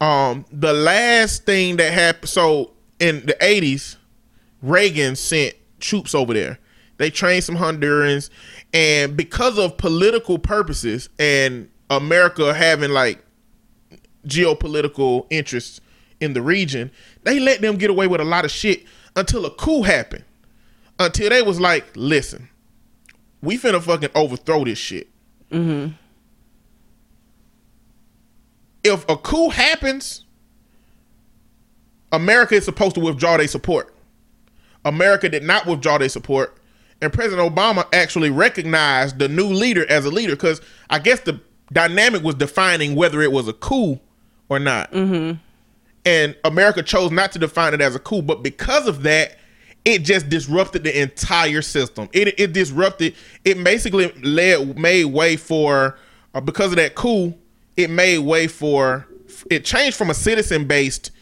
Um, 0.00 0.44
the 0.50 0.72
last 0.72 1.44
thing 1.46 1.76
that 1.76 1.92
happened, 1.92 2.28
so 2.28 2.72
in 2.98 3.24
the 3.26 3.34
80s, 3.40 3.96
Reagan 4.60 5.14
sent 5.14 5.54
troops 5.78 6.14
over 6.14 6.34
there. 6.34 6.58
They 6.96 7.10
trained 7.10 7.44
some 7.44 7.56
Hondurans, 7.56 8.28
and 8.74 9.16
because 9.16 9.56
of 9.56 9.76
political 9.76 10.36
purposes 10.38 11.08
and 11.18 11.68
America 11.90 12.52
having 12.52 12.90
like 12.90 13.24
geopolitical 14.26 15.26
interests 15.30 15.80
in 16.20 16.32
the 16.32 16.42
region, 16.42 16.90
they 17.22 17.38
let 17.38 17.60
them 17.60 17.76
get 17.76 17.90
away 17.90 18.08
with 18.08 18.20
a 18.20 18.24
lot 18.24 18.44
of 18.44 18.50
shit 18.50 18.84
until 19.14 19.46
a 19.46 19.50
coup 19.50 19.82
happened. 19.82 20.24
Until 20.98 21.30
they 21.30 21.42
was 21.42 21.60
like, 21.60 21.86
listen, 21.94 22.48
we 23.42 23.56
finna 23.56 23.80
fucking 23.80 24.10
overthrow 24.16 24.64
this 24.64 24.78
shit. 24.78 25.08
If 28.84 29.08
a 29.08 29.16
coup 29.16 29.50
happens, 29.50 30.24
America 32.12 32.54
is 32.54 32.64
supposed 32.64 32.94
to 32.94 33.00
withdraw 33.00 33.36
their 33.36 33.48
support. 33.48 33.94
America 34.84 35.28
did 35.28 35.42
not 35.42 35.66
withdraw 35.66 35.98
their 35.98 36.08
support, 36.08 36.56
and 37.02 37.12
President 37.12 37.54
Obama 37.54 37.86
actually 37.92 38.30
recognized 38.30 39.18
the 39.18 39.28
new 39.28 39.46
leader 39.48 39.84
as 39.90 40.04
a 40.04 40.10
leader 40.10 40.32
because 40.34 40.60
I 40.88 40.98
guess 40.98 41.20
the 41.20 41.40
dynamic 41.72 42.22
was 42.22 42.34
defining 42.36 42.94
whether 42.94 43.20
it 43.20 43.30
was 43.32 43.48
a 43.48 43.52
coup 43.52 44.00
or 44.48 44.58
not. 44.58 44.92
And 46.04 46.36
America 46.44 46.82
chose 46.82 47.10
not 47.10 47.32
to 47.32 47.38
define 47.38 47.74
it 47.74 47.80
as 47.80 47.94
a 47.94 47.98
coup, 47.98 48.22
but 48.22 48.42
because 48.42 48.86
of 48.88 49.02
that, 49.02 49.36
it 49.84 50.04
just 50.04 50.28
disrupted 50.28 50.84
the 50.84 51.00
entire 51.02 51.60
system. 51.62 52.08
It 52.12 52.38
it 52.40 52.52
disrupted. 52.52 53.14
It 53.44 53.62
basically 53.62 54.10
led 54.22 54.78
made 54.78 55.06
way 55.06 55.36
for 55.36 55.98
uh, 56.34 56.40
because 56.40 56.70
of 56.72 56.76
that 56.76 56.94
coup. 56.94 57.34
It 57.78 57.90
made 57.90 58.18
way 58.18 58.48
for 58.48 59.06
it 59.50 59.64
changed 59.64 59.96
from 59.96 60.10
a 60.10 60.14
citizen 60.14 60.66
based 60.66 61.12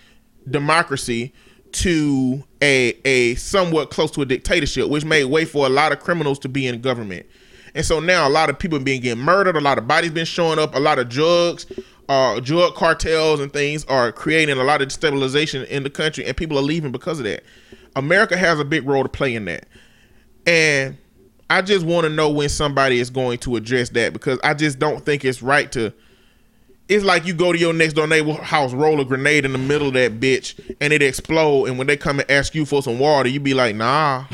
democracy 0.49 1.35
to 1.73 2.43
a 2.63 2.99
a 3.05 3.35
somewhat 3.35 3.91
close 3.91 4.11
to 4.13 4.23
a 4.23 4.25
dictatorship, 4.25 4.89
which 4.89 5.05
made 5.05 5.25
way 5.27 5.45
for 5.45 5.67
a 5.67 5.69
lot 5.69 5.93
of 5.93 6.01
criminals 6.01 6.39
to 6.41 6.49
be 6.49 6.67
in 6.67 6.81
government. 6.81 7.27
And 7.75 7.85
so 7.85 8.01
now 8.01 8.27
a 8.27 8.31
lot 8.31 8.49
of 8.49 8.59
people 8.59 8.79
being 8.79 9.03
getting 9.03 9.23
murdered, 9.23 9.55
a 9.55 9.61
lot 9.61 9.77
of 9.77 9.87
bodies 9.87 10.13
been 10.13 10.25
showing 10.25 10.59
up, 10.59 10.75
a 10.75 10.79
lot 10.79 10.99
of 10.99 11.11
drugs, 11.11 11.67
uh, 12.09 12.41
drug 12.41 12.75
cartels 12.75 13.39
and 13.41 13.53
things 13.53 13.85
are 13.85 14.11
creating 14.11 14.57
a 14.57 14.65
lot 14.65 14.81
of 14.81 14.89
destabilization 14.89 15.67
in 15.67 15.83
the 15.83 15.91
country, 15.91 16.25
and 16.25 16.35
people 16.39 16.59
are 16.59 16.63
leaving 16.63 16.91
because 16.91 17.19
of 17.19 17.27
that. 17.27 17.43
America 17.97 18.35
has 18.35 18.59
a 18.59 18.65
big 18.65 18.87
role 18.89 19.03
to 19.03 19.11
play 19.11 19.35
in 19.35 19.45
that, 19.45 19.69
and 20.47 20.97
I 21.51 21.61
just 21.61 21.85
want 21.85 22.05
to 22.07 22.11
know 22.11 22.31
when 22.31 22.49
somebody 22.49 22.99
is 22.99 23.11
going 23.11 23.37
to 23.41 23.57
address 23.57 23.91
that 23.91 24.15
because 24.15 24.39
I 24.43 24.55
just 24.55 24.79
don't 24.79 25.05
think 25.05 25.23
it's 25.23 25.43
right 25.43 25.71
to. 25.73 25.93
It's 26.89 27.05
like 27.05 27.27
you 27.27 27.35
go 27.35 27.53
to 27.53 27.59
your 27.59 27.73
next 27.73 27.95
door 27.95 28.07
neighbor 28.07 28.35
house, 28.35 28.73
roll 28.73 29.01
a 29.01 29.05
grenade 29.05 29.45
in 29.45 29.53
the 29.53 29.59
middle 29.59 29.89
of 29.89 29.95
that 29.95 30.21
bitch, 30.21 30.77
and 30.81 30.93
it 30.93 31.03
explode. 31.03 31.67
And 31.67 31.79
when 31.79 31.87
they 31.89 31.97
come 31.97 32.21
and 32.21 32.31
ask 32.31 32.55
you 32.55 32.65
for 32.65 32.83
some 32.83 32.99
water, 32.99 33.29
you 33.29 33.41
be 33.41 33.55
like, 33.55 33.75
"Nah, 33.75 34.27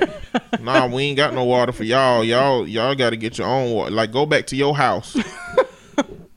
nah, 0.60 0.86
we 0.86 1.04
ain't 1.04 1.16
got 1.16 1.32
no 1.32 1.44
water 1.44 1.70
for 1.70 1.84
y'all. 1.84 2.24
Y'all, 2.24 2.66
y'all 2.66 2.96
got 2.96 3.10
to 3.10 3.16
get 3.16 3.38
your 3.38 3.46
own 3.46 3.72
water. 3.72 3.92
Like, 3.92 4.10
go 4.10 4.26
back 4.26 4.46
to 4.48 4.56
your 4.56 4.76
house." 4.76 5.16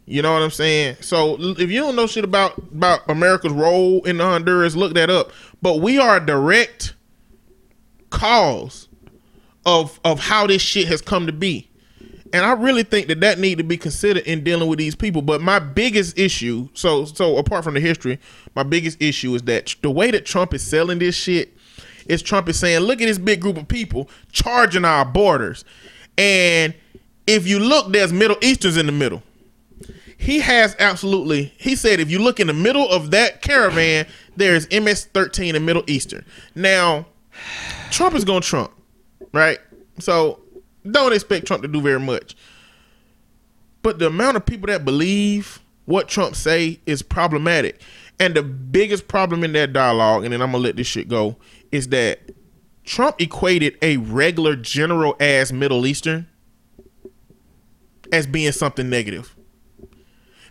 You 0.07 0.21
know 0.21 0.33
what 0.33 0.43
I'm 0.43 0.51
saying? 0.51 0.97
So 1.01 1.35
if 1.39 1.71
you 1.71 1.81
don't 1.81 1.95
know 1.95 2.05
shit 2.05 2.23
about 2.23 2.57
about 2.57 3.09
America's 3.09 3.51
role 3.51 4.03
in 4.03 4.17
the 4.17 4.23
Honduras, 4.23 4.75
look 4.75 4.93
that 4.93 5.09
up. 5.09 5.31
But 5.61 5.79
we 5.79 5.97
are 5.97 6.17
a 6.17 6.25
direct 6.25 6.93
cause 8.11 8.87
of 9.65 9.99
of 10.05 10.19
how 10.19 10.45
this 10.45 10.61
shit 10.61 10.87
has 10.87 11.01
come 11.01 11.25
to 11.25 11.33
be. 11.33 11.69
And 12.35 12.45
I 12.45 12.51
really 12.51 12.83
think 12.83 13.07
that 13.07 13.21
that 13.21 13.39
need 13.39 13.59
to 13.59 13.63
be 13.63 13.77
considered 13.77 14.23
in 14.23 14.43
dealing 14.43 14.67
with 14.67 14.77
these 14.77 14.93
people. 14.93 15.21
But 15.21 15.39
my 15.39 15.57
biggest 15.57 16.19
issue, 16.19 16.67
so 16.73 17.05
so 17.05 17.37
apart 17.37 17.63
from 17.63 17.75
the 17.75 17.79
history, 17.79 18.19
my 18.55 18.63
biggest 18.63 19.01
issue 19.01 19.33
is 19.35 19.43
that 19.43 19.73
the 19.81 19.89
way 19.89 20.11
that 20.11 20.25
Trump 20.25 20.53
is 20.53 20.61
selling 20.61 20.99
this 20.99 21.15
shit 21.15 21.57
is 22.07 22.21
Trump 22.21 22.49
is 22.49 22.59
saying, 22.59 22.81
look 22.81 23.01
at 23.01 23.05
this 23.05 23.17
big 23.17 23.39
group 23.39 23.55
of 23.55 23.69
people 23.69 24.09
charging 24.33 24.83
our 24.83 25.05
borders. 25.05 25.63
And 26.17 26.73
if 27.25 27.47
you 27.47 27.57
look, 27.57 27.93
there's 27.93 28.11
Middle 28.11 28.35
Easterns 28.41 28.75
in 28.75 28.85
the 28.85 28.91
middle 28.91 29.23
he 30.17 30.39
has 30.39 30.75
absolutely 30.79 31.53
he 31.57 31.75
said 31.75 31.99
if 31.99 32.09
you 32.09 32.19
look 32.19 32.39
in 32.39 32.47
the 32.47 32.53
middle 32.53 32.89
of 32.89 33.11
that 33.11 33.41
caravan 33.41 34.07
there's 34.37 34.65
ms-13 34.71 35.53
and 35.53 35.65
middle 35.65 35.83
eastern 35.87 36.23
now 36.55 37.05
trump 37.91 38.15
is 38.15 38.23
going 38.23 38.41
to 38.41 38.47
trump 38.47 38.71
right 39.33 39.59
so 39.99 40.39
don't 40.91 41.13
expect 41.13 41.47
trump 41.47 41.61
to 41.63 41.67
do 41.67 41.81
very 41.81 41.99
much. 41.99 42.35
But 43.81 43.99
the 43.99 44.07
amount 44.07 44.37
of 44.37 44.45
people 44.45 44.67
that 44.67 44.85
believe 44.85 45.59
what 45.85 46.07
trump 46.07 46.35
say 46.35 46.79
is 46.85 47.01
problematic. 47.01 47.81
And 48.19 48.33
the 48.33 48.43
biggest 48.43 49.07
problem 49.07 49.43
in 49.43 49.53
that 49.53 49.73
dialogue 49.73 50.23
and 50.23 50.33
then 50.33 50.41
i'm 50.41 50.51
gonna 50.51 50.63
let 50.63 50.77
this 50.77 50.87
shit 50.87 51.09
go 51.09 51.35
is 51.71 51.89
that 51.89 52.31
trump 52.85 53.19
equated 53.19 53.77
a 53.81 53.97
regular 53.97 54.55
general 54.55 55.15
ass 55.19 55.51
middle 55.51 55.85
eastern 55.85 56.27
as 58.11 58.27
being 58.27 58.51
something 58.51 58.89
negative. 58.89 59.35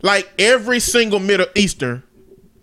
Like 0.02 0.31
every 0.39 0.81
single 0.81 1.19
Middle 1.19 1.47
Eastern 1.55 2.02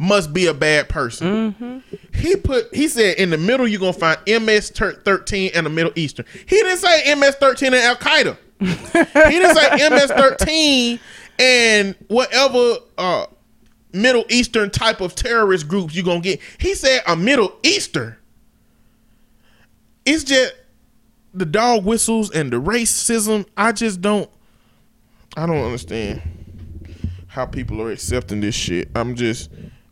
must 0.02 0.34
be 0.34 0.48
a 0.48 0.54
bad 0.54 0.90
person. 0.90 1.84
He 2.16 2.36
put 2.36 2.74
he 2.74 2.88
said 2.88 3.18
in 3.18 3.30
the 3.30 3.38
middle 3.38 3.68
you're 3.68 3.80
gonna 3.80 3.94
find 3.94 4.20
MS 4.28 4.72
thirteen 4.72 5.52
and 5.54 5.66
the 5.66 5.70
Middle 5.70 5.94
Eastern. 5.96 6.26
He 6.48 6.56
didn't 6.56 6.80
say 6.80 7.14
MS 7.16 7.36
thirteen 7.36 7.68
and 7.74 7.84
Al 7.84 7.96
Qaeda. 7.96 8.36
he 8.60 9.40
didn't 9.40 9.56
say 9.56 9.90
MS 9.90 10.12
thirteen 10.12 11.00
and 11.38 11.96
whatever 12.08 12.78
uh 12.98 13.28
Middle 13.94 14.26
Eastern 14.30 14.72
type 14.72 15.02
of 15.02 15.14
terrorist 15.14 15.68
groups 15.68 15.94
you're 15.96 16.04
gonna 16.04 16.20
get. 16.20 16.40
He 16.58 16.74
said 16.74 17.04
a 17.06 17.16
Middle 17.16 17.54
Eastern. 17.62 18.16
It's 20.04 20.24
just 20.24 20.56
the 21.36 21.46
dog 21.46 21.86
whistles 21.86 22.32
and 22.32 22.52
the 22.52 22.60
racism. 22.60 23.46
I 23.56 23.72
just 23.72 24.02
don't 24.02 24.30
I 25.38 25.46
don't 25.46 25.64
understand 25.64 26.24
how 27.28 27.46
people 27.46 27.80
are 27.84 27.92
accepting 27.92 28.42
this 28.42 28.56
shit. 28.56 28.90
I'm 28.96 29.16
just 29.16 29.52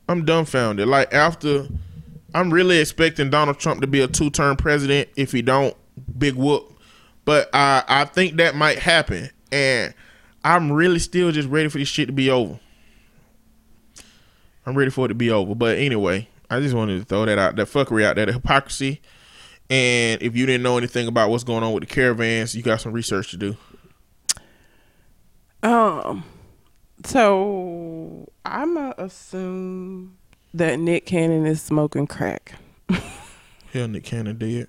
I'm 0.10 0.26
dumbfounded. 0.26 0.88
Like 0.88 1.14
after 1.14 1.68
I'm 2.34 2.52
really 2.52 2.80
expecting 2.80 3.30
Donald 3.30 3.60
Trump 3.60 3.82
to 3.82 3.88
be 3.88 4.02
a 4.02 4.08
two-term 4.08 4.58
president. 4.58 5.10
If 5.16 5.32
he 5.32 5.42
don't, 5.42 5.76
big 6.18 6.34
whoop. 6.34 6.78
But 7.26 7.50
I 7.54 7.84
I 7.88 8.06
think 8.06 8.38
that 8.38 8.56
might 8.56 8.80
happen, 8.80 9.30
and 9.52 9.94
I'm 10.44 10.72
really 10.72 11.00
still 11.00 11.32
just 11.32 11.48
ready 11.48 11.70
for 11.70 11.78
this 11.78 11.88
shit 11.88 12.08
to 12.08 12.14
be 12.14 12.30
over. 12.30 12.60
I'm 14.66 14.76
ready 14.76 14.90
for 14.90 15.06
it 15.06 15.10
to 15.10 15.16
be 15.16 15.30
over. 15.30 15.54
But 15.54 15.78
anyway, 15.78 16.28
I 16.50 16.60
just 16.60 16.76
wanted 16.76 17.00
to 17.00 17.06
throw 17.06 17.26
that 17.26 17.38
out, 17.38 17.56
that 17.56 17.68
fuckery 17.68 18.04
out 18.04 18.16
there, 18.16 18.26
the 18.26 18.34
hypocrisy. 18.34 19.02
And 19.70 20.22
if 20.24 20.36
you 20.36 20.48
didn't 20.48 20.64
know 20.64 20.78
anything 20.78 21.08
about 21.08 21.30
what's 21.30 21.44
going 21.44 21.64
on 21.64 21.74
with 21.74 21.88
the 21.88 21.94
caravans, 21.94 22.56
you 22.56 22.64
got 22.64 22.82
some 22.82 22.92
research 22.92 23.30
to 23.32 23.38
do. 23.38 23.58
Um, 25.62 26.24
so 27.04 28.29
I'ma 28.50 28.94
assume 28.98 30.18
that 30.54 30.80
Nick 30.80 31.06
Cannon 31.06 31.46
is 31.46 31.62
smoking 31.62 32.08
crack. 32.08 32.56
Hell, 33.74 33.88
Nick 33.88 34.04
Cannon 34.04 34.38
did. 34.38 34.68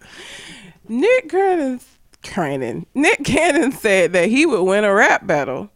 Nick 0.89 1.31
Cannon, 1.31 1.81
Cannon, 2.23 2.86
Nick 2.94 3.24
Cannon 3.24 3.73
said 3.73 4.12
that 4.12 4.28
he 4.28 4.44
would 4.44 4.62
win 4.62 4.85
a 4.85 4.93
rap 4.93 5.27
battle 5.27 5.70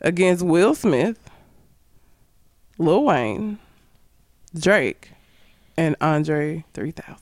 against 0.00 0.42
Will 0.44 0.74
Smith, 0.74 1.18
Lil 2.78 3.04
Wayne, 3.04 3.58
Drake, 4.58 5.10
and 5.76 5.94
Andre 6.00 6.64
3000. 6.72 7.16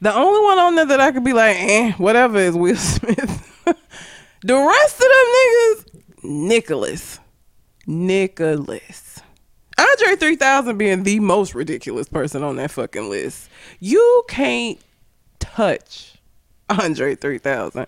The 0.00 0.14
only 0.14 0.40
one 0.44 0.58
on 0.60 0.76
there 0.76 0.86
that 0.86 1.00
I 1.00 1.10
could 1.10 1.24
be 1.24 1.32
like, 1.32 1.56
eh, 1.58 1.92
whatever 1.92 2.38
is 2.38 2.54
Will 2.54 2.76
Smith. 2.76 3.64
the 4.42 4.54
rest 4.54 4.94
of 4.94 5.08
them 5.08 5.26
niggas, 5.34 6.04
Nicholas. 6.22 7.18
Nicholas. 7.88 9.20
Andre 9.78 10.16
3000 10.16 10.76
being 10.76 11.02
the 11.04 11.20
most 11.20 11.54
ridiculous 11.54 12.08
person 12.08 12.42
on 12.42 12.56
that 12.56 12.70
fucking 12.70 13.08
list. 13.08 13.48
You 13.80 14.24
can't 14.28 14.78
touch 15.38 16.18
Andre 16.68 17.14
3000. 17.14 17.86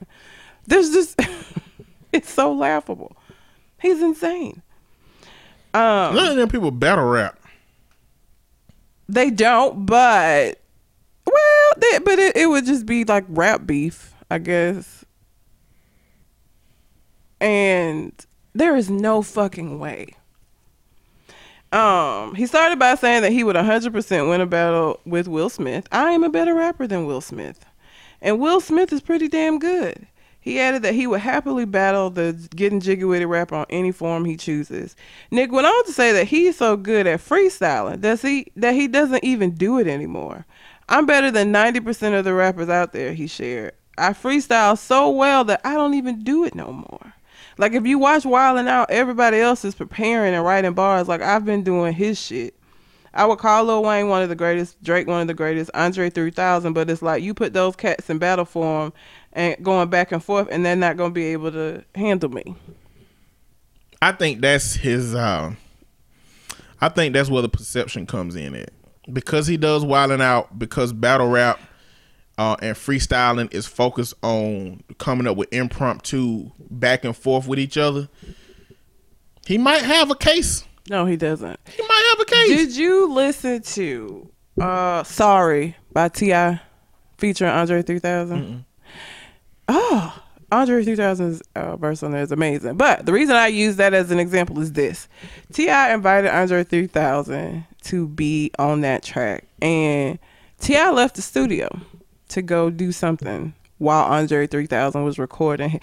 There's 0.66 0.90
just, 0.90 1.20
it's 2.12 2.32
so 2.32 2.52
laughable. 2.52 3.16
He's 3.80 4.00
insane. 4.00 4.62
Um, 5.74 6.14
None 6.14 6.28
of 6.28 6.36
them 6.36 6.48
people 6.48 6.70
battle 6.70 7.04
rap. 7.04 7.38
They 9.08 9.30
don't, 9.30 9.84
but 9.86 10.60
well, 11.26 11.72
they, 11.76 11.98
but 11.98 12.18
it, 12.18 12.36
it 12.36 12.46
would 12.46 12.64
just 12.64 12.86
be 12.86 13.04
like 13.04 13.24
rap 13.28 13.66
beef, 13.66 14.14
I 14.30 14.38
guess. 14.38 15.04
And 17.40 18.12
there 18.54 18.76
is 18.76 18.90
no 18.90 19.22
fucking 19.22 19.78
way. 19.78 20.16
Um, 21.72 22.34
he 22.34 22.46
started 22.46 22.78
by 22.78 22.96
saying 22.96 23.22
that 23.22 23.32
he 23.32 23.44
would 23.44 23.56
100% 23.56 24.28
win 24.28 24.40
a 24.40 24.46
battle 24.46 25.00
with 25.04 25.28
Will 25.28 25.48
Smith. 25.48 25.86
I 25.92 26.10
am 26.10 26.24
a 26.24 26.28
better 26.28 26.54
rapper 26.54 26.86
than 26.86 27.06
Will 27.06 27.20
Smith. 27.20 27.64
And 28.20 28.40
Will 28.40 28.60
Smith 28.60 28.92
is 28.92 29.00
pretty 29.00 29.28
damn 29.28 29.58
good. 29.58 30.06
He 30.40 30.58
added 30.58 30.82
that 30.82 30.94
he 30.94 31.06
would 31.06 31.20
happily 31.20 31.66
battle 31.66 32.08
the 32.08 32.48
getting 32.56 32.80
jiggy 32.80 33.04
with 33.04 33.20
it 33.20 33.26
rapper 33.26 33.54
on 33.54 33.66
any 33.68 33.92
form 33.92 34.24
he 34.24 34.36
chooses. 34.36 34.96
Nick 35.30 35.52
went 35.52 35.66
on 35.66 35.84
to 35.84 35.92
say 35.92 36.12
that 36.12 36.28
he's 36.28 36.56
so 36.56 36.76
good 36.76 37.06
at 37.06 37.20
freestyling 37.20 38.00
that 38.00 38.20
he 38.22 38.50
that 38.56 38.74
he 38.74 38.88
doesn't 38.88 39.22
even 39.22 39.50
do 39.50 39.78
it 39.78 39.86
anymore. 39.86 40.46
I'm 40.88 41.04
better 41.06 41.30
than 41.30 41.52
90% 41.52 42.18
of 42.18 42.24
the 42.24 42.34
rappers 42.34 42.68
out 42.68 42.92
there, 42.92 43.12
he 43.12 43.26
shared. 43.26 43.74
I 43.96 44.10
freestyle 44.10 44.76
so 44.76 45.10
well 45.10 45.44
that 45.44 45.60
I 45.62 45.74
don't 45.74 45.94
even 45.94 46.24
do 46.24 46.44
it 46.44 46.54
no 46.54 46.72
more. 46.72 47.12
Like 47.60 47.74
if 47.74 47.84
you 47.84 47.98
watch 47.98 48.24
Wild 48.24 48.58
'N 48.58 48.68
Out, 48.68 48.90
everybody 48.90 49.38
else 49.38 49.66
is 49.66 49.74
preparing 49.74 50.32
and 50.32 50.42
writing 50.42 50.72
bars 50.72 51.08
like 51.08 51.20
I've 51.20 51.44
been 51.44 51.62
doing 51.62 51.92
his 51.92 52.18
shit. 52.18 52.54
I 53.12 53.26
would 53.26 53.38
call 53.38 53.64
Lil 53.64 53.82
Wayne 53.82 54.08
one 54.08 54.22
of 54.22 54.30
the 54.30 54.34
greatest, 54.34 54.82
Drake 54.82 55.06
one 55.06 55.20
of 55.20 55.26
the 55.26 55.34
greatest, 55.34 55.70
Andre 55.74 56.08
3000, 56.08 56.72
but 56.72 56.88
it's 56.88 57.02
like 57.02 57.22
you 57.22 57.34
put 57.34 57.52
those 57.52 57.76
cats 57.76 58.08
in 58.08 58.16
battle 58.16 58.46
form 58.46 58.94
and 59.34 59.62
going 59.62 59.90
back 59.90 60.10
and 60.10 60.24
forth, 60.24 60.48
and 60.50 60.64
they're 60.64 60.74
not 60.74 60.96
going 60.96 61.10
to 61.10 61.14
be 61.14 61.26
able 61.26 61.52
to 61.52 61.84
handle 61.94 62.30
me. 62.30 62.54
I 64.00 64.12
think 64.12 64.40
that's 64.40 64.76
his. 64.76 65.14
Uh, 65.14 65.52
I 66.80 66.88
think 66.88 67.12
that's 67.12 67.28
where 67.28 67.42
the 67.42 67.50
perception 67.50 68.06
comes 68.06 68.36
in 68.36 68.54
at 68.54 68.70
because 69.12 69.46
he 69.46 69.58
does 69.58 69.84
wilding 69.84 70.22
out 70.22 70.58
because 70.58 70.94
battle 70.94 71.28
rap 71.28 71.60
uh, 72.40 72.56
and 72.62 72.74
freestyling 72.74 73.52
is 73.52 73.66
focused 73.66 74.14
on 74.22 74.82
coming 74.96 75.26
up 75.26 75.36
with 75.36 75.52
impromptu 75.52 76.50
back 76.70 77.04
and 77.04 77.14
forth 77.14 77.46
with 77.46 77.58
each 77.58 77.76
other. 77.76 78.08
He 79.46 79.58
might 79.58 79.82
have 79.82 80.10
a 80.10 80.14
case. 80.14 80.64
No, 80.88 81.04
he 81.04 81.18
doesn't. 81.18 81.60
He 81.68 81.82
might 81.82 82.06
have 82.08 82.20
a 82.20 82.24
case. 82.24 82.48
Did 82.48 82.76
you 82.78 83.12
listen 83.12 83.60
to 83.60 84.30
uh 84.58 85.02
Sorry 85.02 85.76
by 85.92 86.08
T.I. 86.08 86.62
featuring 87.18 87.50
Andre 87.50 87.82
3000? 87.82 88.64
Oh, 89.68 90.22
Andre 90.50 90.82
3000's 90.82 91.42
uh, 91.54 91.76
verse 91.76 92.02
on 92.02 92.12
there 92.12 92.22
is 92.22 92.32
amazing. 92.32 92.78
But 92.78 93.04
the 93.04 93.12
reason 93.12 93.36
I 93.36 93.48
use 93.48 93.76
that 93.76 93.92
as 93.92 94.10
an 94.10 94.18
example 94.18 94.58
is 94.60 94.72
this. 94.72 95.08
T.I. 95.52 95.92
invited 95.92 96.34
Andre 96.34 96.64
3000 96.64 97.66
to 97.82 98.08
be 98.08 98.50
on 98.58 98.80
that 98.80 99.02
track. 99.02 99.44
And 99.60 100.18
T.I. 100.58 100.90
left 100.90 101.16
the 101.16 101.22
studio 101.22 101.68
to 102.30 102.42
go 102.42 102.70
do 102.70 102.92
something 102.92 103.54
while 103.78 104.04
Andre 104.04 104.46
3000 104.46 105.04
was 105.04 105.18
recording. 105.18 105.80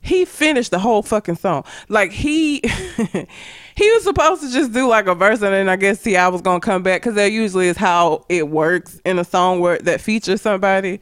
He 0.00 0.26
finished 0.26 0.70
the 0.70 0.78
whole 0.78 1.02
fucking 1.02 1.36
song. 1.36 1.64
Like 1.88 2.12
he 2.12 2.60
he 3.74 3.90
was 3.92 4.04
supposed 4.04 4.42
to 4.42 4.52
just 4.52 4.72
do 4.72 4.86
like 4.86 5.06
a 5.06 5.14
verse 5.14 5.40
and 5.40 5.54
then 5.54 5.68
I 5.68 5.76
guess 5.76 6.02
T.I. 6.02 6.28
was 6.28 6.42
gonna 6.42 6.60
come 6.60 6.82
back 6.82 7.00
because 7.00 7.14
that 7.14 7.32
usually 7.32 7.68
is 7.68 7.78
how 7.78 8.26
it 8.28 8.48
works 8.48 9.00
in 9.06 9.18
a 9.18 9.24
song 9.24 9.60
where 9.60 9.78
that 9.78 10.00
features 10.02 10.42
somebody. 10.42 11.00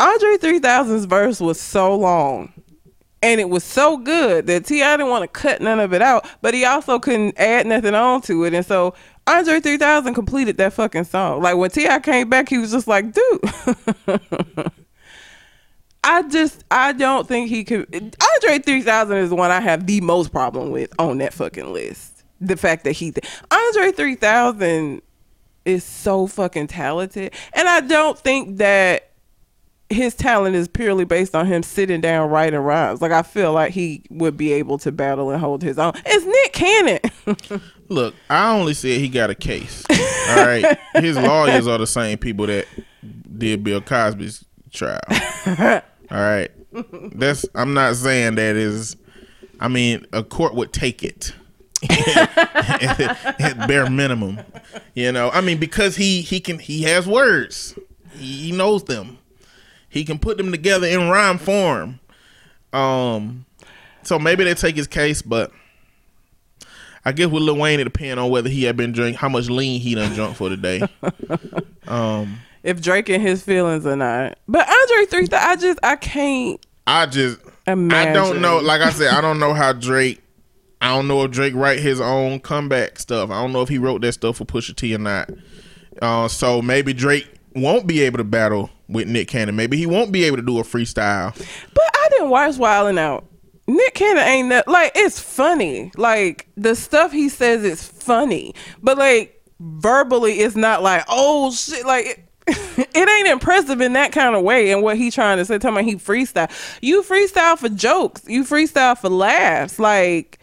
Andre 0.00 0.36
3000's 0.36 1.04
verse 1.04 1.40
was 1.40 1.60
so 1.60 1.94
long 1.94 2.52
and 3.24 3.40
it 3.40 3.48
was 3.48 3.64
so 3.64 3.96
good 3.96 4.46
that 4.48 4.66
T.I. 4.66 4.98
didn't 4.98 5.08
want 5.08 5.22
to 5.22 5.28
cut 5.28 5.62
none 5.62 5.80
of 5.80 5.94
it 5.94 6.02
out, 6.02 6.28
but 6.42 6.52
he 6.52 6.66
also 6.66 6.98
couldn't 6.98 7.38
add 7.38 7.66
nothing 7.66 7.94
on 7.94 8.20
to 8.22 8.44
it. 8.44 8.52
And 8.52 8.66
so 8.66 8.94
Andre 9.26 9.60
3000 9.60 10.14
completed 10.14 10.56
that 10.58 10.72
fucking 10.74 11.04
song. 11.04 11.42
Like 11.42 11.56
when 11.56 11.70
T.I. 11.70 11.98
came 12.00 12.28
back, 12.28 12.48
he 12.48 12.58
was 12.58 12.72
just 12.72 12.86
like, 12.86 13.12
dude. 13.12 13.40
I 16.04 16.22
just, 16.28 16.64
I 16.70 16.92
don't 16.92 17.26
think 17.26 17.48
he 17.48 17.64
could. 17.64 17.86
Andre 17.94 18.58
3000 18.58 19.16
is 19.16 19.30
the 19.30 19.36
one 19.36 19.50
I 19.50 19.60
have 19.60 19.86
the 19.86 20.02
most 20.02 20.32
problem 20.32 20.70
with 20.70 20.92
on 20.98 21.18
that 21.18 21.32
fucking 21.32 21.72
list. 21.72 22.24
The 22.40 22.58
fact 22.58 22.84
that 22.84 22.92
he, 22.92 23.14
Andre 23.50 23.90
3000 23.92 25.00
is 25.64 25.82
so 25.82 26.26
fucking 26.26 26.66
talented. 26.66 27.32
And 27.54 27.66
I 27.66 27.80
don't 27.80 28.18
think 28.18 28.58
that 28.58 29.13
his 29.94 30.14
talent 30.14 30.56
is 30.56 30.68
purely 30.68 31.04
based 31.04 31.34
on 31.34 31.46
him 31.46 31.62
sitting 31.62 32.00
down 32.00 32.30
writing 32.30 32.60
rhymes. 32.60 33.00
Like 33.00 33.12
I 33.12 33.22
feel 33.22 33.52
like 33.52 33.72
he 33.72 34.02
would 34.10 34.36
be 34.36 34.52
able 34.52 34.78
to 34.78 34.92
battle 34.92 35.30
and 35.30 35.40
hold 35.40 35.62
his 35.62 35.78
own. 35.78 35.92
It's 36.04 36.24
Nick 36.26 36.52
Cannon. 36.52 37.62
Look, 37.88 38.14
I 38.28 38.52
only 38.52 38.74
said 38.74 39.00
he 39.00 39.08
got 39.08 39.30
a 39.30 39.34
case. 39.34 39.84
All 40.30 40.44
right, 40.44 40.78
his 40.94 41.16
lawyers 41.16 41.66
are 41.66 41.78
the 41.78 41.86
same 41.86 42.18
people 42.18 42.46
that 42.46 42.66
did 43.36 43.62
Bill 43.62 43.80
Cosby's 43.80 44.44
trial. 44.72 45.00
All 46.10 46.20
right, 46.20 46.50
that's. 47.14 47.46
I'm 47.54 47.74
not 47.74 47.96
saying 47.96 48.36
that 48.36 48.56
is. 48.56 48.96
I 49.60 49.68
mean, 49.68 50.06
a 50.12 50.22
court 50.22 50.54
would 50.54 50.72
take 50.72 51.02
it. 51.02 51.32
at 51.90 53.66
bare 53.68 53.90
minimum, 53.90 54.40
you 54.94 55.12
know. 55.12 55.28
I 55.30 55.42
mean, 55.42 55.58
because 55.58 55.96
he 55.96 56.22
he 56.22 56.40
can 56.40 56.58
he 56.58 56.82
has 56.84 57.06
words, 57.06 57.78
he 58.16 58.52
knows 58.52 58.84
them, 58.84 59.18
he 59.94 60.04
can 60.04 60.18
put 60.18 60.36
them 60.36 60.50
together 60.50 60.88
in 60.88 61.08
rhyme 61.08 61.38
form. 61.38 62.00
Um, 62.72 63.46
so 64.02 64.18
maybe 64.18 64.42
they 64.42 64.54
take 64.54 64.74
his 64.74 64.88
case, 64.88 65.22
but 65.22 65.52
I 67.04 67.12
guess 67.12 67.28
with 67.28 67.44
Lil 67.44 67.56
Wayne, 67.56 67.78
it 67.78 67.84
depends 67.84 68.20
on 68.20 68.28
whether 68.28 68.48
he 68.48 68.64
had 68.64 68.76
been 68.76 68.90
drink, 68.90 69.16
how 69.16 69.28
much 69.28 69.48
lean 69.48 69.80
he 69.80 69.94
done 69.94 70.12
drunk 70.12 70.34
for 70.34 70.48
the 70.48 70.56
day. 70.56 70.82
um, 71.88 72.40
if 72.64 72.82
Drake 72.82 73.08
and 73.08 73.22
his 73.22 73.44
feelings 73.44 73.86
or 73.86 73.94
not. 73.94 74.36
But 74.48 74.68
Andre 74.68 75.06
three, 75.06 75.28
I 75.32 75.54
just, 75.54 75.78
I 75.84 75.94
can't. 75.94 76.66
I 76.88 77.06
just, 77.06 77.38
Imagine. 77.68 78.10
I 78.10 78.12
don't 78.12 78.40
know. 78.40 78.58
Like 78.58 78.80
I 78.80 78.90
said, 78.90 79.14
I 79.14 79.20
don't 79.20 79.38
know 79.38 79.54
how 79.54 79.72
Drake. 79.72 80.20
I 80.80 80.88
don't 80.88 81.06
know 81.06 81.22
if 81.22 81.30
Drake 81.30 81.54
write 81.54 81.78
his 81.78 82.00
own 82.00 82.40
comeback 82.40 82.98
stuff. 82.98 83.30
I 83.30 83.40
don't 83.40 83.52
know 83.52 83.62
if 83.62 83.68
he 83.68 83.78
wrote 83.78 84.00
that 84.02 84.12
stuff 84.12 84.38
for 84.38 84.44
Pusha 84.44 84.74
T 84.74 84.92
or 84.92 84.98
not. 84.98 85.30
Uh, 86.02 86.26
so 86.26 86.60
maybe 86.60 86.92
Drake 86.92 87.32
won't 87.54 87.86
be 87.86 88.02
able 88.02 88.18
to 88.18 88.24
battle 88.24 88.70
with 88.88 89.08
Nick 89.08 89.28
Cannon. 89.28 89.56
Maybe 89.56 89.76
he 89.76 89.86
won't 89.86 90.12
be 90.12 90.24
able 90.24 90.36
to 90.36 90.42
do 90.42 90.58
a 90.58 90.62
freestyle. 90.62 91.36
But 91.36 91.84
I 91.94 92.08
didn't 92.10 92.30
watch 92.30 92.54
Wildin' 92.56 92.98
Out. 92.98 93.24
Nick 93.66 93.94
Cannon 93.94 94.22
ain't 94.24 94.48
that, 94.50 94.68
like 94.68 94.92
it's 94.94 95.18
funny. 95.18 95.90
Like 95.96 96.48
the 96.56 96.74
stuff 96.74 97.12
he 97.12 97.28
says 97.28 97.64
is 97.64 97.82
funny, 97.86 98.54
but 98.82 98.98
like 98.98 99.42
verbally, 99.58 100.40
it's 100.40 100.56
not 100.56 100.82
like 100.82 101.04
oh 101.08 101.50
shit. 101.50 101.86
Like 101.86 102.06
it, 102.06 102.28
it 102.94 103.08
ain't 103.08 103.28
impressive 103.28 103.80
in 103.80 103.94
that 103.94 104.12
kind 104.12 104.36
of 104.36 104.42
way. 104.42 104.70
And 104.70 104.82
what 104.82 104.98
he 104.98 105.10
trying 105.10 105.38
to 105.38 105.46
say, 105.46 105.58
talking 105.58 105.76
about 105.76 105.84
he 105.84 105.96
freestyle. 105.96 106.50
You 106.82 107.02
freestyle 107.02 107.56
for 107.56 107.70
jokes. 107.70 108.22
You 108.26 108.44
freestyle 108.44 108.98
for 108.98 109.08
laughs. 109.08 109.78
Like 109.78 110.38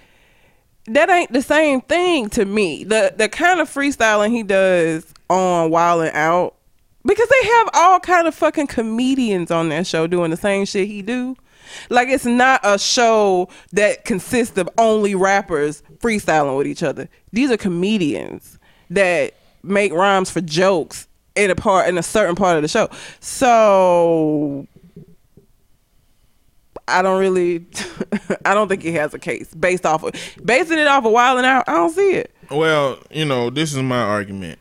that 0.87 1.09
ain't 1.11 1.31
the 1.31 1.43
same 1.43 1.81
thing 1.81 2.29
to 2.31 2.45
me. 2.45 2.83
The 2.83 3.13
the 3.15 3.29
kind 3.29 3.59
of 3.59 3.69
freestyling 3.69 4.31
he 4.31 4.41
does 4.41 5.05
on 5.29 5.69
Wild 5.69 6.09
Out 6.13 6.55
because 7.05 7.27
they 7.29 7.47
have 7.47 7.69
all 7.73 7.99
kind 7.99 8.27
of 8.27 8.35
fucking 8.35 8.67
comedians 8.67 9.51
on 9.51 9.69
that 9.69 9.87
show 9.87 10.07
doing 10.07 10.31
the 10.31 10.37
same 10.37 10.65
shit 10.65 10.87
he 10.87 11.01
do. 11.01 11.35
Like 11.89 12.09
it's 12.09 12.25
not 12.25 12.59
a 12.63 12.77
show 12.77 13.49
that 13.73 14.05
consists 14.05 14.57
of 14.57 14.69
only 14.77 15.15
rappers 15.15 15.83
freestyling 15.99 16.57
with 16.57 16.67
each 16.67 16.83
other. 16.83 17.09
These 17.31 17.51
are 17.51 17.57
comedians 17.57 18.59
that 18.89 19.33
make 19.63 19.93
rhymes 19.93 20.29
for 20.29 20.41
jokes 20.41 21.07
in 21.35 21.49
a 21.49 21.55
part 21.55 21.87
in 21.87 21.97
a 21.97 22.03
certain 22.03 22.35
part 22.35 22.57
of 22.57 22.61
the 22.61 22.67
show. 22.67 22.89
So 23.19 24.67
I 26.87 27.01
don't 27.01 27.19
really 27.19 27.65
I 28.45 28.53
don't 28.53 28.67
think 28.67 28.83
he 28.83 28.91
has 28.93 29.13
a 29.13 29.19
case 29.19 29.53
based 29.53 29.85
off 29.85 30.03
of 30.03 30.13
basing 30.43 30.79
it 30.79 30.87
off 30.87 31.05
of 31.05 31.11
Wild 31.11 31.39
'N 31.39 31.45
Out. 31.45 31.63
I 31.67 31.73
don't 31.73 31.91
see 31.93 32.11
it. 32.11 32.35
Well, 32.49 32.99
you 33.09 33.25
know, 33.25 33.49
this 33.49 33.73
is 33.73 33.81
my 33.81 34.01
argument. 34.01 34.59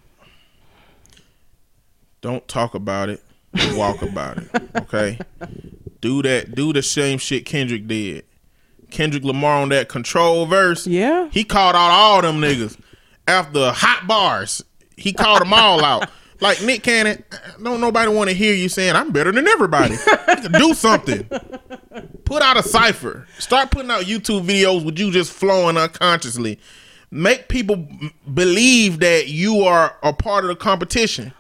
Don't 2.20 2.46
talk 2.48 2.74
about 2.74 3.08
it. 3.08 3.22
Walk 3.72 4.02
about 4.02 4.38
it. 4.38 4.50
Okay. 4.76 5.18
Do 6.00 6.22
that. 6.22 6.54
Do 6.54 6.72
the 6.72 6.82
same 6.82 7.18
shit 7.18 7.44
Kendrick 7.44 7.86
did. 7.86 8.24
Kendrick 8.90 9.24
Lamar 9.24 9.62
on 9.62 9.68
that 9.70 9.88
control 9.88 10.46
verse. 10.46 10.86
Yeah. 10.86 11.28
He 11.30 11.44
called 11.44 11.76
out 11.76 11.90
all 11.90 12.22
them 12.22 12.40
niggas 12.40 12.78
after 13.26 13.70
hot 13.70 14.06
bars. 14.06 14.64
He 14.96 15.12
called 15.12 15.40
them 15.42 15.52
all 15.52 15.84
out. 15.84 16.10
Like 16.40 16.62
Nick 16.62 16.82
Cannon, 16.82 17.22
don't 17.62 17.82
nobody 17.82 18.10
want 18.10 18.30
to 18.30 18.34
hear 18.34 18.54
you 18.54 18.70
saying 18.70 18.96
I'm 18.96 19.12
better 19.12 19.30
than 19.30 19.46
everybody. 19.46 19.96
Do 20.52 20.72
something. 20.72 21.28
Put 22.24 22.42
out 22.42 22.56
a 22.56 22.62
cipher. 22.62 23.26
Start 23.38 23.70
putting 23.70 23.90
out 23.90 24.04
YouTube 24.04 24.46
videos 24.46 24.82
with 24.84 24.98
you 24.98 25.10
just 25.10 25.32
flowing 25.32 25.76
unconsciously. 25.76 26.58
Make 27.10 27.48
people 27.48 27.86
believe 28.32 29.00
that 29.00 29.28
you 29.28 29.62
are 29.64 29.96
a 30.02 30.14
part 30.14 30.44
of 30.44 30.48
the 30.48 30.56
competition. 30.56 31.34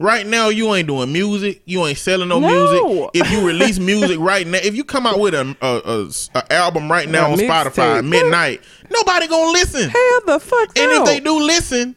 Right 0.00 0.24
now, 0.26 0.48
you 0.48 0.72
ain't 0.74 0.86
doing 0.86 1.12
music. 1.12 1.60
You 1.64 1.84
ain't 1.84 1.98
selling 1.98 2.28
no, 2.28 2.38
No. 2.38 2.48
music. 2.48 3.10
If 3.14 3.32
you 3.32 3.44
release 3.44 3.80
music 3.80 4.18
right 4.20 4.46
now, 4.46 4.58
if 4.62 4.76
you 4.76 4.84
come 4.84 5.06
out 5.06 5.18
with 5.18 5.34
a, 5.34 5.56
a, 5.60 5.80
a- 5.84 6.38
a 6.38 6.52
album 6.52 6.88
right 6.90 7.08
now 7.08 7.32
on 7.32 7.38
Spotify 7.38 8.04
midnight, 8.06 8.62
nobody 8.90 9.26
gonna 9.26 9.50
listen. 9.50 9.90
Hell 9.90 10.20
the 10.26 10.38
fuck 10.40 10.78
And 10.78 10.90
no. 10.92 11.00
if 11.02 11.06
they 11.06 11.18
do 11.18 11.40
listen, 11.40 11.96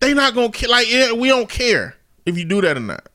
they 0.00 0.12
not 0.14 0.34
gonna 0.34 0.50
ca- 0.50 0.68
like. 0.68 0.90
Yeah, 0.90 1.12
we 1.12 1.28
don't 1.28 1.48
care 1.48 1.94
if 2.26 2.36
you 2.36 2.44
do 2.44 2.60
that 2.62 2.76
or 2.76 2.80
not. 2.80 3.08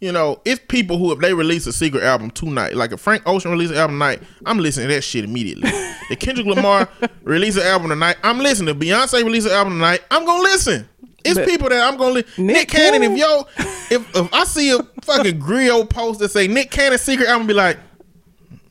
You 0.00 0.12
know, 0.12 0.40
it's 0.44 0.60
people 0.68 0.98
who 0.98 1.12
if 1.12 1.18
they 1.18 1.32
release 1.32 1.66
a 1.66 1.72
secret 1.72 2.02
album 2.04 2.30
tonight, 2.30 2.74
like 2.74 2.92
if 2.92 3.00
Frank 3.00 3.22
Ocean 3.26 3.50
release 3.50 3.70
an 3.70 3.76
album 3.76 3.96
tonight, 3.96 4.22
I'm 4.44 4.58
listening 4.58 4.88
to 4.88 4.94
that 4.94 5.02
shit 5.02 5.24
immediately. 5.24 5.68
if 6.10 6.18
Kendrick 6.18 6.46
Lamar 6.46 6.88
release 7.22 7.56
an 7.56 7.62
album 7.62 7.88
tonight, 7.90 8.16
I'm 8.22 8.38
listening. 8.38 8.74
If 8.74 8.80
Beyonce 8.80 9.22
release 9.24 9.46
an 9.46 9.52
album 9.52 9.74
tonight, 9.74 10.00
I'm 10.10 10.24
gonna 10.26 10.42
listen. 10.42 10.88
It's 11.24 11.34
But- 11.38 11.48
people 11.48 11.68
that 11.70 11.80
I'm 11.82 11.96
gonna 11.96 12.12
listen. 12.14 12.46
Nick, 12.46 12.56
Nick 12.56 12.68
Cannon, 12.68 13.02
if 13.02 13.18
yo, 13.18 13.46
if 13.90 14.16
if 14.16 14.34
I 14.34 14.44
see 14.44 14.70
a 14.70 14.78
fucking 15.02 15.40
griot 15.40 15.88
post 15.90 16.20
that 16.20 16.30
say 16.30 16.46
Nick 16.48 16.70
Cannon 16.70 16.98
secret 16.98 17.28
I'm 17.28 17.36
gonna 17.38 17.48
be 17.48 17.54
like, 17.54 17.78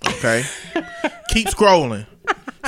okay, 0.08 0.44
keep 1.30 1.48
scrolling. 1.48 2.06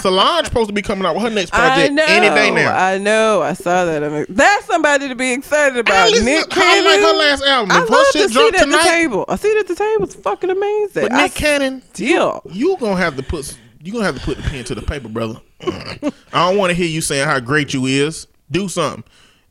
Solange 0.01 0.47
supposed 0.47 0.67
to 0.67 0.73
be 0.73 0.81
coming 0.81 1.05
out 1.05 1.15
with 1.15 1.23
her 1.23 1.29
next 1.29 1.51
project 1.51 1.93
know. 1.93 2.03
any 2.05 2.27
day 2.35 2.51
now. 2.51 2.75
I 2.75 2.97
know. 2.97 3.41
I 3.41 3.53
saw 3.53 3.85
that. 3.85 4.03
I 4.03 4.09
mean, 4.09 4.25
that's 4.27 4.65
somebody 4.65 5.07
to 5.07 5.15
be 5.15 5.31
excited 5.31 5.77
I 5.77 5.79
about. 5.79 6.09
listen 6.09 6.25
Nick 6.25 6.49
to- 6.49 6.59
I 6.59 6.81
like 6.81 6.83
Cannon. 6.95 7.01
her 7.01 7.13
last 7.17 7.43
album. 7.45 7.71
I 7.71 7.83
If 7.83 7.89
love 7.89 8.05
to 8.11 8.29
see 8.29 8.39
it 8.47 8.55
at 8.55 8.67
the 8.69 8.77
table. 8.83 9.25
I 9.29 9.35
see 9.37 9.47
it 9.47 9.57
at 9.59 9.67
the 9.69 9.75
table. 9.75 10.03
It's 10.03 10.15
fucking 10.15 10.49
amazing. 10.49 11.03
But 11.03 11.13
I 11.13 11.23
Nick 11.23 11.35
Cannon, 11.35 11.81
still. 11.93 12.41
you 12.51 12.75
gonna 12.77 12.97
have 12.97 13.15
to 13.15 13.23
put 13.23 13.57
you 13.81 13.93
gonna 13.93 14.03
have 14.03 14.19
to 14.19 14.25
put 14.25 14.35
the 14.35 14.43
pen 14.43 14.65
to 14.65 14.75
the 14.75 14.81
paper, 14.81 15.07
brother. 15.07 15.39
Mm. 15.61 16.13
I 16.33 16.49
don't 16.49 16.57
want 16.57 16.71
to 16.71 16.75
hear 16.75 16.87
you 16.87 16.99
saying 16.99 17.25
how 17.25 17.39
great 17.39 17.73
you 17.73 17.85
is. 17.85 18.27
Do 18.51 18.67
something. 18.67 19.03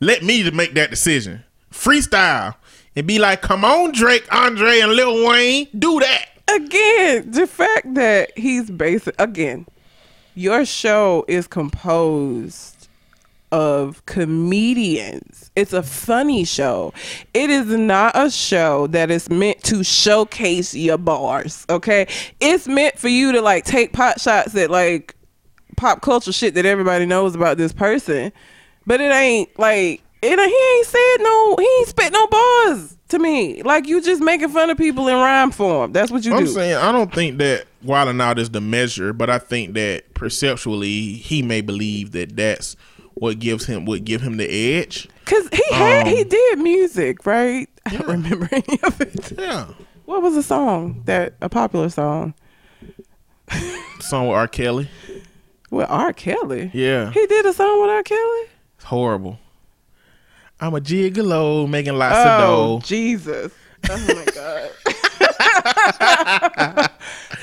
Let 0.04 0.22
me 0.22 0.42
to 0.42 0.50
make 0.50 0.74
that 0.74 0.90
decision. 0.90 1.44
Freestyle 1.72 2.54
and 2.94 3.06
be 3.06 3.18
like, 3.18 3.40
come 3.40 3.64
on, 3.64 3.92
Drake, 3.92 4.26
Andre, 4.30 4.80
and 4.80 4.92
Lil 4.92 5.26
Wayne, 5.26 5.66
do 5.78 5.98
that. 6.00 6.26
again, 6.48 7.30
the 7.30 7.46
fact 7.46 7.94
that 7.94 8.36
he's 8.36 8.70
basic 8.70 9.18
again, 9.18 9.66
your 10.34 10.66
show 10.66 11.24
is 11.26 11.46
composed 11.46 12.88
of 13.50 14.04
comedians. 14.04 15.50
It's 15.56 15.72
a 15.72 15.82
funny 15.82 16.44
show. 16.44 16.92
It 17.32 17.48
is 17.48 17.66
not 17.68 18.12
a 18.14 18.30
show 18.30 18.88
that 18.88 19.10
is 19.10 19.30
meant 19.30 19.62
to 19.64 19.82
showcase 19.82 20.74
your 20.74 20.98
bars, 20.98 21.64
okay? 21.70 22.08
It's 22.40 22.68
meant 22.68 22.98
for 22.98 23.08
you 23.08 23.32
to 23.32 23.40
like 23.40 23.64
take 23.64 23.92
pot 23.92 24.20
shots 24.20 24.54
at 24.54 24.70
like 24.70 25.14
pop 25.76 26.02
culture 26.02 26.32
shit 26.32 26.54
that 26.54 26.66
everybody 26.66 27.06
knows 27.06 27.34
about 27.34 27.56
this 27.56 27.72
person. 27.72 28.32
But 28.86 29.00
it 29.00 29.12
ain't 29.12 29.58
like 29.58 30.02
it 30.22 30.38
he 30.38 30.78
ain't 30.78 30.86
said 30.86 31.16
no 31.22 31.56
he 31.58 31.68
ain't 31.78 31.88
spit 31.88 32.12
no 32.12 32.26
bars 32.26 32.96
to 33.08 33.18
me. 33.18 33.62
Like 33.62 33.86
you 33.86 34.00
just 34.02 34.22
making 34.22 34.48
fun 34.50 34.70
of 34.70 34.78
people 34.78 35.08
in 35.08 35.14
rhyme 35.14 35.50
form. 35.50 35.92
That's 35.92 36.10
what 36.10 36.24
you 36.24 36.34
I'm 36.34 36.44
do. 36.44 36.50
saying 36.50 36.76
I 36.76 36.92
don't 36.92 37.12
think 37.12 37.38
that 37.38 37.66
Wild 37.82 38.08
'N 38.08 38.20
Out 38.20 38.38
is 38.38 38.50
the 38.50 38.60
measure, 38.60 39.12
but 39.12 39.28
I 39.30 39.38
think 39.38 39.74
that 39.74 40.14
perceptually 40.14 41.12
he 41.14 41.42
may 41.42 41.60
believe 41.60 42.12
that 42.12 42.36
that's 42.36 42.76
what 43.14 43.38
gives 43.38 43.66
him 43.66 43.84
would 43.84 44.04
give 44.04 44.22
him 44.22 44.36
the 44.38 44.48
edge. 44.78 45.08
Cause 45.24 45.48
he 45.52 45.62
had 45.74 46.06
Um, 46.06 46.12
he 46.14 46.24
did 46.24 46.58
music, 46.58 47.24
right? 47.26 47.68
I 47.86 47.90
don't 47.96 48.08
remember 48.08 48.48
any 48.50 48.78
of 48.82 49.00
it. 49.00 49.32
Yeah, 49.38 49.66
What 50.06 50.20
was 50.22 50.34
the 50.34 50.42
song 50.42 51.02
that 51.06 51.34
a 51.40 51.48
popular 51.48 51.88
song? 51.90 52.34
song 54.00 54.28
with 54.28 54.36
R. 54.36 54.48
Kelly. 54.48 54.88
With 55.70 55.88
R. 55.90 56.12
Kelly. 56.12 56.70
Yeah, 56.74 57.10
He 57.12 57.26
did 57.26 57.46
a 57.46 57.52
song 57.52 57.80
with 57.82 57.90
R. 57.90 58.02
Kelly? 58.02 58.42
It's 58.84 58.90
horrible. 58.90 59.38
I'm 60.60 60.74
a 60.74 60.80
gigolo 60.80 61.66
making 61.66 61.94
lots 61.94 62.16
Oh 62.18 62.28
of 62.28 62.82
dough. 62.82 62.86
Jesus. 62.86 63.50
Oh 63.88 63.98
my 64.08 64.24
god. 64.26 64.70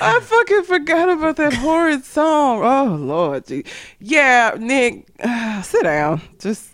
I 0.00 0.20
fucking 0.20 0.62
forgot 0.62 1.08
about 1.08 1.34
that 1.36 1.52
horrid 1.54 2.04
song. 2.04 2.60
Oh 2.62 2.94
Lord, 2.94 3.44
gee. 3.48 3.64
yeah, 3.98 4.54
Nick, 4.56 5.08
sit 5.64 5.82
down. 5.82 6.20
Just 6.38 6.70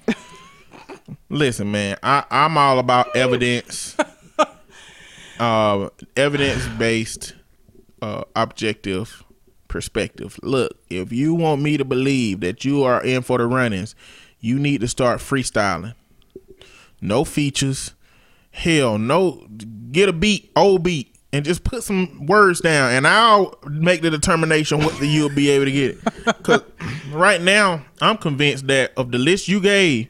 Listen, 1.30 1.70
man, 1.70 1.96
I, 2.02 2.24
I'm 2.30 2.58
all 2.58 2.78
about 2.78 3.16
evidence, 3.16 3.96
uh, 5.40 5.88
evidence 6.14 6.66
based, 6.78 7.34
uh, 8.02 8.24
objective 8.36 9.24
perspective. 9.68 10.38
Look, 10.42 10.72
if 10.90 11.10
you 11.10 11.34
want 11.34 11.62
me 11.62 11.78
to 11.78 11.86
believe 11.86 12.40
that 12.40 12.66
you 12.66 12.84
are 12.84 13.02
in 13.02 13.22
for 13.22 13.38
the 13.38 13.46
runnings, 13.46 13.94
you 14.40 14.58
need 14.58 14.80
to 14.80 14.88
start 14.88 15.20
freestyling. 15.20 15.94
No 17.00 17.24
features. 17.24 17.94
Hell, 18.50 18.98
no. 18.98 19.46
Get 19.92 20.08
a 20.08 20.12
beat, 20.12 20.50
old 20.56 20.82
beat, 20.82 21.14
and 21.32 21.44
just 21.44 21.64
put 21.64 21.82
some 21.82 22.26
words 22.26 22.60
down, 22.60 22.92
and 22.92 23.06
I'll 23.06 23.58
make 23.64 24.02
the 24.02 24.10
determination 24.10 24.78
whether 24.78 25.04
you'll 25.04 25.28
be 25.28 25.50
able 25.50 25.66
to 25.66 25.72
get 25.72 25.90
it. 25.92 26.04
Because 26.24 26.62
right 27.10 27.40
now, 27.40 27.84
I'm 28.00 28.16
convinced 28.16 28.66
that 28.68 28.92
of 28.96 29.12
the 29.12 29.18
list 29.18 29.48
you 29.48 29.60
gave, 29.60 30.08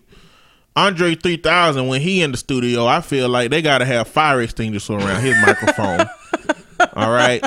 Andre 0.76 1.16
3000, 1.16 1.88
when 1.88 2.00
he 2.00 2.22
in 2.22 2.30
the 2.30 2.36
studio, 2.36 2.86
I 2.86 3.00
feel 3.00 3.28
like 3.28 3.50
they 3.50 3.62
got 3.62 3.78
to 3.78 3.84
have 3.84 4.06
fire 4.06 4.40
extinguisher 4.40 4.94
around 4.94 5.22
his 5.22 5.36
microphone. 5.44 6.06
All 6.92 7.10
right? 7.10 7.44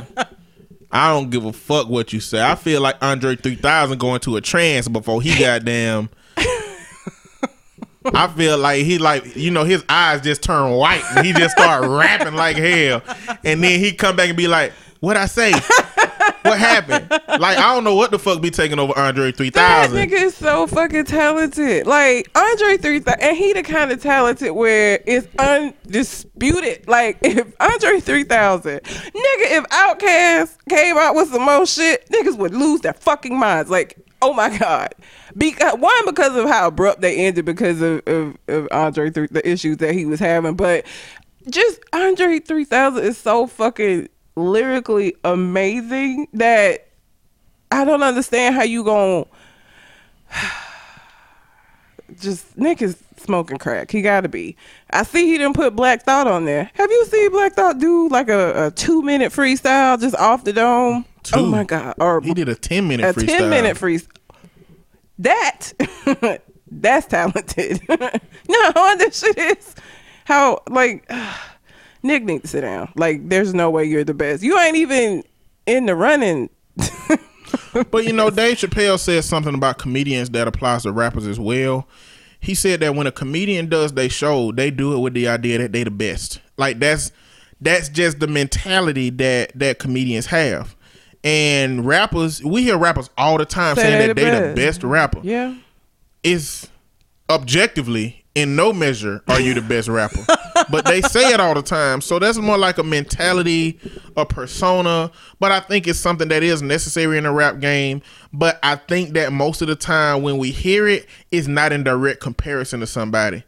I 0.91 1.13
don't 1.13 1.29
give 1.29 1.45
a 1.45 1.53
fuck 1.53 1.87
what 1.87 2.11
you 2.11 2.19
say. 2.19 2.43
I 2.43 2.55
feel 2.55 2.81
like 2.81 2.97
Andre 3.01 3.37
3000 3.37 3.97
going 3.97 4.19
to 4.21 4.35
a 4.35 4.41
trance 4.41 4.89
before 4.89 5.21
he 5.21 5.39
goddamn. 5.39 6.09
I 8.05 8.27
feel 8.27 8.57
like 8.57 8.83
he 8.83 8.97
like 8.97 9.35
you 9.35 9.51
know 9.51 9.63
his 9.63 9.83
eyes 9.87 10.21
just 10.21 10.41
turn 10.41 10.71
white 10.71 11.03
and 11.15 11.25
he 11.25 11.33
just 11.33 11.55
start 11.57 11.87
rapping 11.87 12.35
like 12.35 12.57
hell, 12.57 13.01
and 13.43 13.63
then 13.63 13.79
he 13.79 13.93
come 13.93 14.15
back 14.15 14.29
and 14.29 14.37
be 14.37 14.47
like, 14.47 14.73
"What 14.99 15.17
I 15.17 15.27
say? 15.27 15.51
What 16.41 16.57
happened?" 16.57 17.09
Like 17.11 17.57
I 17.57 17.73
don't 17.73 17.83
know 17.83 17.95
what 17.95 18.09
the 18.11 18.17
fuck 18.17 18.41
be 18.41 18.49
taking 18.49 18.79
over 18.79 18.97
Andre 18.97 19.31
three 19.31 19.51
that 19.51 19.89
nigga 19.91 20.13
is 20.13 20.35
so 20.35 20.65
fucking 20.67 21.05
talented. 21.05 21.85
Like 21.85 22.29
Andre 22.35 22.77
3000, 22.77 23.21
and 23.21 23.37
he 23.37 23.53
the 23.53 23.63
kind 23.63 23.91
of 23.91 24.01
talented 24.01 24.51
where 24.51 24.99
it's 25.05 25.27
undisputed. 25.37 26.87
Like 26.87 27.19
if 27.21 27.53
Andre 27.59 27.99
3000, 27.99 28.79
nigga, 28.81 29.13
if 29.13 29.63
Outkast 29.65 30.57
came 30.69 30.97
out 30.97 31.13
with 31.15 31.29
some 31.29 31.43
more 31.43 31.65
shit, 31.67 32.07
niggas 32.09 32.37
would 32.37 32.53
lose 32.53 32.81
their 32.81 32.93
fucking 32.93 33.37
minds. 33.37 33.69
Like, 33.69 33.97
oh 34.21 34.33
my 34.33 34.57
god. 34.57 34.95
Because 35.37 35.77
one 35.77 36.05
because 36.05 36.35
of 36.35 36.49
how 36.49 36.67
abrupt 36.67 37.01
they 37.01 37.17
ended 37.17 37.45
because 37.45 37.81
of, 37.81 38.01
of, 38.07 38.37
of 38.47 38.67
Andre 38.71 39.09
3, 39.09 39.27
the 39.31 39.47
issues 39.47 39.77
that 39.77 39.93
he 39.93 40.05
was 40.05 40.19
having, 40.19 40.55
but 40.55 40.85
just 41.49 41.79
Andre 41.93 42.39
3000 42.39 43.03
is 43.03 43.17
so 43.17 43.47
fucking 43.47 44.09
lyrically 44.35 45.15
amazing 45.23 46.27
that 46.33 46.87
I 47.71 47.85
don't 47.85 48.03
understand 48.03 48.55
how 48.55 48.63
you 48.63 48.83
gon' 48.83 49.25
just 52.19 52.57
Nick 52.57 52.81
is 52.81 52.97
smoking 53.17 53.57
crack. 53.57 53.91
He 53.91 54.01
gotta 54.01 54.27
be. 54.27 54.55
I 54.89 55.03
see 55.03 55.27
he 55.27 55.37
didn't 55.37 55.53
put 55.55 55.75
Black 55.75 56.03
Thought 56.03 56.27
on 56.27 56.45
there. 56.45 56.69
Have 56.73 56.91
you 56.91 57.05
seen 57.05 57.31
Black 57.31 57.53
Thought 57.53 57.79
do 57.79 58.07
like 58.09 58.29
a, 58.29 58.67
a 58.67 58.71
two 58.71 59.01
minute 59.01 59.31
freestyle 59.31 59.99
just 59.99 60.15
off 60.15 60.43
the 60.43 60.53
dome? 60.53 61.05
Oh 61.33 61.45
my 61.45 61.63
god! 61.63 61.93
Or 61.99 62.19
He 62.21 62.33
did 62.33 62.49
a 62.49 62.55
ten 62.55 62.87
minute 62.87 63.05
a 63.05 63.13
freestyle. 63.19 63.27
ten 63.27 63.49
minute 63.49 63.77
freestyle. 63.77 64.07
That 65.19 65.73
that's 66.71 67.07
talented. 67.07 67.81
you 67.89 67.97
know 67.97 68.71
how 68.73 68.95
that 68.95 69.13
shit 69.13 69.37
is. 69.37 69.75
how 70.25 70.61
like 70.69 71.09
Nick 72.03 72.23
needs 72.23 72.43
to 72.43 72.47
sit 72.47 72.61
down. 72.61 72.91
Like, 72.95 73.29
there's 73.29 73.53
no 73.53 73.69
way 73.69 73.85
you're 73.85 74.03
the 74.03 74.13
best. 74.13 74.41
You 74.43 74.57
ain't 74.57 74.77
even 74.77 75.23
in 75.65 75.85
the 75.85 75.95
running. 75.95 76.49
But 77.89 78.05
you 78.05 78.13
know, 78.13 78.29
Dave 78.29 78.57
Chappelle 78.57 78.99
said 78.99 79.23
something 79.23 79.53
about 79.53 79.77
comedians 79.77 80.29
that 80.31 80.47
applies 80.47 80.83
to 80.83 80.91
rappers 80.91 81.27
as 81.27 81.39
well. 81.39 81.87
He 82.39 82.55
said 82.55 82.79
that 82.79 82.95
when 82.95 83.07
a 83.07 83.11
comedian 83.11 83.67
does 83.67 83.93
their 83.93 84.09
show, 84.09 84.51
they 84.51 84.71
do 84.71 84.93
it 84.95 84.99
with 84.99 85.13
the 85.13 85.27
idea 85.27 85.57
that 85.57 85.71
they 85.71 85.83
the 85.83 85.91
best. 85.91 86.39
Like 86.57 86.79
that's 86.79 87.11
that's 87.59 87.89
just 87.89 88.19
the 88.19 88.27
mentality 88.27 89.09
that 89.11 89.51
that 89.55 89.79
comedians 89.79 90.25
have. 90.27 90.75
And 91.23 91.85
rappers, 91.85 92.43
we 92.43 92.63
hear 92.63 92.77
rappers 92.77 93.09
all 93.17 93.37
the 93.37 93.45
time 93.45 93.75
Say 93.75 93.83
saying 93.83 94.07
that 94.07 94.15
the 94.15 94.21
they 94.21 94.29
the 94.31 94.39
best. 94.39 94.55
best 94.55 94.83
rapper. 94.83 95.19
Yeah. 95.23 95.55
Is 96.23 96.67
objectively 97.29 98.23
in 98.33 98.55
no 98.55 98.71
measure 98.71 99.21
are 99.27 99.39
you 99.39 99.53
the 99.53 99.61
best 99.61 99.87
rapper. 99.87 100.25
but 100.71 100.85
they 100.85 101.01
say 101.01 101.33
it 101.33 101.39
all 101.39 101.53
the 101.53 101.61
time. 101.61 102.01
So 102.01 102.17
that's 102.19 102.37
more 102.37 102.57
like 102.57 102.77
a 102.77 102.83
mentality, 102.83 103.79
a 104.15 104.25
persona. 104.25 105.11
But 105.39 105.51
I 105.51 105.59
think 105.59 105.87
it's 105.87 105.99
something 105.99 106.27
that 106.29 106.41
is 106.43 106.61
necessary 106.61 107.17
in 107.17 107.25
the 107.25 107.31
rap 107.31 107.59
game. 107.59 108.01
But 108.33 108.59
I 108.63 108.75
think 108.75 109.13
that 109.13 109.33
most 109.33 109.61
of 109.61 109.67
the 109.67 109.75
time 109.75 110.21
when 110.21 110.37
we 110.37 110.51
hear 110.51 110.87
it, 110.87 111.07
it's 111.31 111.47
not 111.47 111.71
in 111.71 111.83
direct 111.83 112.21
comparison 112.21 112.79
to 112.79 112.87
somebody. 112.87 113.43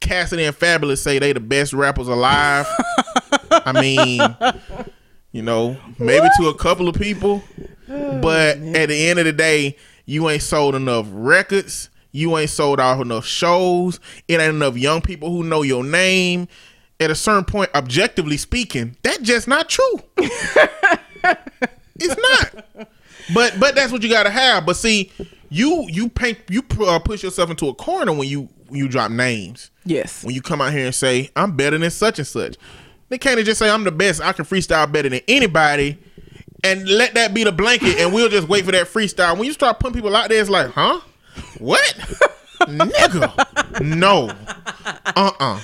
Cassidy 0.00 0.44
and 0.44 0.54
Fabolous 0.56 0.98
say 0.98 1.18
they 1.18 1.32
the 1.32 1.40
best 1.40 1.72
rappers 1.72 2.06
alive. 2.08 2.66
I 3.50 3.72
mean, 3.80 4.20
you 5.32 5.42
know, 5.42 5.76
maybe 5.98 6.26
to 6.38 6.48
a 6.48 6.54
couple 6.54 6.88
of 6.88 6.96
people. 6.96 7.42
But 7.88 8.58
at 8.58 8.90
the 8.90 9.08
end 9.08 9.18
of 9.18 9.24
the 9.24 9.32
day, 9.32 9.74
you 10.04 10.28
ain't 10.28 10.42
sold 10.42 10.74
enough 10.74 11.06
records. 11.10 11.88
You 12.12 12.36
ain't 12.36 12.50
sold 12.50 12.80
out 12.80 13.00
enough 13.00 13.24
shows. 13.24 13.98
It 14.28 14.40
ain't 14.40 14.56
enough 14.56 14.76
young 14.76 15.00
people 15.00 15.30
who 15.30 15.42
know 15.42 15.62
your 15.62 15.82
name. 15.82 16.48
At 17.00 17.10
a 17.10 17.14
certain 17.14 17.44
point, 17.44 17.70
objectively 17.74 18.36
speaking, 18.36 18.96
that's 19.02 19.20
just 19.20 19.48
not 19.48 19.70
true. 19.70 20.00
it's 20.18 22.16
not. 22.16 22.66
But 23.32 23.58
but 23.58 23.74
that's 23.74 23.90
what 23.90 24.02
you 24.02 24.10
gotta 24.10 24.30
have. 24.30 24.66
But 24.66 24.76
see, 24.76 25.12
you 25.48 25.86
you 25.88 26.08
paint 26.08 26.38
you 26.48 26.62
uh, 26.80 26.98
push 26.98 27.22
yourself 27.22 27.50
into 27.50 27.68
a 27.68 27.74
corner 27.74 28.12
when 28.12 28.28
you 28.28 28.48
when 28.68 28.78
you 28.80 28.88
drop 28.88 29.10
names. 29.10 29.70
Yes. 29.84 30.24
When 30.24 30.34
you 30.34 30.42
come 30.42 30.60
out 30.60 30.72
here 30.72 30.86
and 30.86 30.94
say 30.94 31.30
I'm 31.36 31.56
better 31.56 31.78
than 31.78 31.90
such 31.90 32.18
and 32.18 32.28
such, 32.28 32.56
they 33.08 33.18
can't 33.18 33.42
just 33.44 33.58
say 33.58 33.70
I'm 33.70 33.84
the 33.84 33.92
best. 33.92 34.20
I 34.20 34.32
can 34.32 34.44
freestyle 34.44 34.90
better 34.90 35.08
than 35.08 35.20
anybody, 35.28 35.98
and 36.64 36.88
let 36.88 37.14
that 37.14 37.34
be 37.34 37.44
the 37.44 37.52
blanket, 37.52 37.98
and 37.98 38.12
we'll 38.12 38.28
just 38.28 38.48
wait 38.48 38.64
for 38.64 38.72
that 38.72 38.86
freestyle. 38.86 39.36
When 39.36 39.46
you 39.46 39.52
start 39.52 39.78
putting 39.80 39.94
people 39.94 40.14
out 40.14 40.28
there, 40.28 40.40
it's 40.40 40.50
like, 40.50 40.70
huh? 40.70 41.00
What? 41.58 41.94
Nigga. 42.62 43.80
No. 43.80 44.30
Uh-uh. 45.16 45.60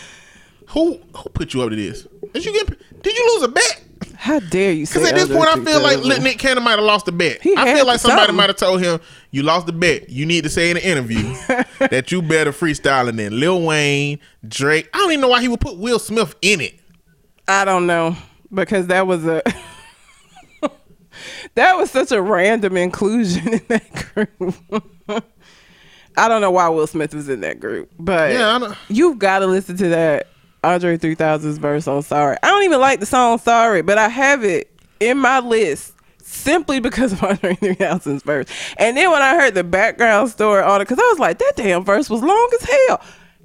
Who 0.69 1.01
who 1.15 1.29
put 1.31 1.55
you 1.55 1.63
up 1.63 1.71
to 1.71 1.77
this? 1.77 2.07
Did 2.33 2.45
you 2.45 2.53
get 2.53 3.03
did 3.03 3.17
you 3.17 3.35
lose 3.35 3.43
a 3.45 3.49
bet? 3.49 3.83
How 4.17 4.41
dare 4.41 4.73
you 4.73 4.87
Because 4.87 5.07
at 5.09 5.15
this 5.15 5.29
point, 5.29 5.49
I 5.49 5.55
feel 5.57 5.81
like 5.83 5.99
3000? 5.99 6.09
Lil 6.09 6.21
Nick 6.23 6.39
Cannon 6.39 6.65
might 6.65 6.73
have 6.73 6.85
lost 6.85 7.07
the 7.07 7.13
bet. 7.13 7.43
He 7.43 7.55
I 7.57 7.75
feel 7.75 7.87
like 7.87 8.01
somebody 8.01 8.33
might 8.33 8.49
have 8.49 8.57
told 8.57 8.81
him, 8.81 9.01
"You 9.31 9.43
lost 9.43 9.67
the 9.67 9.73
bet. 9.73 10.09
You 10.09 10.25
need 10.27 10.45
to 10.45 10.51
say 10.51 10.71
in 10.71 10.77
the 10.77 10.87
interview 10.87 11.23
that 11.91 12.11
you 12.11 12.23
better 12.23 12.53
freestyling 12.53 13.17
than 13.17 13.39
Lil 13.39 13.63
Wayne, 13.63 14.19
Drake." 14.47 14.89
I 14.95 14.99
don't 14.99 15.13
even 15.13 15.21
know 15.21 15.29
why 15.29 15.43
he 15.43 15.49
would 15.49 15.61
put 15.61 15.77
Will 15.77 15.99
Smith 15.99 16.35
in 16.43 16.61
it. 16.61 16.81
I 17.47 17.65
don't 17.65 17.87
know 17.87 18.17
because 18.53 18.87
that 18.89 19.07
was 19.07 19.27
a 19.27 19.43
that 21.55 21.77
was 21.77 21.91
such 21.91 22.13
a 22.13 22.21
random 22.21 22.77
inclusion 22.77 23.55
in 23.55 23.61
that 23.69 24.15
group. 24.15 24.55
I 26.17 26.29
don't 26.29 26.41
know 26.41 26.51
why 26.51 26.69
Will 26.69 26.87
Smith 26.87 27.13
was 27.15 27.29
in 27.29 27.41
that 27.41 27.61
group, 27.61 27.91
but 27.99 28.33
Yeah, 28.33 28.75
you've 28.89 29.19
got 29.19 29.41
to 29.41 29.47
listen 29.47 29.77
to 29.79 29.89
that 29.91 30.29
Andre 30.63 30.97
3000's 30.97 31.59
verse 31.59 31.87
on 31.89 32.03
"Sorry." 32.03 32.37
I 32.43 32.49
don't 32.49 32.63
even 32.65 32.81
like 32.81 33.01
the 33.01 33.07
song 33.07 33.39
"Sorry," 33.39 33.83
but 33.83 33.99
I 33.99 34.09
have 34.09 34.45
it 34.45 34.71
in 35.01 35.19
my 35.19 35.41
list 35.41 35.93
simply 36.23 36.81
because 36.81 37.13
of 37.13 37.23
Andre 37.25 37.55
3000's 37.57 38.23
verse. 38.23 38.47
And 38.79 38.97
then 38.97 39.11
when 39.11 39.23
I 39.23 39.35
heard 39.35 39.55
the 39.55 39.65
background 39.65 40.31
story 40.31 40.63
on 40.63 40.81
it, 40.81 40.85
because 40.85 40.99
I 40.99 41.09
was 41.11 41.19
like, 41.19 41.39
that 41.39 41.53
damn 41.57 41.85
verse 41.85 42.09
was 42.09 42.23
long 42.23 42.51
as 42.55 42.69
hell. 42.89 43.01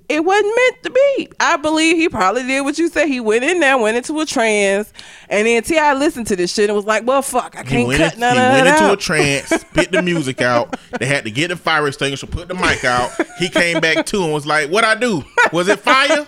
It 0.09 0.25
wasn't 0.25 0.55
meant 0.55 0.83
to 0.83 0.89
be. 0.89 1.29
I 1.39 1.55
believe 1.57 1.95
he 1.97 2.09
probably 2.09 2.41
did 2.43 2.61
what 2.61 2.79
you 2.79 2.89
said. 2.89 3.07
He 3.07 3.19
went 3.19 3.43
in 3.43 3.59
there, 3.59 3.77
went 3.77 3.95
into 3.95 4.19
a 4.19 4.25
trance, 4.25 4.91
and 5.29 5.45
then 5.45 5.61
T.I. 5.61 5.93
listened 5.93 6.25
to 6.27 6.35
this 6.35 6.51
shit 6.51 6.67
and 6.69 6.75
was 6.75 6.85
like, 6.85 7.05
"Well, 7.05 7.21
fuck, 7.21 7.55
I 7.55 7.61
can't 7.63 7.91
cut 7.95 8.13
in- 8.15 8.19
none 8.19 8.35
he 8.35 8.41
of 8.41 8.51
went 8.53 8.67
into 8.67 8.83
out." 8.85 8.93
a 8.93 8.97
trance, 8.97 9.47
spit 9.49 9.91
the 9.91 10.01
music 10.01 10.41
out. 10.41 10.77
They 10.99 11.05
had 11.05 11.25
to 11.25 11.31
get 11.31 11.49
the 11.49 11.55
fire 11.55 11.87
extinguisher, 11.87 12.25
put 12.25 12.47
the 12.47 12.55
mic 12.55 12.83
out. 12.83 13.11
He 13.37 13.49
came 13.49 13.79
back 13.79 14.07
to 14.07 14.23
and 14.23 14.33
was 14.33 14.47
like, 14.47 14.71
"What 14.71 14.83
I 14.83 14.95
do? 14.95 15.23
Was 15.53 15.67
it 15.67 15.79
fire? 15.79 16.25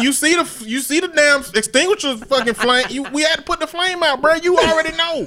You 0.00 0.12
see 0.12 0.34
the 0.36 0.64
you 0.64 0.78
see 0.80 1.00
the 1.00 1.08
damn 1.08 1.40
extinguisher 1.56 2.16
fucking 2.18 2.54
flame? 2.54 2.86
You 2.90 3.02
we 3.12 3.22
had 3.22 3.36
to 3.36 3.42
put 3.42 3.58
the 3.58 3.66
flame 3.66 4.02
out, 4.02 4.22
bro. 4.22 4.34
You 4.34 4.56
already 4.58 4.96
know." 4.96 5.26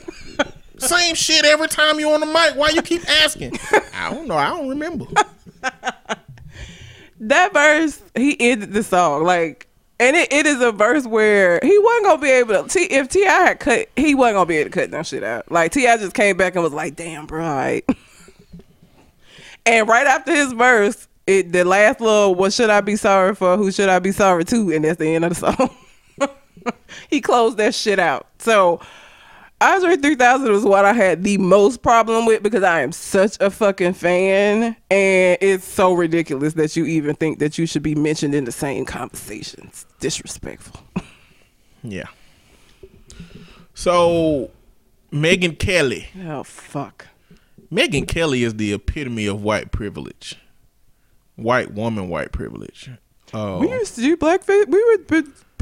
Same 0.78 1.14
shit 1.14 1.46
every 1.46 1.68
time 1.68 2.00
you 2.00 2.10
on 2.10 2.22
the 2.22 2.26
mic. 2.26 2.56
Why 2.56 2.70
you 2.70 2.82
keep 2.82 3.08
asking? 3.22 3.54
I 3.94 4.10
don't 4.12 4.28
know. 4.28 4.36
I 4.38 4.48
don't 4.50 4.68
remember. 4.70 5.06
That 7.22 7.54
verse, 7.54 8.02
he 8.16 8.36
ended 8.40 8.74
the 8.74 8.82
song 8.82 9.24
like, 9.24 9.68
and 10.00 10.16
it, 10.16 10.34
it 10.34 10.48
is 10.48 10.60
a 10.60 10.72
verse 10.72 11.06
where 11.06 11.60
he 11.62 11.78
wasn't 11.78 12.06
gonna 12.06 12.22
be 12.22 12.32
able 12.32 12.64
to. 12.64 12.68
T, 12.68 12.86
if 12.86 13.10
T.I. 13.10 13.32
had 13.32 13.60
cut, 13.60 13.90
he 13.96 14.16
wasn't 14.16 14.38
gonna 14.38 14.46
be 14.48 14.58
able 14.58 14.72
to 14.72 14.80
cut 14.80 14.90
that 14.90 15.06
shit 15.06 15.24
out. 15.24 15.52
Like 15.52 15.72
T.I. 15.72 15.98
just 15.98 16.16
came 16.16 16.36
back 16.36 16.56
and 16.56 16.64
was 16.64 16.74
like, 16.74 16.96
"Damn, 16.96 17.28
bro." 17.28 17.42
right." 17.42 17.84
and 19.68 19.88
right 19.88 20.08
after 20.08 20.34
his 20.34 20.52
verse, 20.52 21.08
it 21.28 21.52
the 21.52 21.64
last 21.64 22.02
little, 22.02 22.34
"What 22.34 22.54
should 22.54 22.72
I 22.72 22.82
be 22.82 22.96
sorry 22.96 23.36
for? 23.36 23.56
Who 23.56 23.72
should 23.72 23.90
I 23.90 24.00
be 24.00 24.12
sorry 24.12 24.44
to?" 24.46 24.72
And 24.72 24.84
that's 24.84 24.98
the 24.98 25.14
end 25.14 25.24
of 25.24 25.40
the 25.40 25.54
song. 25.54 25.70
he 27.12 27.22
closed 27.22 27.58
that 27.58 27.76
shit 27.76 28.00
out. 28.00 28.26
So. 28.40 28.82
Andre 29.62 29.96
3000 29.96 30.52
was 30.52 30.64
what 30.66 30.86
I 30.86 30.94
had 30.94 31.24
the 31.24 31.38
most 31.38 31.84
problem 31.84 32.26
with 32.26 32.42
because 32.42 32.64
I 32.64 32.82
am 32.82 32.92
such 32.92 33.38
a 33.40 33.52
fucking 33.52 33.94
fan 33.94 34.76
and 34.90 35.38
it's 35.40 35.66
so 35.66 35.94
ridiculous 35.94 36.54
that 36.56 36.76
you 36.76 36.86
even 36.86 37.16
think 37.16 37.38
that 37.40 37.60
you 37.60 37.68
should 37.68 37.84
be 37.84 37.94
mentioned 37.94 38.34
in 38.34 38.46
the 38.46 38.52
same 38.52 38.86
conversations. 38.86 39.86
Disrespectful. 40.00 40.82
Yeah. 41.84 42.08
So, 43.76 44.50
Megyn 45.12 45.58
Kelly. 45.60 46.08
Oh 46.26 46.44
fuck. 46.44 47.08
Megyn 47.72 48.08
Kelly 48.08 48.44
is 48.44 48.56
the 48.56 48.74
epitome 48.74 49.28
of 49.28 49.44
white 49.44 49.72
privilege. 49.72 50.38
White 51.36 51.74
woman, 51.74 52.10
white 52.10 52.32
privilege. 52.32 52.90
Oh, 53.34 53.60
We 53.60 53.72
uh, 53.72 53.76
used 53.76 53.96
to 53.96 54.02
do 54.02 54.18
blackface. 54.18 54.68
We 54.68 54.84
would 54.86 55.08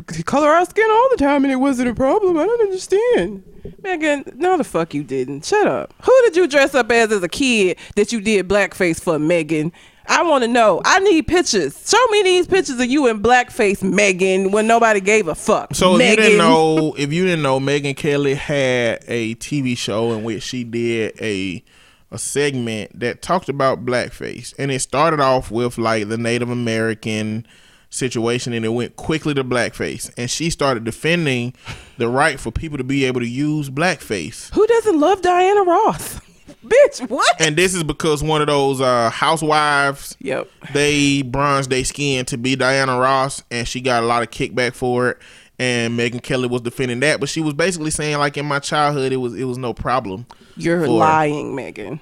color 0.01 0.49
our 0.49 0.65
skin 0.65 0.89
all 0.89 1.09
the 1.11 1.17
time 1.17 1.43
and 1.43 1.51
it 1.51 1.57
wasn't 1.57 1.89
a 1.89 1.95
problem. 1.95 2.37
I 2.37 2.45
don't 2.45 2.61
understand. 2.61 3.43
Megyn, 3.81 4.35
no 4.35 4.57
the 4.57 4.63
fuck 4.63 4.93
you 4.93 5.03
didn't. 5.03 5.45
Shut 5.45 5.67
up. 5.67 5.93
Who 6.03 6.21
did 6.23 6.35
you 6.35 6.47
dress 6.47 6.75
up 6.75 6.91
as 6.91 7.11
as 7.11 7.23
a 7.23 7.29
kid 7.29 7.77
that 7.95 8.11
you 8.11 8.21
did 8.21 8.47
blackface 8.47 9.01
for, 9.01 9.17
Megyn? 9.17 9.71
I 10.07 10.23
want 10.23 10.43
to 10.43 10.47
know. 10.47 10.81
I 10.85 10.99
need 10.99 11.27
pictures. 11.27 11.87
Show 11.87 12.03
me 12.07 12.23
these 12.23 12.47
pictures 12.47 12.79
of 12.79 12.87
you 12.87 13.07
in 13.07 13.21
blackface, 13.21 13.83
Megyn, 13.83 14.51
when 14.51 14.65
nobody 14.65 14.99
gave 14.99 15.27
a 15.27 15.35
fuck. 15.35 15.75
So 15.75 15.99
if 15.99 16.09
you 16.09 16.15
didn't 16.15 16.37
know, 16.39 16.95
if 16.97 17.13
you 17.13 17.25
didn't 17.25 17.43
know, 17.43 17.59
Megyn 17.59 17.95
Kelly 17.95 18.33
had 18.33 19.03
a 19.07 19.35
TV 19.35 19.77
show 19.77 20.13
in 20.13 20.23
which 20.23 20.41
she 20.41 20.63
did 20.63 21.19
a 21.21 21.63
a 22.11 22.17
segment 22.17 22.99
that 22.99 23.21
talked 23.21 23.49
about 23.49 23.85
blackface, 23.85 24.55
and 24.57 24.71
it 24.71 24.79
started 24.79 25.19
off 25.19 25.51
with 25.51 25.77
like 25.77 26.07
the 26.07 26.17
Native 26.17 26.49
American 26.49 27.45
situation, 27.89 28.53
and 28.53 28.63
it 28.65 28.69
went 28.69 28.95
quickly 28.95 29.33
to 29.33 29.43
blackface, 29.43 30.11
and 30.17 30.29
she 30.29 30.49
started 30.49 30.83
defending 30.83 31.53
the 31.97 32.07
right 32.07 32.39
for 32.39 32.51
people 32.51 32.77
to 32.77 32.83
be 32.83 33.05
able 33.05 33.19
to 33.21 33.27
use 33.27 33.69
blackface. 33.69 34.53
Who 34.53 34.65
doesn't 34.67 34.99
love 34.99 35.21
Diana 35.21 35.63
Ross? 35.63 36.19
Bitch, 36.65 37.07
what? 37.09 37.39
And 37.39 37.55
this 37.55 37.73
is 37.73 37.83
because 37.83 38.21
one 38.23 38.41
of 38.41 38.47
those 38.47 38.81
uh, 38.81 39.09
housewives 39.09 40.15
Yep. 40.19 40.49
they 40.73 41.21
bronzed 41.21 41.69
their 41.69 41.85
skin 41.85 42.25
to 42.25 42.37
be 42.37 42.55
Diana 42.55 42.99
Ross, 42.99 43.43
and 43.51 43.67
she 43.67 43.81
got 43.81 44.03
a 44.03 44.05
lot 44.05 44.23
of 44.23 44.29
kickback 44.31 44.73
for 44.73 45.09
it. 45.11 45.17
And 45.61 45.99
Megyn 45.99 46.23
Kelly 46.23 46.47
was 46.47 46.61
defending 46.61 47.01
that, 47.01 47.19
but 47.19 47.27
she 47.27 47.41
was 47.41 47.53
basically 47.53 47.91
saying 47.91 48.17
like 48.17 48.37
in 48.37 48.45
my 48.45 48.59
childhood 48.59 49.11
it 49.11 49.17
was 49.17 49.35
it 49.35 49.43
was 49.43 49.57
no 49.57 49.73
problem. 49.73 50.25
You're 50.55 50.81
for- 50.85 50.87
lying, 50.87 51.53
Megyn. 51.55 51.99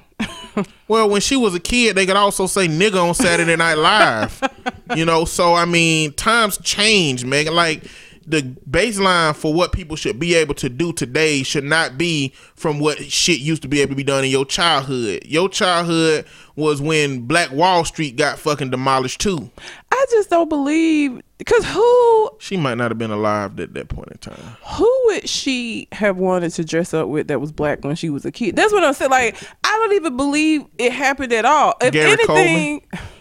Well, 0.88 1.10
when 1.10 1.20
she 1.20 1.36
was 1.36 1.54
a 1.54 1.60
kid, 1.60 1.98
they 1.98 2.06
could 2.06 2.16
also 2.16 2.48
say 2.48 2.68
nigga 2.68 3.06
on 3.06 3.14
Saturday 3.14 3.58
Night 3.58 3.74
Live. 3.74 4.42
you 4.96 5.04
know, 5.04 5.26
so 5.26 5.54
I 5.54 5.66
mean, 5.66 6.14
times 6.14 6.58
change, 6.60 7.26
Megyn. 7.26 7.52
Like 7.52 7.84
the 8.28 8.42
baseline 8.70 9.34
for 9.34 9.54
what 9.54 9.72
people 9.72 9.96
should 9.96 10.20
be 10.20 10.36
able 10.36 10.54
to 10.56 10.68
do 10.68 10.92
today 10.92 11.44
should 11.44 11.64
not 11.64 11.98
be 11.98 12.34
from 12.56 12.80
what 12.80 13.02
shit 13.10 13.40
used 13.40 13.62
to 13.62 13.70
be 13.70 13.82
able 13.82 13.92
to 13.92 13.96
be 13.96 14.04
done 14.04 14.26
in 14.26 14.30
your 14.30 14.46
childhood. 14.46 15.24
Your 15.26 15.48
childhood 15.48 16.26
was 16.58 16.82
when 16.82 17.22
Black 17.22 17.52
Wall 17.54 17.86
Street 17.86 18.18
got 18.18 18.38
fucking 18.38 18.70
demolished 18.70 19.22
too. 19.22 19.50
I 19.92 20.06
just 20.12 20.30
don't 20.30 20.50
believe 20.50 21.22
because 21.38 21.64
who 21.66 22.30
She 22.40 22.58
might 22.58 22.76
not 22.76 22.92
have 22.92 22.98
been 22.98 23.12
alive 23.12 23.58
at 23.60 23.74
that 23.76 23.88
point 23.88 24.10
in 24.12 24.18
time. 24.18 24.58
who 24.66 25.02
would 25.06 25.30
she 25.30 25.88
have 25.94 26.18
wanted 26.18 26.52
to 26.54 26.66
dress 26.66 26.94
up 26.94 27.08
with 27.08 27.30
that 27.30 27.40
was 27.40 27.52
black 27.54 27.84
when 27.86 27.96
she 27.96 28.10
was 28.10 28.26
a 28.26 28.32
kid? 28.32 28.58
That's 28.58 28.74
what 28.74 28.84
I'm 28.84 28.94
saying. 28.94 29.12
Like 29.12 29.38
I 29.64 29.70
don't 29.70 29.94
even 29.94 30.18
believe 30.18 30.66
it 30.78 30.92
happened 30.92 31.32
at 31.32 31.46
all. 31.46 31.76
If 31.80 31.94
Gary 31.94 32.12
anything, 32.12 32.86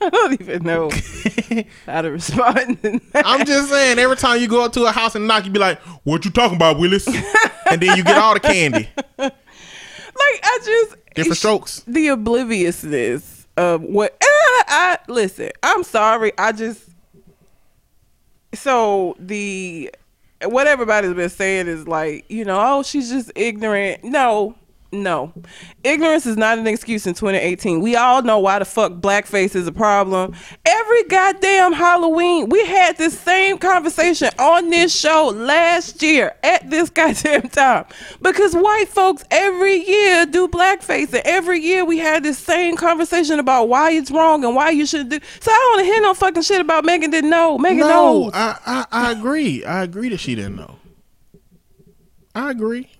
I 0.02 0.10
don't 0.10 0.40
even 0.40 0.62
know 0.62 0.90
how 1.86 2.02
to 2.02 2.10
respond. 2.10 2.82
to. 2.82 3.00
I'm 3.14 3.44
just 3.44 3.68
saying, 3.68 3.98
every 3.98 4.16
time 4.16 4.40
you 4.40 4.48
go 4.48 4.64
up 4.64 4.72
to 4.72 4.84
a 4.84 4.92
house 4.92 5.14
and 5.14 5.26
knock, 5.26 5.44
you 5.44 5.50
be 5.50 5.58
like, 5.58 5.78
"What 6.04 6.24
you 6.24 6.30
talking 6.30 6.56
about, 6.56 6.78
Willis?" 6.78 7.06
and 7.06 7.80
then 7.82 7.96
you 7.96 8.04
get 8.04 8.16
all 8.18 8.34
the 8.34 8.40
candy. 8.40 8.88
like 9.18 9.32
I 10.16 10.58
just 10.64 10.96
Different 11.14 11.36
strokes. 11.38 11.82
the 11.86 12.08
obliviousness 12.08 13.46
of 13.56 13.82
what 13.82 14.16
I, 14.22 14.62
I 14.68 14.98
listen 15.08 15.50
i'm 15.62 15.82
sorry 15.82 16.32
i 16.38 16.52
just 16.52 16.88
so 18.54 19.16
the 19.18 19.90
what 20.44 20.66
everybody's 20.66 21.14
been 21.14 21.28
saying 21.28 21.66
is 21.68 21.86
like 21.88 22.24
you 22.28 22.44
know 22.44 22.58
oh 22.60 22.82
she's 22.82 23.10
just 23.10 23.30
ignorant 23.34 24.04
no 24.04 24.54
no 24.92 25.32
ignorance 25.84 26.26
is 26.26 26.36
not 26.36 26.58
an 26.58 26.66
excuse 26.66 27.06
in 27.06 27.14
2018 27.14 27.80
we 27.80 27.94
all 27.96 28.22
know 28.22 28.38
why 28.38 28.58
the 28.58 28.64
fuck 28.64 28.92
blackface 28.94 29.54
is 29.54 29.66
a 29.66 29.72
problem 29.72 30.34
every 30.66 31.04
goddamn 31.04 31.72
halloween 31.72 32.48
we 32.48 32.64
had 32.66 32.96
this 32.96 33.18
same 33.18 33.56
conversation 33.58 34.28
on 34.38 34.68
this 34.70 34.94
show 34.94 35.28
last 35.28 36.02
year 36.02 36.34
at 36.42 36.68
this 36.70 36.90
goddamn 37.00 37.42
time 37.48 37.84
because 38.20 38.54
white 38.54 38.88
folks 38.88 39.24
every 39.30 39.76
year 39.86 40.26
do 40.26 40.48
blackface 40.48 41.12
and 41.12 41.22
every 41.24 41.60
year 41.60 41.84
we 41.84 41.98
had 41.98 42.22
this 42.22 42.38
same 42.38 42.76
conversation 42.76 43.38
about 43.38 43.68
why 43.68 43.92
it's 43.92 44.10
wrong 44.10 44.44
and 44.44 44.54
why 44.54 44.70
you 44.70 44.84
should 44.86 45.08
do 45.08 45.18
so 45.40 45.50
i 45.50 45.54
don't 45.54 45.70
want 45.76 45.80
to 45.80 45.84
hear 45.92 46.02
no 46.02 46.14
fucking 46.14 46.42
shit 46.42 46.60
about 46.60 46.84
megyn 46.84 47.10
didn't 47.10 47.30
know 47.30 47.58
megyn 47.58 47.78
No, 47.78 47.88
knows 47.88 48.32
I, 48.34 48.56
I 48.66 48.86
I 48.92 49.12
agree. 49.12 49.64
I 49.64 49.82
agree 49.82 50.08
that 50.10 50.18
she 50.20 50.34
didn't 50.34 50.56
know. 50.56 50.76
I 52.34 52.50
agree. 52.50 52.90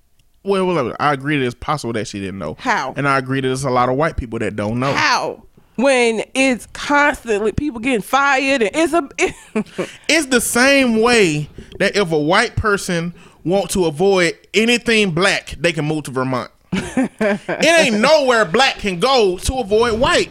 Well, 0.43 0.67
well, 0.67 0.97
I 0.99 1.13
agree 1.13 1.39
that 1.39 1.45
it's 1.45 1.55
possible 1.55 1.93
that 1.95 2.07
she 2.09 2.19
didn't 2.21 2.39
know. 2.39 2.57
How? 2.59 2.95
And 2.97 3.07
I 3.07 3.19
agree 3.19 3.41
that 3.41 3.49
there's 3.49 3.65
a 3.65 3.71
lot 3.71 3.89
of 3.89 3.97
white 3.97 4.17
people 4.17 4.39
that 4.39 4.57
don't 4.57 4.81
know. 4.81 4.93
how 4.93 5.45
when 5.77 6.23
it's 6.35 6.67
constantly 6.75 7.53
people 7.53 7.81
getting 7.81 8.03
fired 8.03 8.63
and 8.63 8.71
it's 8.75 8.93
a 8.93 9.09
It's 10.09 10.27
the 10.27 10.41
same 10.41 11.01
way 11.01 11.49
that 11.79 11.97
if 11.97 12.13
a 12.13 12.19
white 12.19 12.57
person 12.57 13.15
want 13.45 13.71
to 13.71 13.87
avoid 13.87 14.39
anything 14.53 15.13
black, 15.13 15.55
they 15.59 15.73
can 15.73 15.87
move 15.87 16.05
to 16.05 16.11
Vermont. 16.11 16.51
it 16.73 17.81
ain't 17.81 18.01
nowhere 18.01 18.45
black 18.45 18.77
can 18.77 19.01
go 19.01 19.39
to 19.39 19.55
avoid 19.55 19.99
white. 19.99 20.31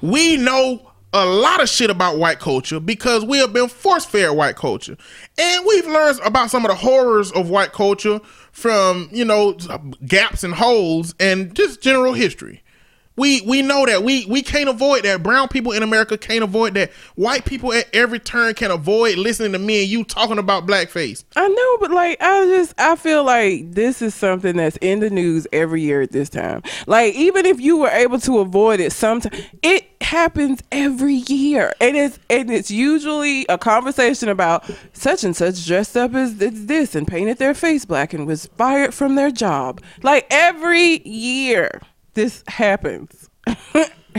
We 0.00 0.36
know 0.36 0.88
a 1.12 1.24
lot 1.24 1.62
of 1.62 1.68
shit 1.68 1.90
about 1.90 2.18
white 2.18 2.38
culture 2.38 2.78
because 2.78 3.24
we 3.24 3.38
have 3.38 3.52
been 3.52 3.68
force 3.68 4.04
fed 4.04 4.36
white 4.36 4.56
culture. 4.56 4.96
And 5.38 5.66
we've 5.66 5.86
learned 5.86 6.20
about 6.24 6.50
some 6.50 6.64
of 6.64 6.70
the 6.70 6.76
horrors 6.76 7.32
of 7.32 7.48
white 7.48 7.72
culture 7.72 8.20
from, 8.52 9.08
you 9.12 9.24
know, 9.24 9.56
gaps 10.06 10.44
and 10.44 10.54
holes 10.54 11.14
and 11.20 11.54
just 11.54 11.82
general 11.82 12.12
history. 12.12 12.62
We 13.18 13.40
we 13.40 13.62
know 13.62 13.84
that 13.84 14.04
we 14.04 14.24
we 14.26 14.42
can't 14.42 14.68
avoid 14.68 15.04
that. 15.04 15.24
Brown 15.24 15.48
people 15.48 15.72
in 15.72 15.82
America 15.82 16.16
can't 16.16 16.44
avoid 16.44 16.74
that. 16.74 16.92
White 17.16 17.44
people 17.44 17.72
at 17.72 17.92
every 17.92 18.20
turn 18.20 18.54
can 18.54 18.70
avoid 18.70 19.18
listening 19.18 19.52
to 19.52 19.58
me 19.58 19.82
and 19.82 19.90
you 19.90 20.04
talking 20.04 20.38
about 20.38 20.68
blackface. 20.68 21.24
I 21.34 21.48
know, 21.48 21.78
but 21.78 21.90
like 21.90 22.18
I 22.20 22.46
just 22.46 22.74
I 22.78 22.94
feel 22.94 23.24
like 23.24 23.72
this 23.72 24.00
is 24.02 24.14
something 24.14 24.56
that's 24.56 24.76
in 24.80 25.00
the 25.00 25.10
news 25.10 25.48
every 25.52 25.82
year 25.82 26.00
at 26.00 26.12
this 26.12 26.28
time. 26.28 26.62
Like 26.86 27.14
even 27.14 27.44
if 27.44 27.60
you 27.60 27.78
were 27.78 27.88
able 27.88 28.20
to 28.20 28.38
avoid 28.38 28.78
it 28.78 28.92
sometimes 28.92 29.42
it 29.62 29.88
happens 30.00 30.62
every 30.70 31.22
year. 31.26 31.74
And 31.80 31.96
it's 31.96 32.20
and 32.30 32.52
it's 32.52 32.70
usually 32.70 33.46
a 33.48 33.58
conversation 33.58 34.28
about 34.28 34.64
such 34.92 35.24
and 35.24 35.34
such 35.34 35.66
dressed 35.66 35.96
up 35.96 36.14
as 36.14 36.36
this 36.36 36.94
and 36.94 37.04
painted 37.04 37.38
their 37.38 37.54
face 37.54 37.84
black 37.84 38.14
and 38.14 38.28
was 38.28 38.46
fired 38.46 38.94
from 38.94 39.16
their 39.16 39.32
job. 39.32 39.82
Like 40.04 40.28
every 40.30 41.02
year 41.06 41.80
this 42.14 42.42
happens. 42.48 43.28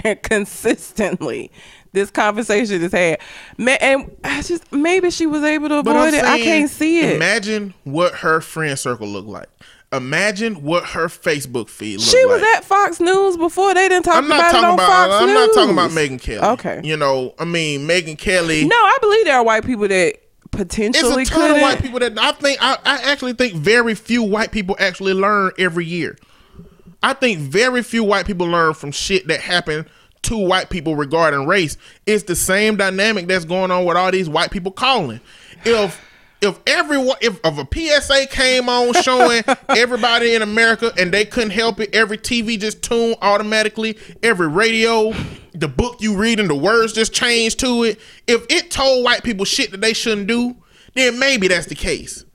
and 0.03 0.21
consistently 0.23 1.51
this 1.91 2.11
conversation 2.11 2.81
is 2.81 2.91
had. 2.91 3.19
And 3.57 4.15
I 4.23 4.41
just 4.41 4.71
maybe 4.71 5.09
she 5.11 5.25
was 5.27 5.43
able 5.43 5.69
to 5.69 5.75
I'm 5.75 5.87
avoid 5.87 6.13
it. 6.13 6.23
I 6.23 6.39
can't 6.39 6.69
see 6.69 6.99
it. 7.01 7.15
Imagine 7.15 7.73
what 7.83 8.15
her 8.15 8.41
friend 8.41 8.77
circle 8.77 9.07
looked 9.07 9.27
like. 9.27 9.49
Imagine 9.91 10.61
what 10.61 10.85
her 10.85 11.07
Facebook 11.07 11.67
feed 11.67 11.97
looked 11.97 12.13
like. 12.13 12.19
She 12.19 12.25
was 12.25 12.41
like. 12.41 12.57
at 12.57 12.63
Fox 12.63 12.99
News 12.99 13.37
before 13.37 13.73
they 13.73 13.89
didn't 13.89 14.05
talk 14.05 14.17
I'm 14.17 14.27
not 14.27 14.39
about 14.39 14.49
it 14.49 14.53
talking 14.53 14.67
on 14.69 14.73
about. 14.75 14.87
Fox 14.87 15.13
I'm 15.13 15.27
News. 15.27 15.35
not 15.35 15.53
talking 15.55 15.73
about 15.73 15.91
Megyn 15.91 16.21
Kelly. 16.21 16.47
Okay. 16.53 16.81
You 16.83 16.95
know, 16.97 17.33
I 17.39 17.45
mean 17.45 17.87
Megyn 17.87 18.17
Kelly. 18.17 18.65
No, 18.65 18.75
I 18.75 18.97
believe 19.01 19.25
there 19.25 19.35
are 19.37 19.43
white 19.43 19.65
people 19.65 19.87
that 19.87 20.15
It's 20.15 20.21
potentially 20.51 21.23
a 21.23 21.25
ton 21.25 21.39
could 21.47 21.55
of 21.55 21.61
white 21.63 21.81
people 21.81 21.99
that 21.99 22.17
I 22.19 22.31
think 22.33 22.59
I, 22.61 22.77
I 22.85 23.11
actually 23.11 23.33
think 23.33 23.55
very 23.55 23.95
few 23.95 24.21
white 24.21 24.51
people 24.51 24.75
actually 24.79 25.13
learn 25.13 25.51
every 25.57 25.85
year. 25.85 26.17
I 27.01 27.13
think 27.13 27.39
very 27.39 27.81
few 27.83 28.03
white 28.03 28.25
people 28.25 28.47
learn 28.47 28.73
from 28.73 28.91
shit 28.91 29.27
that 29.27 29.39
happened 29.39 29.85
to 30.23 30.37
white 30.37 30.69
people 30.69 30.95
regarding 30.95 31.47
race. 31.47 31.77
It's 32.05 32.23
the 32.23 32.35
same 32.35 32.75
dynamic 32.75 33.27
that's 33.27 33.45
going 33.45 33.71
on 33.71 33.85
with 33.85 33.97
all 33.97 34.11
these 34.11 34.29
white 34.29 34.51
people 34.51 34.71
calling. 34.71 35.21
If 35.65 36.05
if 36.41 36.57
everyone 36.67 37.17
if, 37.21 37.39
if 37.43 37.57
a 37.57 38.01
PSA 38.01 38.27
came 38.27 38.69
on 38.69 38.93
showing 39.01 39.43
everybody 39.69 40.35
in 40.35 40.41
America 40.41 40.91
and 40.97 41.13
they 41.13 41.25
couldn't 41.25 41.51
help 41.51 41.79
it, 41.79 41.93
every 41.93 42.17
TV 42.17 42.59
just 42.59 42.81
tuned 42.81 43.17
automatically, 43.21 43.97
every 44.23 44.47
radio, 44.47 45.13
the 45.53 45.67
book 45.67 45.97
you 45.99 46.15
read 46.15 46.39
and 46.39 46.49
the 46.49 46.55
words 46.55 46.93
just 46.93 47.13
changed 47.13 47.59
to 47.59 47.83
it. 47.83 47.99
If 48.27 48.45
it 48.49 48.71
told 48.71 49.03
white 49.03 49.23
people 49.23 49.45
shit 49.45 49.71
that 49.71 49.81
they 49.81 49.93
shouldn't 49.93 50.27
do, 50.27 50.55
then 50.95 51.19
maybe 51.19 51.47
that's 51.47 51.67
the 51.67 51.75
case. 51.75 52.25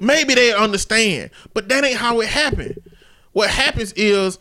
Maybe 0.00 0.34
they 0.34 0.52
understand, 0.52 1.30
but 1.52 1.68
that 1.68 1.84
ain't 1.84 1.96
how 1.96 2.20
it 2.20 2.28
happened. 2.28 2.80
What 3.34 3.50
happens 3.50 3.92
is 3.94 4.38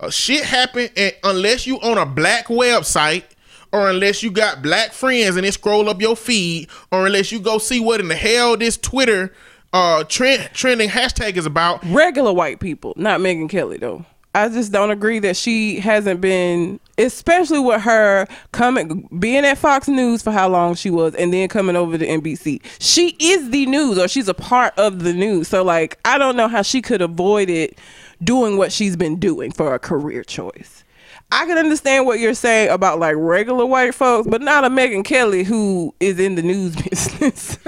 uh, 0.00 0.10
shit 0.10 0.44
happen, 0.44 0.88
and 0.96 1.14
unless 1.22 1.66
you 1.66 1.78
on 1.80 1.98
a 1.98 2.06
black 2.06 2.46
website, 2.46 3.24
or 3.70 3.88
unless 3.90 4.22
you 4.22 4.30
got 4.30 4.62
black 4.62 4.92
friends 4.92 5.36
and 5.36 5.46
it 5.46 5.52
scroll 5.52 5.88
up 5.88 6.00
your 6.00 6.16
feed, 6.16 6.68
or 6.90 7.06
unless 7.06 7.30
you 7.30 7.38
go 7.38 7.58
see 7.58 7.80
what 7.80 8.00
in 8.00 8.08
the 8.08 8.16
hell 8.16 8.56
this 8.56 8.76
Twitter 8.76 9.32
uh 9.72 10.02
trend 10.04 10.50
trending 10.52 10.88
hashtag 10.88 11.36
is 11.36 11.46
about, 11.46 11.84
regular 11.84 12.32
white 12.32 12.60
people, 12.60 12.94
not 12.96 13.20
Megyn 13.20 13.48
Kelly 13.48 13.76
though. 13.76 14.04
I 14.34 14.48
just 14.48 14.70
don't 14.70 14.92
agree 14.92 15.18
that 15.18 15.36
she 15.36 15.80
hasn't 15.80 16.20
been, 16.20 16.78
especially 16.98 17.58
with 17.58 17.82
her 17.82 18.28
coming, 18.52 19.08
being 19.18 19.44
at 19.44 19.58
Fox 19.58 19.88
News 19.88 20.22
for 20.22 20.30
how 20.30 20.48
long 20.48 20.76
she 20.76 20.88
was, 20.88 21.16
and 21.16 21.32
then 21.32 21.48
coming 21.48 21.74
over 21.74 21.98
to 21.98 22.06
NBC. 22.06 22.62
She 22.78 23.16
is 23.18 23.50
the 23.50 23.66
news, 23.66 23.98
or 23.98 24.06
she's 24.06 24.28
a 24.28 24.34
part 24.34 24.72
of 24.78 25.02
the 25.02 25.12
news. 25.12 25.48
So, 25.48 25.64
like, 25.64 25.98
I 26.04 26.16
don't 26.16 26.36
know 26.36 26.46
how 26.46 26.62
she 26.62 26.80
could 26.80 27.02
avoid 27.02 27.50
it 27.50 27.76
doing 28.22 28.56
what 28.56 28.72
she's 28.72 28.96
been 28.96 29.18
doing 29.18 29.50
for 29.50 29.74
a 29.74 29.78
career 29.78 30.22
choice. 30.22 30.84
I 31.32 31.46
can 31.46 31.58
understand 31.58 32.06
what 32.06 32.18
you're 32.18 32.34
saying 32.34 32.70
about 32.70 32.98
like 32.98 33.14
regular 33.16 33.64
white 33.64 33.94
folks, 33.94 34.26
but 34.28 34.42
not 34.42 34.64
a 34.64 34.68
Megyn 34.70 35.04
Kelly 35.04 35.44
who 35.44 35.94
is 36.00 36.18
in 36.18 36.34
the 36.34 36.42
news 36.42 36.74
business. 36.90 37.58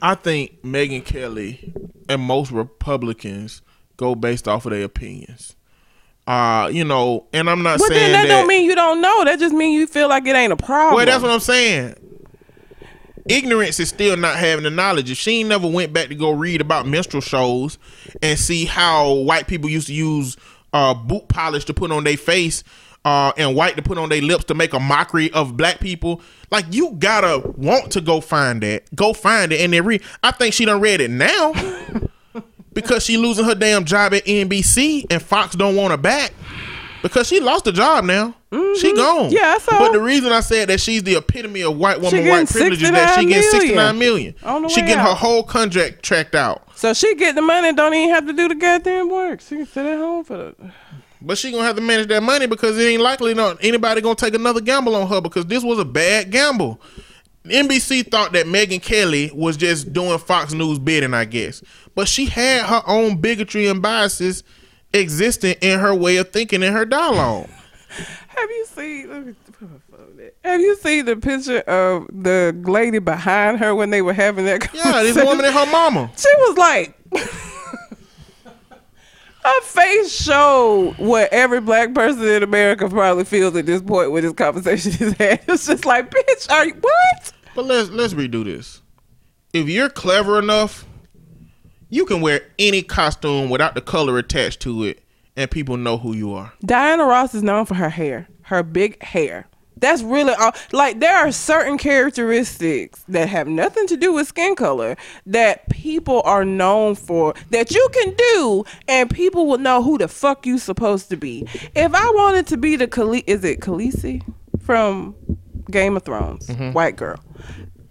I 0.00 0.14
think 0.14 0.62
Megyn 0.62 1.04
Kelly 1.04 1.72
and 2.08 2.22
most 2.22 2.50
Republicans 2.50 3.62
go 3.96 4.14
based 4.14 4.48
off 4.48 4.66
of 4.66 4.72
their 4.72 4.84
opinions. 4.84 5.56
Uh, 6.26 6.70
you 6.72 6.84
know, 6.84 7.26
and 7.34 7.50
I'm 7.50 7.62
not 7.62 7.78
saying 7.80 7.88
but 7.90 7.94
saying 7.94 8.12
then 8.12 8.28
that, 8.28 8.34
don't 8.34 8.46
mean 8.46 8.64
you 8.64 8.74
don't 8.74 9.02
know. 9.02 9.24
That 9.24 9.38
just 9.38 9.54
means 9.54 9.78
you 9.78 9.86
feel 9.86 10.08
like 10.08 10.26
it 10.26 10.34
ain't 10.34 10.54
a 10.54 10.56
problem. 10.56 10.94
Well, 10.94 11.04
that's 11.04 11.22
what 11.22 11.30
I'm 11.30 11.40
saying. 11.40 11.96
Ignorance 13.26 13.80
is 13.80 13.88
still 13.88 14.16
not 14.16 14.36
having 14.36 14.64
the 14.64 14.70
knowledge. 14.70 15.10
If 15.10 15.18
she 15.18 15.40
ain't 15.40 15.48
never 15.48 15.68
went 15.68 15.92
back 15.92 16.08
to 16.08 16.14
go 16.14 16.30
read 16.30 16.60
about 16.60 16.86
minstrel 16.86 17.22
shows 17.22 17.78
and 18.20 18.38
see 18.38 18.66
how 18.66 19.12
white 19.12 19.46
people 19.46 19.70
used 19.70 19.86
to 19.86 19.94
use 19.94 20.36
uh, 20.72 20.92
boot 20.92 21.28
polish 21.28 21.64
to 21.66 21.74
put 21.74 21.90
on 21.90 22.04
their 22.04 22.16
face 22.16 22.64
uh, 23.04 23.32
and 23.36 23.54
white 23.54 23.76
to 23.76 23.82
put 23.82 23.98
on 23.98 24.08
their 24.08 24.20
lips 24.20 24.44
to 24.44 24.54
make 24.54 24.72
a 24.72 24.80
mockery 24.80 25.30
of 25.32 25.56
black 25.56 25.80
people, 25.80 26.20
like 26.50 26.64
you 26.70 26.92
gotta 26.92 27.46
want 27.56 27.92
to 27.92 28.00
go 28.00 28.20
find 28.20 28.62
that. 28.62 28.94
Go 28.94 29.12
find 29.12 29.52
it 29.52 29.60
and 29.60 29.72
then 29.72 29.84
read. 29.84 30.02
I 30.22 30.30
think 30.30 30.54
she 30.54 30.64
done 30.64 30.80
read 30.80 31.00
it 31.00 31.10
now 31.10 31.52
because 32.72 33.04
she 33.04 33.16
losing 33.16 33.44
her 33.44 33.54
damn 33.54 33.84
job 33.84 34.14
at 34.14 34.24
NBC 34.24 35.06
and 35.10 35.22
Fox 35.22 35.54
don't 35.54 35.76
want 35.76 35.92
her 35.92 35.96
back 35.98 36.32
because 37.04 37.28
she 37.28 37.38
lost 37.38 37.66
the 37.66 37.72
job 37.72 38.02
now. 38.02 38.34
She 38.50 38.94
gone. 38.94 39.26
Mm-hmm. 39.26 39.34
Yeah, 39.34 39.54
I 39.56 39.58
saw. 39.58 39.78
But 39.78 39.92
the 39.92 40.00
reason 40.00 40.32
I 40.32 40.40
said 40.40 40.70
that 40.70 40.80
she's 40.80 41.02
the 41.02 41.16
epitome 41.16 41.60
of 41.60 41.76
white 41.76 42.00
woman, 42.00 42.26
white 42.26 42.48
privilege 42.48 42.82
is 42.82 42.90
that 42.92 43.20
she 43.20 43.26
69 43.26 43.28
getting 43.28 43.50
million. 43.50 43.60
69 43.60 43.98
million. 43.98 44.34
On 44.42 44.62
the 44.62 44.68
She 44.70 44.80
way 44.80 44.86
getting 44.86 45.04
her 45.04 45.12
whole 45.12 45.42
contract 45.42 46.02
tracked 46.02 46.34
out. 46.34 46.66
So 46.74 46.94
she 46.94 47.14
get 47.14 47.34
the 47.34 47.42
money 47.42 47.68
and 47.68 47.76
don't 47.76 47.92
even 47.92 48.14
have 48.14 48.26
to 48.26 48.32
do 48.32 48.48
the 48.48 48.54
goddamn 48.54 49.10
work. 49.10 49.42
She 49.42 49.56
can 49.56 49.66
sit 49.66 49.84
at 49.84 49.98
home 49.98 50.24
for 50.24 50.38
the. 50.38 50.72
But 51.20 51.36
she 51.36 51.50
gonna 51.50 51.64
have 51.64 51.76
to 51.76 51.82
manage 51.82 52.08
that 52.08 52.22
money 52.22 52.46
because 52.46 52.78
it 52.78 52.84
ain't 52.84 53.02
likely 53.02 53.34
not 53.34 53.58
anybody 53.60 54.00
gonna 54.00 54.14
take 54.14 54.32
another 54.32 54.62
gamble 54.62 54.96
on 54.96 55.06
her 55.08 55.20
because 55.20 55.44
this 55.44 55.62
was 55.62 55.78
a 55.78 55.84
bad 55.84 56.30
gamble. 56.30 56.80
NBC 57.44 58.10
thought 58.10 58.32
that 58.32 58.46
Megyn 58.46 58.80
Kelly 58.80 59.30
was 59.34 59.58
just 59.58 59.92
doing 59.92 60.18
Fox 60.18 60.54
News 60.54 60.78
bidding, 60.78 61.12
I 61.12 61.26
guess. 61.26 61.62
But 61.94 62.08
she 62.08 62.24
had 62.24 62.64
her 62.64 62.82
own 62.86 63.18
bigotry 63.18 63.66
and 63.66 63.82
biases 63.82 64.42
existing 64.94 65.56
in 65.60 65.78
her 65.80 65.94
way 65.94 66.16
of 66.16 66.30
thinking 66.30 66.62
in 66.62 66.72
her 66.72 66.86
dialogue. 66.86 67.48
Have 68.28 68.50
you 68.50 68.66
seen? 68.66 69.10
Let 69.10 69.26
me 69.26 69.34
put 69.52 69.62
my 69.62 69.78
phone 69.90 70.16
there. 70.16 70.32
Have 70.44 70.60
you 70.60 70.76
seen 70.76 71.04
the 71.04 71.16
picture 71.16 71.60
of 71.60 72.06
the 72.10 72.56
lady 72.64 72.98
behind 72.98 73.58
her 73.58 73.74
when 73.74 73.90
they 73.90 74.02
were 74.02 74.12
having 74.12 74.44
that? 74.46 74.68
Yeah, 74.74 75.02
this 75.02 75.16
woman 75.16 75.44
and 75.44 75.54
her 75.54 75.66
mama. 75.66 76.10
She 76.16 76.28
was 76.38 76.56
like, 76.56 76.94
Her 79.44 79.60
face 79.60 80.10
showed 80.22 80.94
what 80.96 81.30
every 81.30 81.60
black 81.60 81.92
person 81.92 82.26
in 82.26 82.42
America 82.42 82.88
probably 82.88 83.24
feels 83.24 83.54
at 83.56 83.66
this 83.66 83.82
point 83.82 84.10
when 84.10 84.22
this 84.24 84.32
conversation 84.32 84.92
is 84.92 85.12
had. 85.18 85.42
It's 85.46 85.66
just 85.66 85.84
like, 85.84 86.10
bitch, 86.10 86.50
are 86.50 86.66
you 86.66 86.74
what? 86.80 87.32
But 87.54 87.66
let's 87.66 87.90
let's 87.90 88.14
redo 88.14 88.42
this. 88.42 88.80
If 89.52 89.68
you're 89.68 89.90
clever 89.90 90.38
enough, 90.38 90.86
you 91.94 92.04
can 92.04 92.20
wear 92.20 92.42
any 92.58 92.82
costume 92.82 93.48
without 93.48 93.76
the 93.76 93.80
color 93.80 94.18
attached 94.18 94.58
to 94.60 94.82
it, 94.82 95.00
and 95.36 95.48
people 95.48 95.76
know 95.76 95.96
who 95.96 96.12
you 96.12 96.34
are. 96.34 96.52
Diana 96.64 97.04
Ross 97.04 97.34
is 97.34 97.42
known 97.44 97.66
for 97.66 97.74
her 97.74 97.88
hair, 97.88 98.26
her 98.42 98.64
big 98.64 99.00
hair. 99.00 99.46
That's 99.76 100.02
really 100.02 100.34
all. 100.34 100.50
Like 100.72 100.98
there 100.98 101.16
are 101.16 101.30
certain 101.30 101.78
characteristics 101.78 103.04
that 103.08 103.28
have 103.28 103.46
nothing 103.46 103.86
to 103.86 103.96
do 103.96 104.12
with 104.12 104.26
skin 104.26 104.56
color 104.56 104.96
that 105.26 105.68
people 105.68 106.20
are 106.24 106.44
known 106.44 106.96
for 106.96 107.32
that 107.50 107.70
you 107.70 107.88
can 107.92 108.14
do, 108.32 108.64
and 108.88 109.08
people 109.08 109.46
will 109.46 109.58
know 109.58 109.80
who 109.80 109.96
the 109.96 110.08
fuck 110.08 110.46
you 110.46 110.58
supposed 110.58 111.10
to 111.10 111.16
be. 111.16 111.46
If 111.76 111.94
I 111.94 112.10
wanted 112.10 112.48
to 112.48 112.56
be 112.56 112.74
the 112.74 112.88
Khaleesi, 112.88 113.24
is 113.28 113.44
it 113.44 113.60
Khaleesi 113.60 114.20
from 114.64 115.14
Game 115.70 115.96
of 115.96 116.02
Thrones, 116.02 116.48
mm-hmm. 116.48 116.72
white 116.72 116.96
girl? 116.96 117.20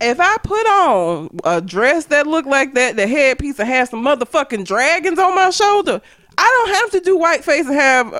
If 0.02 0.20
I 0.20 0.38
put 0.44 0.65
on 0.68 1.30
a 1.44 1.61
dress 1.61 2.06
that 2.06 2.28
looked 2.28 2.48
like 2.48 2.74
that, 2.74 2.95
the 2.95 3.07
headpiece 3.07 3.60
and 3.60 3.70
had 3.70 3.90
some 3.90 4.03
motherfucking 4.03 4.65
dragons 4.65 5.20
on 5.20 5.36
my 5.36 5.49
shoulder, 5.49 6.02
I 6.38 6.66
don't 6.66 6.76
have 6.76 6.92
to 6.92 7.00
do 7.00 7.18
whiteface 7.18 7.68
and 7.68 7.76
have 7.76 8.12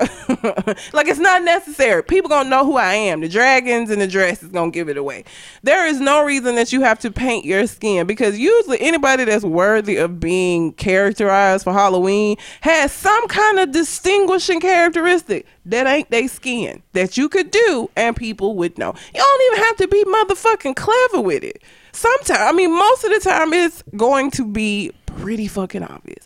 like 0.94 1.08
it's 1.08 1.20
not 1.20 1.44
necessary. 1.44 2.04
People 2.04 2.30
gonna 2.30 2.50
know 2.50 2.66
who 2.66 2.78
I 2.78 2.94
am. 2.94 3.22
The 3.22 3.30
dragons 3.30 3.90
and 3.90 4.02
the 4.02 4.08
dress 4.08 4.44
is 4.44 4.50
gonna 4.50 4.72
give 4.72 4.90
it 4.90 4.98
away. 4.98 5.24
There 5.64 5.88
is 5.88 6.00
no 6.00 6.24
reason 6.24 6.56
that 6.56 6.72
you 6.72 6.82
have 6.82 7.00
to 7.00 7.12
paint 7.12 7.46
your 7.46 7.66
skin 7.68 8.06
because 8.08 8.38
usually 8.38 8.80
anybody 8.82 9.26
that's 9.26 9.44
worthy 9.44 9.98
of 9.98 10.20
being 10.20 10.74
characterized 10.74 11.64
for 11.64 11.74
Halloween 11.74 12.38
has 12.62 12.92
some 12.92 13.28
kind 13.28 13.60
of 13.60 13.72
distinguishing 13.72 14.60
characteristic 14.60 15.46
that 15.66 15.88
ain't 15.88 16.10
they 16.12 16.28
skin 16.28 16.84
that 16.94 17.18
you 17.18 17.30
could 17.30 17.52
do 17.52 17.90
and 17.96 18.16
people 18.16 18.56
would 18.56 18.78
know. 18.78 18.94
You 19.14 19.22
don't 19.22 19.54
even 19.54 19.66
have 19.66 19.78
to 19.78 19.88
be 19.88 20.04
motherfucking 20.04 20.76
clever 20.76 21.22
with 21.22 21.44
it. 21.44 21.62
Sometimes, 21.94 22.40
I 22.40 22.52
mean, 22.52 22.76
most 22.76 23.04
of 23.04 23.12
the 23.12 23.20
time 23.20 23.54
it's 23.54 23.84
going 23.96 24.32
to 24.32 24.46
be 24.46 24.92
pretty 25.06 25.48
fucking 25.48 25.84
obvious. 25.84 26.26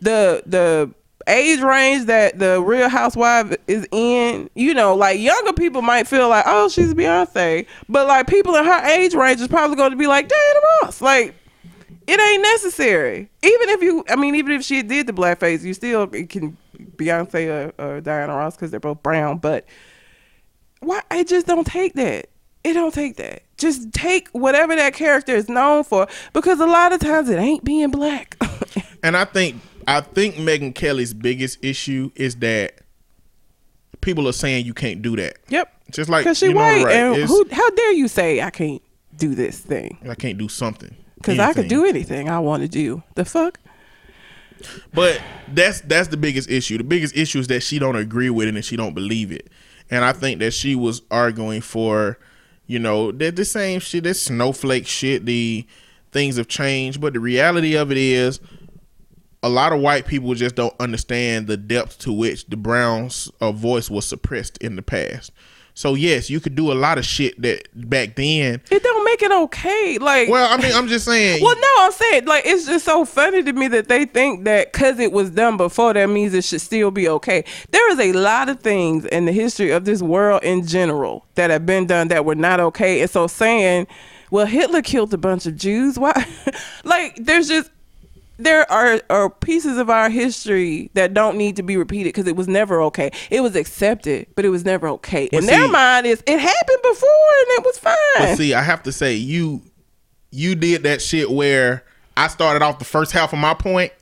The 0.00 0.42
the 0.46 0.92
age 1.26 1.60
range 1.60 2.06
that 2.06 2.38
the 2.38 2.60
Real 2.62 2.88
Housewife 2.88 3.54
is 3.66 3.86
in, 3.90 4.48
you 4.54 4.74
know, 4.74 4.94
like 4.94 5.18
younger 5.18 5.52
people 5.52 5.82
might 5.82 6.06
feel 6.06 6.28
like, 6.28 6.44
oh, 6.46 6.68
she's 6.68 6.94
Beyonce, 6.94 7.66
but 7.88 8.06
like 8.06 8.26
people 8.26 8.54
in 8.56 8.64
her 8.64 8.86
age 8.86 9.14
range 9.14 9.40
is 9.40 9.48
probably 9.48 9.76
going 9.76 9.90
to 9.90 9.96
be 9.96 10.06
like 10.06 10.28
Diana 10.28 10.60
Ross, 10.82 11.00
like. 11.00 11.34
It 12.08 12.20
ain't 12.20 12.40
necessary. 12.40 13.28
Even 13.42 13.68
if 13.68 13.82
you, 13.82 14.04
I 14.08 14.14
mean, 14.14 14.36
even 14.36 14.52
if 14.52 14.62
she 14.62 14.80
did 14.84 15.08
the 15.08 15.12
blackface, 15.12 15.64
you 15.64 15.74
still 15.74 16.06
can 16.06 16.56
Beyonce 16.96 17.72
or, 17.76 17.84
or 17.84 18.00
Diana 18.00 18.32
Ross 18.32 18.54
because 18.54 18.70
they're 18.70 18.78
both 18.78 19.02
brown. 19.02 19.38
But 19.38 19.66
why? 20.78 21.02
I 21.10 21.24
just 21.24 21.48
don't 21.48 21.66
take 21.66 21.94
that. 21.94 22.28
It 22.62 22.74
don't 22.74 22.94
take 22.94 23.16
that. 23.16 23.42
Just 23.58 23.92
take 23.92 24.28
whatever 24.28 24.74
that 24.76 24.94
character 24.94 25.34
is 25.34 25.48
known 25.48 25.84
for 25.84 26.06
because 26.32 26.60
a 26.60 26.66
lot 26.66 26.92
of 26.92 27.00
times 27.00 27.28
it 27.28 27.38
ain't 27.38 27.64
being 27.64 27.90
black. 27.90 28.36
And 29.02 29.16
I 29.16 29.24
think 29.24 29.60
I 29.86 30.00
think 30.00 30.34
Megyn 30.36 30.74
Kelly's 30.74 31.14
biggest 31.14 31.64
issue 31.64 32.10
is 32.16 32.36
that 32.36 32.80
people 34.00 34.28
are 34.28 34.32
saying 34.32 34.66
you 34.66 34.74
can't 34.74 35.02
do 35.02 35.16
that. 35.16 35.36
yep. 35.48 35.72
Just 35.92 36.10
like 36.10 36.24
Because 36.24 36.38
she 36.38 36.46
you 36.46 36.54
know, 36.54 36.60
white, 36.60 36.84
right, 36.84 36.96
and 36.96 37.14
it's- 37.14 37.28
who? 37.28 37.46
How 37.52 37.70
dare 37.70 37.92
you 37.92 38.08
say 38.08 38.42
I 38.42 38.50
can't 38.50 38.82
do 39.16 39.34
this 39.36 39.58
thing? 39.60 39.98
I 40.08 40.14
can't 40.16 40.36
do 40.36 40.48
something. 40.48 40.94
Because 41.16 41.38
I 41.38 41.52
could 41.52 41.68
do 41.68 41.84
anything 41.86 42.28
I 42.28 42.40
want 42.40 42.62
to 42.62 42.68
do. 42.68 43.02
The 43.14 43.24
fuck? 43.24 43.58
But 44.92 45.20
that's 45.52 45.80
that's 45.82 46.08
the 46.08 46.16
biggest 46.16 46.50
issue. 46.50 46.78
The 46.78 46.84
biggest 46.84 47.16
issue 47.16 47.38
is 47.38 47.46
that 47.48 47.62
she 47.62 47.78
don't 47.78 47.96
agree 47.96 48.30
with 48.30 48.48
it 48.48 48.54
and 48.54 48.64
she 48.64 48.76
don't 48.76 48.94
believe 48.94 49.30
it. 49.30 49.48
And 49.90 50.04
I 50.04 50.12
think 50.12 50.40
that 50.40 50.52
she 50.52 50.74
was 50.74 51.02
arguing 51.10 51.60
for, 51.60 52.18
you 52.66 52.78
know, 52.78 53.12
the, 53.12 53.30
the 53.30 53.44
same 53.44 53.78
shit, 53.80 54.04
this 54.04 54.20
snowflake 54.22 54.86
shit. 54.86 55.24
The 55.26 55.66
things 56.10 56.36
have 56.36 56.48
changed, 56.48 57.00
but 57.00 57.12
the 57.12 57.20
reality 57.20 57.76
of 57.76 57.90
it 57.92 57.98
is, 57.98 58.40
a 59.42 59.48
lot 59.48 59.72
of 59.72 59.80
white 59.80 60.06
people 60.06 60.34
just 60.34 60.54
don't 60.54 60.74
understand 60.80 61.46
the 61.46 61.56
depth 61.56 61.98
to 62.00 62.12
which 62.12 62.46
the 62.46 62.56
Browns' 62.56 63.30
uh, 63.40 63.52
voice 63.52 63.90
was 63.90 64.06
suppressed 64.06 64.58
in 64.58 64.76
the 64.76 64.82
past. 64.82 65.30
So 65.76 65.92
yes, 65.94 66.30
you 66.30 66.40
could 66.40 66.54
do 66.54 66.72
a 66.72 66.74
lot 66.74 66.96
of 66.96 67.04
shit 67.04 67.40
that 67.42 67.68
back 67.74 68.16
then. 68.16 68.62
It 68.70 68.82
don't 68.82 69.04
make 69.04 69.20
it 69.20 69.30
okay. 69.30 69.98
Like, 69.98 70.26
Well, 70.30 70.50
I 70.50 70.56
mean, 70.56 70.72
I'm 70.74 70.88
just 70.88 71.04
saying. 71.04 71.42
Well, 71.46 71.54
no, 71.54 71.68
I'm 71.80 71.92
saying 71.92 72.24
like 72.24 72.46
it's 72.46 72.64
just 72.64 72.86
so 72.86 73.04
funny 73.04 73.42
to 73.42 73.52
me 73.52 73.68
that 73.68 73.88
they 73.88 74.06
think 74.06 74.44
that 74.44 74.72
because 74.72 74.98
it 74.98 75.12
was 75.12 75.28
done 75.28 75.58
before, 75.58 75.92
that 75.92 76.08
means 76.08 76.32
it 76.32 76.44
should 76.44 76.62
still 76.62 76.90
be 76.90 77.06
okay. 77.10 77.44
There 77.72 77.92
is 77.92 78.00
a 78.00 78.14
lot 78.14 78.48
of 78.48 78.60
things 78.60 79.04
in 79.04 79.26
the 79.26 79.32
history 79.32 79.70
of 79.70 79.84
this 79.84 80.00
world 80.00 80.42
in 80.44 80.66
general 80.66 81.26
that 81.34 81.50
have 81.50 81.66
been 81.66 81.86
done 81.86 82.08
that 82.08 82.24
were 82.24 82.34
not 82.34 82.58
okay, 82.58 83.02
and 83.02 83.10
so 83.10 83.26
saying, 83.26 83.86
"Well, 84.30 84.46
Hitler 84.46 84.80
killed 84.80 85.12
a 85.12 85.18
bunch 85.18 85.44
of 85.44 85.56
Jews," 85.56 85.98
why? 85.98 86.26
like, 86.84 87.16
there's 87.16 87.48
just 87.48 87.70
there 88.38 88.70
are, 88.70 89.00
are 89.08 89.30
pieces 89.30 89.78
of 89.78 89.88
our 89.88 90.10
history 90.10 90.90
that 90.94 91.14
don't 91.14 91.36
need 91.38 91.56
to 91.56 91.62
be 91.62 91.76
repeated 91.76 92.08
because 92.10 92.26
it 92.26 92.36
was 92.36 92.48
never 92.48 92.82
okay. 92.82 93.10
It 93.30 93.40
was 93.40 93.56
accepted, 93.56 94.26
but 94.36 94.44
it 94.44 94.50
was 94.50 94.64
never 94.64 94.88
okay. 94.88 95.28
Well, 95.32 95.40
In 95.40 95.46
their 95.46 95.68
mind, 95.68 96.06
is 96.06 96.22
it 96.26 96.38
happened 96.38 96.78
before 96.82 97.08
and 97.40 97.48
it 97.58 97.64
was 97.64 97.78
But 97.78 97.96
fine. 98.18 98.36
see, 98.36 98.52
I 98.54 98.62
have 98.62 98.82
to 98.84 98.92
say, 98.92 99.14
you 99.14 99.62
you 100.30 100.54
did 100.54 100.82
that 100.82 101.00
shit 101.00 101.30
where 101.30 101.84
I 102.16 102.28
started 102.28 102.62
off 102.62 102.78
the 102.78 102.84
first 102.84 103.12
half 103.12 103.32
of 103.32 103.38
my 103.38 103.54
point, 103.54 103.92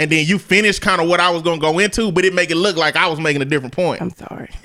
and 0.00 0.10
then 0.10 0.26
you 0.26 0.38
finished 0.38 0.80
kind 0.80 1.00
of 1.00 1.08
what 1.08 1.20
I 1.20 1.30
was 1.30 1.42
gonna 1.42 1.60
go 1.60 1.78
into, 1.78 2.10
but 2.10 2.24
it 2.24 2.34
make 2.34 2.50
it 2.50 2.56
look 2.56 2.76
like 2.76 2.96
I 2.96 3.06
was 3.08 3.20
making 3.20 3.42
a 3.42 3.44
different 3.44 3.74
point. 3.74 4.00
I'm 4.02 4.10
sorry. 4.10 4.48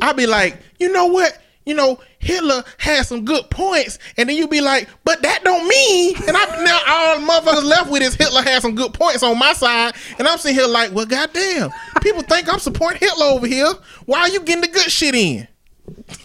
I'd 0.00 0.16
be 0.16 0.26
like, 0.26 0.56
you 0.78 0.90
know 0.92 1.06
what? 1.06 1.36
You 1.64 1.74
know, 1.74 2.00
Hitler 2.18 2.64
had 2.78 3.06
some 3.06 3.24
good 3.24 3.48
points, 3.48 3.98
and 4.16 4.28
then 4.28 4.36
you 4.36 4.48
be 4.48 4.60
like, 4.60 4.88
but 5.04 5.22
that 5.22 5.44
don't 5.44 5.68
mean. 5.68 6.16
And 6.26 6.36
I 6.36 6.64
now 6.64 6.80
all 6.88 7.16
motherfuckers 7.40 7.64
left 7.64 7.90
with 7.90 8.02
is 8.02 8.14
Hitler 8.16 8.42
had 8.42 8.62
some 8.62 8.74
good 8.74 8.92
points 8.94 9.22
on 9.22 9.38
my 9.38 9.52
side, 9.52 9.94
and 10.18 10.26
I'm 10.26 10.38
sitting 10.38 10.56
here 10.58 10.66
like, 10.66 10.92
well, 10.92 11.06
goddamn, 11.06 11.70
people 12.00 12.22
think 12.22 12.52
I'm 12.52 12.58
supporting 12.58 12.98
Hitler 13.00 13.26
over 13.26 13.46
here. 13.46 13.68
Why 14.06 14.20
are 14.22 14.28
you 14.28 14.40
getting 14.40 14.62
the 14.62 14.68
good 14.68 14.90
shit 14.90 15.14
in? 15.14 15.46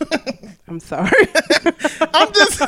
I'm 0.67 0.79
sorry. 0.79 1.11
I'm 2.13 2.33
just, 2.33 2.61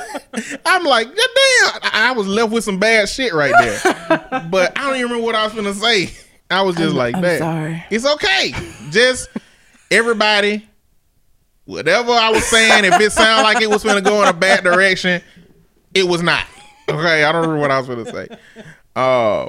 I'm 0.66 0.84
like, 0.86 1.08
God 1.08 1.16
damn. 1.18 1.80
I 1.84 2.10
I 2.10 2.12
was 2.12 2.28
left 2.28 2.52
with 2.52 2.64
some 2.64 2.80
bad 2.80 3.10
shit 3.10 3.34
right 3.34 3.54
there. 3.60 4.48
but 4.52 4.78
I 4.78 4.84
don't 4.88 4.96
even 4.96 5.04
remember 5.10 5.26
what 5.26 5.36
I 5.36 5.44
was 5.44 5.54
gonna 5.54 5.74
say. 5.74 6.12
I 6.52 6.62
was 6.62 6.76
just 6.76 6.90
I'm- 6.90 6.96
like 6.96 7.16
I'm 7.16 7.22
that. 7.24 7.40
sorry. 7.40 7.84
It's 7.90 8.06
okay. 8.06 8.54
Just 8.92 9.28
everybody, 9.92 10.69
whatever 11.70 12.12
I 12.12 12.32
was 12.32 12.44
saying, 12.46 12.86
if 12.86 13.00
it 13.00 13.12
sounded 13.12 13.44
like 13.44 13.62
it 13.62 13.70
was 13.70 13.84
gonna 13.84 14.02
go 14.02 14.24
in 14.24 14.28
a 14.28 14.34
bad 14.34 14.64
direction, 14.64 15.22
it 15.94 16.08
was 16.08 16.24
not. 16.24 16.46
Okay, 16.90 17.24
I 17.24 17.32
don't 17.32 17.42
remember 17.42 17.62
what 17.62 17.70
I 17.70 17.80
was 17.80 17.88
gonna 17.88 18.06
say. 18.06 18.28
Uh, 18.96 19.48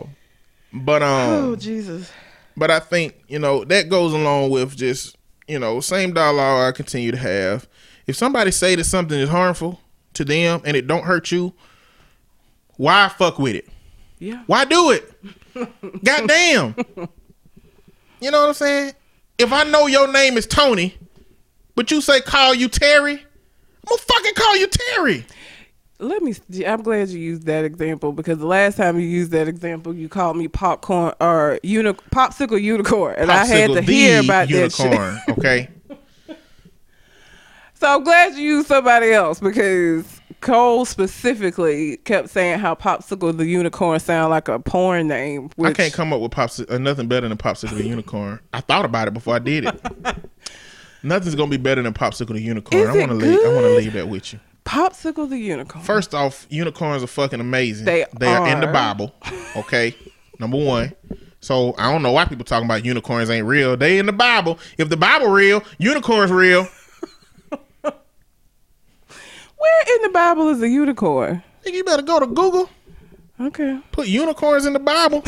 but 0.72 1.02
um, 1.02 1.30
oh 1.30 1.56
Jesus. 1.56 2.12
but 2.56 2.70
I 2.70 2.78
think 2.78 3.14
you 3.26 3.38
know 3.38 3.64
that 3.64 3.88
goes 3.88 4.12
along 4.12 4.50
with 4.50 4.76
just 4.76 5.16
you 5.48 5.58
know 5.58 5.80
same 5.80 6.12
dialogue 6.12 6.68
I 6.68 6.76
continue 6.76 7.10
to 7.10 7.16
have. 7.16 7.66
If 8.06 8.16
somebody 8.16 8.50
say 8.50 8.74
that 8.74 8.84
something 8.84 9.18
is 9.18 9.30
harmful 9.30 9.80
to 10.14 10.24
them 10.24 10.60
and 10.64 10.76
it 10.76 10.86
don't 10.86 11.04
hurt 11.04 11.32
you, 11.32 11.54
why 12.76 13.08
fuck 13.08 13.38
with 13.38 13.54
it? 13.56 13.68
Yeah. 14.18 14.42
Why 14.46 14.66
do 14.66 14.90
it? 14.90 16.04
Goddamn. 16.04 16.74
You 18.20 18.30
know 18.30 18.42
what 18.42 18.48
I'm 18.48 18.54
saying? 18.54 18.92
If 19.38 19.50
I 19.50 19.64
know 19.64 19.86
your 19.86 20.12
name 20.12 20.36
is 20.36 20.46
Tony, 20.46 20.98
but 21.80 21.90
you 21.90 22.02
say 22.02 22.20
call 22.20 22.54
you 22.54 22.68
Terry, 22.68 23.14
I'm 23.14 23.88
gonna 23.88 24.00
fucking 24.02 24.34
call 24.34 24.54
you 24.54 24.66
Terry. 24.66 25.24
Let 25.98 26.22
me. 26.22 26.34
I'm 26.66 26.82
glad 26.82 27.08
you 27.08 27.18
used 27.18 27.46
that 27.46 27.64
example 27.64 28.12
because 28.12 28.38
the 28.38 28.46
last 28.46 28.76
time 28.76 29.00
you 29.00 29.06
used 29.06 29.30
that 29.30 29.48
example, 29.48 29.94
you 29.94 30.06
called 30.06 30.36
me 30.36 30.46
popcorn 30.46 31.14
or 31.22 31.58
uni- 31.62 31.94
popsicle 32.14 32.60
unicorn, 32.60 33.14
and 33.16 33.30
I 33.30 33.46
had 33.46 33.72
to 33.72 33.80
hear 33.80 34.20
about 34.20 34.50
that 34.50 34.72
shit. 34.72 34.84
unicorn. 34.84 35.20
Okay. 35.30 35.70
So 37.72 37.86
I'm 37.86 38.04
glad 38.04 38.34
you 38.34 38.56
used 38.56 38.68
somebody 38.68 39.12
else 39.12 39.40
because 39.40 40.20
Cole 40.42 40.84
specifically 40.84 41.96
kept 41.96 42.28
saying 42.28 42.58
how 42.58 42.74
popsicle 42.74 43.34
the 43.34 43.46
unicorn 43.46 44.00
sound 44.00 44.28
like 44.28 44.48
a 44.48 44.58
porn 44.58 45.08
name. 45.08 45.48
I 45.64 45.72
can't 45.72 45.94
come 45.94 46.12
up 46.12 46.20
with 46.20 46.32
popsicle, 46.32 46.70
uh, 46.70 46.76
nothing 46.76 47.08
better 47.08 47.26
than 47.26 47.38
popsicle 47.38 47.78
the 47.78 47.86
unicorn. 47.86 48.38
I 48.52 48.60
thought 48.60 48.84
about 48.84 49.08
it 49.08 49.14
before 49.14 49.34
I 49.34 49.38
did 49.38 49.64
it. 49.64 49.80
Nothing's 51.02 51.34
gonna 51.34 51.50
be 51.50 51.56
better 51.56 51.82
than 51.82 51.92
popsicle 51.92 52.34
the 52.34 52.40
unicorn. 52.40 52.82
Is 52.82 52.88
I 52.88 52.96
want 52.96 53.08
to 53.10 53.14
leave. 53.14 53.38
I 53.40 53.48
want 53.48 53.66
to 53.66 53.76
leave 53.76 53.92
that 53.94 54.08
with 54.08 54.32
you. 54.32 54.40
popsicle 54.64 55.28
the 55.28 55.38
unicorn. 55.38 55.84
First 55.84 56.14
off, 56.14 56.46
unicorns 56.50 57.02
are 57.02 57.06
fucking 57.08 57.40
amazing. 57.40 57.86
They 57.86 58.04
are 58.04 58.48
in 58.48 58.60
the. 58.60 58.66
Bible. 58.66 59.14
Okay, 59.56 59.94
number 60.38 60.56
one. 60.56 60.92
So 61.40 61.74
I 61.78 61.90
don't 61.90 62.02
know 62.02 62.12
why 62.12 62.26
people 62.26 62.44
talking 62.44 62.66
about 62.66 62.84
unicorns 62.84 63.30
ain't 63.30 63.46
real. 63.46 63.76
They 63.76 63.98
in 63.98 64.06
the 64.06 64.12
Bible. 64.12 64.58
If 64.76 64.90
the 64.90 64.96
Bible 64.96 65.28
real, 65.28 65.62
unicorns 65.78 66.30
real. 66.30 66.68
Where 67.80 69.96
in 69.96 70.02
the 70.02 70.10
Bible 70.12 70.48
is 70.48 70.62
a 70.62 70.68
unicorn? 70.68 71.42
Think 71.62 71.76
you 71.76 71.84
better 71.84 72.02
go 72.02 72.20
to 72.20 72.26
Google. 72.26 72.68
Okay. 73.40 73.80
Put 73.92 74.06
unicorns 74.06 74.66
in 74.66 74.74
the 74.74 74.78
Bible. 74.78 75.24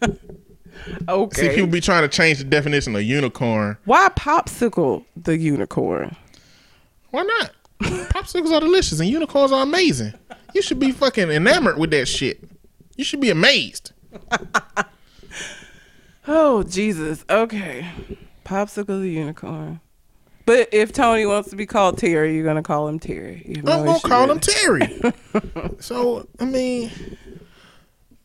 Okay. 1.08 1.40
See, 1.40 1.54
people 1.54 1.70
be 1.70 1.80
trying 1.80 2.02
to 2.02 2.08
change 2.08 2.38
the 2.38 2.44
definition 2.44 2.94
of 2.94 3.02
unicorn. 3.02 3.76
Why 3.84 4.08
popsicle 4.10 5.04
the 5.16 5.36
unicorn? 5.36 6.16
Why 7.10 7.22
not? 7.22 7.52
Popsicles 7.80 8.52
are 8.52 8.60
delicious 8.60 9.00
and 9.00 9.08
unicorns 9.08 9.52
are 9.52 9.62
amazing. 9.62 10.14
You 10.54 10.62
should 10.62 10.78
be 10.78 10.92
fucking 10.92 11.30
enamored 11.30 11.78
with 11.78 11.90
that 11.90 12.06
shit. 12.06 12.42
You 12.96 13.04
should 13.04 13.20
be 13.20 13.30
amazed. 13.30 13.92
Oh 16.26 16.62
Jesus. 16.62 17.24
Okay. 17.28 17.88
Popsicle 18.44 19.00
the 19.00 19.08
unicorn. 19.08 19.80
But 20.46 20.68
if 20.72 20.92
Tony 20.92 21.26
wants 21.26 21.50
to 21.50 21.56
be 21.56 21.66
called 21.66 21.98
Terry, 21.98 22.34
you're 22.34 22.44
gonna 22.44 22.62
call 22.62 22.88
him 22.88 22.98
Terry. 22.98 23.42
I'm 23.56 23.62
gonna 23.62 24.00
call 24.00 24.30
him. 24.30 24.40
Terry. 24.40 25.00
so 25.80 26.28
I 26.38 26.44
mean, 26.44 26.90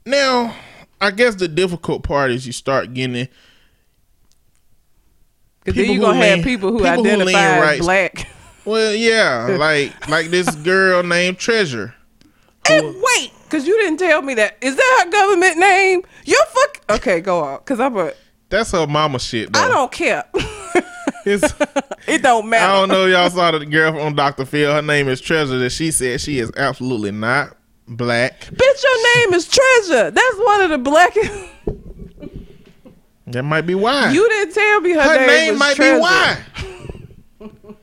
now 0.06 0.56
I 1.02 1.12
guess 1.12 1.36
the 1.36 1.48
difficult 1.48 2.04
part 2.04 2.32
is 2.32 2.46
you 2.48 2.54
start 2.54 2.94
getting 2.94 3.28
Because 5.64 5.76
then 5.76 5.92
you're 5.92 6.02
gonna 6.02 6.16
who 6.18 6.22
have 6.24 6.44
people 6.44 6.72
who 6.72 6.78
people 6.80 7.04
who 7.04 7.10
identify 7.10 7.40
as 7.40 7.62
right- 7.62 7.82
black. 7.82 8.28
well, 8.66 8.94
yeah, 8.94 9.46
like 9.60 10.08
like 10.10 10.28
this 10.28 10.54
girl 10.56 11.04
named 11.04 11.38
Treasure. 11.38 11.94
And 12.68 12.96
wait, 12.96 13.32
because 13.44 13.68
you 13.68 13.78
didn't 13.80 13.98
tell 13.98 14.22
me 14.22 14.34
that. 14.36 14.58
Is 14.62 14.76
that 14.76 15.02
her 15.06 15.12
government 15.12 15.58
name? 15.58 16.04
You're 16.26 16.46
fuck. 16.48 16.82
Okay, 16.90 17.22
go 17.22 17.44
on. 17.44 17.58
Because 17.60 17.80
I'm 17.80 17.96
a. 17.98 18.12
That's 18.50 18.72
her 18.72 18.88
mama 18.88 19.20
shit 19.20 19.54
though. 19.54 19.60
I 19.60 19.68
don't 19.68 19.92
care. 19.92 20.24
It's, 21.26 21.44
it 22.08 22.22
don't 22.22 22.48
matter. 22.50 22.72
I 22.72 22.80
don't 22.80 22.90
know 22.90 23.08
if 23.08 23.12
y'all 23.12 23.30
saw 23.32 23.50
the 23.58 23.66
girl 23.66 24.00
on 24.00 24.16
Dr. 24.16 24.46
Phil. 24.46 24.72
Her 24.72 24.82
name 24.84 25.08
is 25.08 25.20
Treasure. 25.20 25.58
That 25.58 25.72
she 25.72 25.90
said 25.92 26.22
she 26.22 26.38
is 26.38 26.52
absolutely 26.56 27.12
not 27.12 27.58
black. 27.88 28.42
Bitch, 28.42 28.84
your 28.84 29.16
name 29.18 29.34
is 29.34 29.48
Treasure. 29.48 30.12
That's 30.12 30.38
one 30.38 30.62
of 30.62 30.70
the 30.72 30.78
blackest. 30.78 31.32
That 33.28 33.42
might 33.42 33.62
be 33.62 33.74
why. 33.74 34.12
You 34.12 34.30
didn't 34.30 34.54
tell 34.54 34.82
me 34.82 34.92
her, 34.92 35.02
her 35.02 35.16
name, 35.18 35.28
name 35.28 35.58
might 35.58 35.76
Treasure. 35.76 35.96
be 35.96 36.00
why. 36.00 36.38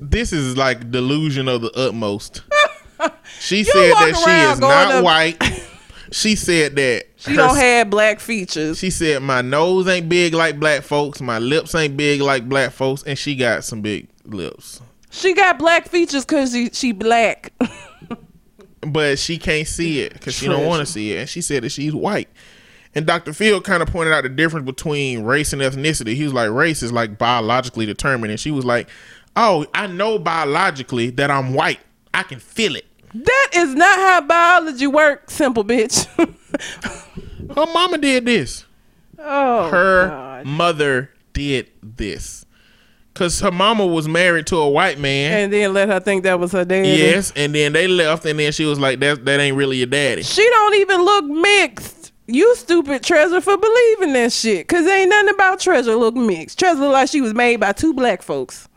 this 0.00 0.32
is 0.32 0.56
like 0.56 0.90
delusion 0.90 1.46
of 1.48 1.60
the 1.62 1.70
utmost. 1.72 2.42
She 3.38 3.64
said 3.64 3.92
that 3.92 4.16
she 4.24 4.52
is 4.52 4.58
not 4.60 4.90
up- 4.94 5.04
white. 5.04 5.36
She 6.10 6.34
said 6.36 6.74
that 6.76 7.04
She 7.16 7.32
her- 7.32 7.36
don't 7.36 7.56
have 7.56 7.90
black 7.90 8.18
features. 8.18 8.78
She 8.78 8.88
said 8.88 9.20
my 9.22 9.42
nose 9.42 9.86
ain't 9.88 10.08
big 10.08 10.32
like 10.32 10.58
black 10.58 10.82
folks, 10.82 11.20
my 11.20 11.38
lips 11.38 11.74
ain't 11.74 11.96
big 11.98 12.22
like 12.22 12.48
black 12.48 12.72
folks, 12.72 13.02
and 13.02 13.18
she 13.18 13.36
got 13.36 13.62
some 13.62 13.82
big 13.82 14.08
lips. 14.24 14.80
She 15.10 15.34
got 15.34 15.58
black 15.58 15.86
features 15.88 16.24
because 16.24 16.52
she 16.52 16.70
she 16.72 16.92
black. 16.92 17.52
But 18.82 19.18
she 19.18 19.36
can't 19.38 19.66
see 19.66 20.00
it 20.02 20.12
because 20.12 20.34
she 20.34 20.46
don't 20.46 20.64
want 20.66 20.80
to 20.80 20.86
see 20.86 21.12
it. 21.12 21.20
And 21.20 21.28
she 21.28 21.40
said 21.40 21.64
that 21.64 21.70
she's 21.70 21.92
white. 21.94 22.28
And 22.94 23.04
Dr. 23.04 23.32
Phil 23.32 23.60
kind 23.60 23.82
of 23.82 23.90
pointed 23.90 24.14
out 24.14 24.22
the 24.22 24.28
difference 24.28 24.64
between 24.64 25.22
race 25.24 25.52
and 25.52 25.60
ethnicity. 25.60 26.14
He 26.14 26.24
was 26.24 26.32
like, 26.32 26.50
race 26.50 26.82
is 26.82 26.92
like 26.92 27.18
biologically 27.18 27.84
determined. 27.84 28.30
And 28.30 28.38
she 28.40 28.50
was 28.50 28.64
like, 28.64 28.88
oh, 29.34 29.66
I 29.74 29.86
know 29.86 30.18
biologically 30.18 31.10
that 31.10 31.30
I'm 31.30 31.52
white. 31.52 31.80
I 32.14 32.22
can 32.22 32.38
feel 32.38 32.76
it. 32.76 32.86
that 33.12 33.50
is 33.54 33.74
not 33.74 33.98
how 33.98 34.20
biology 34.22 34.86
works, 34.86 35.34
simple 35.34 35.64
bitch. 35.64 36.06
Her 37.54 37.66
mama 37.72 37.98
did 37.98 38.24
this. 38.24 38.64
oh, 39.18 39.68
Her 39.68 40.08
God. 40.08 40.46
mother 40.46 41.10
did 41.32 41.70
this. 41.82 42.45
Because 43.16 43.40
her 43.40 43.50
mama 43.50 43.86
was 43.86 44.06
married 44.06 44.46
to 44.48 44.56
a 44.58 44.68
white 44.68 44.98
man. 44.98 45.32
and 45.44 45.50
then 45.50 45.72
let 45.72 45.88
her 45.88 46.00
think 46.00 46.24
that 46.24 46.38
was 46.38 46.52
her 46.52 46.66
daddy. 46.66 46.90
yes. 46.90 47.32
And 47.34 47.54
then 47.54 47.72
they 47.72 47.88
left. 47.88 48.26
And 48.26 48.38
then 48.38 48.52
she 48.52 48.66
was 48.66 48.78
like, 48.78 49.00
that, 49.00 49.24
that 49.24 49.40
ain't 49.40 49.56
really 49.56 49.78
your 49.78 49.86
daddy. 49.86 50.22
She 50.22 50.44
don't 50.44 50.74
even 50.74 51.02
look 51.02 51.24
mixed. 51.24 52.12
You 52.26 52.54
stupid 52.56 53.02
treasure 53.02 53.40
for 53.40 53.56
believing 53.56 54.12
that 54.12 54.32
shit. 54.32 54.68
Cause 54.68 54.86
ain't 54.86 55.08
nothing 55.08 55.32
about 55.32 55.60
treasure 55.60 55.94
look 55.96 56.14
mixed. 56.14 56.58
Treasure 56.58 56.78
look 56.80 56.92
like 56.92 57.08
she 57.08 57.22
was 57.22 57.32
made 57.32 57.56
by 57.56 57.72
two 57.72 57.94
black 57.94 58.20
folks. 58.20 58.68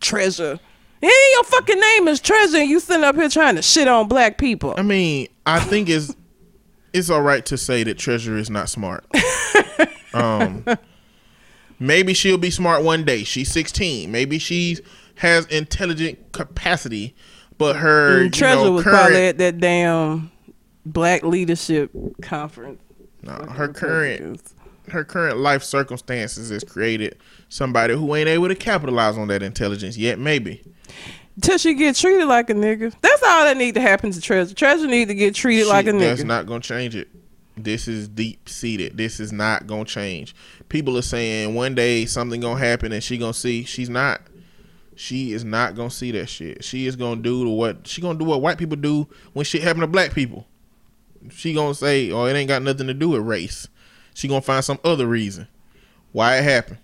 Treasure. 0.00 0.58
Ain't 1.02 1.12
your 1.34 1.44
fucking 1.44 1.78
name 1.78 2.08
is 2.08 2.18
treasure 2.18 2.58
and 2.58 2.70
you 2.70 2.80
sitting 2.80 3.04
up 3.04 3.14
here 3.16 3.28
trying 3.28 3.56
to 3.56 3.62
shit 3.62 3.88
on 3.88 4.08
black 4.08 4.38
people. 4.38 4.72
I 4.74 4.82
mean, 4.82 5.28
I 5.44 5.60
think 5.60 5.90
it's 5.90 6.16
it's 6.94 7.10
all 7.10 7.20
right 7.20 7.44
to 7.46 7.58
say 7.58 7.82
that 7.84 7.98
Treasure 7.98 8.38
is 8.38 8.48
not 8.48 8.68
smart. 8.70 9.04
um, 10.14 10.64
maybe 11.82 12.14
she'll 12.14 12.38
be 12.38 12.50
smart 12.50 12.82
one 12.82 13.04
day. 13.04 13.24
She's 13.24 13.50
16. 13.52 14.10
Maybe 14.10 14.38
she 14.38 14.78
has 15.16 15.46
intelligent 15.46 16.32
capacity, 16.32 17.14
but 17.58 17.76
her 17.76 18.20
mm, 18.20 18.24
you 18.24 18.30
treasure 18.30 18.64
know, 18.64 18.72
was 18.72 18.84
current 18.84 18.96
probably 18.96 19.26
at 19.26 19.38
that 19.38 19.58
damn 19.58 20.30
black 20.86 21.22
leadership 21.22 21.90
conference. 22.22 22.80
no, 23.22 23.32
Fucking 23.32 23.54
her 23.54 23.68
current 23.68 24.42
her 24.90 25.04
current 25.04 25.38
life 25.38 25.62
circumstances 25.62 26.50
has 26.50 26.64
created 26.64 27.16
somebody 27.48 27.94
who 27.94 28.14
ain't 28.16 28.28
able 28.28 28.48
to 28.48 28.54
capitalize 28.54 29.16
on 29.16 29.28
that 29.28 29.42
intelligence 29.42 29.96
yet. 29.96 30.18
Maybe 30.18 30.62
Till 31.40 31.56
she 31.58 31.74
get 31.74 31.94
treated 31.94 32.26
like 32.26 32.50
a 32.50 32.54
nigga. 32.54 32.92
That's 33.00 33.22
all 33.22 33.44
that 33.44 33.56
need 33.56 33.74
to 33.74 33.80
happen 33.80 34.10
to 34.10 34.20
Treasure. 34.20 34.54
Treasure 34.54 34.86
need 34.86 35.08
to 35.08 35.14
get 35.14 35.34
treated 35.34 35.66
like 35.66 35.86
a 35.86 35.92
nigga. 35.92 36.00
That's 36.00 36.24
not 36.24 36.46
gonna 36.46 36.60
change 36.60 36.96
it. 36.96 37.08
This 37.56 37.86
is 37.86 38.08
deep 38.08 38.48
seated. 38.48 38.96
This 38.96 39.20
is 39.20 39.32
not 39.32 39.66
gonna 39.66 39.84
change. 39.84 40.34
People 40.68 40.96
are 40.96 41.02
saying 41.02 41.54
one 41.54 41.74
day 41.74 42.06
something 42.06 42.40
gonna 42.40 42.58
happen 42.58 42.92
and 42.92 43.02
she 43.02 43.18
gonna 43.18 43.34
see. 43.34 43.64
She's 43.64 43.90
not. 43.90 44.22
She 44.94 45.32
is 45.32 45.44
not 45.44 45.74
gonna 45.74 45.90
see 45.90 46.12
that 46.12 46.28
shit. 46.28 46.64
She 46.64 46.86
is 46.86 46.96
gonna 46.96 47.20
do 47.20 47.48
what 47.48 47.86
she 47.86 48.00
gonna 48.00 48.18
do 48.18 48.24
what 48.24 48.40
white 48.40 48.58
people 48.58 48.76
do 48.76 49.06
when 49.32 49.44
shit 49.44 49.62
happen 49.62 49.80
to 49.80 49.86
black 49.86 50.14
people. 50.14 50.46
She 51.30 51.52
gonna 51.52 51.74
say, 51.74 52.10
"Oh, 52.10 52.24
it 52.24 52.34
ain't 52.34 52.48
got 52.48 52.62
nothing 52.62 52.86
to 52.86 52.94
do 52.94 53.10
with 53.10 53.22
race." 53.22 53.68
She 54.14 54.28
gonna 54.28 54.40
find 54.40 54.64
some 54.64 54.78
other 54.84 55.06
reason 55.06 55.48
why 56.12 56.38
it 56.38 56.44
happened. 56.44 56.78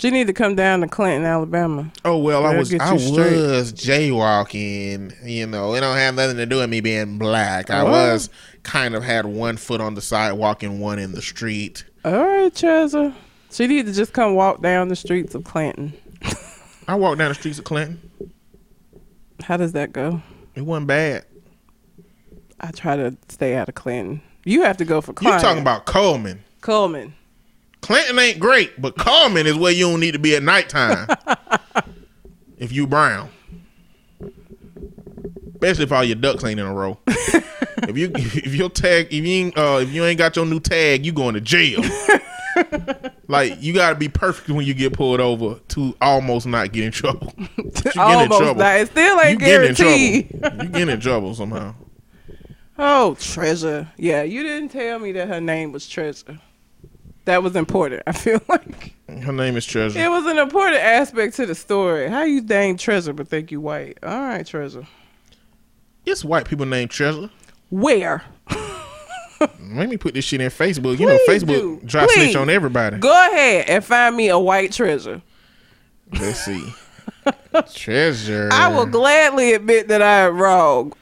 She 0.00 0.10
need 0.10 0.26
to 0.28 0.32
come 0.32 0.54
down 0.54 0.80
to 0.80 0.88
Clinton, 0.88 1.24
Alabama. 1.26 1.90
Oh 2.04 2.16
well, 2.18 2.46
I 2.46 2.56
was 2.56 2.72
I 2.74 2.96
straight. 2.96 3.36
was 3.36 3.72
jaywalking. 3.72 5.14
You 5.28 5.46
know, 5.46 5.74
it 5.74 5.80
don't 5.80 5.96
have 5.96 6.14
nothing 6.14 6.36
to 6.38 6.46
do 6.46 6.56
with 6.58 6.70
me 6.70 6.80
being 6.80 7.18
black. 7.18 7.70
I 7.70 7.80
Oh. 7.80 7.90
was 7.90 8.30
kind 8.62 8.94
of 8.94 9.04
had 9.04 9.26
one 9.26 9.56
foot 9.56 9.80
on 9.80 9.94
the 9.94 10.00
sidewalk 10.00 10.62
and 10.62 10.80
one 10.80 10.98
in 10.98 11.12
the 11.12 11.22
street. 11.22 11.84
All 12.04 12.12
right, 12.26 12.54
Treasure. 12.54 13.14
She 13.50 13.66
need 13.66 13.86
to 13.86 13.92
just 13.92 14.12
come 14.12 14.34
walk 14.34 14.62
down 14.62 14.88
the 14.88 14.96
streets 14.96 15.34
of 15.34 15.44
Clinton. 15.44 15.92
I 16.88 16.94
walked 16.94 17.18
down 17.18 17.28
the 17.28 17.34
streets 17.34 17.58
of 17.58 17.64
Clinton. 17.64 18.00
How 19.42 19.56
does 19.56 19.72
that 19.72 19.92
go? 19.92 20.22
It 20.54 20.62
wasn't 20.62 20.86
bad. 20.86 21.24
I 22.60 22.70
try 22.70 22.96
to 22.96 23.16
stay 23.28 23.54
out 23.56 23.68
of 23.68 23.74
Clinton. 23.74 24.22
You 24.44 24.62
have 24.62 24.76
to 24.78 24.84
go 24.84 25.00
for 25.00 25.10
You 25.12 25.16
Clinton. 25.16 25.40
talking 25.40 25.62
about 25.62 25.86
Cullman? 25.86 26.42
Cullman? 26.60 27.14
Clinton 27.80 28.18
ain't 28.18 28.38
great, 28.38 28.80
but 28.80 28.96
Carmen 28.96 29.46
is 29.46 29.56
where 29.56 29.72
you 29.72 29.88
don't 29.88 30.00
need 30.00 30.12
to 30.12 30.18
be 30.18 30.36
at 30.36 30.42
nighttime. 30.42 31.08
if 32.58 32.72
you 32.72 32.86
brown, 32.86 33.30
especially 35.54 35.84
if 35.84 35.92
all 35.92 36.04
your 36.04 36.16
ducks 36.16 36.44
ain't 36.44 36.60
in 36.60 36.66
a 36.66 36.74
row. 36.74 36.98
if 37.06 37.96
you 37.96 38.10
if 38.14 38.54
your 38.54 38.70
tag 38.70 39.06
if 39.06 39.12
you 39.12 39.26
ain't 39.26 39.58
uh, 39.58 39.78
if 39.82 39.90
you 39.92 40.04
ain't 40.04 40.18
got 40.18 40.36
your 40.36 40.46
new 40.46 40.60
tag, 40.60 41.04
you 41.04 41.12
going 41.12 41.34
to 41.34 41.40
jail. 41.40 41.82
like 43.28 43.62
you 43.62 43.72
got 43.72 43.90
to 43.90 43.94
be 43.96 44.08
perfect 44.08 44.48
when 44.50 44.66
you 44.66 44.74
get 44.74 44.92
pulled 44.92 45.20
over 45.20 45.58
to 45.68 45.96
almost 46.00 46.46
not 46.46 46.72
get 46.72 46.84
in 46.84 46.92
trouble. 46.92 47.32
You 47.38 47.48
get 47.72 47.94
in 47.94 48.00
Almost 48.00 48.40
trouble. 48.40 48.60
not. 48.60 48.76
It 48.76 48.88
still 48.88 49.20
ain't 49.20 49.40
You 49.40 49.46
ain't 49.46 49.76
get 49.76 49.84
in 49.90 50.28
trouble. 50.40 50.64
You 50.64 50.70
get 50.70 50.88
in 50.88 51.00
trouble 51.00 51.34
somehow. 51.34 51.74
Oh, 52.78 53.14
Treasure. 53.20 53.88
Yeah, 53.98 54.22
you 54.22 54.42
didn't 54.42 54.70
tell 54.70 54.98
me 54.98 55.12
that 55.12 55.28
her 55.28 55.40
name 55.40 55.70
was 55.72 55.86
Treasure. 55.86 56.40
That 57.30 57.44
was 57.44 57.54
important. 57.54 58.02
I 58.08 58.12
feel 58.12 58.40
like 58.48 58.92
Her 59.22 59.32
name 59.32 59.56
is 59.56 59.64
Treasure. 59.64 59.96
it 60.00 60.08
was 60.10 60.26
an 60.26 60.36
important 60.38 60.78
aspect 60.82 61.36
to 61.36 61.46
the 61.46 61.54
story. 61.54 62.08
How 62.08 62.24
you 62.24 62.40
dang 62.40 62.76
Treasure 62.76 63.12
but 63.12 63.28
think 63.28 63.52
you 63.52 63.60
white? 63.60 63.98
All 64.02 64.20
right, 64.20 64.44
Treasure. 64.44 64.84
It's 66.04 66.24
white 66.24 66.48
people 66.48 66.66
named 66.66 66.90
Treasure. 66.90 67.30
Where? 67.70 68.24
Let 69.72 69.88
me 69.88 69.96
put 69.96 70.14
this 70.14 70.24
shit 70.24 70.40
in 70.40 70.50
Facebook. 70.50 70.98
You 70.98 71.06
know, 71.06 71.18
Facebook 71.28 71.46
do. 71.46 71.80
dry 71.84 72.04
snitch 72.08 72.34
on 72.34 72.50
everybody. 72.50 72.98
Go 72.98 73.12
ahead 73.12 73.66
and 73.68 73.84
find 73.84 74.16
me 74.16 74.28
a 74.28 74.38
white 74.38 74.72
treasure. 74.72 75.22
Let's 76.12 76.44
see. 76.44 76.72
Treasure. 77.72 78.48
I 78.52 78.66
will 78.74 78.86
gladly 78.86 79.54
admit 79.54 79.86
that 79.86 80.02
I 80.02 80.26
am 80.26 80.36
wrong. 80.36 80.92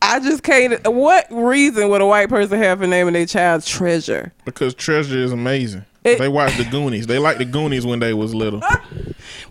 I 0.00 0.20
just 0.20 0.42
can't. 0.42 0.86
What 0.86 1.26
reason 1.30 1.88
would 1.88 2.00
a 2.00 2.06
white 2.06 2.28
person 2.28 2.58
have 2.58 2.78
for 2.78 2.86
naming 2.86 3.14
their 3.14 3.26
child 3.26 3.64
Treasure? 3.64 4.32
because 4.44 4.74
Treasure 4.74 5.18
is 5.18 5.32
amazing. 5.32 5.84
It- 6.04 6.18
they 6.18 6.28
watched 6.28 6.56
the 6.58 6.64
Goonies. 6.64 7.06
They 7.06 7.18
liked 7.18 7.38
the 7.38 7.44
Goonies 7.44 7.84
when 7.84 7.98
they 8.00 8.14
was 8.14 8.34
little. 8.34 8.62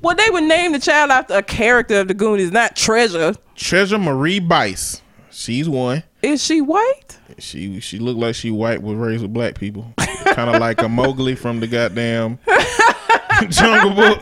Well, 0.02 0.16
they 0.16 0.30
would 0.30 0.44
name 0.44 0.74
the 0.74 0.80
child 0.80 1.10
after 1.10 1.34
a 1.36 1.42
character 1.44 2.02
of 2.02 2.08
the 2.08 2.14
Goonies, 2.14 2.52
not 2.52 2.76
Treasure. 2.76 3.34
Treasure 3.56 3.98
Marie 3.98 4.40
Bice. 4.40 5.02
She's 5.32 5.68
one. 5.68 6.04
Is 6.22 6.44
she 6.44 6.62
white? 6.62 7.18
She 7.40 7.80
she 7.80 7.98
looked 7.98 8.20
like 8.20 8.36
she 8.36 8.52
white 8.52 8.82
was 8.84 8.96
raised 8.96 9.24
with 9.24 9.34
black 9.34 9.60
people. 9.60 9.94
kind 9.98 10.52
of 10.52 10.62
like 10.62 10.82
a 10.84 10.90
Mowgli 10.90 11.34
from 11.36 11.60
the 11.62 11.68
goddamn 11.68 12.38
Jungle 13.50 13.94
Book. 13.96 14.22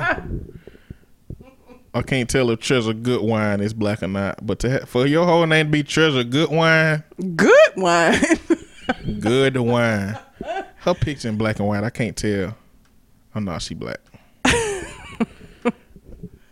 I 1.95 2.01
can't 2.01 2.29
tell 2.29 2.51
if 2.51 2.59
Treasure 2.59 2.93
Good 2.93 3.21
Wine 3.21 3.61
is 3.61 3.73
black 3.73 4.03
or 4.03 4.09
not, 4.09 4.45
but 4.45 4.59
to 4.59 4.69
ha- 4.69 4.85
for 4.85 5.07
your 5.07 5.25
whole 5.25 5.45
name 5.45 5.67
to 5.67 5.71
be 5.71 5.81
Treasure 5.81 6.25
Good 6.25 6.51
Wine, 6.51 7.05
Good 7.37 7.71
Wine, 7.77 8.21
good 9.21 9.55
wine. 9.55 10.19
Her 10.79 10.93
picture 10.93 11.29
in 11.29 11.37
black 11.37 11.59
and 11.59 11.69
white. 11.69 11.85
I 11.85 11.89
can't 11.89 12.17
tell. 12.17 12.53
Oh 13.33 13.39
no, 13.39 13.57
she 13.59 13.75
black. 13.75 13.99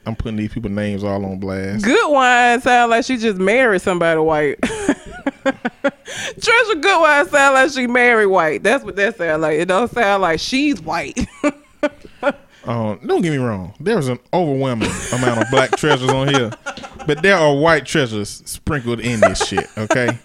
I'm 0.06 0.15
putting 0.15 0.38
these 0.38 0.53
people 0.53 0.72
names 0.72 1.03
all 1.03 1.26
on 1.26 1.40
blast. 1.40 1.84
Good 1.84 2.10
wine 2.10 2.61
sound 2.61 2.91
like 2.91 3.03
she 3.03 3.18
just 3.18 3.38
married 3.38 3.82
somebody 3.82 4.22
white. 4.22 4.61
Treasure 4.61 4.95
Good 6.80 7.02
wine 7.02 7.28
sound 7.28 7.56
like 7.56 7.72
she 7.72 7.88
married 7.88 8.28
white. 8.28 8.64
That's 8.64 8.86
what 8.86 8.95
that 8.95 9.18
sound 9.18 9.41
like. 9.41 9.60
It 9.60 9.65
don't 9.65 9.91
sound 9.91 10.22
like 10.22 10.40
she's 10.40 10.82
white. 10.82 11.20
Um, 12.65 12.99
don't 13.06 13.22
get 13.22 13.31
me 13.31 13.38
wrong. 13.38 13.73
There's 13.80 14.07
an 14.07 14.19
overwhelming 14.34 14.90
amount 15.11 15.41
of 15.41 15.49
black 15.52 15.72
treasures 15.72 16.10
on 16.10 16.30
here, 16.30 16.49
but 17.06 17.22
there 17.22 17.35
are 17.35 17.53
white 17.56 17.85
treasures 17.85 18.41
sprinkled 18.45 19.02
in 19.02 19.19
this 19.19 19.45
shit. 19.45 19.68
Okay, 19.77 20.18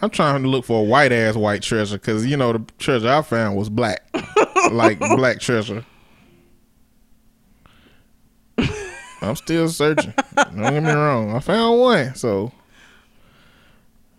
I'm 0.00 0.10
trying 0.10 0.42
to 0.42 0.48
look 0.48 0.64
for 0.64 0.80
a 0.80 0.84
white 0.84 1.12
ass 1.12 1.36
white 1.36 1.62
treasure 1.62 1.98
because 1.98 2.26
you 2.26 2.36
know 2.36 2.52
the 2.52 2.64
treasure 2.78 3.08
I 3.08 3.22
found 3.22 3.56
was 3.56 3.70
black, 3.70 4.02
like 4.72 4.98
black 4.98 5.38
treasure. 5.38 5.86
I'm 9.20 9.36
still 9.36 9.68
searching. 9.68 10.14
Don't 10.34 10.56
get 10.56 10.82
me 10.82 10.90
wrong. 10.90 11.36
I 11.36 11.38
found 11.38 11.78
one, 11.78 12.16
so 12.16 12.50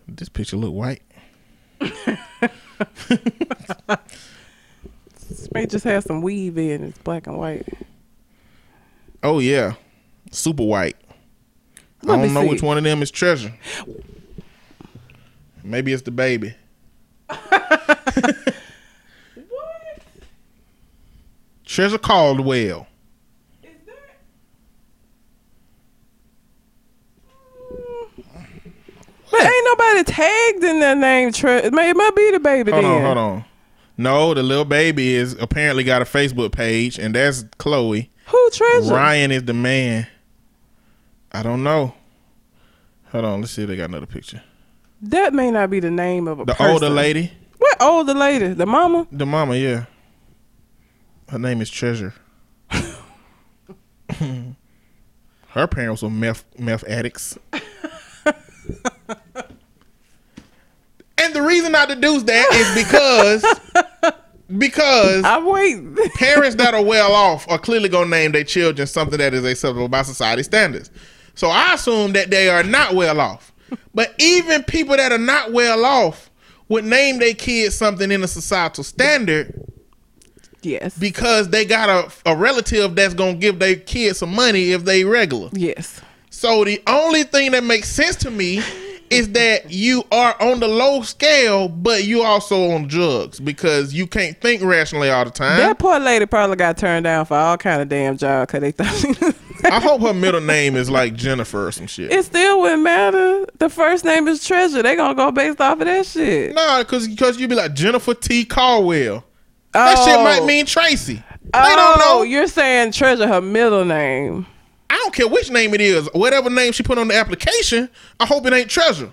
this 0.08 0.30
picture 0.30 0.56
look 0.56 0.72
white. 0.72 1.02
may 5.54 5.66
just 5.66 5.84
have 5.84 6.02
some 6.04 6.20
weave 6.20 6.58
in. 6.58 6.84
It's 6.84 6.98
black 6.98 7.26
and 7.26 7.38
white. 7.38 7.66
Oh 9.22 9.38
yeah, 9.38 9.74
super 10.30 10.64
white. 10.64 10.96
Let 12.02 12.18
I 12.18 12.22
don't 12.22 12.34
know 12.34 12.42
see. 12.42 12.48
which 12.48 12.62
one 12.62 12.76
of 12.76 12.84
them 12.84 13.00
is 13.02 13.10
treasure. 13.10 13.54
Maybe 15.62 15.92
it's 15.94 16.02
the 16.02 16.10
baby. 16.10 16.54
what? 17.28 17.88
Treasure 21.64 21.96
Caldwell. 21.98 22.86
Is 23.62 23.70
that? 23.86 23.94
But 29.30 29.40
ain't 29.42 29.64
nobody 29.64 30.04
tagged 30.04 30.64
in 30.64 30.80
that 30.80 30.98
name. 30.98 31.32
Tre- 31.32 31.58
it, 31.58 31.72
it 31.74 31.96
might 31.96 32.14
be 32.14 32.30
the 32.32 32.40
baby 32.40 32.70
Hold 32.70 32.84
then. 32.84 32.92
on, 32.92 33.02
hold 33.02 33.18
on. 33.18 33.44
No, 33.96 34.34
the 34.34 34.42
little 34.42 34.64
baby 34.64 35.14
is 35.14 35.34
apparently 35.40 35.84
got 35.84 36.02
a 36.02 36.04
Facebook 36.04 36.52
page, 36.52 36.98
and 36.98 37.14
that's 37.14 37.44
Chloe. 37.58 38.10
Who 38.26 38.50
treasure? 38.50 38.92
Ryan 38.92 39.30
is 39.30 39.44
the 39.44 39.54
man. 39.54 40.06
I 41.32 41.42
don't 41.42 41.62
know. 41.62 41.94
Hold 43.12 43.24
on, 43.24 43.40
let's 43.40 43.52
see 43.52 43.62
if 43.62 43.68
they 43.68 43.76
got 43.76 43.90
another 43.90 44.06
picture. 44.06 44.42
That 45.02 45.32
may 45.34 45.50
not 45.50 45.70
be 45.70 45.78
the 45.80 45.90
name 45.90 46.26
of 46.26 46.40
a 46.40 46.44
The 46.44 46.54
person. 46.54 46.72
older 46.72 46.88
lady, 46.90 47.30
What 47.58 47.80
older 47.82 48.14
lady? 48.14 48.48
The 48.48 48.66
mama? 48.66 49.06
the 49.12 49.26
mama, 49.26 49.54
yeah. 49.56 49.84
Her 51.28 51.38
name 51.38 51.60
is 51.60 51.70
Treasure. 51.70 52.14
Her 55.48 55.66
parents 55.68 56.02
were 56.02 56.10
meth 56.10 56.44
meth 56.58 56.84
addicts. 56.84 57.38
the 61.34 61.42
reason 61.42 61.74
I 61.74 61.86
deduce 61.86 62.22
that 62.24 62.48
is 62.52 62.84
because 62.84 63.44
because 64.58 65.24
I 65.24 65.38
wait. 65.38 65.96
parents 66.14 66.56
that 66.56 66.74
are 66.74 66.82
well 66.82 67.12
off 67.12 67.48
are 67.50 67.58
clearly 67.58 67.88
gonna 67.88 68.10
name 68.10 68.32
their 68.32 68.44
children 68.44 68.86
something 68.86 69.18
that 69.18 69.34
is 69.34 69.44
acceptable 69.44 69.88
by 69.88 70.02
society 70.02 70.42
standards. 70.42 70.90
So 71.34 71.48
I 71.48 71.74
assume 71.74 72.12
that 72.12 72.30
they 72.30 72.48
are 72.48 72.62
not 72.62 72.94
well 72.94 73.20
off. 73.20 73.52
But 73.92 74.14
even 74.18 74.62
people 74.62 74.96
that 74.96 75.10
are 75.10 75.18
not 75.18 75.52
well 75.52 75.84
off 75.84 76.30
would 76.68 76.84
name 76.84 77.18
their 77.18 77.34
kids 77.34 77.74
something 77.74 78.10
in 78.10 78.22
a 78.22 78.28
societal 78.28 78.84
standard 78.84 79.64
yes. 80.62 80.96
because 80.96 81.48
they 81.48 81.64
got 81.64 81.88
a, 81.88 82.30
a 82.30 82.36
relative 82.36 82.94
that's 82.94 83.14
gonna 83.14 83.34
give 83.34 83.58
their 83.58 83.76
kids 83.76 84.18
some 84.18 84.34
money 84.34 84.72
if 84.72 84.84
they 84.84 85.04
regular. 85.04 85.50
yes. 85.52 86.00
So 86.30 86.64
the 86.64 86.82
only 86.86 87.22
thing 87.22 87.52
that 87.52 87.62
makes 87.62 87.88
sense 87.88 88.16
to 88.16 88.30
me 88.30 88.60
is 89.14 89.28
that 89.32 89.70
you 89.70 90.04
are 90.12 90.40
on 90.40 90.60
the 90.60 90.68
low 90.68 91.02
scale, 91.02 91.68
but 91.68 92.04
you 92.04 92.22
also 92.22 92.70
on 92.70 92.88
drugs 92.88 93.40
because 93.40 93.94
you 93.94 94.06
can't 94.06 94.40
think 94.40 94.62
rationally 94.62 95.10
all 95.10 95.24
the 95.24 95.30
time. 95.30 95.58
That 95.58 95.78
poor 95.78 95.98
lady 95.98 96.26
probably 96.26 96.56
got 96.56 96.76
turned 96.76 97.04
down 97.04 97.26
for 97.26 97.36
all 97.36 97.56
kind 97.56 97.82
of 97.82 97.88
damn 97.88 98.16
jobs 98.16 98.52
because 98.52 98.60
they 98.60 98.72
thought 98.72 98.94
she 98.94 99.08
was. 99.08 99.34
I 99.64 99.80
hope 99.80 100.02
her 100.02 100.12
middle 100.12 100.40
name 100.40 100.76
is 100.76 100.90
like 100.90 101.14
Jennifer 101.14 101.68
or 101.68 101.72
some 101.72 101.86
shit. 101.86 102.12
it 102.12 102.24
still 102.24 102.60
wouldn't 102.60 102.82
matter. 102.82 103.46
The 103.58 103.70
first 103.70 104.04
name 104.04 104.28
is 104.28 104.44
Treasure. 104.44 104.82
They 104.82 104.96
gonna 104.96 105.14
go 105.14 105.30
based 105.30 105.60
off 105.60 105.80
of 105.80 105.86
that 105.86 106.04
shit. 106.06 106.54
Nah, 106.54 106.84
cause 106.84 107.08
cause 107.18 107.38
you 107.40 107.48
be 107.48 107.54
like 107.54 107.74
Jennifer 107.74 108.14
T. 108.14 108.44
Caldwell. 108.44 109.24
That 109.72 109.96
shit 110.04 110.16
oh. 110.16 110.24
might 110.24 110.44
mean 110.44 110.66
Tracy. 110.66 111.14
They 111.14 111.50
don't 111.50 111.78
oh, 111.78 111.96
know. 111.98 112.18
Oh, 112.18 112.22
you're 112.22 112.46
saying 112.46 112.92
Treasure 112.92 113.26
her 113.26 113.40
middle 113.40 113.84
name. 113.84 114.46
I 114.90 114.96
don't 114.96 115.14
care 115.14 115.26
which 115.28 115.50
name 115.50 115.74
it 115.74 115.80
is. 115.80 116.08
Whatever 116.12 116.50
name 116.50 116.72
she 116.72 116.82
put 116.82 116.98
on 116.98 117.08
the 117.08 117.14
application, 117.16 117.88
I 118.20 118.26
hope 118.26 118.46
it 118.46 118.52
ain't 118.52 118.70
Treasure. 118.70 119.10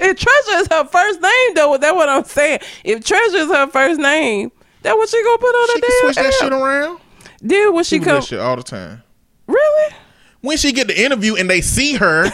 If 0.00 0.18
Treasure 0.18 0.58
is 0.60 0.68
her 0.68 0.84
first 0.86 1.20
name, 1.20 1.54
though, 1.54 1.76
that's 1.78 1.94
what 1.94 2.08
I'm 2.08 2.24
saying. 2.24 2.58
If 2.84 3.04
Treasure 3.04 3.36
is 3.38 3.48
her 3.48 3.66
first 3.68 4.00
name, 4.00 4.50
that's 4.82 4.94
what 4.96 5.08
she 5.08 5.22
gonna 5.22 5.38
put 5.38 5.46
on 5.54 5.68
She 5.68 5.74
the 5.74 5.80
can 5.80 5.90
damn 5.90 6.00
switch 6.02 6.16
that 6.16 6.26
app. 6.26 6.32
shit 6.34 6.52
around. 6.52 7.00
Then 7.40 7.74
when 7.74 7.84
she 7.84 7.96
She 7.98 8.04
come, 8.04 8.14
that 8.16 8.24
shit 8.24 8.40
all 8.40 8.56
the 8.56 8.62
time. 8.62 9.02
really? 9.46 9.94
When 10.40 10.56
she 10.58 10.72
get 10.72 10.88
the 10.88 11.00
interview 11.00 11.36
and 11.36 11.48
they 11.48 11.60
see 11.62 11.94
her, 11.94 12.26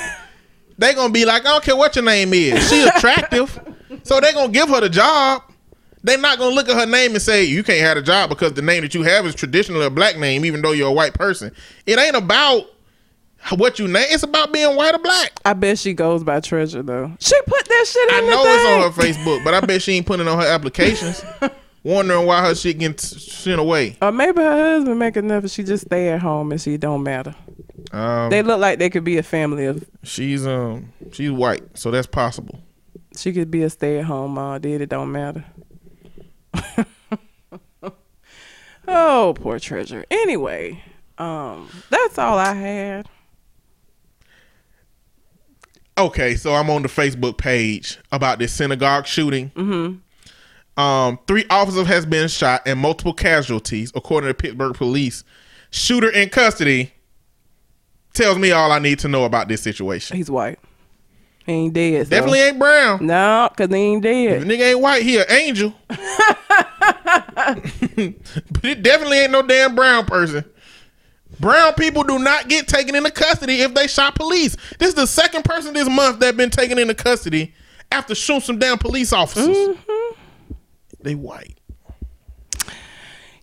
they 0.79 0.95
gonna 0.95 1.13
be 1.13 1.25
like, 1.25 1.43
I 1.43 1.51
don't 1.53 1.63
care 1.65 1.77
what 1.77 1.95
your 1.95 2.05
name 2.05 2.33
is. 2.35 2.69
She 2.69 2.83
attractive, 2.97 3.57
so 4.03 4.21
they 4.21 4.33
gonna 4.33 4.53
give 4.53 4.69
her 4.71 4.81
the 4.81 4.89
job. 4.89 5.43
They 6.03 6.17
not 6.17 6.39
gonna 6.39 6.55
look 6.55 6.69
at 6.69 6.77
her 6.77 6.87
name 6.87 7.13
and 7.13 7.21
say 7.23 7.45
you 7.45 7.63
can't 7.63 7.81
have 7.81 7.97
a 7.97 8.03
job 8.03 8.31
because 8.31 8.55
the 8.55 8.63
name 8.63 8.83
that 8.83 8.95
you 8.95 9.03
have 9.03 9.27
is 9.27 9.35
traditionally 9.35 9.85
a 9.85 9.91
black 9.91 10.17
name, 10.19 10.45
even 10.45 10.63
though 10.63 10.73
you're 10.73 10.89
a 10.89 10.93
white 10.93 11.15
person. 11.15 11.53
It 11.87 11.99
ain't 11.99 12.17
about 12.17 12.65
what 13.57 13.79
you 13.79 13.87
name. 13.89 14.07
It's 14.11 14.23
about 14.23 14.53
being 14.53 14.77
white 14.77 14.95
or 14.95 14.99
black. 14.99 15.33
I 15.45 15.53
bet 15.53 15.79
she 15.79 15.93
goes 15.93 16.25
by 16.25 16.41
Treasure 16.41 16.83
though. 16.83 17.13
She 17.21 17.35
put 17.47 17.65
that 17.69 17.87
shit 17.89 18.13
I 18.15 18.21
know 18.23 18.43
it's 18.47 18.97
on 18.97 19.05
her. 19.05 19.13
Facebook, 19.13 19.45
but 19.45 19.55
I 19.55 19.61
bet 19.61 19.83
she 19.83 19.93
ain't 19.93 20.07
putting 20.07 20.27
it 20.27 20.31
on 20.31 20.39
her 20.39 20.47
applications. 20.47 21.23
Wondering 21.83 22.27
why 22.27 22.47
her 22.47 22.55
shit 22.55 22.79
getting 22.79 22.99
sent 22.99 23.59
away. 23.59 23.97
Or 24.03 24.13
maybe 24.13 24.43
her 24.43 24.75
husband 24.77 24.99
make 24.99 25.17
enough 25.17 25.45
and 25.45 25.51
she 25.51 25.63
just 25.63 25.87
stay 25.87 26.11
at 26.11 26.21
home 26.21 26.53
and 26.53 26.61
she 26.61 26.77
don't 26.77 27.03
matter. 27.03 27.35
Um, 27.93 28.29
They 28.29 28.43
look 28.43 28.61
like 28.61 28.79
they 28.79 28.91
could 28.91 29.05
be 29.05 29.17
a 29.17 29.23
family 29.23 29.65
of 29.65 29.83
she's 30.03 30.47
um 30.47 30.93
she's 31.13 31.31
white, 31.31 31.63
so 31.79 31.91
that's 31.91 32.07
possible. 32.07 32.61
she 33.17 33.33
could 33.33 33.51
be 33.51 33.63
a 33.63 33.71
stay 33.71 33.99
at 33.99 34.05
home 34.05 34.33
mom, 34.33 34.61
did 34.61 34.83
it 34.83 34.91
don't 34.91 35.11
matter. 35.11 35.43
oh, 38.89 39.35
poor 39.37 39.59
treasure. 39.59 40.05
Anyway, 40.11 40.83
um, 41.19 41.69
that's 41.91 42.19
all 42.19 42.39
I 42.39 42.55
had. 42.55 43.09
Okay, 45.99 46.35
so 46.35 46.55
I'm 46.55 46.71
on 46.71 46.83
the 46.83 46.89
Facebook 46.89 47.37
page 47.37 47.99
about 48.11 48.39
this 48.39 48.53
synagogue 48.53 49.07
shooting. 49.07 49.51
Mm-hmm. 49.51 50.81
Um, 50.81 51.19
three 51.27 51.45
officers 51.51 51.87
has 51.89 52.07
been 52.07 52.29
shot 52.29 52.63
and 52.65 52.79
multiple 52.79 53.13
casualties, 53.13 53.93
according 53.95 54.29
to 54.29 54.35
Pittsburgh 54.35 54.75
police. 54.75 55.25
Shooter 55.71 56.09
in 56.09 56.31
custody 56.31 56.93
tells 58.15 58.39
me 58.39 58.51
all 58.53 58.73
I 58.73 58.79
need 58.79 58.99
to 59.01 59.09
know 59.09 59.25
about 59.25 59.49
this 59.49 59.61
situation. 59.61 60.17
He's 60.17 60.31
white. 60.31 60.59
Ain't 61.51 61.75
dead. 61.75 62.07
so- 62.07 62.11
Definitely 62.11 62.41
ain't 62.41 62.59
brown. 62.59 63.07
No, 63.07 63.49
cause 63.57 63.69
he 63.69 63.75
ain't 63.77 64.05
If 64.05 64.43
dead. 64.43 64.49
nigga 64.49 64.71
ain't 64.71 64.81
white, 64.81 65.03
he 65.03 65.19
an 65.19 65.25
angel. 65.31 65.75
but 65.89 65.99
it 68.65 68.83
definitely 68.83 69.19
ain't 69.19 69.33
no 69.33 69.43
damn 69.43 69.75
brown 69.75 70.07
person. 70.07 70.45
Brown 71.39 71.73
people 71.75 72.03
do 72.05 72.19
not 72.19 72.49
get 72.49 72.69
taken 72.69 72.95
into 72.95 73.11
custody 73.11 73.63
if 73.63 73.73
they 73.75 73.87
shot 73.87 74.15
police. 74.15 74.57
This 74.79 74.91
is 74.91 74.95
the 74.95 75.07
second 75.07 75.45
person 75.45 75.73
this 75.73 75.89
month 75.89 76.21
that 76.21 76.37
been 76.37 76.51
taken 76.51 76.79
into 76.79 76.95
custody 76.95 77.55
after 77.91 78.15
shooting 78.15 78.43
some 78.43 78.59
damn 78.59 78.79
police 78.79 79.13
officers. 79.13 79.77
They 81.03 81.15
white 81.15 81.57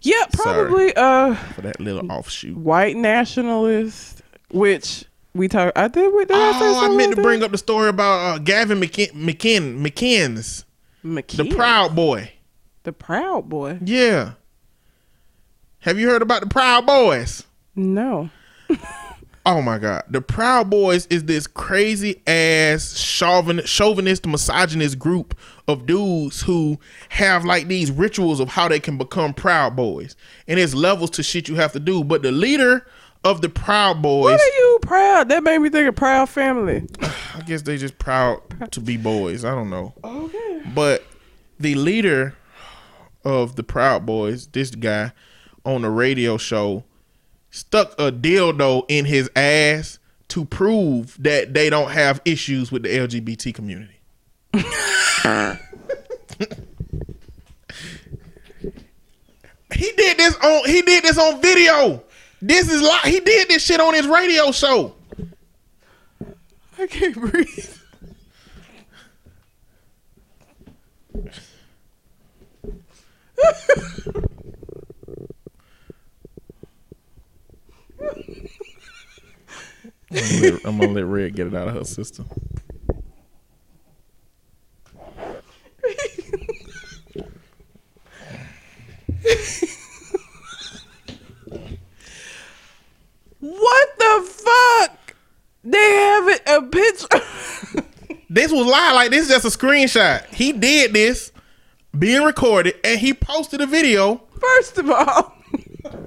Yeah, 0.02 0.26
probably 0.34 0.94
uh 0.96 1.34
for 1.36 1.62
that 1.62 1.80
little 1.80 2.10
offshoot. 2.12 2.56
white 2.56 2.96
nationalist, 2.96 4.22
which 4.52 5.06
we 5.38 5.48
talk. 5.48 5.74
I 5.76 5.88
did. 5.88 6.14
We, 6.14 6.26
did 6.26 6.36
I 6.36 6.40
Oh, 6.40 6.52
I 6.52 6.60
something 6.82 6.98
meant 6.98 7.10
like 7.12 7.16
to 7.18 7.22
bring 7.22 7.44
up 7.44 7.52
the 7.52 7.58
story 7.58 7.90
about 7.90 8.36
uh, 8.36 8.38
Gavin 8.40 8.80
McKin, 8.80 9.12
McKin, 9.14 9.80
McKins, 9.80 10.66
that? 11.04 11.28
the 11.28 11.56
Proud 11.56 11.96
Boy. 11.96 12.32
the 12.84 12.94
Proud 12.94 13.50
Boy. 13.50 13.80
Yeah. 13.82 14.34
Have 15.80 16.00
you 16.00 16.10
heard 16.10 16.22
about 16.22 16.42
the 16.42 16.48
Proud 16.48 16.86
Boys? 16.86 17.44
No, 17.76 18.30
Oh 19.50 19.62
my 19.62 19.78
god. 19.78 20.04
The 20.10 20.20
Proud 20.20 20.70
Boys 20.70 21.06
is 21.06 21.24
this 21.24 21.48
crazy 21.48 22.22
ass 22.28 22.98
chauvin, 22.98 23.62
chauvinist 23.64 24.28
misogynist 24.28 25.00
group 25.00 25.38
of 25.70 25.86
dudes 25.86 26.42
who 26.42 26.78
have 27.08 27.46
like 27.46 27.70
these 27.70 27.90
rituals 27.90 28.42
of 28.42 28.50
how 28.50 28.68
they 28.68 28.82
can 28.82 28.98
become 28.98 29.34
Proud 29.34 29.74
Boys. 29.74 30.18
And 30.50 30.60
there's 30.60 30.76
levels 30.76 31.12
to 31.12 31.24
shit 31.24 31.48
you 31.48 31.56
have 31.56 31.72
to 31.72 31.80
do. 31.80 32.04
But 32.04 32.24
the 32.24 32.32
leader 32.34 32.86
of 33.24 33.42
the 33.42 33.50
Proud 33.50 34.02
Boys, 34.02 34.34
what 34.34 34.42
are 34.42 34.58
you 34.58 34.80
proud? 34.82 35.30
That 35.30 35.44
made 35.44 35.60
me 35.60 35.70
think 35.70 35.88
of 35.88 35.96
Proud 35.96 36.30
Family. 36.30 36.88
I 37.02 37.42
guess 37.46 37.62
they 37.62 37.78
just 37.78 38.00
proud 38.00 38.42
to 38.72 38.82
be 38.82 38.98
boys. 38.98 39.46
I 39.46 39.54
don't 39.54 39.70
know. 39.70 39.94
Okay. 40.04 40.62
But 40.74 41.04
the 41.60 41.76
leader 41.76 42.36
of 43.24 43.56
the 43.56 43.64
Proud 43.64 44.06
Boys, 44.06 44.48
this 44.48 44.72
guy 44.72 45.12
on 45.66 45.82
the 45.82 45.90
radio 45.90 46.38
show 46.38 46.84
stuck 47.52 47.94
a 48.00 48.12
dildo 48.12 48.86
in 48.88 49.06
his 49.06 49.30
ass 49.36 50.00
to 50.30 50.46
prove 50.46 51.18
that 51.22 51.54
they 51.54 51.70
don't 51.70 51.92
have 51.92 52.22
issues 52.26 52.72
with 52.72 52.84
the 52.84 52.90
LGBT 52.90 53.54
community. 53.54 53.94
he 59.74 59.92
did 59.92 60.18
this 60.18 60.36
on 60.38 60.66
he 60.66 60.82
did 60.82 61.04
this 61.04 61.18
on 61.18 61.42
video. 61.42 62.04
This 62.48 62.72
is 62.72 62.82
like 62.82 63.04
he 63.04 63.20
did 63.20 63.50
this 63.50 63.62
shit 63.62 63.82
on 63.82 63.94
his 63.94 64.08
radio 64.08 64.54
show. 64.54 64.96
I 66.80 66.88
can't 66.88 67.14
breathe. 67.14 67.76
I'm 80.10 80.16
gonna, 80.16 80.42
let, 80.42 80.66
I'm 80.66 80.78
gonna 80.78 80.94
let 80.94 81.06
Red 81.06 81.36
get 81.36 81.48
it 81.48 81.54
out 81.54 81.68
of 81.68 81.74
her 81.74 81.84
system. 81.84 82.30
What 93.40 94.00
the 94.00 94.28
fuck? 94.30 95.16
They 95.64 95.78
have 95.78 96.28
it 96.28 96.42
a 96.48 96.62
picture. 96.64 97.22
This 98.38 98.52
was 98.52 98.68
live. 98.68 98.94
Like 98.94 99.10
this 99.10 99.24
is 99.24 99.30
just 99.30 99.46
a 99.46 99.48
screenshot. 99.58 100.24
He 100.28 100.52
did 100.54 100.94
this, 100.94 101.32
being 101.98 102.22
recorded, 102.22 102.76
and 102.84 103.00
he 103.00 103.12
posted 103.12 103.62
a 103.62 103.66
video. 103.66 104.22
First 104.40 104.78
of 104.78 104.92
all, 104.92 105.34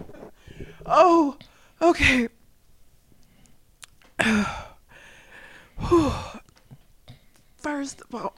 oh, 0.87 1.37
okay. 1.83 2.29
First 7.57 8.01
of 8.03 8.15
all, 8.15 8.37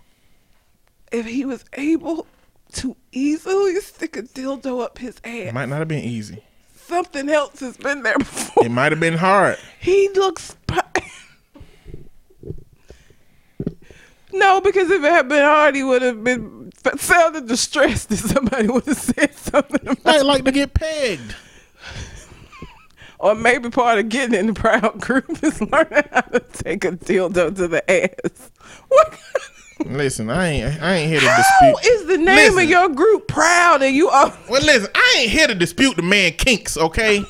if 1.12 1.26
he 1.26 1.44
was 1.44 1.66
able 1.74 2.26
to 2.72 2.96
easily 3.12 3.78
stick 3.80 4.16
a 4.16 4.22
dildo 4.22 4.82
up 4.82 4.96
his 4.96 5.16
ass, 5.22 5.48
It 5.48 5.52
might 5.52 5.68
not 5.68 5.80
have 5.80 5.88
been 5.88 6.02
easy. 6.02 6.42
something 6.74 7.28
else 7.28 7.60
has 7.60 7.76
been 7.76 8.02
there 8.02 8.16
before. 8.16 8.64
It 8.64 8.70
might 8.70 8.92
have 8.92 9.00
been 9.00 9.18
hard. 9.18 9.58
He 9.80 10.08
looks. 10.14 10.56
No, 14.32 14.60
because 14.60 14.90
if 14.90 15.02
it 15.02 15.10
had 15.10 15.28
been 15.28 15.42
hard, 15.44 15.74
he 15.74 15.82
would 15.82 16.02
have 16.02 16.22
been 16.24 16.70
sounded 16.96 17.46
distressed 17.46 18.10
if 18.12 18.18
somebody 18.20 18.66
would 18.68 18.84
have 18.86 18.96
said 18.96 19.34
something 19.36 19.80
about 19.88 20.04
Like 20.04 20.22
like 20.24 20.44
to 20.44 20.52
get 20.52 20.74
pegged. 20.74 21.34
Or 23.18 23.36
maybe 23.36 23.70
part 23.70 23.98
of 24.00 24.08
getting 24.08 24.34
in 24.34 24.46
the 24.48 24.52
proud 24.52 25.00
group 25.00 25.26
is 25.44 25.60
learning 25.60 26.02
how 26.12 26.22
to 26.22 26.40
take 26.40 26.84
a 26.84 26.92
dildo 26.92 27.54
to 27.54 27.68
the 27.68 27.88
ass. 27.90 28.50
What? 28.88 29.16
Listen, 29.86 30.28
I 30.30 30.48
ain't 30.48 30.82
I 30.82 30.94
ain't 30.94 31.10
here 31.10 31.20
to 31.20 31.28
How 31.28 31.36
dispute. 31.72 31.92
is 31.92 32.06
the 32.06 32.16
name 32.18 32.54
Listen. 32.54 32.58
of 32.64 32.68
your 32.70 32.88
group 32.88 33.28
proud 33.28 33.82
and 33.82 33.94
you 33.94 34.08
are? 34.08 34.36
Well, 34.48 34.62
listen, 34.62 34.90
I 34.94 35.16
ain't 35.20 35.30
here 35.30 35.46
to 35.46 35.54
dispute 35.54 35.96
the 35.96 36.02
man 36.02 36.32
kinks, 36.32 36.76
okay? 36.76 37.22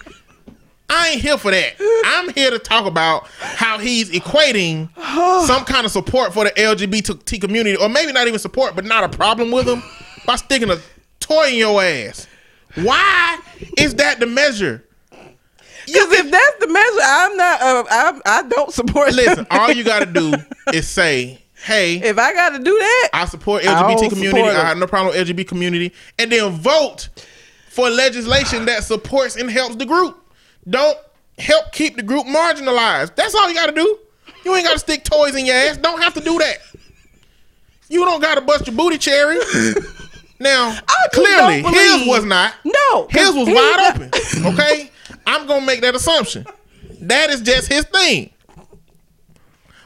I 0.93 1.09
ain't 1.11 1.23
here 1.23 1.39
for 1.39 1.51
that. 1.51 1.75
I'm 2.07 2.33
here 2.35 2.51
to 2.51 2.59
talk 2.59 2.87
about 2.87 3.27
how 3.41 3.79
he's 3.79 4.11
equating 4.11 4.89
some 5.47 5.65
kind 5.65 5.87
of 5.87 5.93
support 5.93 6.35
for 6.35 6.45
the 6.45 6.51
LGBT 6.51 7.41
community, 7.41 7.77
or 7.77 7.89
maybe 7.89 8.13
not 8.13 8.27
even 8.29 8.39
support, 8.39 8.75
but 8.75 8.85
not 8.85 9.05
a 9.05 9.09
problem 9.09 9.51
with 9.51 9.67
them, 9.67 9.83
by 10.27 10.37
sticking 10.37 10.71
a 10.71 10.79
toy 11.21 11.49
in 11.49 11.55
your 11.57 11.83
ass. 11.83 12.27
Why 12.75 13.39
is 13.79 13.95
that 13.97 14.21
the 14.21 14.27
measure? 14.27 14.85
Because 15.87 16.13
if 16.13 16.31
that's 16.31 16.57
the 16.61 16.69
measure, 16.69 17.01
I'm 17.03 17.37
not. 17.37 17.61
Uh, 17.61 17.85
I'm, 17.91 18.23
I 18.25 18.43
don't 18.49 18.73
support. 18.73 19.13
Listen, 19.13 19.47
all 19.51 19.73
you 19.73 19.83
got 19.85 19.99
to 20.01 20.07
do 20.07 20.33
is 20.73 20.89
say, 20.89 21.41
"Hey, 21.65 21.97
If 21.97 22.19
I 22.19 22.33
got 22.33 22.51
to 22.51 22.59
do 22.59 22.79
that, 22.79 23.09
I 23.13 23.25
support 23.25 23.63
LGBT 23.65 23.99
don't 23.99 24.09
community. 24.11 24.39
support 24.39 24.55
I 24.55 24.69
have 24.69 24.79
no 24.79 24.87
problem 24.87 25.15
with 25.15 25.27
LGBT 25.29 25.49
community, 25.49 25.93
and 26.19 26.31
then 26.31 26.51
vote 26.53 27.09
for 27.69 27.91
legislation 27.91 28.65
that 28.67 28.85
supports 28.85 29.35
and 29.37 29.51
helps 29.51 29.75
the 29.77 29.87
group. 29.87 30.22
Don't 30.69 30.99
help 31.39 31.73
keep 31.73 31.97
the 31.97 32.03
group 32.03 32.27
marginalized. 32.27 33.17
That's 33.17 33.35
all 33.35 33.49
you 33.49 33.55
got 33.55 33.67
to 33.67 33.73
do. 33.73 33.99
You 34.45 34.55
ain't 34.55 34.67
got 34.67 34.75
to 34.75 34.79
stick 34.79 35.05
toys 35.05 35.35
in 35.37 35.47
your 35.47 35.57
ass. 35.57 35.77
Don't 35.77 36.03
have 36.03 36.15
to 36.15 36.21
do 36.21 36.39
that. 36.39 36.59
You 37.89 38.05
don't 38.05 38.21
got 38.21 38.37
to 38.37 38.41
bust 38.41 38.67
your 38.67 38.77
booty 38.77 38.99
cherry. 38.99 39.39
Now, 40.43 40.77
I 40.89 41.09
clearly, 41.13 41.63
his 41.63 42.09
was 42.09 42.25
not. 42.25 42.55
No, 42.65 43.07
his 43.09 43.33
was 43.33 43.47
wide 43.47 43.95
open. 43.95 44.53
Okay, 44.53 44.91
I'm 45.25 45.47
gonna 45.47 45.65
make 45.65 45.83
that 45.83 45.95
assumption. 45.95 46.45
That 47.03 47.31
is 47.31 47.41
just 47.43 47.69
his 47.69 47.85
thing. 47.85 48.33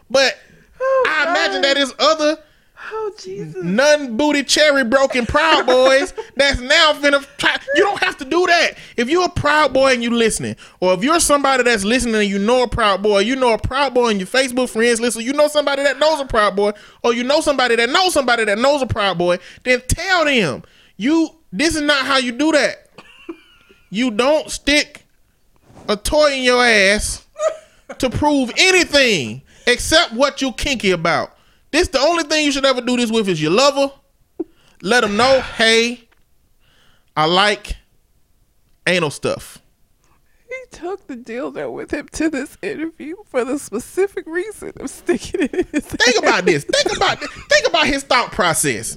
But 0.09 0.39
I 0.81 1.27
imagine 1.28 1.61
that 1.61 1.77
is 1.77 1.93
other 1.98 2.39
oh 2.92 3.12
Jesus, 3.18 3.62
nun 3.62 4.16
booty 4.16 4.42
cherry 4.42 4.84
broken 4.84 5.26
proud 5.26 5.66
boys 5.66 6.14
that's 6.36 6.60
now 6.60 6.92
finna 6.94 7.24
try. 7.36 7.56
You 7.74 7.82
don't 7.84 8.02
have 8.02 8.16
to 8.18 8.24
do 8.24 8.46
that. 8.46 8.72
If 8.96 9.08
you're 9.08 9.26
a 9.26 9.30
proud 9.30 9.72
boy 9.72 9.92
and 9.92 10.02
you 10.02 10.10
listening, 10.10 10.56
or 10.80 10.94
if 10.94 11.02
you're 11.02 11.20
somebody 11.20 11.62
that's 11.62 11.84
listening 11.84 12.14
and 12.16 12.28
you 12.28 12.38
know 12.38 12.62
a 12.62 12.68
proud 12.68 13.02
boy, 13.02 13.20
you 13.20 13.36
know 13.36 13.52
a 13.52 13.58
proud 13.58 13.94
boy 13.94 14.08
and 14.08 14.18
your 14.18 14.26
Facebook 14.26 14.68
friends 14.70 15.00
listen, 15.00 15.22
you 15.22 15.32
know 15.32 15.48
somebody 15.48 15.82
that 15.82 15.98
knows 15.98 16.20
a 16.20 16.26
proud 16.26 16.56
boy, 16.56 16.72
or 17.02 17.12
you 17.14 17.24
know 17.24 17.40
somebody 17.40 17.76
that 17.76 17.88
knows 17.90 18.12
somebody 18.12 18.44
that 18.44 18.58
knows 18.58 18.82
a 18.82 18.86
proud 18.86 19.18
boy, 19.18 19.38
then 19.64 19.82
tell 19.88 20.24
them 20.24 20.62
you 20.96 21.30
this 21.52 21.76
is 21.76 21.82
not 21.82 22.06
how 22.06 22.18
you 22.18 22.32
do 22.32 22.52
that. 22.52 22.88
You 23.90 24.10
don't 24.10 24.50
stick 24.50 25.04
a 25.88 25.96
toy 25.96 26.34
in 26.34 26.42
your 26.42 26.62
ass 26.62 27.24
to 27.98 28.10
prove 28.10 28.50
anything 28.56 29.42
except 29.66 30.12
what 30.12 30.42
you 30.42 30.52
kinky 30.52 30.90
about. 30.90 31.35
This 31.77 31.89
the 31.89 32.01
only 32.01 32.24
thing 32.24 32.47
you 32.47 32.53
should 32.53 32.65
ever 32.65 32.81
do 32.81 32.97
this 32.97 33.11
with 33.11 33.28
is 33.28 33.43
your 33.43 33.51
lover. 33.51 33.93
Let 34.81 35.03
them 35.03 35.19
know, 35.19 35.43
hey, 35.43 36.09
I 37.15 37.27
like 37.27 37.77
anal 38.86 39.11
stuff. 39.11 39.59
he 40.48 40.55
took 40.70 41.07
the 41.07 41.16
dildo 41.16 41.70
with 41.70 41.90
him 41.90 42.09
to 42.12 42.31
this 42.31 42.57
interview 42.62 43.16
for 43.27 43.44
the 43.44 43.59
specific 43.59 44.27
reason 44.27 44.73
of 44.81 44.89
sticking 44.89 45.43
it 45.43 45.53
in 45.55 45.66
his. 45.70 45.85
Think 45.85 46.16
about 46.19 46.47
this. 46.47 46.65
Think 46.65 46.97
about 46.97 47.20
this. 47.20 47.28
Think 47.51 47.66
about 47.69 47.86
his 47.86 48.05
thought 48.05 48.32
process. 48.32 48.97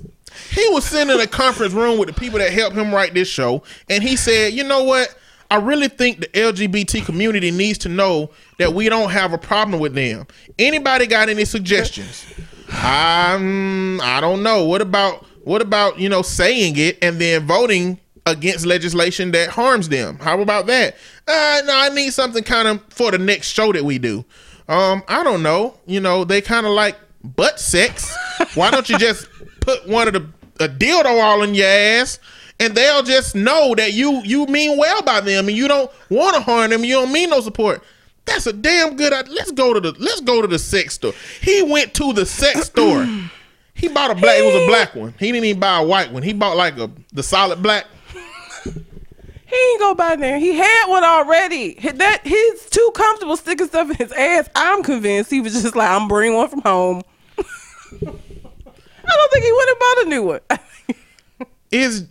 He 0.52 0.66
was 0.70 0.86
sitting 0.86 1.14
in 1.14 1.20
a 1.20 1.28
conference 1.28 1.74
room 1.74 2.00
with 2.00 2.08
the 2.08 2.18
people 2.18 2.40
that 2.40 2.54
helped 2.54 2.78
him 2.78 2.96
write 2.96 3.14
this 3.14 3.28
show, 3.28 3.62
and 3.90 4.02
he 4.02 4.16
said, 4.16 4.54
"You 4.54 4.64
know 4.64 4.84
what? 4.86 5.14
I 5.52 5.58
really 5.58 5.90
think 5.90 6.20
the 6.20 6.28
LGBT 6.28 7.06
community 7.06 7.52
needs 7.52 7.80
to 7.80 7.90
know 7.90 8.30
that 8.58 8.74
we 8.74 8.88
don't 8.88 9.10
have 9.10 9.34
a 9.34 9.38
problem 9.38 9.82
with 9.82 9.96
them. 9.96 10.28
Anybody 10.58 11.08
got 11.08 11.28
any 11.28 11.44
suggestions? 11.44 12.26
Um, 12.70 14.00
I 14.04 14.20
don't 14.22 14.44
know. 14.44 14.66
What 14.66 14.82
about 14.82 15.26
what 15.44 15.62
about 15.62 16.00
you 16.00 16.10
know 16.10 16.22
saying 16.22 16.76
it 16.78 16.98
and 17.02 17.20
then 17.20 17.48
voting 17.48 18.00
against 18.26 18.66
legislation 18.66 19.32
that 19.32 19.50
harms 19.50 19.90
them? 19.90 20.18
How 20.20 20.40
about 20.40 20.68
that? 20.68 20.96
Uh, 21.28 21.62
no, 21.66 21.76
I 21.76 21.90
need 21.90 22.14
something 22.14 22.44
kind 22.44 22.68
of 22.68 22.82
for 22.90 23.12
the 23.12 23.18
next 23.18 23.48
show 23.48 23.74
that 23.74 23.84
we 23.84 23.98
do. 23.98 24.24
Um, 24.68 25.04
I 25.08 25.24
don't 25.24 25.42
know. 25.42 25.78
You 25.88 26.00
know, 26.00 26.24
they 26.24 26.42
kind 26.42 26.66
of 26.66 26.74
like 26.74 26.96
butt 27.24 27.60
sex. 27.60 28.16
Why 28.54 28.70
don't 28.70 28.88
you 28.88 28.98
just 28.98 29.28
put 29.62 29.88
one 29.88 30.08
of 30.08 30.14
the 30.14 30.30
a 30.64 30.70
dildo 30.70 31.22
all 31.22 31.42
in 31.44 31.56
your 31.56 31.68
ass? 31.68 32.20
And 32.62 32.76
they'll 32.76 33.04
just 33.04 33.36
know 33.36 33.74
that 33.76 33.94
you 33.94 34.22
you 34.24 34.46
mean 34.46 34.78
well 34.78 35.02
by 35.02 35.22
them, 35.22 35.48
and 35.48 35.58
you 35.58 35.68
don't 35.68 35.90
want 36.10 36.36
to 36.36 36.42
harm 36.42 36.70
them. 36.72 36.84
You 36.84 36.96
don't 36.96 37.12
mean 37.12 37.30
no 37.30 37.42
support. 37.42 37.84
That's 38.26 38.46
a 38.48 38.54
damn 38.54 38.96
good. 38.96 39.12
idea. 39.14 39.34
Let's 39.34 39.52
go 39.52 39.74
to 39.74 39.80
the 39.80 39.92
let's 40.00 40.22
go 40.22 40.42
to 40.42 40.48
the 40.48 40.60
sex 40.60 40.96
store. 40.96 41.14
He 41.42 41.62
went 41.64 41.94
to 41.96 42.14
the 42.14 42.26
sex 42.26 42.66
store. 42.68 43.08
He 43.74 43.88
bought 43.88 44.12
a 44.12 44.16
black. 44.16 44.38
It 44.38 44.46
was 44.46 44.56
a 44.56 44.68
black 44.68 44.96
one. 44.96 45.14
He 45.20 45.32
didn't 45.32 45.46
even 45.46 45.60
buy 45.60 45.80
a 45.80 45.86
white 45.86 46.12
one. 46.12 46.22
He 46.24 46.34
bought 46.34 46.58
like 46.58 46.78
a 46.78 46.92
the 47.14 47.24
solid 47.24 47.64
black. 47.64 47.86
He 48.64 49.56
ain't 49.56 49.80
go 49.80 49.96
by 49.96 50.16
there. 50.16 50.38
He 50.38 50.54
had 50.56 50.86
one 50.88 51.04
already. 51.04 51.74
That 51.74 52.22
he's 52.24 52.70
too 52.70 52.92
comfortable 52.94 53.36
sticking 53.36 53.66
stuff 53.68 53.90
in 53.90 53.96
his 53.96 54.12
ass. 54.12 54.48
I'm 54.54 54.84
convinced 54.84 55.32
he 55.32 55.42
was 55.42 55.54
just 55.54 55.76
like, 55.76 55.90
I'm 55.90 56.08
bringing 56.08 56.38
one 56.38 56.50
from 56.50 56.62
home. 56.62 57.02
I 57.38 59.16
don't 59.16 59.32
think 59.34 59.44
he 59.46 59.52
went 59.52 59.70
and 59.70 59.80
bought 59.80 59.98
a 59.98 60.06
new 60.10 60.24
one. 60.24 60.40
Is 61.72 62.08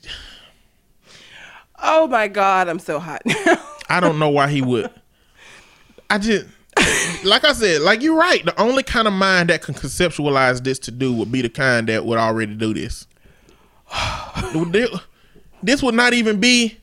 oh 1.81 2.07
my 2.09 2.27
god, 2.29 2.69
I'm 2.69 2.79
so 2.81 2.99
hot 2.99 3.23
now. 3.25 3.63
I 3.89 4.01
don't 4.01 4.19
know 4.19 4.31
why 4.31 4.49
he 4.49 4.61
would. 4.63 4.91
I 6.11 6.19
just 6.19 6.47
like 7.25 7.45
I 7.45 7.53
said, 7.53 7.83
like 7.83 8.03
you're 8.03 8.17
right. 8.17 8.45
The 8.45 8.59
only 8.61 8.83
kind 8.83 9.07
of 9.09 9.15
mind 9.15 9.51
that 9.51 9.63
can 9.63 9.75
conceptualize 9.75 10.63
this 10.63 10.79
to 10.81 10.91
do 10.91 11.13
would 11.15 11.33
be 11.33 11.43
the 11.43 11.49
kind 11.49 11.89
that 11.89 12.05
would 12.05 12.19
already 12.19 12.55
do 12.55 12.75
this. 12.75 13.07
this 15.63 15.83
would 15.83 15.95
not 15.95 16.13
even 16.13 16.41
be. 16.41 16.79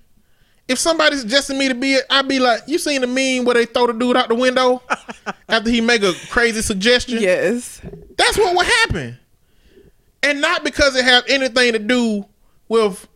If 0.68 0.80
somebody 0.80 1.15
suggested 1.18 1.57
me 1.57 1.68
to 1.68 1.76
be 1.76 1.93
it, 1.93 2.06
I'd 2.10 2.27
be 2.27 2.39
like, 2.39 2.61
"You 2.68 2.80
seen 2.80 3.02
the 3.02 3.07
meme 3.07 3.45
where 3.45 3.53
they 3.53 3.65
throw 3.65 3.88
the 3.88 3.93
dude 3.93 4.18
out 4.18 4.30
the 4.30 4.35
window 4.35 4.81
after 5.49 5.69
he 5.69 5.80
make 5.80 6.03
a 6.03 6.14
crazy 6.30 6.61
suggestion?" 6.61 7.22
yes. 7.22 7.81
That's 8.18 8.38
what 8.38 8.56
would 8.56 8.65
happen. 8.65 9.18
And 10.23 10.41
not 10.41 10.64
because 10.64 10.95
it 10.95 11.06
have 11.06 11.23
anything 11.27 11.73
to 11.73 11.80
do 11.80 12.26
with 12.68 13.07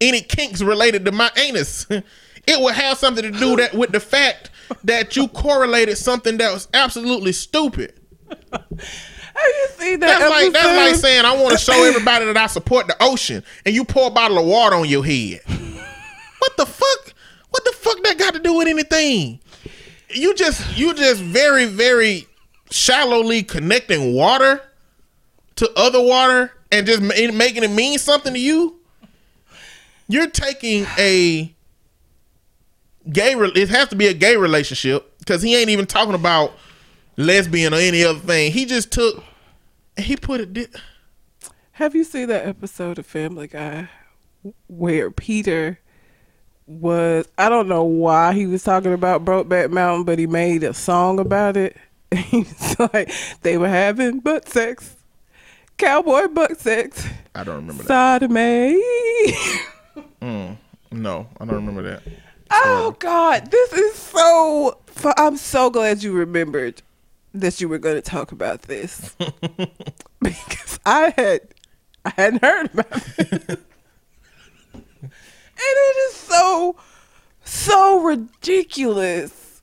any 0.00 0.20
kinks 0.20 0.60
related 0.60 1.06
to 1.06 1.12
my 1.12 1.30
anus. 1.36 1.86
It 2.44 2.60
would 2.60 2.74
have 2.74 2.98
something 2.98 3.22
to 3.22 3.38
do 3.38 3.54
that 3.54 3.72
with 3.72 3.92
the 3.92 4.00
fact 4.00 4.50
that 4.84 5.16
you 5.16 5.28
correlated 5.28 5.98
something 5.98 6.36
that 6.38 6.52
was 6.52 6.68
absolutely 6.74 7.32
stupid. 7.32 8.00
Have 8.28 9.46
you 9.46 9.68
seen 9.78 10.00
that? 10.00 10.18
That's 10.18 10.30
like 10.30 10.52
that's 10.52 10.76
like 10.76 10.94
saying 10.96 11.24
I 11.24 11.34
want 11.36 11.52
to 11.52 11.58
show 11.58 11.84
everybody 11.84 12.26
that 12.26 12.36
I 12.36 12.46
support 12.46 12.86
the 12.86 12.96
ocean, 13.00 13.42
and 13.64 13.74
you 13.74 13.84
pour 13.84 14.08
a 14.08 14.10
bottle 14.10 14.38
of 14.38 14.46
water 14.46 14.76
on 14.76 14.88
your 14.88 15.04
head. 15.04 15.40
What 15.46 16.56
the 16.56 16.66
fuck? 16.66 17.14
What 17.50 17.64
the 17.64 17.72
fuck 17.72 18.02
that 18.02 18.18
got 18.18 18.34
to 18.34 18.40
do 18.40 18.54
with 18.54 18.68
anything? 18.68 19.40
You 20.10 20.34
just 20.34 20.76
you 20.76 20.94
just 20.94 21.22
very 21.22 21.66
very 21.66 22.26
shallowly 22.70 23.42
connecting 23.42 24.14
water 24.14 24.62
to 25.56 25.70
other 25.76 26.00
water 26.02 26.52
and 26.70 26.86
just 26.86 27.02
ma- 27.02 27.14
making 27.34 27.62
it 27.62 27.70
mean 27.70 27.98
something 27.98 28.32
to 28.34 28.40
you. 28.40 28.80
You're 30.08 30.30
taking 30.30 30.86
a 30.98 31.51
gay. 33.10 33.34
Re- 33.34 33.52
it 33.54 33.68
has 33.70 33.88
to 33.88 33.96
be 33.96 34.06
a 34.08 34.14
gay 34.14 34.36
relationship 34.36 35.18
because 35.18 35.42
he 35.42 35.56
ain't 35.56 35.70
even 35.70 35.86
talking 35.86 36.14
about 36.14 36.52
lesbian 37.16 37.72
or 37.74 37.78
any 37.78 38.04
other 38.04 38.18
thing. 38.18 38.52
He 38.52 38.64
just 38.64 38.90
took. 38.92 39.22
He 39.96 40.16
put 40.16 40.40
it. 40.40 40.52
Di- 40.52 40.68
Have 41.72 41.94
you 41.94 42.04
seen 42.04 42.28
that 42.28 42.46
episode 42.46 42.98
of 42.98 43.06
Family 43.06 43.46
Guy 43.46 43.88
where 44.68 45.10
Peter 45.10 45.78
was 46.66 47.28
I 47.38 47.48
don't 47.48 47.68
know 47.68 47.84
why 47.84 48.32
he 48.34 48.46
was 48.46 48.62
talking 48.62 48.92
about 48.92 49.24
Brokeback 49.24 49.70
Mountain, 49.70 50.04
but 50.04 50.18
he 50.18 50.26
made 50.26 50.62
a 50.62 50.72
song 50.74 51.18
about 51.18 51.56
it. 51.56 51.76
He's 52.14 52.78
like 52.78 53.12
they 53.42 53.58
were 53.58 53.68
having 53.68 54.20
butt 54.20 54.48
sex. 54.48 54.96
Cowboy 55.78 56.28
butt 56.28 56.58
sex. 56.58 57.06
I 57.34 57.44
don't 57.44 57.56
remember 57.56 57.82
that. 57.84 58.20
Sodomy. 58.20 58.82
Mm, 60.20 60.56
no, 60.92 61.26
I 61.40 61.44
don't 61.44 61.56
remember 61.56 61.82
that. 61.82 62.02
Oh 62.52 62.88
um, 62.88 62.96
God, 62.98 63.50
this 63.50 63.72
is 63.72 63.94
so. 63.94 64.78
I'm 65.16 65.36
so 65.36 65.70
glad 65.70 66.02
you 66.02 66.12
remembered 66.12 66.82
that 67.34 67.60
you 67.60 67.68
were 67.68 67.78
going 67.78 67.96
to 67.96 68.02
talk 68.02 68.30
about 68.32 68.62
this 68.62 69.16
because 70.20 70.78
I 70.84 71.14
had 71.16 71.40
I 72.04 72.10
hadn't 72.10 72.42
heard 72.42 72.70
about 72.72 73.18
it, 73.18 73.48
and 74.72 74.82
it 75.54 75.96
is 76.08 76.14
so 76.14 76.76
so 77.44 78.02
ridiculous. 78.02 79.62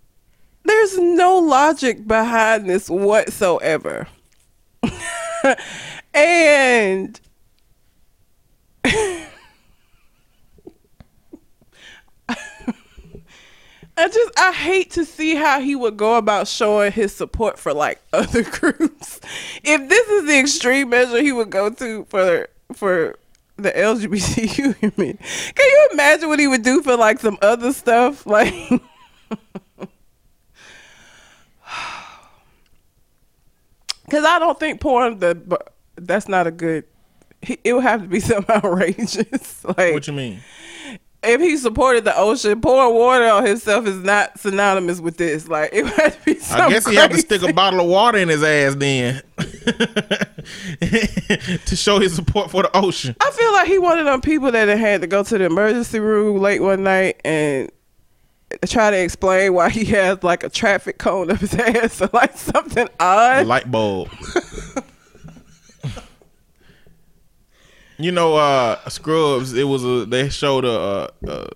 There's 0.64 0.98
no 0.98 1.38
logic 1.38 2.07
behind 2.07 2.70
this 2.70 2.90
whatsoever, 2.90 4.07
and. 6.14 7.20
I 13.99 14.07
just 14.07 14.39
I 14.39 14.53
hate 14.53 14.91
to 14.91 15.03
see 15.03 15.35
how 15.35 15.59
he 15.59 15.76
would 15.76 15.97
go 15.97 16.15
about 16.15 16.47
showing 16.47 16.93
his 16.93 17.13
support 17.13 17.59
for 17.59 17.73
like 17.73 18.01
other 18.13 18.43
groups. 18.43 19.19
If 19.61 19.89
this 19.89 20.07
is 20.07 20.26
the 20.26 20.39
extreme 20.39 20.89
measure 20.89 21.21
he 21.21 21.34
would 21.34 21.49
go 21.49 21.69
to 21.69 22.05
for 22.05 22.47
for 22.73 23.19
the 23.57 23.71
LGBTQ 23.71 24.77
human, 24.77 25.17
can 25.55 25.69
you 25.69 25.89
imagine 25.91 26.30
what 26.30 26.39
he 26.39 26.47
would 26.47 26.63
do 26.63 26.81
for 26.81 26.95
like 26.95 27.19
some 27.19 27.38
other 27.41 27.73
stuff? 27.73 28.26
Like 28.30 28.53
Cuz 34.09 34.23
I 34.23 34.39
don't 34.39 34.57
think 34.59 34.80
porn 34.80 35.19
the 35.19 35.59
that's 35.97 36.30
not 36.30 36.47
a 36.47 36.51
good 36.51 36.85
it 37.63 37.73
would 37.73 37.84
have 37.84 38.01
to 38.01 38.07
be 38.07 38.21
something 38.21 38.55
outrageous. 38.55 39.65
like 39.65 39.93
What 39.93 40.07
you 40.07 40.13
mean? 40.13 40.39
If 41.21 41.41
he 41.41 41.57
supported 41.57 42.05
the 42.05 42.17
ocean, 42.17 42.61
pouring 42.61 42.95
water 42.95 43.25
on 43.27 43.45
himself 43.45 43.85
is 43.87 43.97
not 43.97 44.39
synonymous 44.39 44.99
with 45.01 45.17
this. 45.17 45.47
Like 45.47 45.69
it 45.73 45.85
had 45.95 46.13
to 46.13 46.19
be. 46.25 46.39
I 46.51 46.69
guess 46.69 46.87
he 46.87 46.95
had 46.95 47.11
to 47.11 47.17
stick 47.17 47.41
a 47.41 47.51
bottle 47.53 47.81
of 47.81 47.87
water 47.87 48.17
in 48.17 48.29
his 48.29 48.43
ass 48.43 48.75
then 48.75 49.21
to 51.65 51.75
show 51.75 51.99
his 51.99 52.15
support 52.15 52.51
for 52.51 52.63
the 52.63 52.71
ocean. 52.75 53.15
I 53.19 53.31
feel 53.31 53.51
like 53.53 53.67
he 53.67 53.77
one 53.79 53.99
of 53.99 54.05
them 54.05 54.21
people 54.21 54.51
that 54.51 54.67
had 54.67 55.01
to 55.01 55.07
go 55.07 55.23
to 55.23 55.37
the 55.37 55.45
emergency 55.45 55.99
room 55.99 56.39
late 56.39 56.61
one 56.61 56.83
night 56.83 57.19
and 57.25 57.69
try 58.65 58.89
to 58.89 58.97
explain 58.97 59.53
why 59.53 59.69
he 59.69 59.85
has 59.85 60.23
like 60.23 60.43
a 60.43 60.49
traffic 60.49 60.97
cone 60.97 61.29
up 61.31 61.37
his 61.37 61.53
ass 61.59 62.01
or 62.01 62.09
like 62.13 62.35
something 62.37 62.87
A 62.99 63.03
odd. 63.03 63.45
light 63.47 63.69
bulb. 63.69 64.09
You 67.99 68.11
know, 68.11 68.35
uh, 68.35 68.80
Scrubs. 68.89 69.53
It 69.53 69.65
was 69.65 69.84
a. 69.84 70.05
They 70.05 70.30
showed 70.30 70.65
a 70.65 71.11
a, 71.27 71.49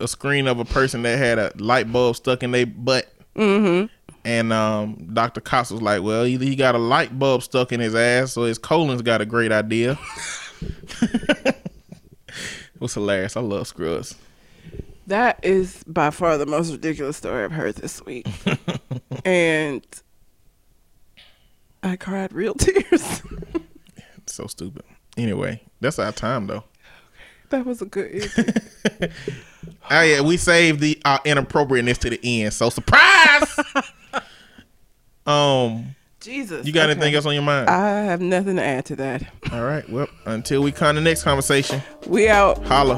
a 0.00 0.08
screen 0.08 0.48
of 0.48 0.58
a 0.58 0.64
person 0.64 1.02
that 1.02 1.16
had 1.16 1.38
a 1.38 1.52
light 1.56 1.90
bulb 1.90 2.16
stuck 2.16 2.42
in 2.42 2.50
their 2.50 2.66
butt. 2.66 3.08
Mm-hmm. 3.36 3.86
And 4.26 4.52
um, 4.52 5.10
Dr. 5.12 5.40
Cox 5.40 5.70
was 5.70 5.80
like, 5.80 6.02
"Well, 6.02 6.26
either 6.26 6.44
he 6.44 6.56
got 6.56 6.74
a 6.74 6.78
light 6.78 7.16
bulb 7.18 7.42
stuck 7.42 7.72
in 7.72 7.80
his 7.80 7.94
ass, 7.94 8.36
or 8.36 8.48
his 8.48 8.58
colon's 8.58 9.02
got 9.02 9.20
a 9.20 9.26
great 9.26 9.52
idea." 9.52 9.96
it 11.00 11.56
was 12.80 12.94
hilarious. 12.94 13.36
I 13.36 13.40
love 13.40 13.68
Scrubs. 13.68 14.16
That 15.06 15.38
is 15.44 15.84
by 15.86 16.10
far 16.10 16.38
the 16.38 16.46
most 16.46 16.72
ridiculous 16.72 17.18
story 17.18 17.44
I've 17.44 17.52
heard 17.52 17.76
this 17.76 18.04
week. 18.04 18.26
and 19.24 19.86
I 21.82 21.96
cried 21.96 22.32
real 22.32 22.54
tears. 22.58 23.22
So 24.26 24.46
stupid. 24.46 24.84
Anyway, 25.16 25.62
that's 25.80 25.98
our 25.98 26.12
time 26.12 26.46
though. 26.46 26.64
that 27.50 27.64
was 27.66 27.82
a 27.82 27.86
good 27.86 28.10
ending. 28.36 29.12
Oh 29.90 30.00
yeah, 30.02 30.20
we 30.22 30.36
saved 30.38 30.80
the 30.80 30.98
uh, 31.04 31.18
inappropriateness 31.26 31.98
to 31.98 32.10
the 32.10 32.20
end. 32.22 32.52
So 32.54 32.70
surprise. 32.70 33.58
um, 35.26 35.94
Jesus. 36.20 36.66
you 36.66 36.72
got 36.72 36.84
Okay. 36.88 36.92
anything 36.92 37.14
else 37.14 37.26
on 37.26 37.34
your 37.34 37.42
mind? 37.42 37.68
I 37.68 38.02
have 38.04 38.20
nothing 38.20 38.56
to 38.56 38.62
add 38.64 38.86
to 38.86 38.96
that. 38.96 39.22
All 39.52 39.62
right. 39.62 39.88
Well, 39.90 40.08
until 40.26 40.62
we 40.62 40.72
come 40.72 40.96
to 40.96 41.00
the 41.00 41.04
next 41.04 41.22
conversation, 41.22 41.82
We 42.06 42.28
out. 42.28 42.64
holla. 42.66 42.94